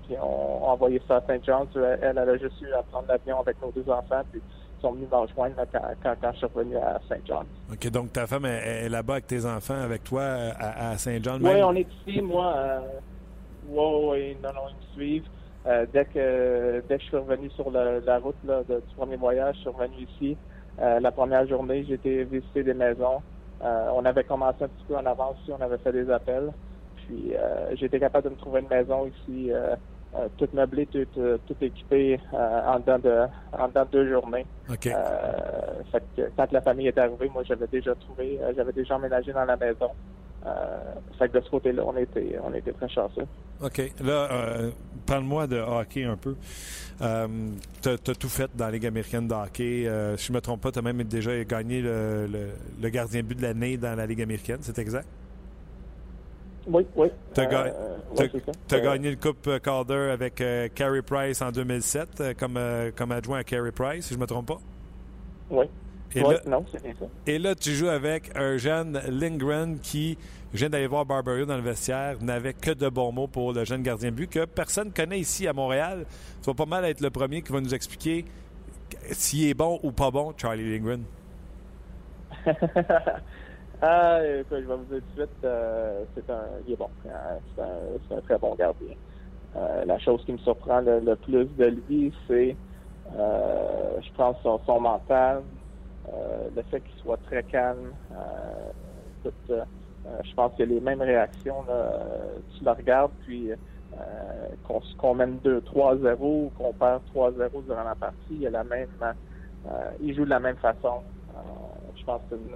puis, 0.05 0.17
on 0.21 0.65
a 0.65 0.71
envoyé 0.73 1.01
ça 1.07 1.17
à 1.17 1.21
Saint 1.23 1.39
John's. 1.43 1.69
Elle, 1.77 1.99
elle 2.03 2.19
a 2.19 2.37
juste 2.37 2.61
eu 2.61 2.73
à 2.73 2.83
prendre 2.83 3.09
l'avion 3.09 3.41
avec 3.41 3.61
nos 3.63 3.71
deux 3.71 3.89
enfants. 3.91 4.23
Ils 4.35 4.41
sont 4.85 4.93
venus 4.93 5.09
me 5.11 5.17
rejoindre 5.17 5.57
quand, 5.73 6.15
quand, 6.21 6.33
je 6.33 6.39
suis 6.39 6.47
revenu 6.47 6.77
à 6.77 7.01
Saint 7.09 7.21
John's. 7.27 7.47
OK, 7.73 7.91
donc 7.91 8.13
ta 8.13 8.27
femme 8.27 8.45
est, 8.45 8.89
là-bas 8.89 9.15
avec 9.15 9.27
tes 9.27 9.45
enfants, 9.47 9.81
avec 9.81 10.05
toi 10.05 10.23
à, 10.23 10.97
Saint 10.99 11.19
John's? 11.23 11.43
Oui, 11.43 11.63
on 11.63 11.75
est 11.75 11.87
ici. 12.07 12.21
Moi, 12.21 12.55
oui, 13.69 14.11
oui, 14.11 14.37
non, 14.43 14.51
non, 14.53 14.63
ils 14.69 14.77
me 14.77 14.93
suivent. 14.95 15.29
Euh, 15.67 15.87
dès 15.93 16.05
que 16.05 16.83
dès 16.89 16.97
que 16.97 17.03
je 17.03 17.09
suis 17.09 17.17
revenu 17.17 17.49
sur 17.51 17.71
la 17.71 18.19
route 18.19 18.37
là, 18.45 18.63
de, 18.69 18.77
du 18.77 18.95
premier 18.97 19.17
voyage, 19.17 19.55
je 19.57 19.61
suis 19.61 19.71
revenu 19.71 20.07
ici. 20.15 20.37
Euh, 20.81 21.01
la 21.01 21.11
première 21.11 21.47
journée, 21.47 21.85
j'ai 21.89 21.95
été 21.95 22.25
visiter 22.25 22.63
des 22.63 22.75
maisons. 22.75 23.23
Euh, 23.63 23.89
on 23.95 24.05
avait 24.05 24.25
commencé 24.25 24.65
un 24.65 24.69
petit 24.69 24.85
peu 24.87 24.97
en 24.97 25.07
avance 25.07 25.37
on 25.49 25.63
avait 25.63 25.79
fait 25.79 25.93
des 25.93 26.11
appels. 26.11 26.53
Puis 26.97 27.35
j'ai 27.75 27.87
été 27.87 28.01
capable 28.01 28.25
de 28.25 28.31
me 28.31 28.39
trouver 28.39 28.61
une 28.61 28.69
maison 28.69 29.07
ici, 29.07 29.51
toute 30.37 30.53
meublée, 30.55 30.87
toute, 30.87 31.19
toute 31.47 31.63
équipée 31.63 32.21
en 32.33 32.79
dedans 32.79 32.99
de 32.99 33.27
en 33.59 33.69
dedans 33.69 33.85
de 33.85 33.91
deux 33.91 34.13
journées. 34.13 34.47
Okay. 34.71 34.93
fait 35.91 36.03
que, 36.17 36.23
quand 36.37 36.51
la 36.53 36.61
famille 36.61 36.89
est 36.89 36.99
arrivée, 36.99 37.31
moi 37.33 37.43
j'avais 37.45 37.67
déjà 37.67 37.95
trouvé, 37.95 38.39
j'avais 38.57 38.73
déjà 38.73 38.97
emménagé 38.97 39.33
dans 39.33 39.45
la 39.45 39.57
maison. 39.57 39.91
Euh, 40.47 40.77
fait 41.19 41.29
que 41.29 41.39
de 41.39 41.45
ce 41.45 41.51
côté-là, 41.51 41.83
on 41.87 41.97
était, 41.97 42.39
on 42.43 42.53
était 42.53 42.73
très 42.73 42.89
chanceux. 42.89 43.27
OK. 43.63 43.93
Là, 44.03 44.29
euh, 44.31 44.71
parle-moi 45.07 45.47
de 45.47 45.57
hockey 45.57 46.05
un 46.05 46.17
peu. 46.17 46.37
Euh, 47.01 47.27
tu 47.83 47.89
as, 47.89 47.99
tout 47.99 48.29
fait 48.29 48.51
dans 48.55 48.67
la 48.67 48.73
Ligue 48.73 48.87
américaine 48.87 49.27
de 49.27 49.35
hockey. 49.35 49.87
Euh, 49.87 50.17
si 50.17 50.27
je 50.27 50.33
ne 50.33 50.37
me 50.37 50.41
trompe 50.41 50.61
pas, 50.61 50.71
tu 50.71 50.81
as 50.81 50.83
même 50.83 51.03
déjà 51.05 51.43
gagné 51.45 51.81
le, 51.81 52.29
le, 52.81 52.89
gardien 52.91 53.23
but 53.23 53.37
de 53.37 53.43
l'année 53.43 53.77
dans 53.79 53.95
la 53.97 54.07
Ligue 54.07 54.23
américaine, 54.23 54.59
c'est 54.61 54.79
exact? 54.79 55.09
Oui, 56.67 56.87
oui. 56.97 57.09
Tu 57.35 57.41
as, 57.41 57.75
as, 58.71 58.81
gagné 58.81 59.11
le 59.11 59.17
Coupe 59.17 59.49
Calder 59.63 60.11
avec 60.13 60.43
Carey 60.75 61.03
Price 61.03 61.43
en 61.43 61.51
2007 61.51 62.37
comme, 62.39 62.59
comme 62.97 63.13
adjoint 63.13 63.39
à 63.39 63.45
Carey 63.45 63.73
Price, 63.73 64.07
si 64.07 64.15
je 64.15 64.19
ne 64.19 64.23
me 64.23 64.27
trompe 64.27 64.47
pas? 64.47 64.61
Oui. 65.51 65.67
Et, 66.15 66.21
là, 66.21 66.41
non, 66.47 66.65
ça. 66.71 66.79
et 67.27 67.39
là, 67.39 67.55
tu 67.55 67.73
joues 67.73 67.89
avec 67.89 68.31
un 68.37 68.57
jeune 68.57 69.01
Lindgren 69.09 69.79
qui, 69.81 70.17
je 70.53 70.59
viens 70.59 70.71
d'aller 70.71 70.87
voir 70.87 71.05
Barbario 71.05 71.45
dans 71.45 71.57
le 71.57 71.63
vestiaire, 71.63 72.17
n'avait 72.23 72.55
que 72.55 72.71
de 72.71 72.89
bons 72.89 73.11
mots 73.11 73.27
pour 73.27 73.53
le 73.53 73.65
jeune 73.65 73.83
gardien 73.83 74.11
de 74.11 74.15
but 74.15 74.31
que 74.31 74.45
personne 74.45 74.89
ne 74.89 74.93
connaît 74.93 75.19
ici 75.19 75.49
à 75.49 75.53
Montréal. 75.53 76.07
Tu 76.41 76.47
vas 76.47 76.55
pas 76.55 76.67
mal 76.67 76.85
être 76.85 77.01
le 77.01 77.11
premier 77.11 77.43
qui 77.43 77.53
va 77.53 77.61
nous 77.61 77.75
expliquer 77.75 78.25
s'il 79.11 79.49
est 79.49 79.55
bon 79.55 79.81
ou 79.83 79.91
pas 79.91 80.13
bon, 80.13 80.33
Charlie 80.37 80.79
Lindgren. 80.79 81.03
ah, 83.87 84.19
je 84.23 84.55
vais 84.55 84.63
vous 84.63 84.85
dire 84.85 85.03
tout 85.15 85.21
de 85.21 85.27
suite, 85.27 85.45
euh, 85.45 86.05
c'est 86.15 86.31
un, 86.31 86.45
il 86.67 86.73
est 86.73 86.77
bon. 86.77 86.89
Euh, 87.07 87.99
c'est 88.09 88.15
un, 88.15 88.21
très 88.23 88.39
bon 88.39 88.55
gardien. 88.55 88.95
Euh, 89.57 89.85
la 89.85 89.99
chose 89.99 90.25
qui 90.25 90.33
me 90.33 90.39
surprend 90.39 90.81
le, 90.81 91.15
plus 91.17 91.45
de 91.45 91.67
lui, 91.67 92.11
c'est, 92.27 92.57
je 93.13 94.13
pense, 94.17 94.37
son, 94.43 94.59
son 94.65 94.81
mental, 94.81 95.43
le 96.57 96.63
fait 96.71 96.81
qu'il 96.81 96.99
soit 97.03 97.19
très 97.27 97.43
calme. 97.43 97.93
Je 99.23 100.35
pense 100.35 100.55
qu'il 100.55 100.65
a 100.65 100.67
les 100.67 100.81
mêmes 100.81 101.03
réactions. 101.03 101.65
tu 102.57 102.65
le 102.65 102.71
regardes, 102.71 103.13
puis 103.27 103.51
qu'on 104.99 105.15
mène 105.15 105.39
2-3-0 105.45 106.17
ou 106.21 106.53
qu'on 106.57 106.73
perd 106.73 107.03
3-0 107.15 107.65
durant 107.67 107.85
la 107.85 107.95
partie, 107.95 108.17
il, 108.31 108.47
a 108.47 108.51
la 108.51 108.65
même, 108.65 108.89
il 110.01 110.15
joue 110.17 110.25
de 110.25 110.31
la 110.31 110.41
même 110.41 110.57
façon. 110.57 111.03
je 111.97 112.05
pense 112.05 112.23
que 112.31 112.37
je 112.37 112.55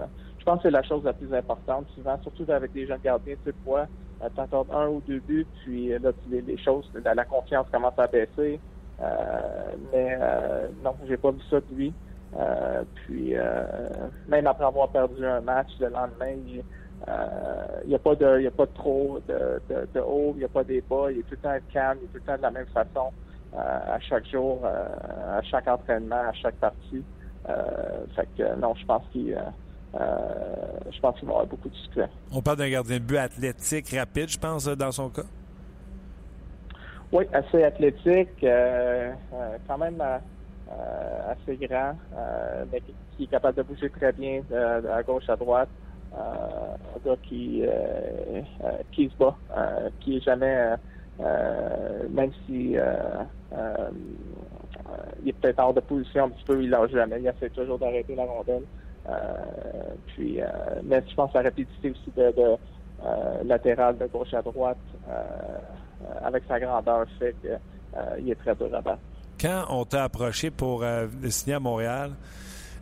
pense 0.48 0.62
que 0.62 0.68
c'est 0.68 0.70
la 0.70 0.82
chose 0.82 1.04
la 1.04 1.12
plus 1.12 1.32
importante, 1.34 1.86
souvent, 1.94 2.18
surtout 2.22 2.50
avec 2.50 2.72
des 2.72 2.86
jeunes 2.86 3.00
gardiens, 3.02 3.34
tu 3.44 3.50
sais 3.50 3.56
quoi, 3.64 3.86
t'accordes 4.34 4.70
un 4.72 4.88
ou 4.88 5.02
deux 5.06 5.20
buts, 5.20 5.46
puis 5.62 5.88
là, 5.98 6.10
les, 6.30 6.40
les 6.40 6.58
choses, 6.58 6.90
la, 7.04 7.14
la, 7.14 7.24
confiance 7.24 7.66
commence 7.70 7.98
à 7.98 8.06
baisser. 8.06 8.58
mais 9.92 10.18
non, 10.82 10.94
j'ai 11.06 11.16
pas 11.16 11.30
vu 11.30 11.40
ça 11.50 11.60
de 11.60 11.74
lui. 11.74 11.92
Euh, 12.36 12.84
puis, 12.94 13.36
euh, 13.36 13.64
même 14.28 14.46
après 14.46 14.64
avoir 14.64 14.88
perdu 14.90 15.24
un 15.24 15.40
match 15.40 15.68
le 15.80 15.88
lendemain, 15.88 16.34
il 16.46 16.62
n'y 17.86 17.94
euh, 17.94 17.96
a 17.96 17.98
pas 17.98 18.14
de, 18.14 18.46
a 18.46 18.50
pas 18.50 18.66
trop 18.66 19.18
de, 19.26 19.60
de, 19.68 19.88
de 19.94 20.00
haut, 20.00 20.32
il 20.34 20.38
n'y 20.38 20.44
a 20.44 20.48
pas 20.48 20.64
des 20.64 20.82
bas, 20.82 21.10
il 21.10 21.20
est 21.20 21.22
tout 21.22 21.30
le 21.32 21.36
temps 21.38 21.56
calme, 21.72 21.98
il 22.02 22.04
est 22.04 22.08
tout 22.08 22.14
le 22.16 22.20
temps 22.20 22.36
de 22.36 22.42
la 22.42 22.50
même 22.50 22.66
façon 22.66 23.12
à 23.56 23.98
chaque 24.00 24.26
jour, 24.26 24.62
à 24.66 25.40
chaque 25.40 25.66
entraînement, 25.68 26.20
à 26.28 26.34
chaque 26.34 26.56
partie. 26.56 27.02
fait 28.14 28.28
que 28.36 28.56
non, 28.56 28.74
je 28.74 28.84
pense 28.84 29.02
qu'il 29.10 29.34
je 29.94 31.00
pense 31.00 31.18
qu'il 31.18 31.26
va 31.26 31.34
avoir 31.34 31.46
beaucoup 31.46 31.68
de 31.68 31.74
succès. 31.74 32.08
On 32.32 32.42
parle 32.42 32.58
d'un 32.58 32.70
gardien 32.70 32.98
de 32.98 33.04
but 33.04 33.18
athlétique, 33.18 33.88
rapide, 33.90 34.28
je 34.28 34.38
pense, 34.38 34.66
dans 34.66 34.92
son 34.92 35.10
cas. 35.10 35.22
Oui, 37.12 37.24
assez 37.32 37.64
athlétique, 37.64 38.44
quand 39.66 39.78
même 39.78 40.02
euh, 40.70 41.32
assez 41.32 41.56
grand, 41.66 41.96
euh, 42.14 42.64
mais 42.70 42.82
qui, 43.16 43.24
est 43.24 43.26
capable 43.26 43.56
de 43.56 43.62
bouger 43.62 43.88
très 43.88 44.12
bien 44.12 44.42
euh, 44.52 44.98
à 44.98 45.02
gauche, 45.02 45.26
à 45.28 45.36
droite. 45.36 45.70
un 46.14 46.76
gars 47.04 47.16
qui, 47.22 47.62
qui 48.92 49.08
se 49.08 49.16
bat, 49.16 49.34
qui 50.00 50.18
est 50.18 50.20
jamais, 50.20 50.74
même 52.10 52.32
si 52.44 52.76
il 55.22 55.28
est 55.28 55.32
peut-être 55.40 55.58
hors 55.58 55.72
de 55.72 55.80
position 55.80 56.24
un 56.24 56.30
petit 56.30 56.44
peu, 56.44 56.62
il 56.62 56.68
lâche 56.68 56.90
jamais. 56.90 57.20
Il 57.20 57.26
essaie 57.26 57.48
toujours 57.50 57.78
d'arrêter 57.78 58.14
la 58.14 58.24
rondelle. 58.24 58.64
Puis, 60.08 60.40
mais 60.84 61.02
je 61.08 61.14
pense 61.14 61.32
la 61.34 61.42
rapidité 61.42 61.90
aussi 61.90 62.10
de, 62.16 62.32
de 62.32 63.48
latérale 63.48 63.96
de 63.98 64.06
gauche 64.06 64.34
à 64.34 64.42
droite, 64.42 64.78
avec 66.22 66.44
sa 66.48 66.60
grandeur, 66.60 67.06
fait 67.18 67.34
qu'il 67.40 68.30
est 68.30 68.34
très 68.34 68.54
dur 68.54 68.74
à 68.74 68.80
battre. 68.80 69.00
Quand 69.40 69.66
on 69.70 69.84
t'a 69.84 70.04
approché 70.04 70.50
pour 70.50 70.82
euh, 70.82 71.06
signer 71.28 71.54
à 71.54 71.60
Montréal, 71.60 72.10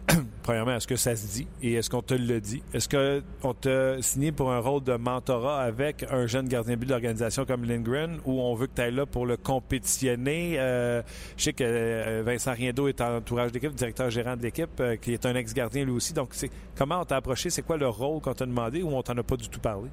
premièrement, 0.42 0.72
est-ce 0.72 0.86
que 0.86 0.96
ça 0.96 1.16
se 1.16 1.26
dit 1.26 1.48
et 1.62 1.74
est-ce 1.74 1.90
qu'on 1.90 2.02
te 2.02 2.14
le 2.14 2.40
dit? 2.40 2.62
Est-ce 2.72 2.88
qu'on 2.88 3.54
t'a 3.54 4.00
signé 4.02 4.32
pour 4.32 4.52
un 4.52 4.60
rôle 4.60 4.82
de 4.82 4.94
mentorat 4.94 5.60
avec 5.60 6.04
un 6.10 6.26
jeune 6.26 6.48
gardien 6.48 6.74
de 6.74 6.80
but 6.80 6.86
de 6.86 6.92
l'organisation 6.92 7.44
comme 7.44 7.64
Lindgren 7.64 8.18
ou 8.24 8.40
on 8.40 8.54
veut 8.54 8.66
que 8.66 8.74
tu 8.74 8.82
ailles 8.82 8.94
là 8.94 9.06
pour 9.06 9.26
le 9.26 9.36
compétitionner? 9.36 10.56
Euh, 10.58 11.02
je 11.36 11.44
sais 11.44 11.52
que 11.52 11.64
euh, 11.64 12.22
Vincent 12.24 12.52
Riendo 12.52 12.88
est 12.88 13.00
en 13.00 13.16
entourage 13.16 13.52
d'équipe, 13.52 13.74
directeur 13.74 14.10
gérant 14.10 14.36
de 14.36 14.42
l'équipe, 14.42 14.80
euh, 14.80 14.96
qui 14.96 15.12
est 15.12 15.26
un 15.26 15.34
ex-gardien 15.34 15.84
lui 15.84 15.92
aussi. 15.92 16.14
Donc, 16.14 16.28
c'est 16.32 16.50
comment 16.76 17.00
on 17.00 17.04
t'a 17.04 17.16
approché? 17.16 17.50
C'est 17.50 17.62
quoi 17.62 17.76
le 17.76 17.88
rôle 17.88 18.20
qu'on 18.20 18.34
t'a 18.34 18.46
demandé 18.46 18.82
ou 18.82 18.90
on 18.90 19.02
t'en 19.02 19.16
a 19.16 19.22
pas 19.22 19.36
du 19.36 19.48
tout 19.48 19.60
parlé? 19.60 19.88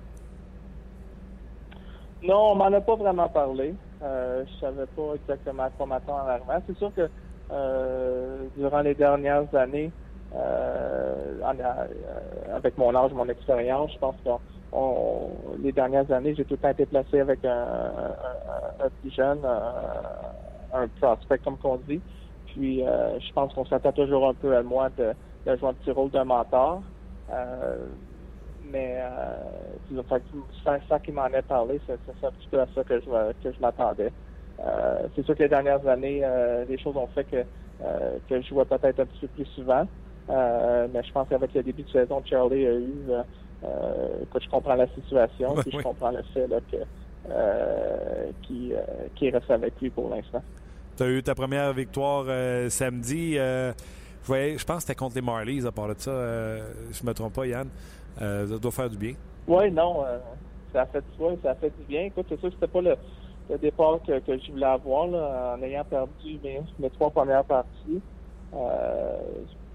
Non, 2.23 2.51
on 2.51 2.55
m'en 2.55 2.65
a 2.65 2.81
pas 2.81 2.95
vraiment 2.95 3.27
parlé. 3.29 3.73
Euh, 4.01 4.43
je 4.45 4.59
savais 4.59 4.85
pas 4.95 5.15
exactement 5.15 5.63
à 5.63 5.69
quoi 5.71 5.85
m'attendre 5.85 6.23
en 6.23 6.27
arrivant. 6.27 6.61
C'est 6.67 6.77
sûr 6.77 6.91
que 6.95 7.09
durant 8.57 8.81
les 8.81 8.95
dernières 8.95 9.53
années, 9.53 9.91
euh, 10.35 11.13
euh, 11.43 12.55
avec 12.55 12.77
mon 12.77 12.95
âge, 12.95 13.11
mon 13.13 13.29
expérience, 13.29 13.91
je 13.93 13.99
pense 13.99 14.15
que 14.25 14.29
les 15.61 15.71
dernières 15.71 16.11
années, 16.11 16.33
j'ai 16.35 16.45
tout 16.45 16.55
le 16.55 16.57
temps 16.57 16.69
été 16.69 16.85
placé 16.85 17.19
avec 17.19 17.45
un, 17.45 17.91
petit 18.79 19.13
jeune, 19.13 19.39
un, 20.73 20.87
prospect 20.99 21.39
comme 21.39 21.57
qu'on 21.57 21.77
dit. 21.87 22.01
Puis 22.47 22.85
euh, 22.85 23.19
je 23.19 23.33
pense 23.33 23.53
qu'on 23.53 23.65
s'attend 23.65 23.91
toujours 23.91 24.29
un 24.29 24.33
peu 24.33 24.55
à 24.55 24.63
moi 24.63 24.89
de, 24.97 25.13
jouer 25.45 25.69
un 25.69 25.73
petit 25.73 25.91
rôle 25.91 26.09
de 26.09 26.21
mentor. 26.21 26.81
mais 28.71 28.97
euh, 28.97 30.01
ça, 30.89 30.99
qui 30.99 31.11
m'en 31.11 31.27
est 31.27 31.41
parlé, 31.43 31.79
c'est 31.85 31.93
un 31.93 32.31
petit 32.31 32.47
peu 32.49 32.59
à 32.59 32.67
ça 32.73 32.83
que 32.83 32.99
je, 32.99 33.33
que 33.43 33.55
je 33.55 33.59
m'attendais. 33.59 34.11
c'est 35.15 35.23
sûr 35.23 35.35
que 35.35 35.43
les 35.43 35.49
dernières 35.49 35.85
années, 35.87 36.23
les 36.67 36.77
choses 36.79 36.97
ont 36.97 37.07
fait 37.07 37.25
que, 37.25 37.43
que 38.27 38.41
je 38.41 38.47
jouais 38.47 38.65
peut-être 38.65 39.01
un 39.01 39.05
petit 39.05 39.19
peu 39.19 39.27
plus 39.27 39.45
souvent. 39.47 39.85
Euh, 40.29 40.87
mais 40.93 41.03
je 41.03 41.11
pense 41.11 41.27
qu'avec 41.27 41.53
le 41.53 41.63
début 41.63 41.83
de 41.83 41.89
saison, 41.89 42.21
Charlie 42.25 42.65
a 42.65 42.73
eu 42.73 42.93
euh, 43.09 43.23
euh, 43.63 44.39
je 44.41 44.49
comprends 44.49 44.75
la 44.75 44.87
situation, 44.87 45.55
puis 45.55 45.71
je 45.71 45.81
comprends 45.81 46.11
le 46.11 46.23
fait 46.33 46.47
là, 46.47 46.59
que 46.71 46.77
qui, 48.41 48.73
qui 49.15 49.29
reste 49.29 49.49
avec 49.49 49.79
lui 49.81 49.89
pour 49.89 50.09
l'instant. 50.09 50.43
Tu 50.97 51.03
as 51.03 51.09
eu 51.09 51.23
ta 51.23 51.33
première 51.33 51.71
victoire 51.73 52.25
samedi. 52.69 53.35
je 53.35 53.73
pense 54.27 54.63
que 54.65 54.79
c'était 54.81 54.95
contre 54.95 55.15
les 55.15 55.21
Marlies 55.21 55.65
à 55.65 55.71
part 55.71 55.87
de 55.87 55.95
ça. 55.97 56.11
je 56.91 57.05
me 57.05 57.13
trompe 57.13 57.33
pas, 57.33 57.47
Yann. 57.47 57.69
ça 58.17 58.45
doit 58.45 58.71
faire 58.71 58.89
du 58.89 58.97
bien. 58.97 59.13
Oui, 59.47 59.71
non. 59.71 60.03
ça 60.73 60.81
a 60.81 60.85
fait 60.85 61.03
ouais, 61.19 61.37
ça 61.41 61.51
a 61.51 61.55
fait 61.55 61.71
du 61.79 61.85
bien. 61.87 62.03
Écoute, 62.03 62.25
c'est 62.27 62.39
sûr 62.39 62.49
que 62.49 62.55
c'était 62.55 62.67
pas 62.67 62.81
le, 62.81 62.97
départ 63.57 63.99
que, 64.05 64.19
que, 64.19 64.37
je 64.37 64.51
voulais 64.51 64.65
avoir 64.65 65.07
là, 65.07 65.55
en 65.57 65.63
ayant 65.63 65.85
perdu 65.85 66.39
mes, 66.43 66.61
mes 66.79 66.89
trois 66.89 67.09
premières 67.09 67.45
parties. 67.45 68.01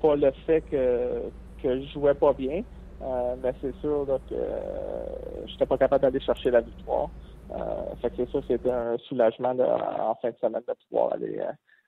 Pas 0.00 0.16
le 0.16 0.30
fait 0.46 0.60
que, 0.62 1.22
que 1.62 1.80
je 1.80 1.86
jouais 1.92 2.14
pas 2.14 2.32
bien, 2.32 2.62
euh, 3.00 3.36
mais 3.42 3.54
c'est 3.60 3.74
sûr 3.76 4.06
que 4.06 4.34
je 4.34 4.34
euh, 4.34 5.46
j'étais 5.46 5.66
pas 5.66 5.78
capable 5.78 6.02
d'aller 6.02 6.20
chercher 6.20 6.50
la 6.50 6.60
victoire. 6.60 7.10
Euh, 7.50 7.94
fait 8.02 8.10
que 8.10 8.16
c'est 8.18 8.28
sûr 8.30 8.42
c'était 8.46 8.70
un 8.70 8.98
soulagement 9.08 9.56
en 10.00 10.14
fin 10.16 10.30
de 10.30 10.36
semaine 10.40 10.62
de 10.66 10.74
pouvoir 10.88 11.12
aller 11.14 11.40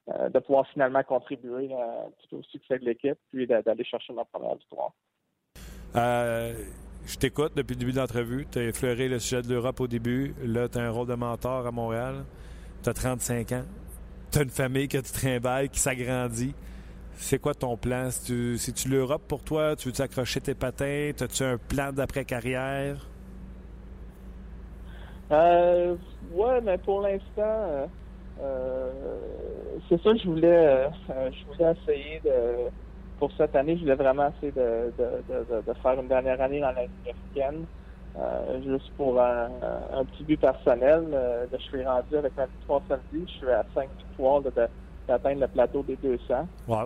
de 0.09 0.39
pouvoir 0.41 0.67
finalement 0.69 1.03
contribuer 1.05 1.71
au 2.33 2.43
succès 2.43 2.79
de 2.79 2.85
l'équipe, 2.85 3.19
puis 3.31 3.47
d'aller 3.47 3.85
chercher 3.85 4.13
ma 4.13 4.25
première 4.25 4.57
victoire. 4.57 4.93
je 5.95 7.17
t'écoute 7.17 7.53
depuis 7.55 7.75
le 7.75 7.81
début 7.81 7.93
de 7.93 7.99
l'entrevue. 7.99 8.47
Tu 8.51 8.59
as 8.59 8.63
effleuré 8.65 9.09
le 9.09 9.21
sujet 9.21 9.43
de 9.43 9.49
l'Europe 9.49 9.79
au 9.79 9.87
début. 9.87 10.35
Là, 10.43 10.69
tu 10.69 10.79
as 10.79 10.83
un 10.83 10.91
rôle 10.91 11.07
de 11.07 11.15
mentor 11.15 11.65
à 11.65 11.71
Montréal. 11.71 12.25
Tu 12.83 12.89
as 12.89 12.95
35 12.95 13.53
ans. 13.53 13.63
Tu 14.33 14.39
as 14.39 14.43
une 14.43 14.51
famille 14.51 14.89
que 14.89 14.99
tu 14.99 15.13
trimbales, 15.13 15.69
qui 15.69 15.79
s'agrandit. 15.79 16.55
C'est 17.21 17.39
quoi 17.39 17.53
ton 17.53 17.77
plan? 17.77 18.09
C'est-tu 18.11 18.89
l'Europe 18.89 19.23
pour 19.29 19.45
toi? 19.45 19.77
Tu 19.77 19.91
veux 19.91 20.01
accrocher 20.01 20.41
tes 20.41 20.55
patins? 20.55 21.11
As-tu 21.21 21.45
un 21.45 21.59
plan 21.59 21.93
d'après-carrière? 21.93 23.07
Euh, 25.31 25.95
ouais, 26.33 26.61
mais 26.63 26.79
pour 26.79 27.03
l'instant, 27.03 27.89
euh, 28.43 28.91
c'est 29.89 30.03
ça 30.03 30.13
que 30.13 30.19
je 30.19 30.29
voulais, 30.29 30.67
euh, 30.67 30.89
je 31.31 31.53
voulais 31.53 31.77
essayer 31.83 32.21
de, 32.25 32.71
pour 33.19 33.31
cette 33.37 33.55
année, 33.55 33.77
je 33.77 33.83
voulais 33.83 33.95
vraiment 33.95 34.33
essayer 34.37 34.53
de, 34.53 34.91
de, 34.99 35.73
faire 35.83 36.01
une 36.01 36.09
dernière 36.09 36.41
année 36.41 36.61
dans 36.61 36.73
la 36.73 36.87
américaine. 37.05 37.67
Euh, 38.19 38.61
juste 38.65 38.91
pour 38.97 39.21
un, 39.21 39.51
petit 40.11 40.25
but 40.25 40.41
personnel. 40.41 41.05
je 41.53 41.59
suis 41.59 41.85
rendu 41.85 42.17
avec 42.17 42.35
ma 42.37 42.47
victoire 42.47 42.81
samedi. 42.89 43.25
Je 43.27 43.39
suis 43.39 43.51
à 43.51 43.65
5 43.75 43.89
victoires 43.99 44.41
de, 44.41 44.51
atteindre 45.09 45.41
le 45.41 45.49
plateau 45.49 45.83
des 45.83 45.97
200. 45.97 46.47
Wow. 46.69 46.77
Euh, 46.77 46.85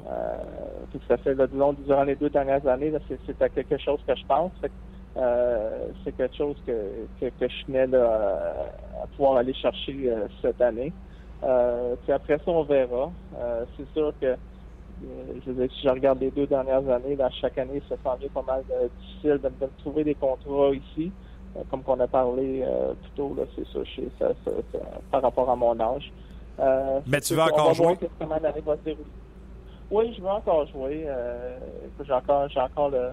ça 1.08 1.16
fait, 1.18 1.34
disons, 1.48 1.72
durant 1.72 2.04
les 2.04 2.16
deux 2.16 2.30
dernières 2.30 2.66
années, 2.66 2.92
c'est 3.08 3.54
quelque 3.54 3.78
chose 3.78 4.00
que 4.06 4.14
je 4.14 4.26
pense. 4.26 4.52
Euh, 5.16 5.88
c'est 6.02 6.16
quelque 6.16 6.36
chose 6.36 6.56
que, 6.66 7.06
que, 7.20 7.48
je 7.48 7.64
tenais 7.66 7.94
à 7.94 9.06
pouvoir 9.16 9.36
aller 9.36 9.54
chercher 9.54 10.10
euh, 10.10 10.26
cette 10.42 10.60
année. 10.60 10.92
puis 11.40 12.12
après 12.12 12.38
ça, 12.38 12.44
on 12.50 12.62
verra. 12.64 13.10
c'est 13.76 13.88
sûr 13.92 14.12
que 14.20 14.36
je 15.44 15.50
veux 15.50 15.68
si 15.68 15.82
je 15.82 15.88
regarde 15.88 16.20
les 16.20 16.30
deux 16.30 16.46
dernières 16.46 16.88
années, 16.88 17.16
là, 17.16 17.28
chaque 17.40 17.58
année, 17.58 17.82
ça 17.88 17.96
semble 18.02 18.28
pas 18.30 18.42
mal 18.42 18.64
difficile 19.00 19.40
de, 19.42 19.48
de, 19.48 19.70
trouver 19.78 20.04
des 20.04 20.14
contrats 20.14 20.70
ici. 20.72 21.12
comme 21.70 21.82
qu'on 21.82 22.00
a 22.00 22.08
parlé 22.08 22.64
plus 23.02 23.10
tôt, 23.16 23.36
c'est 23.54 23.66
ça, 24.18 24.28
ça, 24.44 24.50
par 25.10 25.22
rapport 25.22 25.50
à 25.50 25.56
mon 25.56 25.78
âge. 25.78 26.10
Euh, 26.60 27.00
Mais 27.06 27.20
tu 27.20 27.34
veux 27.34 27.42
encore 27.42 27.74
jouer? 27.74 27.98
Oui, 29.90 30.14
je 30.16 30.22
veux 30.22 30.28
encore 30.28 30.66
jouer. 30.66 31.04
Euh, 31.06 31.58
j'ai 32.04 32.12
encore, 32.12 32.48
j'ai 32.48 32.60
encore 32.60 32.90
le, 32.90 33.08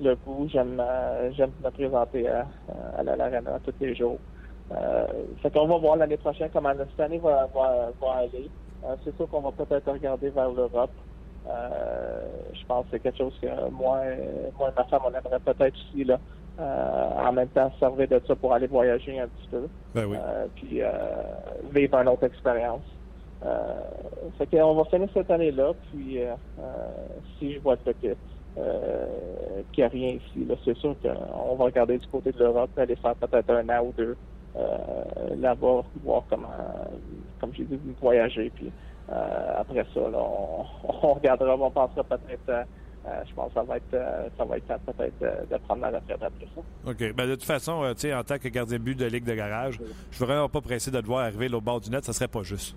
le 0.00 0.14
goût. 0.16 0.48
J'aime, 0.50 0.80
euh, 0.80 1.30
j'aime 1.32 1.50
me 1.62 1.70
présenter 1.70 2.28
à, 2.28 2.46
à 2.96 3.02
l'Arena 3.02 3.58
tous 3.64 3.74
les 3.80 3.94
jours. 3.94 4.18
Euh, 4.70 5.06
fait 5.42 5.50
qu'on 5.52 5.66
va 5.66 5.76
voir 5.78 5.96
l'année 5.96 6.16
prochaine 6.16 6.48
comment 6.52 6.72
cette 6.78 7.00
année 7.00 7.18
va, 7.18 7.46
va, 7.54 7.90
va 8.00 8.12
aller. 8.14 8.48
Euh, 8.84 8.96
c'est 9.04 9.14
sûr 9.16 9.28
qu'on 9.28 9.40
va 9.40 9.52
peut-être 9.52 9.90
regarder 9.92 10.30
vers 10.30 10.50
l'Europe. 10.50 10.90
Euh, 11.48 12.20
je 12.54 12.64
pense 12.66 12.84
que 12.84 12.90
c'est 12.92 13.00
quelque 13.00 13.18
chose 13.18 13.36
que 13.42 13.48
moi, 13.70 14.00
moi 14.58 14.68
et 14.70 14.72
ma 14.76 14.84
femme, 14.84 15.02
on 15.04 15.08
aimerait 15.08 15.40
peut-être 15.40 15.74
aussi 15.74 16.04
là, 16.04 16.18
en 16.58 17.32
même 17.32 17.48
temps 17.48 17.72
servir 17.78 18.08
de 18.08 18.20
ça 18.26 18.36
pour 18.36 18.52
aller 18.52 18.66
voyager 18.66 19.18
un 19.18 19.28
petit 19.28 19.48
peu. 19.50 19.68
Ben 19.94 20.06
oui. 20.06 20.16
Euh, 20.20 20.46
puis 20.54 20.82
euh, 20.82 20.90
vivre 21.72 21.96
une 21.96 22.08
autre 22.08 22.24
expérience. 22.24 22.84
Euh, 23.44 23.80
fait 24.38 24.46
qu'on 24.46 24.74
va 24.74 24.84
finir 24.84 25.08
cette 25.12 25.30
année-là, 25.30 25.72
puis 25.90 26.18
si 27.38 27.54
je 27.54 27.60
vois 27.60 27.76
que 27.76 27.90
qu'il 27.90 28.14
n'y 29.78 29.84
a 29.84 29.88
rien 29.88 30.08
ici, 30.10 30.46
c'est 30.64 30.76
sûr 30.76 30.94
qu'on 31.00 31.56
va 31.56 31.64
regarder 31.64 31.98
du 31.98 32.06
côté 32.06 32.32
de 32.32 32.38
l'Europe, 32.38 32.70
aller 32.76 32.96
faire 32.96 33.16
peut-être 33.16 33.50
un 33.50 33.68
an 33.68 33.86
ou 33.86 33.92
deux 33.96 34.16
là-bas, 35.36 35.82
voir 36.04 36.24
comment, 36.28 36.48
comme 37.40 37.52
j'ai 37.54 37.64
dit, 37.64 37.80
voyager, 38.00 38.50
puis 38.54 38.70
après 39.08 39.84
ça, 39.92 40.00
là, 40.00 40.18
on, 40.18 40.64
on 41.02 41.14
regardera, 41.14 41.56
on 41.56 41.70
pensera 41.70 42.04
peut-être 42.04 42.66
euh, 43.04 43.22
je 43.28 43.34
pense 43.34 43.48
que 43.48 43.54
ça 43.54 43.62
va 43.64 43.76
être, 43.78 43.94
euh, 43.94 44.28
ça 44.38 44.44
va 44.44 44.56
être 44.56 44.66
peut-être 44.86 45.48
de, 45.50 45.56
prendre 45.58 45.82
la 45.82 45.90
retraite 45.90 46.22
après 46.22 46.46
ça. 46.54 46.90
OK. 46.90 47.14
Ben, 47.14 47.26
de 47.26 47.34
toute 47.34 47.44
façon, 47.44 47.82
euh, 47.82 47.94
tu 47.94 48.02
sais, 48.02 48.14
en 48.14 48.22
tant 48.22 48.38
que 48.38 48.48
gardien 48.48 48.78
de 48.78 48.82
but 48.82 48.96
de 48.96 49.06
Ligue 49.06 49.24
de 49.24 49.34
garage, 49.34 49.74
je 49.78 49.82
ne 49.82 50.12
suis 50.12 50.24
vraiment 50.24 50.48
pas 50.48 50.60
pressé 50.60 50.92
de 50.92 51.00
te 51.00 51.06
voir 51.06 51.24
arriver 51.24 51.52
au 51.52 51.60
bord 51.60 51.80
du 51.80 51.90
net. 51.90 52.04
Ça 52.04 52.12
serait 52.12 52.28
pas 52.28 52.42
juste. 52.44 52.76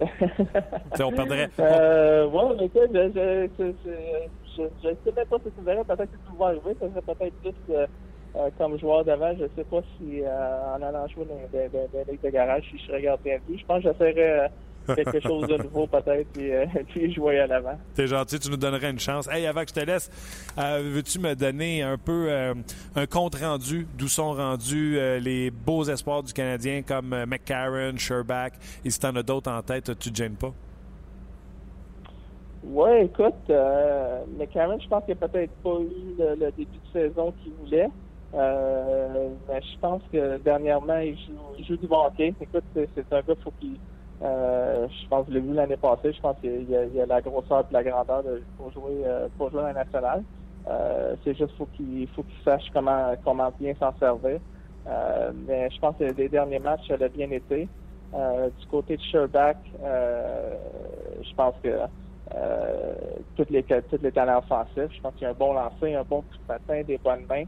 on 0.00 1.12
perdrait. 1.12 1.48
Euh, 1.58 2.26
ouais, 2.28 2.56
mais 2.58 2.66
écoute, 2.66 2.90
je, 2.92 3.48
je, 3.58 4.62
je, 4.82 4.88
sais 4.88 5.12
même 5.16 5.26
pas 5.28 5.38
si 5.38 5.50
tu 5.50 5.64
verrais. 5.64 5.84
Peut-être 5.84 6.10
que 6.10 6.30
tu 6.30 6.36
vas 6.38 6.46
arriver. 6.46 6.76
Ça 6.78 6.88
serait 6.90 7.14
peut-être 7.14 7.34
plus 7.36 7.86
comme 8.58 8.78
joueur 8.78 9.04
d'avant. 9.04 9.32
Je 9.38 9.46
sais 9.56 9.64
pas 9.64 9.80
si 9.96 10.20
en 10.26 10.82
allant 10.82 11.08
jouer 11.08 11.24
dans 11.24 11.58
des 11.58 12.12
ligues 12.12 12.22
de 12.22 12.30
garage, 12.30 12.64
si 12.70 12.78
je 12.78 12.86
serais 12.86 13.00
gardien 13.00 13.36
de 13.36 13.52
but. 13.52 13.60
Je 13.60 13.64
pense 13.64 13.82
que 13.82 13.92
j'essaierais 13.92 14.50
quelque 14.86 15.20
chose 15.20 15.46
de 15.48 15.56
nouveau 15.56 15.86
peut-être, 15.86 16.28
puis, 16.32 16.52
euh, 16.52 16.66
puis 16.88 17.12
jouer 17.12 17.40
à 17.40 17.46
l'avant. 17.46 17.78
T'es 17.94 18.06
gentil, 18.06 18.38
tu 18.38 18.50
nous 18.50 18.56
donnerais 18.56 18.90
une 18.90 18.98
chance. 18.98 19.28
Hey, 19.30 19.46
avant 19.46 19.62
que 19.62 19.68
je 19.68 19.80
te 19.80 19.84
laisse, 19.84 20.10
euh, 20.58 20.82
veux-tu 20.84 21.18
me 21.18 21.34
donner 21.34 21.82
un 21.82 21.98
peu 21.98 22.26
euh, 22.28 22.54
un 22.94 23.06
compte 23.06 23.34
rendu 23.36 23.86
d'où 23.96 24.08
sont 24.08 24.32
rendus 24.32 24.98
les 25.20 25.50
beaux 25.50 25.84
espoirs 25.84 26.22
du 26.22 26.32
Canadien 26.32 26.82
comme 26.82 27.24
McCarron, 27.26 27.96
Sherbach, 27.96 28.52
et 28.84 28.90
si 28.90 28.98
t'en 28.98 29.14
as 29.16 29.22
d'autres 29.22 29.50
en 29.50 29.62
tête, 29.62 29.98
tu 29.98 30.10
te 30.10 30.16
gênes 30.16 30.36
pas? 30.36 30.52
Oui, 32.64 32.90
écoute, 33.02 33.34
McCarron, 34.38 34.78
je 34.78 34.88
pense 34.88 35.04
qu'il 35.04 35.16
n'a 35.20 35.28
peut-être 35.28 35.52
pas 35.62 35.78
eu 35.80 36.16
le, 36.18 36.50
début 36.52 36.64
de 36.64 36.92
saison 36.92 37.32
qu'il 37.42 37.52
voulait. 37.54 37.90
mais 38.32 39.60
je 39.60 39.78
pense 39.80 40.02
que 40.12 40.38
dernièrement, 40.38 40.98
il 40.98 41.16
joue, 41.16 41.32
il 41.58 41.66
joue 41.66 41.76
du 41.76 41.86
hockey. 41.90 42.34
Écoute, 42.40 42.64
c'est 42.74 43.12
un 43.12 43.20
gars, 43.20 43.34
faut 43.42 43.52
qu'il 43.60 43.76
euh, 44.24 44.88
je 44.88 45.08
pense 45.08 45.26
je 45.28 45.34
l'ai 45.34 45.40
vu 45.40 45.52
l'année 45.52 45.76
passée. 45.76 46.12
Je 46.12 46.20
pense 46.20 46.36
qu'il 46.40 46.68
y, 46.70 47.00
a 47.00 47.06
la 47.06 47.20
grosseur 47.20 47.60
et 47.60 47.72
la 47.72 47.82
grandeur 47.82 48.22
pour 48.56 48.72
jouer 48.72 49.02
euh, 49.04 49.28
pour 49.36 49.50
jouer 49.50 49.60
à 49.60 49.72
la 49.72 49.84
nationale. 49.84 50.22
Euh, 50.68 51.14
c'est 51.22 51.36
juste 51.36 51.54
faut 51.58 51.68
qu'il 51.76 52.08
faut 52.08 52.22
qu'il 52.22 52.42
sache 52.44 52.64
comment 52.72 53.14
comment 53.22 53.52
bien 53.60 53.74
s'en 53.74 53.92
servir. 53.98 54.40
mais 55.46 55.68
je 55.70 55.78
pense 55.78 55.96
que 55.96 56.04
les 56.04 56.28
derniers 56.28 56.58
matchs, 56.58 56.88
ça 56.88 56.94
a 56.94 57.08
bien 57.08 57.30
été. 57.30 57.68
du 58.60 58.66
côté 58.70 58.96
de 58.96 59.02
Sherbach, 59.02 59.56
je 59.82 61.34
pense 61.36 61.54
que 61.62 61.80
toutes 63.36 63.50
les 63.50 63.62
tous 63.62 64.02
les 64.02 64.12
talents 64.12 64.38
offensifs. 64.38 64.96
Je 64.96 65.00
pense 65.02 65.12
qu'il 65.14 65.24
y 65.24 65.26
a 65.26 65.30
un 65.30 65.34
bon 65.34 65.52
lancer, 65.52 65.94
un 65.94 66.04
bon 66.04 66.22
coup 66.22 66.38
de 66.38 66.46
patin, 66.46 66.82
des 66.82 66.98
bonnes 66.98 67.26
mains. 67.28 67.44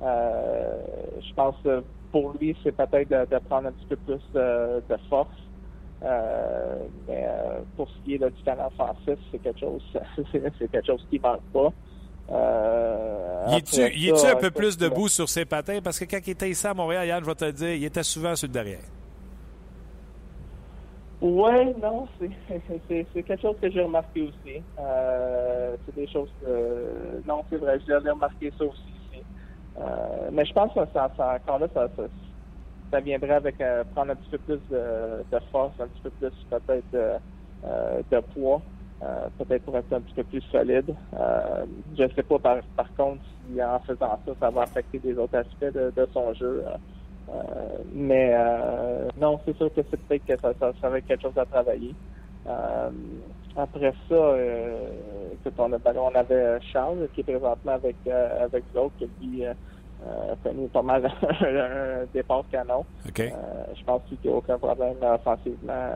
je 0.00 1.34
pense 1.34 1.56
que 1.64 1.82
pour 2.12 2.32
lui, 2.40 2.56
c'est 2.62 2.72
peut-être 2.72 3.08
de, 3.08 3.38
prendre 3.48 3.68
un 3.68 3.72
petit 3.72 3.86
peu 3.86 3.96
plus 3.96 4.22
de, 4.34 4.96
force. 5.08 5.28
Mais 6.02 7.26
pour 7.76 7.88
ce 7.88 8.04
qui 8.04 8.14
est 8.14 8.18
là, 8.18 8.30
du 8.30 8.42
talent 8.42 8.68
offensif, 8.68 9.18
c'est 9.30 9.38
quelque 9.38 9.60
chose 9.60 9.82
c'est 10.32 10.70
quelque 10.70 10.86
chose 10.86 11.06
qui 11.10 11.18
manque 11.18 11.42
pas. 11.52 11.72
Euh, 12.32 13.46
il 13.48 14.08
est-tu 14.08 14.26
un 14.26 14.36
peu 14.36 14.50
plus 14.50 14.76
debout 14.76 15.08
sur 15.08 15.28
ses 15.28 15.44
patins? 15.44 15.80
Parce 15.82 15.98
que 15.98 16.04
quand 16.04 16.20
il 16.24 16.30
était 16.30 16.50
ici 16.50 16.66
à 16.66 16.74
Montréal, 16.74 17.06
Yann, 17.06 17.24
je 17.24 17.28
vais 17.28 17.34
te 17.34 17.50
dire, 17.50 17.74
il 17.74 17.84
était 17.84 18.02
souvent 18.02 18.36
sur 18.36 18.46
le 18.46 18.52
derrière. 18.52 18.78
Oui, 21.20 21.74
non, 21.82 22.08
c'est 22.88 23.04
quelque 23.12 23.42
chose 23.42 23.56
que 23.60 23.70
j'ai 23.70 23.82
remarqué 23.82 24.22
aussi. 24.22 24.62
Euh, 24.78 25.76
c'est 25.84 25.94
des 25.94 26.06
choses 26.06 26.30
que. 26.40 27.26
Non, 27.26 27.42
c'est 27.50 27.56
vrai, 27.56 27.78
j'ai 27.86 27.94
remarqué 27.94 28.52
ça 28.56 28.64
aussi. 28.64 28.80
Euh, 29.78 30.28
mais 30.32 30.44
je 30.44 30.52
pense 30.52 30.72
que 30.72 30.80
ça, 30.92 31.10
ça 31.16 31.36
encore 31.36 31.58
là, 31.58 31.66
ça, 31.74 31.88
ça, 31.96 32.02
viendrait 32.98 33.34
avec 33.34 33.56
prendre 33.92 34.10
un 34.10 34.16
petit 34.16 34.30
peu 34.30 34.38
plus 34.38 34.60
de, 34.70 35.38
force, 35.52 35.78
un 35.78 35.86
petit 35.86 36.02
peu 36.02 36.10
plus 36.10 36.32
peut-être 36.50 36.90
de, 36.92 37.12
de 38.10 38.20
poids. 38.34 38.60
Euh, 39.02 39.28
peut-être 39.38 39.64
pour 39.64 39.78
être 39.78 39.90
un 39.94 40.02
petit 40.02 40.14
peu 40.14 40.24
plus 40.24 40.42
solide. 40.52 40.94
Euh, 41.18 41.64
je 41.96 42.02
ne 42.02 42.08
sais 42.10 42.22
pas 42.22 42.38
par, 42.38 42.94
contre 42.98 43.22
si 43.46 43.62
en 43.62 43.80
faisant 43.80 44.18
ça, 44.26 44.32
ça 44.38 44.50
va 44.50 44.62
affecter 44.62 44.98
des 44.98 45.16
autres 45.16 45.38
aspects 45.38 45.72
de, 45.72 46.08
son 46.12 46.34
jeu. 46.34 46.64
Euh, 47.30 47.32
mais 47.94 48.36
non, 49.18 49.40
c'est 49.46 49.56
sûr 49.56 49.72
que 49.72 49.80
c'est 49.90 49.96
peut-être 49.96 50.26
que 50.26 50.36
ça, 50.38 50.52
ça, 50.60 50.72
serait 50.82 51.00
quelque 51.00 51.22
chose 51.22 51.38
à 51.38 51.46
travailler. 51.46 51.94
après 53.56 53.94
ça, 54.06 54.36
on, 55.58 55.72
on 55.72 56.14
avait 56.14 56.60
Charles 56.70 57.08
qui 57.14 57.22
est 57.22 57.24
présentement 57.24 57.72
avec 57.72 57.96
avec 58.06 58.64
l'autre 58.74 59.06
qui 59.18 59.44
a 60.06 60.36
connu 60.42 60.68
pas 60.68 60.82
mal 60.82 61.04
un 61.22 62.06
départ 62.12 62.44
canon. 62.50 62.84
je 63.74 63.84
pense 63.84 64.02
qu'il 64.08 64.18
n'y 64.24 64.30
a 64.30 64.36
aucun 64.36 64.58
problème 64.58 64.96
offensivement. 65.02 65.90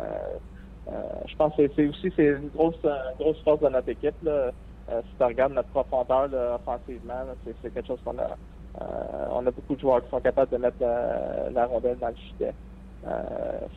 Euh, 0.89 0.93
je 1.27 1.37
pense 1.37 1.55
que 1.57 1.63
c'est 1.75 1.87
aussi 1.87 2.13
c'est 2.15 2.27
une 2.27 2.49
grosse, 2.49 2.77
grosse 3.19 3.41
force 3.43 3.61
de 3.61 3.69
notre 3.69 3.89
équipe. 3.89 4.15
Là. 4.23 4.51
Euh, 4.91 5.01
si 5.09 5.17
tu 5.17 5.25
regardes 5.25 5.55
notre 5.55 5.69
profondeur 5.71 6.29
offensivement, 6.57 7.25
c'est 7.45 7.73
quelque 7.73 7.87
chose 7.87 8.01
qu'on 8.05 8.19
a. 8.19 8.37
Euh, 8.83 9.27
on 9.31 9.47
a 9.47 9.51
beaucoup 9.51 9.77
de 9.77 9.81
joueurs 9.81 10.03
qui 10.05 10.11
sont 10.11 10.21
capables 10.21 10.51
de 10.51 10.59
mettre 10.59 10.77
la, 10.81 11.67
rondelle 11.67 11.97
dans 11.99 12.09
le 12.09 12.15
filet. 12.15 12.53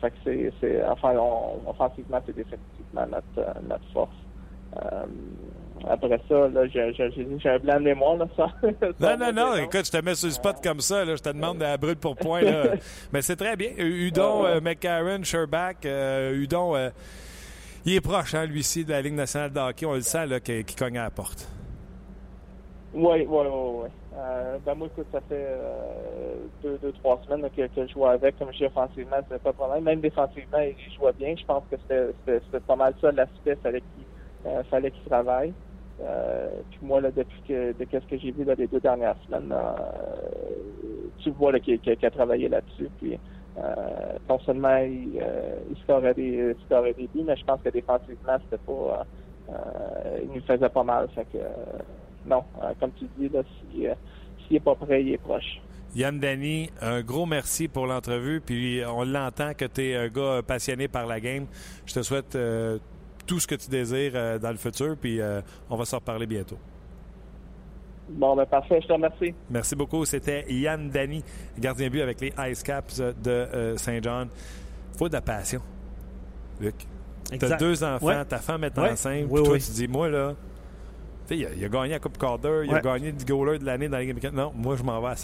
fait 0.00 0.10
que 0.10 0.52
c'est, 0.60 0.84
enfin, 0.84 1.14
offensivement, 1.66 2.20
c'est 2.26 2.34
définitivement 2.34 3.06
notre, 3.06 3.60
notre 3.62 3.92
force. 3.92 4.10
Après 5.86 6.20
ça, 6.28 6.48
là, 6.48 6.66
j'ai, 6.66 6.92
j'ai, 6.94 7.48
un 7.48 7.58
blanc 7.58 7.74
de 7.76 7.84
mémoire. 7.84 8.16
Là, 8.16 8.26
ça, 8.36 8.48
non, 9.00 9.16
non, 9.16 9.32
non. 9.32 9.56
Écoute, 9.56 9.86
je 9.86 9.90
te 9.90 10.04
mets 10.04 10.14
sur 10.14 10.28
le 10.28 10.32
spot 10.32 10.56
comme 10.62 10.80
ça. 10.80 11.04
Là, 11.04 11.16
je 11.16 11.22
te 11.22 11.28
demande 11.28 11.58
de 11.58 11.76
brûle 11.76 11.96
pour 11.96 12.16
point. 12.16 12.40
Là. 12.42 12.74
Mais 13.12 13.22
c'est 13.22 13.36
très 13.36 13.56
bien. 13.56 13.70
Udon, 13.76 14.44
euh, 14.44 14.60
McCarron, 14.60 15.22
Sherbach, 15.22 15.76
euh, 15.84 16.34
Udon, 16.34 16.74
euh, 16.74 16.90
il 17.84 17.94
est 17.94 18.00
proche, 18.00 18.34
hein, 18.34 18.46
lui-ci, 18.46 18.84
de 18.84 18.90
la 18.90 19.02
Ligue 19.02 19.14
nationale 19.14 19.52
de 19.52 19.60
hockey. 19.60 19.86
On 19.86 19.94
le 19.94 20.00
sent 20.00 20.26
là, 20.26 20.40
qu'il, 20.40 20.64
cogne 20.76 20.98
à 20.98 21.04
la 21.04 21.10
porte. 21.10 21.48
Oui, 22.94 23.26
oui, 23.26 23.26
oui. 23.28 23.46
oui. 23.82 23.88
ben 24.64 24.74
moi, 24.74 24.88
écoute, 24.88 25.06
ça 25.12 25.20
fait 25.28 25.46
deux, 26.62 26.78
deux, 26.78 26.92
trois 26.92 27.20
semaines 27.24 27.48
que, 27.56 27.66
que, 27.66 27.86
je 27.86 27.92
joue 27.92 28.06
avec. 28.06 28.38
Comme 28.38 28.52
je 28.52 28.58
dis 28.58 28.64
offensivement, 28.64 29.16
c'est 29.30 29.42
pas 29.42 29.52
de 29.52 29.56
problème. 29.56 29.84
Même 29.84 30.00
défensivement, 30.00 30.58
il 30.58 30.74
joue 30.94 31.06
bien. 31.18 31.34
Je 31.38 31.44
pense 31.44 31.62
que 31.70 31.76
c'était, 31.82 32.12
c'était, 32.26 32.60
pas 32.60 32.76
mal 32.76 32.94
ça 33.00 33.12
l'aspect. 33.12 33.56
Fallait 33.62 33.80
qu'il, 33.80 34.64
fallait 34.70 34.90
qu'il 34.90 35.04
travaille. 35.04 35.52
Euh, 36.00 36.48
puis 36.70 36.78
moi, 36.82 37.00
là, 37.00 37.10
depuis 37.10 37.42
que, 37.46 37.72
de 37.72 37.86
ce 37.90 38.06
que 38.06 38.18
j'ai 38.18 38.30
vu 38.30 38.44
là, 38.44 38.54
les 38.54 38.66
deux 38.66 38.80
dernières 38.80 39.16
semaines, 39.26 39.52
euh, 39.52 39.72
tu 41.18 41.30
vois 41.30 41.58
qu'il 41.58 41.80
a 42.02 42.10
travaillé 42.10 42.48
là-dessus. 42.48 42.88
Puis 42.98 43.18
euh, 43.58 43.62
non 44.28 44.38
seulement 44.40 44.76
il, 44.78 45.20
il 45.70 45.76
scorait 45.82 46.14
des, 46.14 46.54
il 46.70 46.94
des 46.94 47.08
buts, 47.12 47.24
mais 47.26 47.36
je 47.36 47.44
pense 47.44 47.60
que 47.62 47.70
défensivement, 47.70 48.36
c'était 48.44 48.62
pas. 48.64 49.06
il 50.22 50.30
nous 50.32 50.42
faisait 50.42 50.68
pas 50.68 50.84
mal. 50.84 51.08
Fait 51.14 51.26
que 51.32 51.38
non, 52.26 52.44
comme 52.78 52.92
tu 52.92 53.06
dis, 53.18 53.28
là, 53.28 53.42
s'il 53.72 53.90
n'est 54.50 54.60
pas 54.60 54.76
prêt, 54.76 55.02
il 55.02 55.14
est 55.14 55.18
proche. 55.18 55.60
Yann 55.96 56.20
Dany, 56.20 56.70
un 56.82 57.00
gros 57.00 57.24
merci 57.26 57.66
pour 57.66 57.86
l'entrevue. 57.86 58.40
Puis 58.40 58.82
on 58.86 59.04
l'entend 59.04 59.54
que 59.54 59.64
tu 59.64 59.88
es 59.88 59.96
un 59.96 60.08
gars 60.08 60.42
passionné 60.46 60.86
par 60.86 61.06
la 61.06 61.18
game. 61.18 61.46
Je 61.86 61.94
te 61.94 62.02
souhaite 62.02 62.36
tout 63.28 63.38
ce 63.38 63.46
que 63.46 63.54
tu 63.54 63.68
désires 63.68 64.12
euh, 64.14 64.38
dans 64.38 64.50
le 64.50 64.56
futur. 64.56 64.96
Puis 64.96 65.20
euh, 65.20 65.40
on 65.70 65.76
va 65.76 65.84
s'en 65.84 65.98
reparler 65.98 66.26
bientôt. 66.26 66.58
Bon, 68.08 68.34
ben 68.34 68.46
parfait. 68.46 68.80
Je 68.82 68.88
te 68.88 68.92
remercie. 68.92 69.34
Merci 69.50 69.76
beaucoup. 69.76 70.04
C'était 70.04 70.50
Yann 70.50 70.88
Dany, 70.88 71.22
gardien 71.58 71.90
but 71.90 72.00
avec 72.00 72.20
les 72.20 72.32
Ice 72.50 72.62
Caps 72.62 72.98
de 72.98 73.30
euh, 73.30 73.76
Saint-Jean. 73.76 74.26
Faut 74.96 75.08
de 75.08 75.12
la 75.12 75.20
passion, 75.20 75.60
Luc. 76.60 76.74
Tu 77.30 77.44
as 77.44 77.56
deux 77.56 77.84
enfants, 77.84 78.24
ta 78.26 78.38
femme 78.38 78.64
est 78.64 78.76
enceinte, 78.78 79.26
oui, 79.28 79.42
toi, 79.44 79.58
tu 79.58 79.70
dis, 79.72 79.86
moi, 79.86 80.08
là, 80.08 80.34
il 81.30 81.44
a, 81.44 81.50
il 81.54 81.62
a, 81.62 81.68
gagné 81.68 81.90
la 81.90 81.98
Coupe 81.98 82.16
Calder, 82.16 82.62
il 82.64 82.74
a 82.74 82.80
gagné 82.80 83.12
le 83.12 83.22
goaler 83.22 83.58
de 83.58 83.66
l'année 83.66 83.86
dans 83.86 83.98
la 83.98 84.00
Ligue 84.00 84.12
américaine. 84.12 84.34
Non, 84.34 84.50
moi, 84.56 84.76
je 84.76 84.82
m'en 84.82 84.98
vais 85.02 85.08
à 85.08 85.16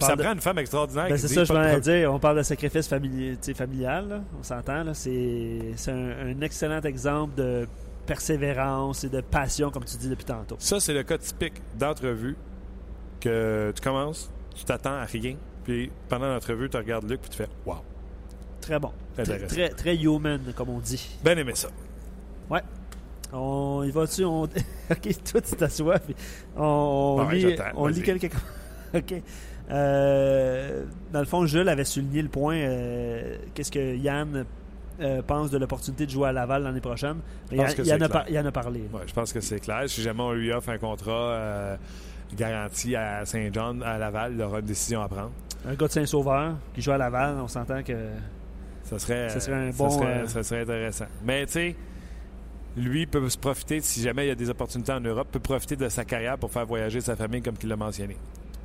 Ça 0.00 0.16
prend 0.16 0.32
une 0.32 0.40
femme 0.40 0.58
extraordinaire. 0.58 1.08
Ben, 1.08 1.18
c'est 1.18 1.28
ça, 1.28 1.44
je 1.44 1.52
voulais 1.52 1.80
dire. 1.80 2.12
On 2.12 2.18
parle 2.18 2.38
de 2.38 2.42
sacrifice 2.42 2.88
familial, 2.88 4.22
on 4.38 4.42
s'entend. 4.42 4.94
C'est 4.94 5.74
un, 5.88 6.40
excellent 6.40 6.80
exemple 6.82 7.34
de 7.36 7.66
persévérance 8.06 9.04
et 9.04 9.08
de 9.08 9.20
passion, 9.20 9.70
comme 9.70 9.84
tu 9.84 9.96
dis 9.96 10.08
depuis 10.08 10.24
tantôt. 10.24 10.56
Ça, 10.58 10.80
c'est 10.80 10.92
le 10.92 11.02
cas 11.02 11.18
typique 11.18 11.62
d'entrevue 11.78 12.36
que 13.20 13.72
tu 13.74 13.80
commences, 13.80 14.30
tu 14.54 14.64
t'attends 14.64 14.94
à 14.94 15.04
rien, 15.04 15.36
puis 15.64 15.90
pendant 16.08 16.26
l'entrevue, 16.26 16.68
tu 16.68 16.76
regardes 16.76 17.08
Luc, 17.08 17.20
puis 17.20 17.30
tu 17.30 17.36
fais 17.36 17.48
Wow. 17.64 17.76
Très 18.60 18.78
bon. 18.78 18.92
Très, 19.16 19.68
très, 19.70 19.96
human, 19.96 20.40
comme 20.56 20.70
on 20.70 20.78
dit. 20.78 21.18
Ben 21.22 21.38
aimé 21.38 21.52
ça. 21.54 21.68
Ouais. 22.50 22.62
On 23.32 23.82
y 23.84 23.90
va-tu? 23.90 24.24
On... 24.24 24.42
ok, 24.90 25.24
toi, 25.24 25.40
tu 25.40 25.56
t'assois, 25.56 25.98
puis 25.98 26.14
on, 26.56 27.28
lit, 27.30 27.56
on 27.74 27.86
lit 27.86 28.02
quelques. 28.02 28.32
ok. 28.94 29.22
Euh, 29.70 30.84
dans 31.12 31.20
le 31.20 31.24
fond, 31.24 31.46
Jules 31.46 31.68
avait 31.68 31.84
souligné 31.84 32.22
le 32.22 32.28
point. 32.28 32.56
Euh, 32.56 33.36
qu'est-ce 33.54 33.70
que 33.70 33.96
Yann 33.96 34.44
euh, 35.00 35.22
pense 35.22 35.50
de 35.50 35.58
l'opportunité 35.58 36.06
de 36.06 36.10
jouer 36.10 36.28
à 36.28 36.32
Laval 36.32 36.64
l'année 36.64 36.80
prochaine? 36.80 37.18
Il, 37.50 37.60
en 37.60 37.64
a, 37.64 38.52
parlé. 38.52 38.82
je 39.06 39.12
pense 39.12 39.32
que 39.32 39.40
c'est 39.40 39.60
clair. 39.60 39.84
Si 39.86 40.02
jamais 40.02 40.22
on 40.22 40.32
lui 40.32 40.52
offre 40.52 40.70
un 40.70 40.78
contrat 40.78 41.76
garanti 42.36 42.96
à 42.96 43.24
Saint-Jean, 43.24 43.80
à 43.82 43.98
Laval, 43.98 44.32
il 44.34 44.42
aura 44.42 44.60
une 44.60 44.66
décision 44.66 45.02
à 45.02 45.08
prendre. 45.08 45.32
Un 45.66 45.74
gars 45.74 45.86
de 45.86 45.92
Saint-Sauveur 45.92 46.54
qui 46.74 46.82
joue 46.82 46.92
à 46.92 46.98
Laval, 46.98 47.36
on 47.40 47.48
s'entend 47.48 47.82
que. 47.82 48.08
Ça 48.84 48.98
serait, 48.98 49.28
ça 49.28 49.40
serait 49.40 49.68
un 49.68 49.70
bon. 49.70 49.88
Ça 50.26 50.42
serait, 50.42 50.62
intéressant. 50.62 51.06
Mais 51.24 51.46
tu 51.46 51.52
sais 51.52 51.76
lui 52.76 53.06
peut 53.06 53.28
se 53.28 53.38
profiter, 53.38 53.80
si 53.80 54.00
jamais 54.00 54.24
il 54.24 54.28
y 54.28 54.32
a 54.32 54.34
des 54.34 54.50
opportunités 54.50 54.92
en 54.92 55.00
Europe, 55.00 55.28
peut 55.30 55.40
profiter 55.40 55.76
de 55.76 55.88
sa 55.88 56.04
carrière 56.04 56.38
pour 56.38 56.50
faire 56.50 56.66
voyager 56.66 57.00
sa 57.00 57.16
famille, 57.16 57.42
comme 57.42 57.54
il 57.62 57.68
l'a 57.68 57.76
mentionné. 57.76 58.16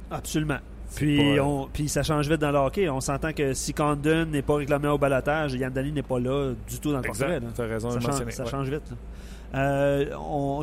Absolument. 0.10 0.60
Puis, 0.96 1.40
on, 1.40 1.68
puis 1.72 1.90
ça 1.90 2.02
change 2.04 2.30
vite 2.30 2.40
dans 2.40 2.52
le 2.52 2.58
hockey. 2.58 2.90
On 2.90 3.02
s'entend 3.02 3.34
que 3.34 3.54
si 3.54 3.74
Condon 3.74 4.26
n'est 4.26 4.42
pas 4.42 4.56
réclamé 4.56 4.88
au 4.88 4.98
balotage, 4.98 5.54
Yann 5.54 5.72
Dany 5.72 5.92
n'est 5.92 6.02
pas 6.02 6.20
là 6.20 6.54
du 6.68 6.80
tout 6.80 6.92
dans 6.92 6.98
le 6.98 7.04
portrait. 7.04 7.40
Tu 7.56 7.62
as 7.62 7.66
raison 7.66 7.92
ça, 7.92 8.00
change, 8.00 8.30
ça 8.32 8.46
change 8.46 8.70
vite. 8.70 8.94
Euh, 9.56 10.06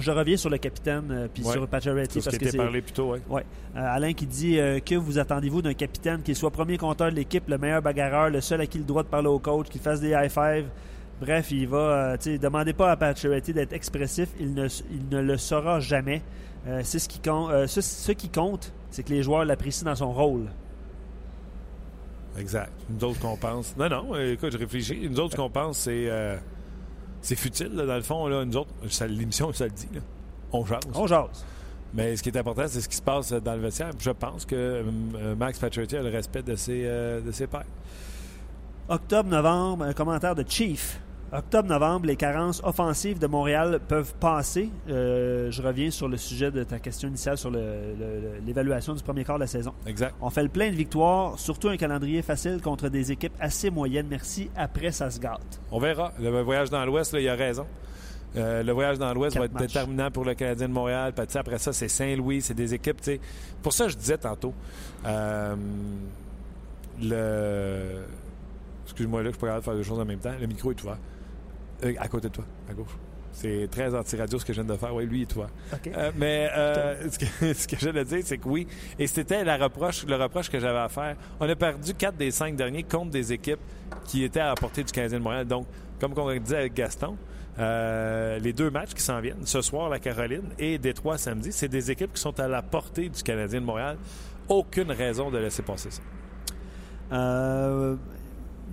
je 0.01 0.11
reviens 0.11 0.37
sur 0.37 0.51
le 0.51 0.59
capitaine 0.59 1.05
euh, 1.11 1.27
puis 1.33 1.43
sur 1.43 1.67
Pacioretty 1.67 2.21
parce 2.21 2.37
que 2.37 2.51
c'est 2.51 2.57
parlé 2.57 2.83
plus 2.83 2.93
tôt, 2.93 3.15
ouais. 3.31 3.45
Euh, 3.77 3.81
Alain 3.81 4.13
qui 4.13 4.27
dit 4.27 4.59
que 4.85 4.95
vous 4.95 5.19
attendez-vous 5.19 5.63
d'un 5.63 5.73
capitaine 5.73 6.21
qui 6.23 6.35
soit 6.35 6.51
premier 6.51 6.77
compteur 6.77 7.11
de 7.11 7.17
l'équipe, 7.17 7.49
le 7.49 7.57
meilleur 7.57 7.81
bagarreur, 7.81 8.29
le 8.29 8.41
seul 8.41 8.61
à 8.61 8.67
qui 8.67 8.79
le 8.79 8.85
droit 8.85 9.03
de 9.03 9.09
parler 9.09 9.29
au 9.29 9.39
coach, 9.39 9.69
qui 9.69 9.79
fasse 9.79 10.01
des 10.01 10.11
high 10.11 10.31
five? 10.31 10.67
Bref, 11.21 11.51
il 11.51 11.69
va. 11.69 12.17
demandez 12.17 12.73
pas 12.73 12.91
à 12.91 12.97
Pacioretty 12.97 13.55
d'être 13.55 13.73
expressif, 13.73 14.29
il 14.39 14.53
ne, 14.53 14.67
il 14.91 15.09
ne 15.11 15.23
le 15.23 15.39
saura 15.39 15.81
jamais. 15.81 16.23
c'est 16.83 16.99
ce 16.99 17.09
qui 17.09 17.21
compte. 17.21 17.51
ce 17.67 18.13
qui 18.13 18.29
compte, 18.29 18.73
c'est 18.95 19.03
que 19.03 19.13
les 19.13 19.25
joueurs 19.25 19.45
l'apprécient 19.45 19.87
dans 19.87 19.97
son 19.97 20.13
rôle. 20.13 20.47
Exact. 22.39 22.71
Nous 22.89 23.05
autres 23.05 23.19
qu'on 23.19 23.37
pense. 23.37 23.77
Non, 23.77 23.89
non, 23.89 24.17
écoute, 24.17 24.53
je 24.53 24.59
réfléchis. 24.59 25.09
Nous 25.11 25.19
autres 25.19 25.37
qu'on 25.37 25.51
pense, 25.51 25.79
c'est. 25.79 26.09
Euh, 26.09 26.37
c'est 27.21 27.35
futile, 27.35 27.75
dans 27.75 27.97
le 27.97 28.03
fond. 28.03 28.29
Là. 28.29 28.45
Nous 28.45 28.57
autres, 28.57 28.71
l'émission, 29.07 29.53
ça 29.53 29.65
le 29.65 29.73
dit. 29.73 29.89
On 30.53 30.65
jase. 30.65 30.81
On 30.95 31.09
jase. 31.09 31.45
Mais 31.93 32.15
ce 32.15 32.23
qui 32.23 32.29
est 32.29 32.37
important, 32.37 32.67
c'est 32.69 32.81
ce 32.81 32.89
qui 32.89 32.97
se 32.97 33.03
passe 33.03 33.33
dans 33.33 33.55
le 33.55 33.61
vestiaire. 33.61 33.91
Je 33.99 34.11
pense 34.11 34.45
que 34.45 34.55
euh, 34.55 35.35
Max 35.35 35.59
Pacioretty 35.59 35.97
a 35.97 36.03
le 36.03 36.11
respect 36.11 36.45
de 36.45 36.55
ses, 36.55 36.83
euh, 36.85 37.21
de 37.21 37.33
ses 37.33 37.49
pairs. 37.49 37.65
Octobre-novembre, 38.89 39.87
un 39.87 39.93
commentaire 39.93 40.37
de 40.37 40.45
Chief. 40.49 41.01
Octobre-novembre, 41.35 42.07
les 42.07 42.15
carences 42.15 42.63
offensives 42.63 43.19
de 43.19 43.27
Montréal 43.27 43.81
peuvent 43.89 44.15
passer. 44.21 44.71
Euh, 44.89 45.51
je 45.51 45.63
reviens 45.63 45.91
sur 45.91 46.07
le 46.07 46.17
sujet 46.17 46.53
de 46.53 46.63
ta 46.63 46.79
question 46.79 47.09
initiale 47.09 47.37
sur 47.37 47.51
l'évaluation 47.51 48.95
du 48.95 49.03
premier 49.03 49.25
quart 49.25 49.37
de 49.37 49.41
la 49.41 49.49
saison. 49.49 49.75
Exact. 49.85 50.15
On 50.21 50.31
fait 50.31 50.45
le 50.45 50.49
plein 50.49 50.71
de 50.71 50.77
victoires, 50.77 51.37
surtout 51.37 51.71
un 51.71 51.77
calendrier 51.77 52.23
facile 52.23 52.61
contre 52.63 52.89
des 52.89 53.11
équipes 53.11 53.33
assez 53.41 53.71
moyennes. 53.71 54.07
Merci. 54.09 54.49
Après, 54.55 54.93
ça 54.93 55.11
se 55.11 55.19
gâte. 55.19 55.61
On 55.73 55.81
verra. 55.81 56.13
Le 56.21 56.41
voyage 56.43 56.71
dans 56.71 56.85
l'Ouest, 56.85 57.17
il 57.19 57.29
a 57.29 57.35
raison. 57.35 57.67
Euh, 58.37 58.63
le 58.63 58.73
voyage 58.73 58.99
dans 58.99 59.13
l'Ouest 59.13 59.37
va 59.37 59.47
être 59.47 59.53
matchs. 59.55 59.73
déterminant 59.73 60.13
pour 60.13 60.25
le 60.25 60.35
Canadien 60.35 60.69
de 60.69 60.73
Montréal. 60.73 61.13
Puis, 61.15 61.37
après 61.37 61.59
ça, 61.59 61.73
c'est 61.73 61.89
Saint-Louis, 61.89 62.43
c'est 62.43 62.55
des 62.55 62.75
équipes. 62.75 62.99
tu 62.99 63.13
sais. 63.13 63.21
Pour 63.61 63.73
ça, 63.73 63.89
je 63.89 63.97
disais 63.97 64.19
tantôt, 64.19 64.55
euh, 65.05 65.57
le. 67.03 68.05
Excuse-moi, 68.85 69.23
là, 69.23 69.31
je 69.31 69.33
suis 69.33 69.41
pas 69.41 69.47
capable 69.49 69.63
de 69.63 69.65
faire 69.65 69.75
deux 69.75 69.83
choses 69.83 69.99
en 69.99 70.05
même 70.05 70.21
temps. 70.21 70.35
Le 70.41 70.47
micro 70.47 70.71
est 70.71 70.81
ouvert. 70.85 70.99
Euh, 71.85 71.95
à 71.99 72.09
côté 72.09 72.29
de 72.29 72.35
toi, 72.35 72.45
à 72.69 72.75
gauche. 72.75 72.97
C'est 73.33 73.69
très 73.69 73.93
anti-radio 73.93 74.39
ce 74.39 74.45
que 74.45 74.53
je 74.53 74.63
viens 74.63 74.73
de 74.73 74.79
faire. 74.79 74.95
Oui, 74.95 75.07
lui, 75.07 75.27
ouvert. 75.35 75.49
OK. 75.73 75.89
Euh, 75.89 76.13
mais 76.17 76.49
euh, 76.57 77.11
ce 77.11 77.19
que, 77.19 77.53
ce 77.53 77.67
que 77.67 77.77
j'allais 77.77 78.05
dire, 78.05 78.21
c'est 78.25 78.39
que 78.39 78.49
oui. 78.49 78.67
Et 78.97 79.09
c'était 79.09 79.43
la 79.43 79.57
reproche, 79.57 80.07
le 80.07 80.15
reproche 80.15 80.49
que 80.49 80.61
j'avais 80.61 80.79
à 80.79 80.89
faire. 80.89 81.17
On 81.41 81.49
a 81.49 81.57
perdu 81.57 81.95
quatre 81.95 82.17
des 82.17 82.31
cinq 82.31 82.55
derniers 82.55 82.85
contre 82.85 83.11
des 83.11 83.33
équipes 83.33 83.61
qui 84.05 84.23
étaient 84.23 84.41
à 84.41 84.49
la 84.49 84.55
portée 84.55 84.85
du 84.85 84.93
Canadien 84.93 85.19
de 85.19 85.25
Montréal. 85.25 85.47
Donc, 85.47 85.67
comme 86.01 86.15
on 86.17 86.39
disait 86.39 86.59
avec 86.59 86.75
Gaston, 86.75 87.17
euh, 87.59 88.39
les 88.39 88.53
deux 88.53 88.71
matchs 88.71 88.95
qui 88.95 89.03
s'en 89.03 89.21
viennent, 89.21 89.47
ce 89.47 89.63
soir, 89.63 89.89
la 89.89 89.99
Caroline 89.99 90.51
et 90.59 90.79
Détroit 90.79 91.19
samedi, 91.19 91.53
c'est 91.53 91.69
des 91.69 91.91
équipes 91.91 92.13
qui 92.13 92.21
sont 92.21 92.39
à 92.41 92.49
la 92.49 92.63
portée 92.63 93.09
du 93.09 93.23
Canadien 93.23 93.61
de 93.61 93.67
Montréal. 93.67 93.97
Aucune 94.49 94.91
raison 94.91 95.31
de 95.31 95.39
laisser 95.39 95.63
passer 95.63 95.91
ça. 95.91 96.03
Euh, 97.13 97.97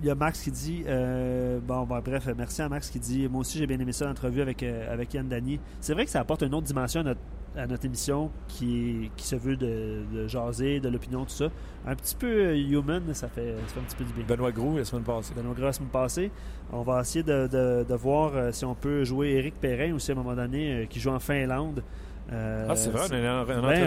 Il 0.02 0.08
y 0.08 0.10
a 0.10 0.14
Max 0.16 0.42
qui 0.42 0.50
dit 0.50 0.82
euh, 0.88 1.60
bon, 1.60 1.82
bref, 1.86 2.28
merci 2.36 2.60
à 2.60 2.68
Max 2.68 2.90
qui 2.90 2.98
dit 2.98 3.28
moi 3.28 3.42
aussi 3.42 3.56
j'ai 3.58 3.66
bien 3.68 3.78
aimé 3.78 3.92
ça 3.92 4.04
l'entrevue 4.06 4.42
avec 4.42 4.62
euh, 4.64 4.92
avec 4.92 5.14
Yann 5.14 5.28
Dany. 5.28 5.60
C'est 5.80 5.94
vrai 5.94 6.04
que 6.04 6.10
ça 6.10 6.20
apporte 6.20 6.42
une 6.42 6.52
autre 6.54 6.66
dimension 6.66 7.00
à 7.02 7.04
notre, 7.04 7.20
à 7.56 7.66
notre 7.68 7.84
émission 7.84 8.30
qui, 8.48 9.12
qui 9.16 9.24
se 9.26 9.36
veut 9.36 9.56
de, 9.56 10.00
de 10.12 10.26
jaser, 10.26 10.80
de 10.80 10.88
l'opinion, 10.88 11.24
tout 11.24 11.30
ça. 11.30 11.46
Un 11.86 11.94
petit 11.94 12.16
peu 12.16 12.26
euh, 12.26 12.56
human, 12.56 13.14
ça 13.14 13.28
fait, 13.28 13.54
ça 13.68 13.74
fait 13.74 13.80
un 13.80 13.82
petit 13.84 13.96
peu 13.96 14.04
du 14.04 14.12
bien. 14.12 14.24
Benoît 14.26 14.50
Gros, 14.50 14.76
la 14.76 14.84
semaine 14.84 15.04
passée. 15.04 15.34
Benoît 15.36 15.54
Gras 15.54 15.66
la 15.66 15.72
semaine 15.72 15.90
passée. 15.90 16.30
On 16.72 16.82
va 16.82 17.00
essayer 17.02 17.22
de, 17.22 17.46
de- 17.46 17.84
de 17.88 17.94
voir 17.94 18.52
si 18.52 18.64
on 18.64 18.74
peut 18.74 19.04
jouer 19.04 19.28
Éric 19.34 19.54
Perrin 19.60 19.94
aussi 19.94 20.10
à 20.10 20.14
un 20.14 20.16
moment 20.16 20.34
donné, 20.34 20.88
qui 20.90 20.98
joue 20.98 21.10
en 21.10 21.20
Finlande. 21.20 21.84
Euh, 22.32 22.66
Ah, 22.68 22.74
c'est 22.74 22.90
vrai, 22.90 23.02
on 23.08 23.14
a 23.14 23.16
un, 23.16 23.40
un 23.42 23.44
ben 23.44 23.58
entrevue 23.58 23.78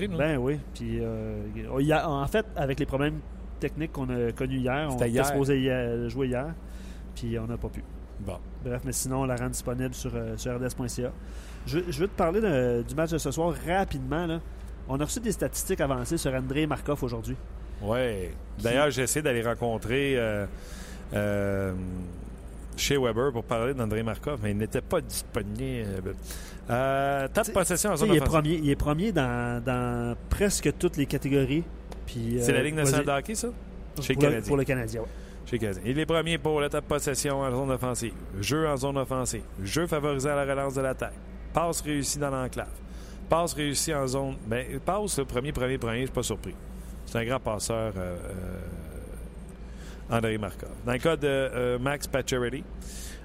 oui, 0.00 0.08
nous. 0.08 0.16
Ben 0.18 0.36
oui. 0.38 0.58
Puis, 0.74 0.98
euh, 1.00 1.42
y 1.80 1.92
a- 1.92 2.08
en 2.08 2.26
fait, 2.26 2.46
avec 2.56 2.78
les 2.80 2.86
problèmes 2.86 3.18
techniques 3.58 3.92
qu'on 3.92 4.08
a 4.08 4.32
connus 4.32 4.58
hier, 4.58 4.88
on 4.90 4.96
était 4.96 5.24
supposé 5.24 5.60
hier- 5.60 6.08
jouer 6.08 6.28
hier, 6.28 6.54
puis 7.14 7.38
on 7.38 7.46
n'a 7.46 7.56
pas 7.56 7.68
pu. 7.68 7.82
Bon. 8.20 8.38
Bref, 8.64 8.82
mais 8.84 8.92
sinon, 8.92 9.22
on 9.22 9.24
la 9.26 9.36
rend 9.36 9.48
disponible 9.48 9.94
sur, 9.94 10.10
euh, 10.14 10.36
sur 10.36 10.52
rds.ca. 10.56 11.10
Je, 11.66 11.78
je 11.88 12.00
veux 12.00 12.08
te 12.08 12.16
parler 12.16 12.40
de- 12.40 12.82
du 12.82 12.94
match 12.94 13.10
de 13.10 13.18
ce 13.18 13.30
soir 13.30 13.54
rapidement. 13.66 14.26
Là. 14.26 14.40
On 14.88 14.98
a 15.00 15.04
reçu 15.04 15.20
des 15.20 15.32
statistiques 15.32 15.80
avancées 15.80 16.16
sur 16.16 16.32
André 16.34 16.66
Markov 16.66 17.02
aujourd'hui. 17.04 17.36
Oui. 17.82 18.30
D'ailleurs, 18.60 18.90
j'ai 18.90 19.02
essayé 19.02 19.22
d'aller 19.22 19.42
rencontrer 19.42 20.14
euh, 20.16 20.46
euh, 21.14 21.74
chez 22.76 22.96
Weber 22.96 23.30
pour 23.32 23.44
parler 23.44 23.74
d'André 23.74 24.02
Markov, 24.02 24.40
mais 24.42 24.50
il 24.52 24.56
n'était 24.56 24.80
pas 24.80 25.00
disponible. 25.00 26.14
Euh, 26.70 27.28
de 27.28 27.50
possession 27.52 27.90
en 27.92 27.96
zone 27.96 28.08
il, 28.10 28.16
est 28.16 28.20
premier, 28.20 28.54
il 28.56 28.70
est 28.70 28.76
premier 28.76 29.12
dans, 29.12 29.62
dans 29.64 30.16
presque 30.28 30.70
toutes 30.78 30.96
les 30.96 31.06
catégories. 31.06 31.64
C'est 32.08 32.50
euh, 32.50 32.54
la 32.54 32.62
Ligue 32.62 32.74
nationale 32.74 33.04
de 33.04 33.10
hockey, 33.10 33.34
ça? 33.34 33.48
Chez 34.00 34.14
pour, 34.14 34.22
le, 34.22 34.28
Canadien. 34.28 34.48
pour 34.48 34.56
le 34.56 34.64
Canadien, 34.64 35.00
ouais. 35.00 35.06
Chez 35.46 35.56
le 35.56 35.60
Canadien. 35.60 35.82
Il 35.84 35.98
est 35.98 36.06
premier 36.06 36.38
pour 36.38 36.60
de 36.60 36.80
possession 36.80 37.40
en 37.40 37.50
zone 37.50 37.70
offensive. 37.70 38.14
Jeu 38.40 38.68
en 38.68 38.76
zone 38.76 38.98
offensive. 38.98 39.42
Jeu 39.62 39.86
favorisé 39.86 40.30
à 40.30 40.44
la 40.44 40.44
relance 40.44 40.74
de 40.74 40.80
l'attaque. 40.80 41.14
Passe 41.52 41.80
réussie 41.80 42.18
dans 42.18 42.30
l'enclave. 42.30 42.68
Passe 43.28 43.54
réussie 43.54 43.94
en 43.94 44.06
zone. 44.06 44.36
Ben, 44.46 44.78
passe 44.80 45.18
le 45.18 45.24
premier, 45.24 45.52
premier, 45.52 45.78
premier, 45.78 46.00
je 46.00 46.06
suis 46.06 46.14
pas 46.14 46.22
surpris. 46.22 46.54
C'est 47.06 47.18
un 47.18 47.24
grand 47.24 47.40
passeur, 47.40 47.94
euh, 47.96 48.16
euh, 50.10 50.16
André 50.16 50.36
Markov. 50.36 50.68
Dans 50.84 50.92
le 50.92 50.98
cas 50.98 51.16
de 51.16 51.26
euh, 51.26 51.78
Max 51.78 52.06
Pacioretty, 52.06 52.62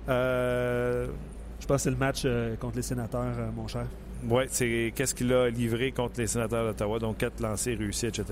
Je 0.07 1.67
pense 1.67 1.77
que 1.77 1.83
c'est 1.83 1.89
le 1.89 1.97
match 1.97 2.25
contre 2.59 2.77
les 2.77 2.81
sénateurs, 2.81 3.35
mon 3.53 3.67
cher. 3.67 3.85
Ouais, 4.29 4.47
c'est 4.49 4.93
qu'est-ce 4.95 5.13
qu'il 5.13 5.33
a 5.33 5.49
livré 5.49 5.91
contre 5.91 6.19
les 6.19 6.27
sénateurs 6.27 6.65
d'Ottawa, 6.65 6.99
donc 6.99 7.17
quatre 7.17 7.41
lancés 7.41 7.75
réussis, 7.75 8.07
etc. 8.07 8.23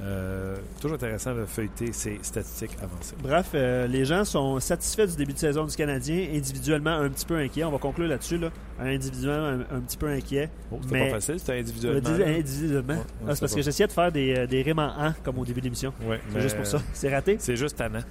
Euh, 0.00 0.56
toujours 0.80 0.94
intéressant 0.94 1.34
de 1.34 1.44
feuilleter 1.44 1.92
ces 1.92 2.18
statistiques 2.22 2.76
avancées. 2.80 3.16
Bref, 3.20 3.48
euh, 3.54 3.86
les 3.88 4.04
gens 4.04 4.24
sont 4.24 4.60
satisfaits 4.60 5.06
du 5.06 5.16
début 5.16 5.32
de 5.32 5.38
saison 5.38 5.64
du 5.64 5.74
Canadien, 5.74 6.28
individuellement 6.34 6.92
un 6.92 7.08
petit 7.08 7.26
peu 7.26 7.36
inquiets. 7.36 7.64
On 7.64 7.70
va 7.72 7.78
conclure 7.78 8.06
là-dessus. 8.06 8.38
Là. 8.38 8.50
Individuellement 8.80 9.64
un, 9.72 9.76
un 9.76 9.80
petit 9.80 9.96
peu 9.96 10.06
inquiet. 10.06 10.50
Oh, 10.70 10.78
c'était 10.82 11.00
pas 11.00 11.10
facile, 11.16 11.38
c'était 11.40 11.58
individuellement. 11.58 12.08
individuellement. 12.26 12.94
Ouais, 12.94 13.00
Ah, 13.00 13.34
c'est 13.34 13.40
parce 13.40 13.40
pas- 13.52 13.56
que 13.56 13.62
j'essayais 13.62 13.86
de 13.88 13.92
faire 13.92 14.12
des, 14.12 14.34
euh, 14.38 14.46
des 14.46 14.62
rimes 14.62 14.78
en 14.78 15.06
an 15.08 15.14
comme 15.24 15.38
au 15.38 15.44
début 15.44 15.60
de 15.60 15.64
l'émission. 15.64 15.92
Ouais, 16.06 16.20
C'est 16.32 16.40
juste 16.42 16.56
pour 16.56 16.66
ça. 16.66 16.80
C'est 16.92 17.12
raté. 17.12 17.36
C'est 17.40 17.56
juste 17.56 17.76
tannant. 17.76 17.98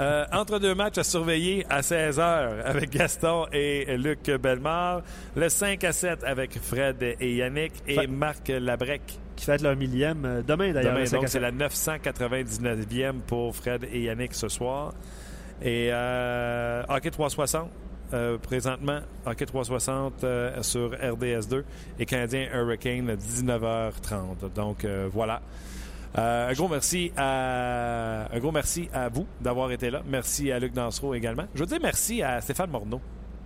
Euh, 0.00 0.24
entre 0.32 0.58
deux 0.58 0.74
matchs 0.74 0.98
à 0.98 1.04
surveiller 1.04 1.64
à 1.70 1.80
16h 1.80 2.62
avec 2.64 2.90
Gaston 2.90 3.46
et 3.52 3.96
Luc 3.96 4.30
Bellemare. 4.30 5.02
Le 5.34 5.48
5 5.48 5.82
à 5.84 5.92
7 5.92 6.22
avec 6.24 6.58
Fred 6.60 6.96
et 7.20 7.34
Yannick 7.36 7.72
et 7.86 8.06
Marc 8.06 8.48
Labrec. 8.48 9.18
Qui 9.36 9.44
fête 9.44 9.62
leur 9.62 9.76
millième 9.76 10.24
euh, 10.24 10.42
demain 10.42 10.72
d'ailleurs. 10.72 10.92
Demain, 10.92 11.00
le 11.00 11.06
5 11.06 11.16
à 11.16 11.20
donc, 11.20 11.28
c'est 11.28 11.40
7. 11.40 11.42
la 11.42 11.52
999e 11.52 13.20
pour 13.26 13.54
Fred 13.54 13.86
et 13.92 14.02
Yannick 14.02 14.34
ce 14.34 14.48
soir. 14.48 14.94
Et 15.62 15.90
euh, 15.92 16.82
Hockey 16.88 17.10
360, 17.10 17.70
euh, 18.12 18.38
présentement, 18.38 19.00
Hockey 19.24 19.46
360 19.46 20.24
euh, 20.24 20.62
sur 20.62 20.90
RDS2 20.90 21.62
et 21.98 22.06
Canadien 22.06 22.48
Hurricane 22.52 23.14
19h30. 23.14 24.52
Donc, 24.54 24.86
voilà. 25.12 25.40
Euh, 26.18 26.48
un 26.48 26.52
gros 26.54 26.68
merci 26.68 27.12
à 27.16 28.26
un 28.32 28.38
gros 28.38 28.52
merci 28.52 28.88
à 28.92 29.08
vous 29.08 29.26
d'avoir 29.40 29.70
été 29.70 29.90
là. 29.90 30.02
Merci 30.06 30.50
à 30.50 30.58
Luc 30.58 30.72
Dansereau 30.72 31.14
également. 31.14 31.44
Je 31.54 31.60
veux 31.60 31.66
dire 31.66 31.78
merci 31.82 32.22
à 32.22 32.40
Stéphane 32.40 32.70
Morneau. 32.70 33.00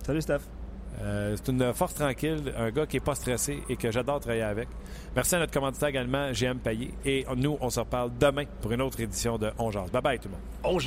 Salut 0.05 0.21
Steph. 0.21 0.60
Euh, 1.01 1.35
c'est 1.35 1.51
une 1.51 1.73
force 1.73 1.95
tranquille, 1.95 2.53
un 2.57 2.69
gars 2.69 2.85
qui 2.85 2.97
n'est 2.97 3.01
pas 3.01 3.15
stressé 3.15 3.61
et 3.69 3.75
que 3.75 3.91
j'adore 3.91 4.19
travailler 4.19 4.43
avec. 4.43 4.69
Merci 5.15 5.35
à 5.35 5.39
notre 5.39 5.51
commanditaire 5.51 5.89
également, 5.89 6.31
GM 6.31 6.59
Payet. 6.59 6.91
Et 7.05 7.25
nous, 7.35 7.57
on 7.59 7.69
se 7.69 7.79
reparle 7.79 8.11
demain 8.19 8.45
pour 8.61 8.71
une 8.71 8.81
autre 8.81 8.99
édition 8.99 9.37
de 9.37 9.51
On. 9.57 9.71
Bye 9.71 10.01
bye 10.01 10.19
tout 10.19 10.27
le 10.27 10.35
monde. 10.35 10.41
On 10.63 10.77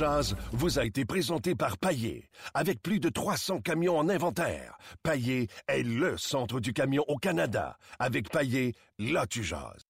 vous 0.53 0.79
a 0.79 0.85
été 0.85 1.05
présenté 1.05 1.55
par 1.55 1.77
Paillé. 1.77 2.29
Avec 2.53 2.81
plus 2.81 2.99
de 2.99 3.09
300 3.09 3.61
camions 3.61 3.97
en 3.97 4.09
inventaire, 4.09 4.77
Paillé 5.03 5.47
est 5.67 5.83
le 5.83 6.17
centre 6.17 6.59
du 6.59 6.71
camion 6.71 7.03
au 7.07 7.17
Canada. 7.17 7.77
Avec 7.99 8.29
Paillé, 8.29 8.73
là 8.99 9.25
tu 9.27 9.43
jases. 9.43 9.84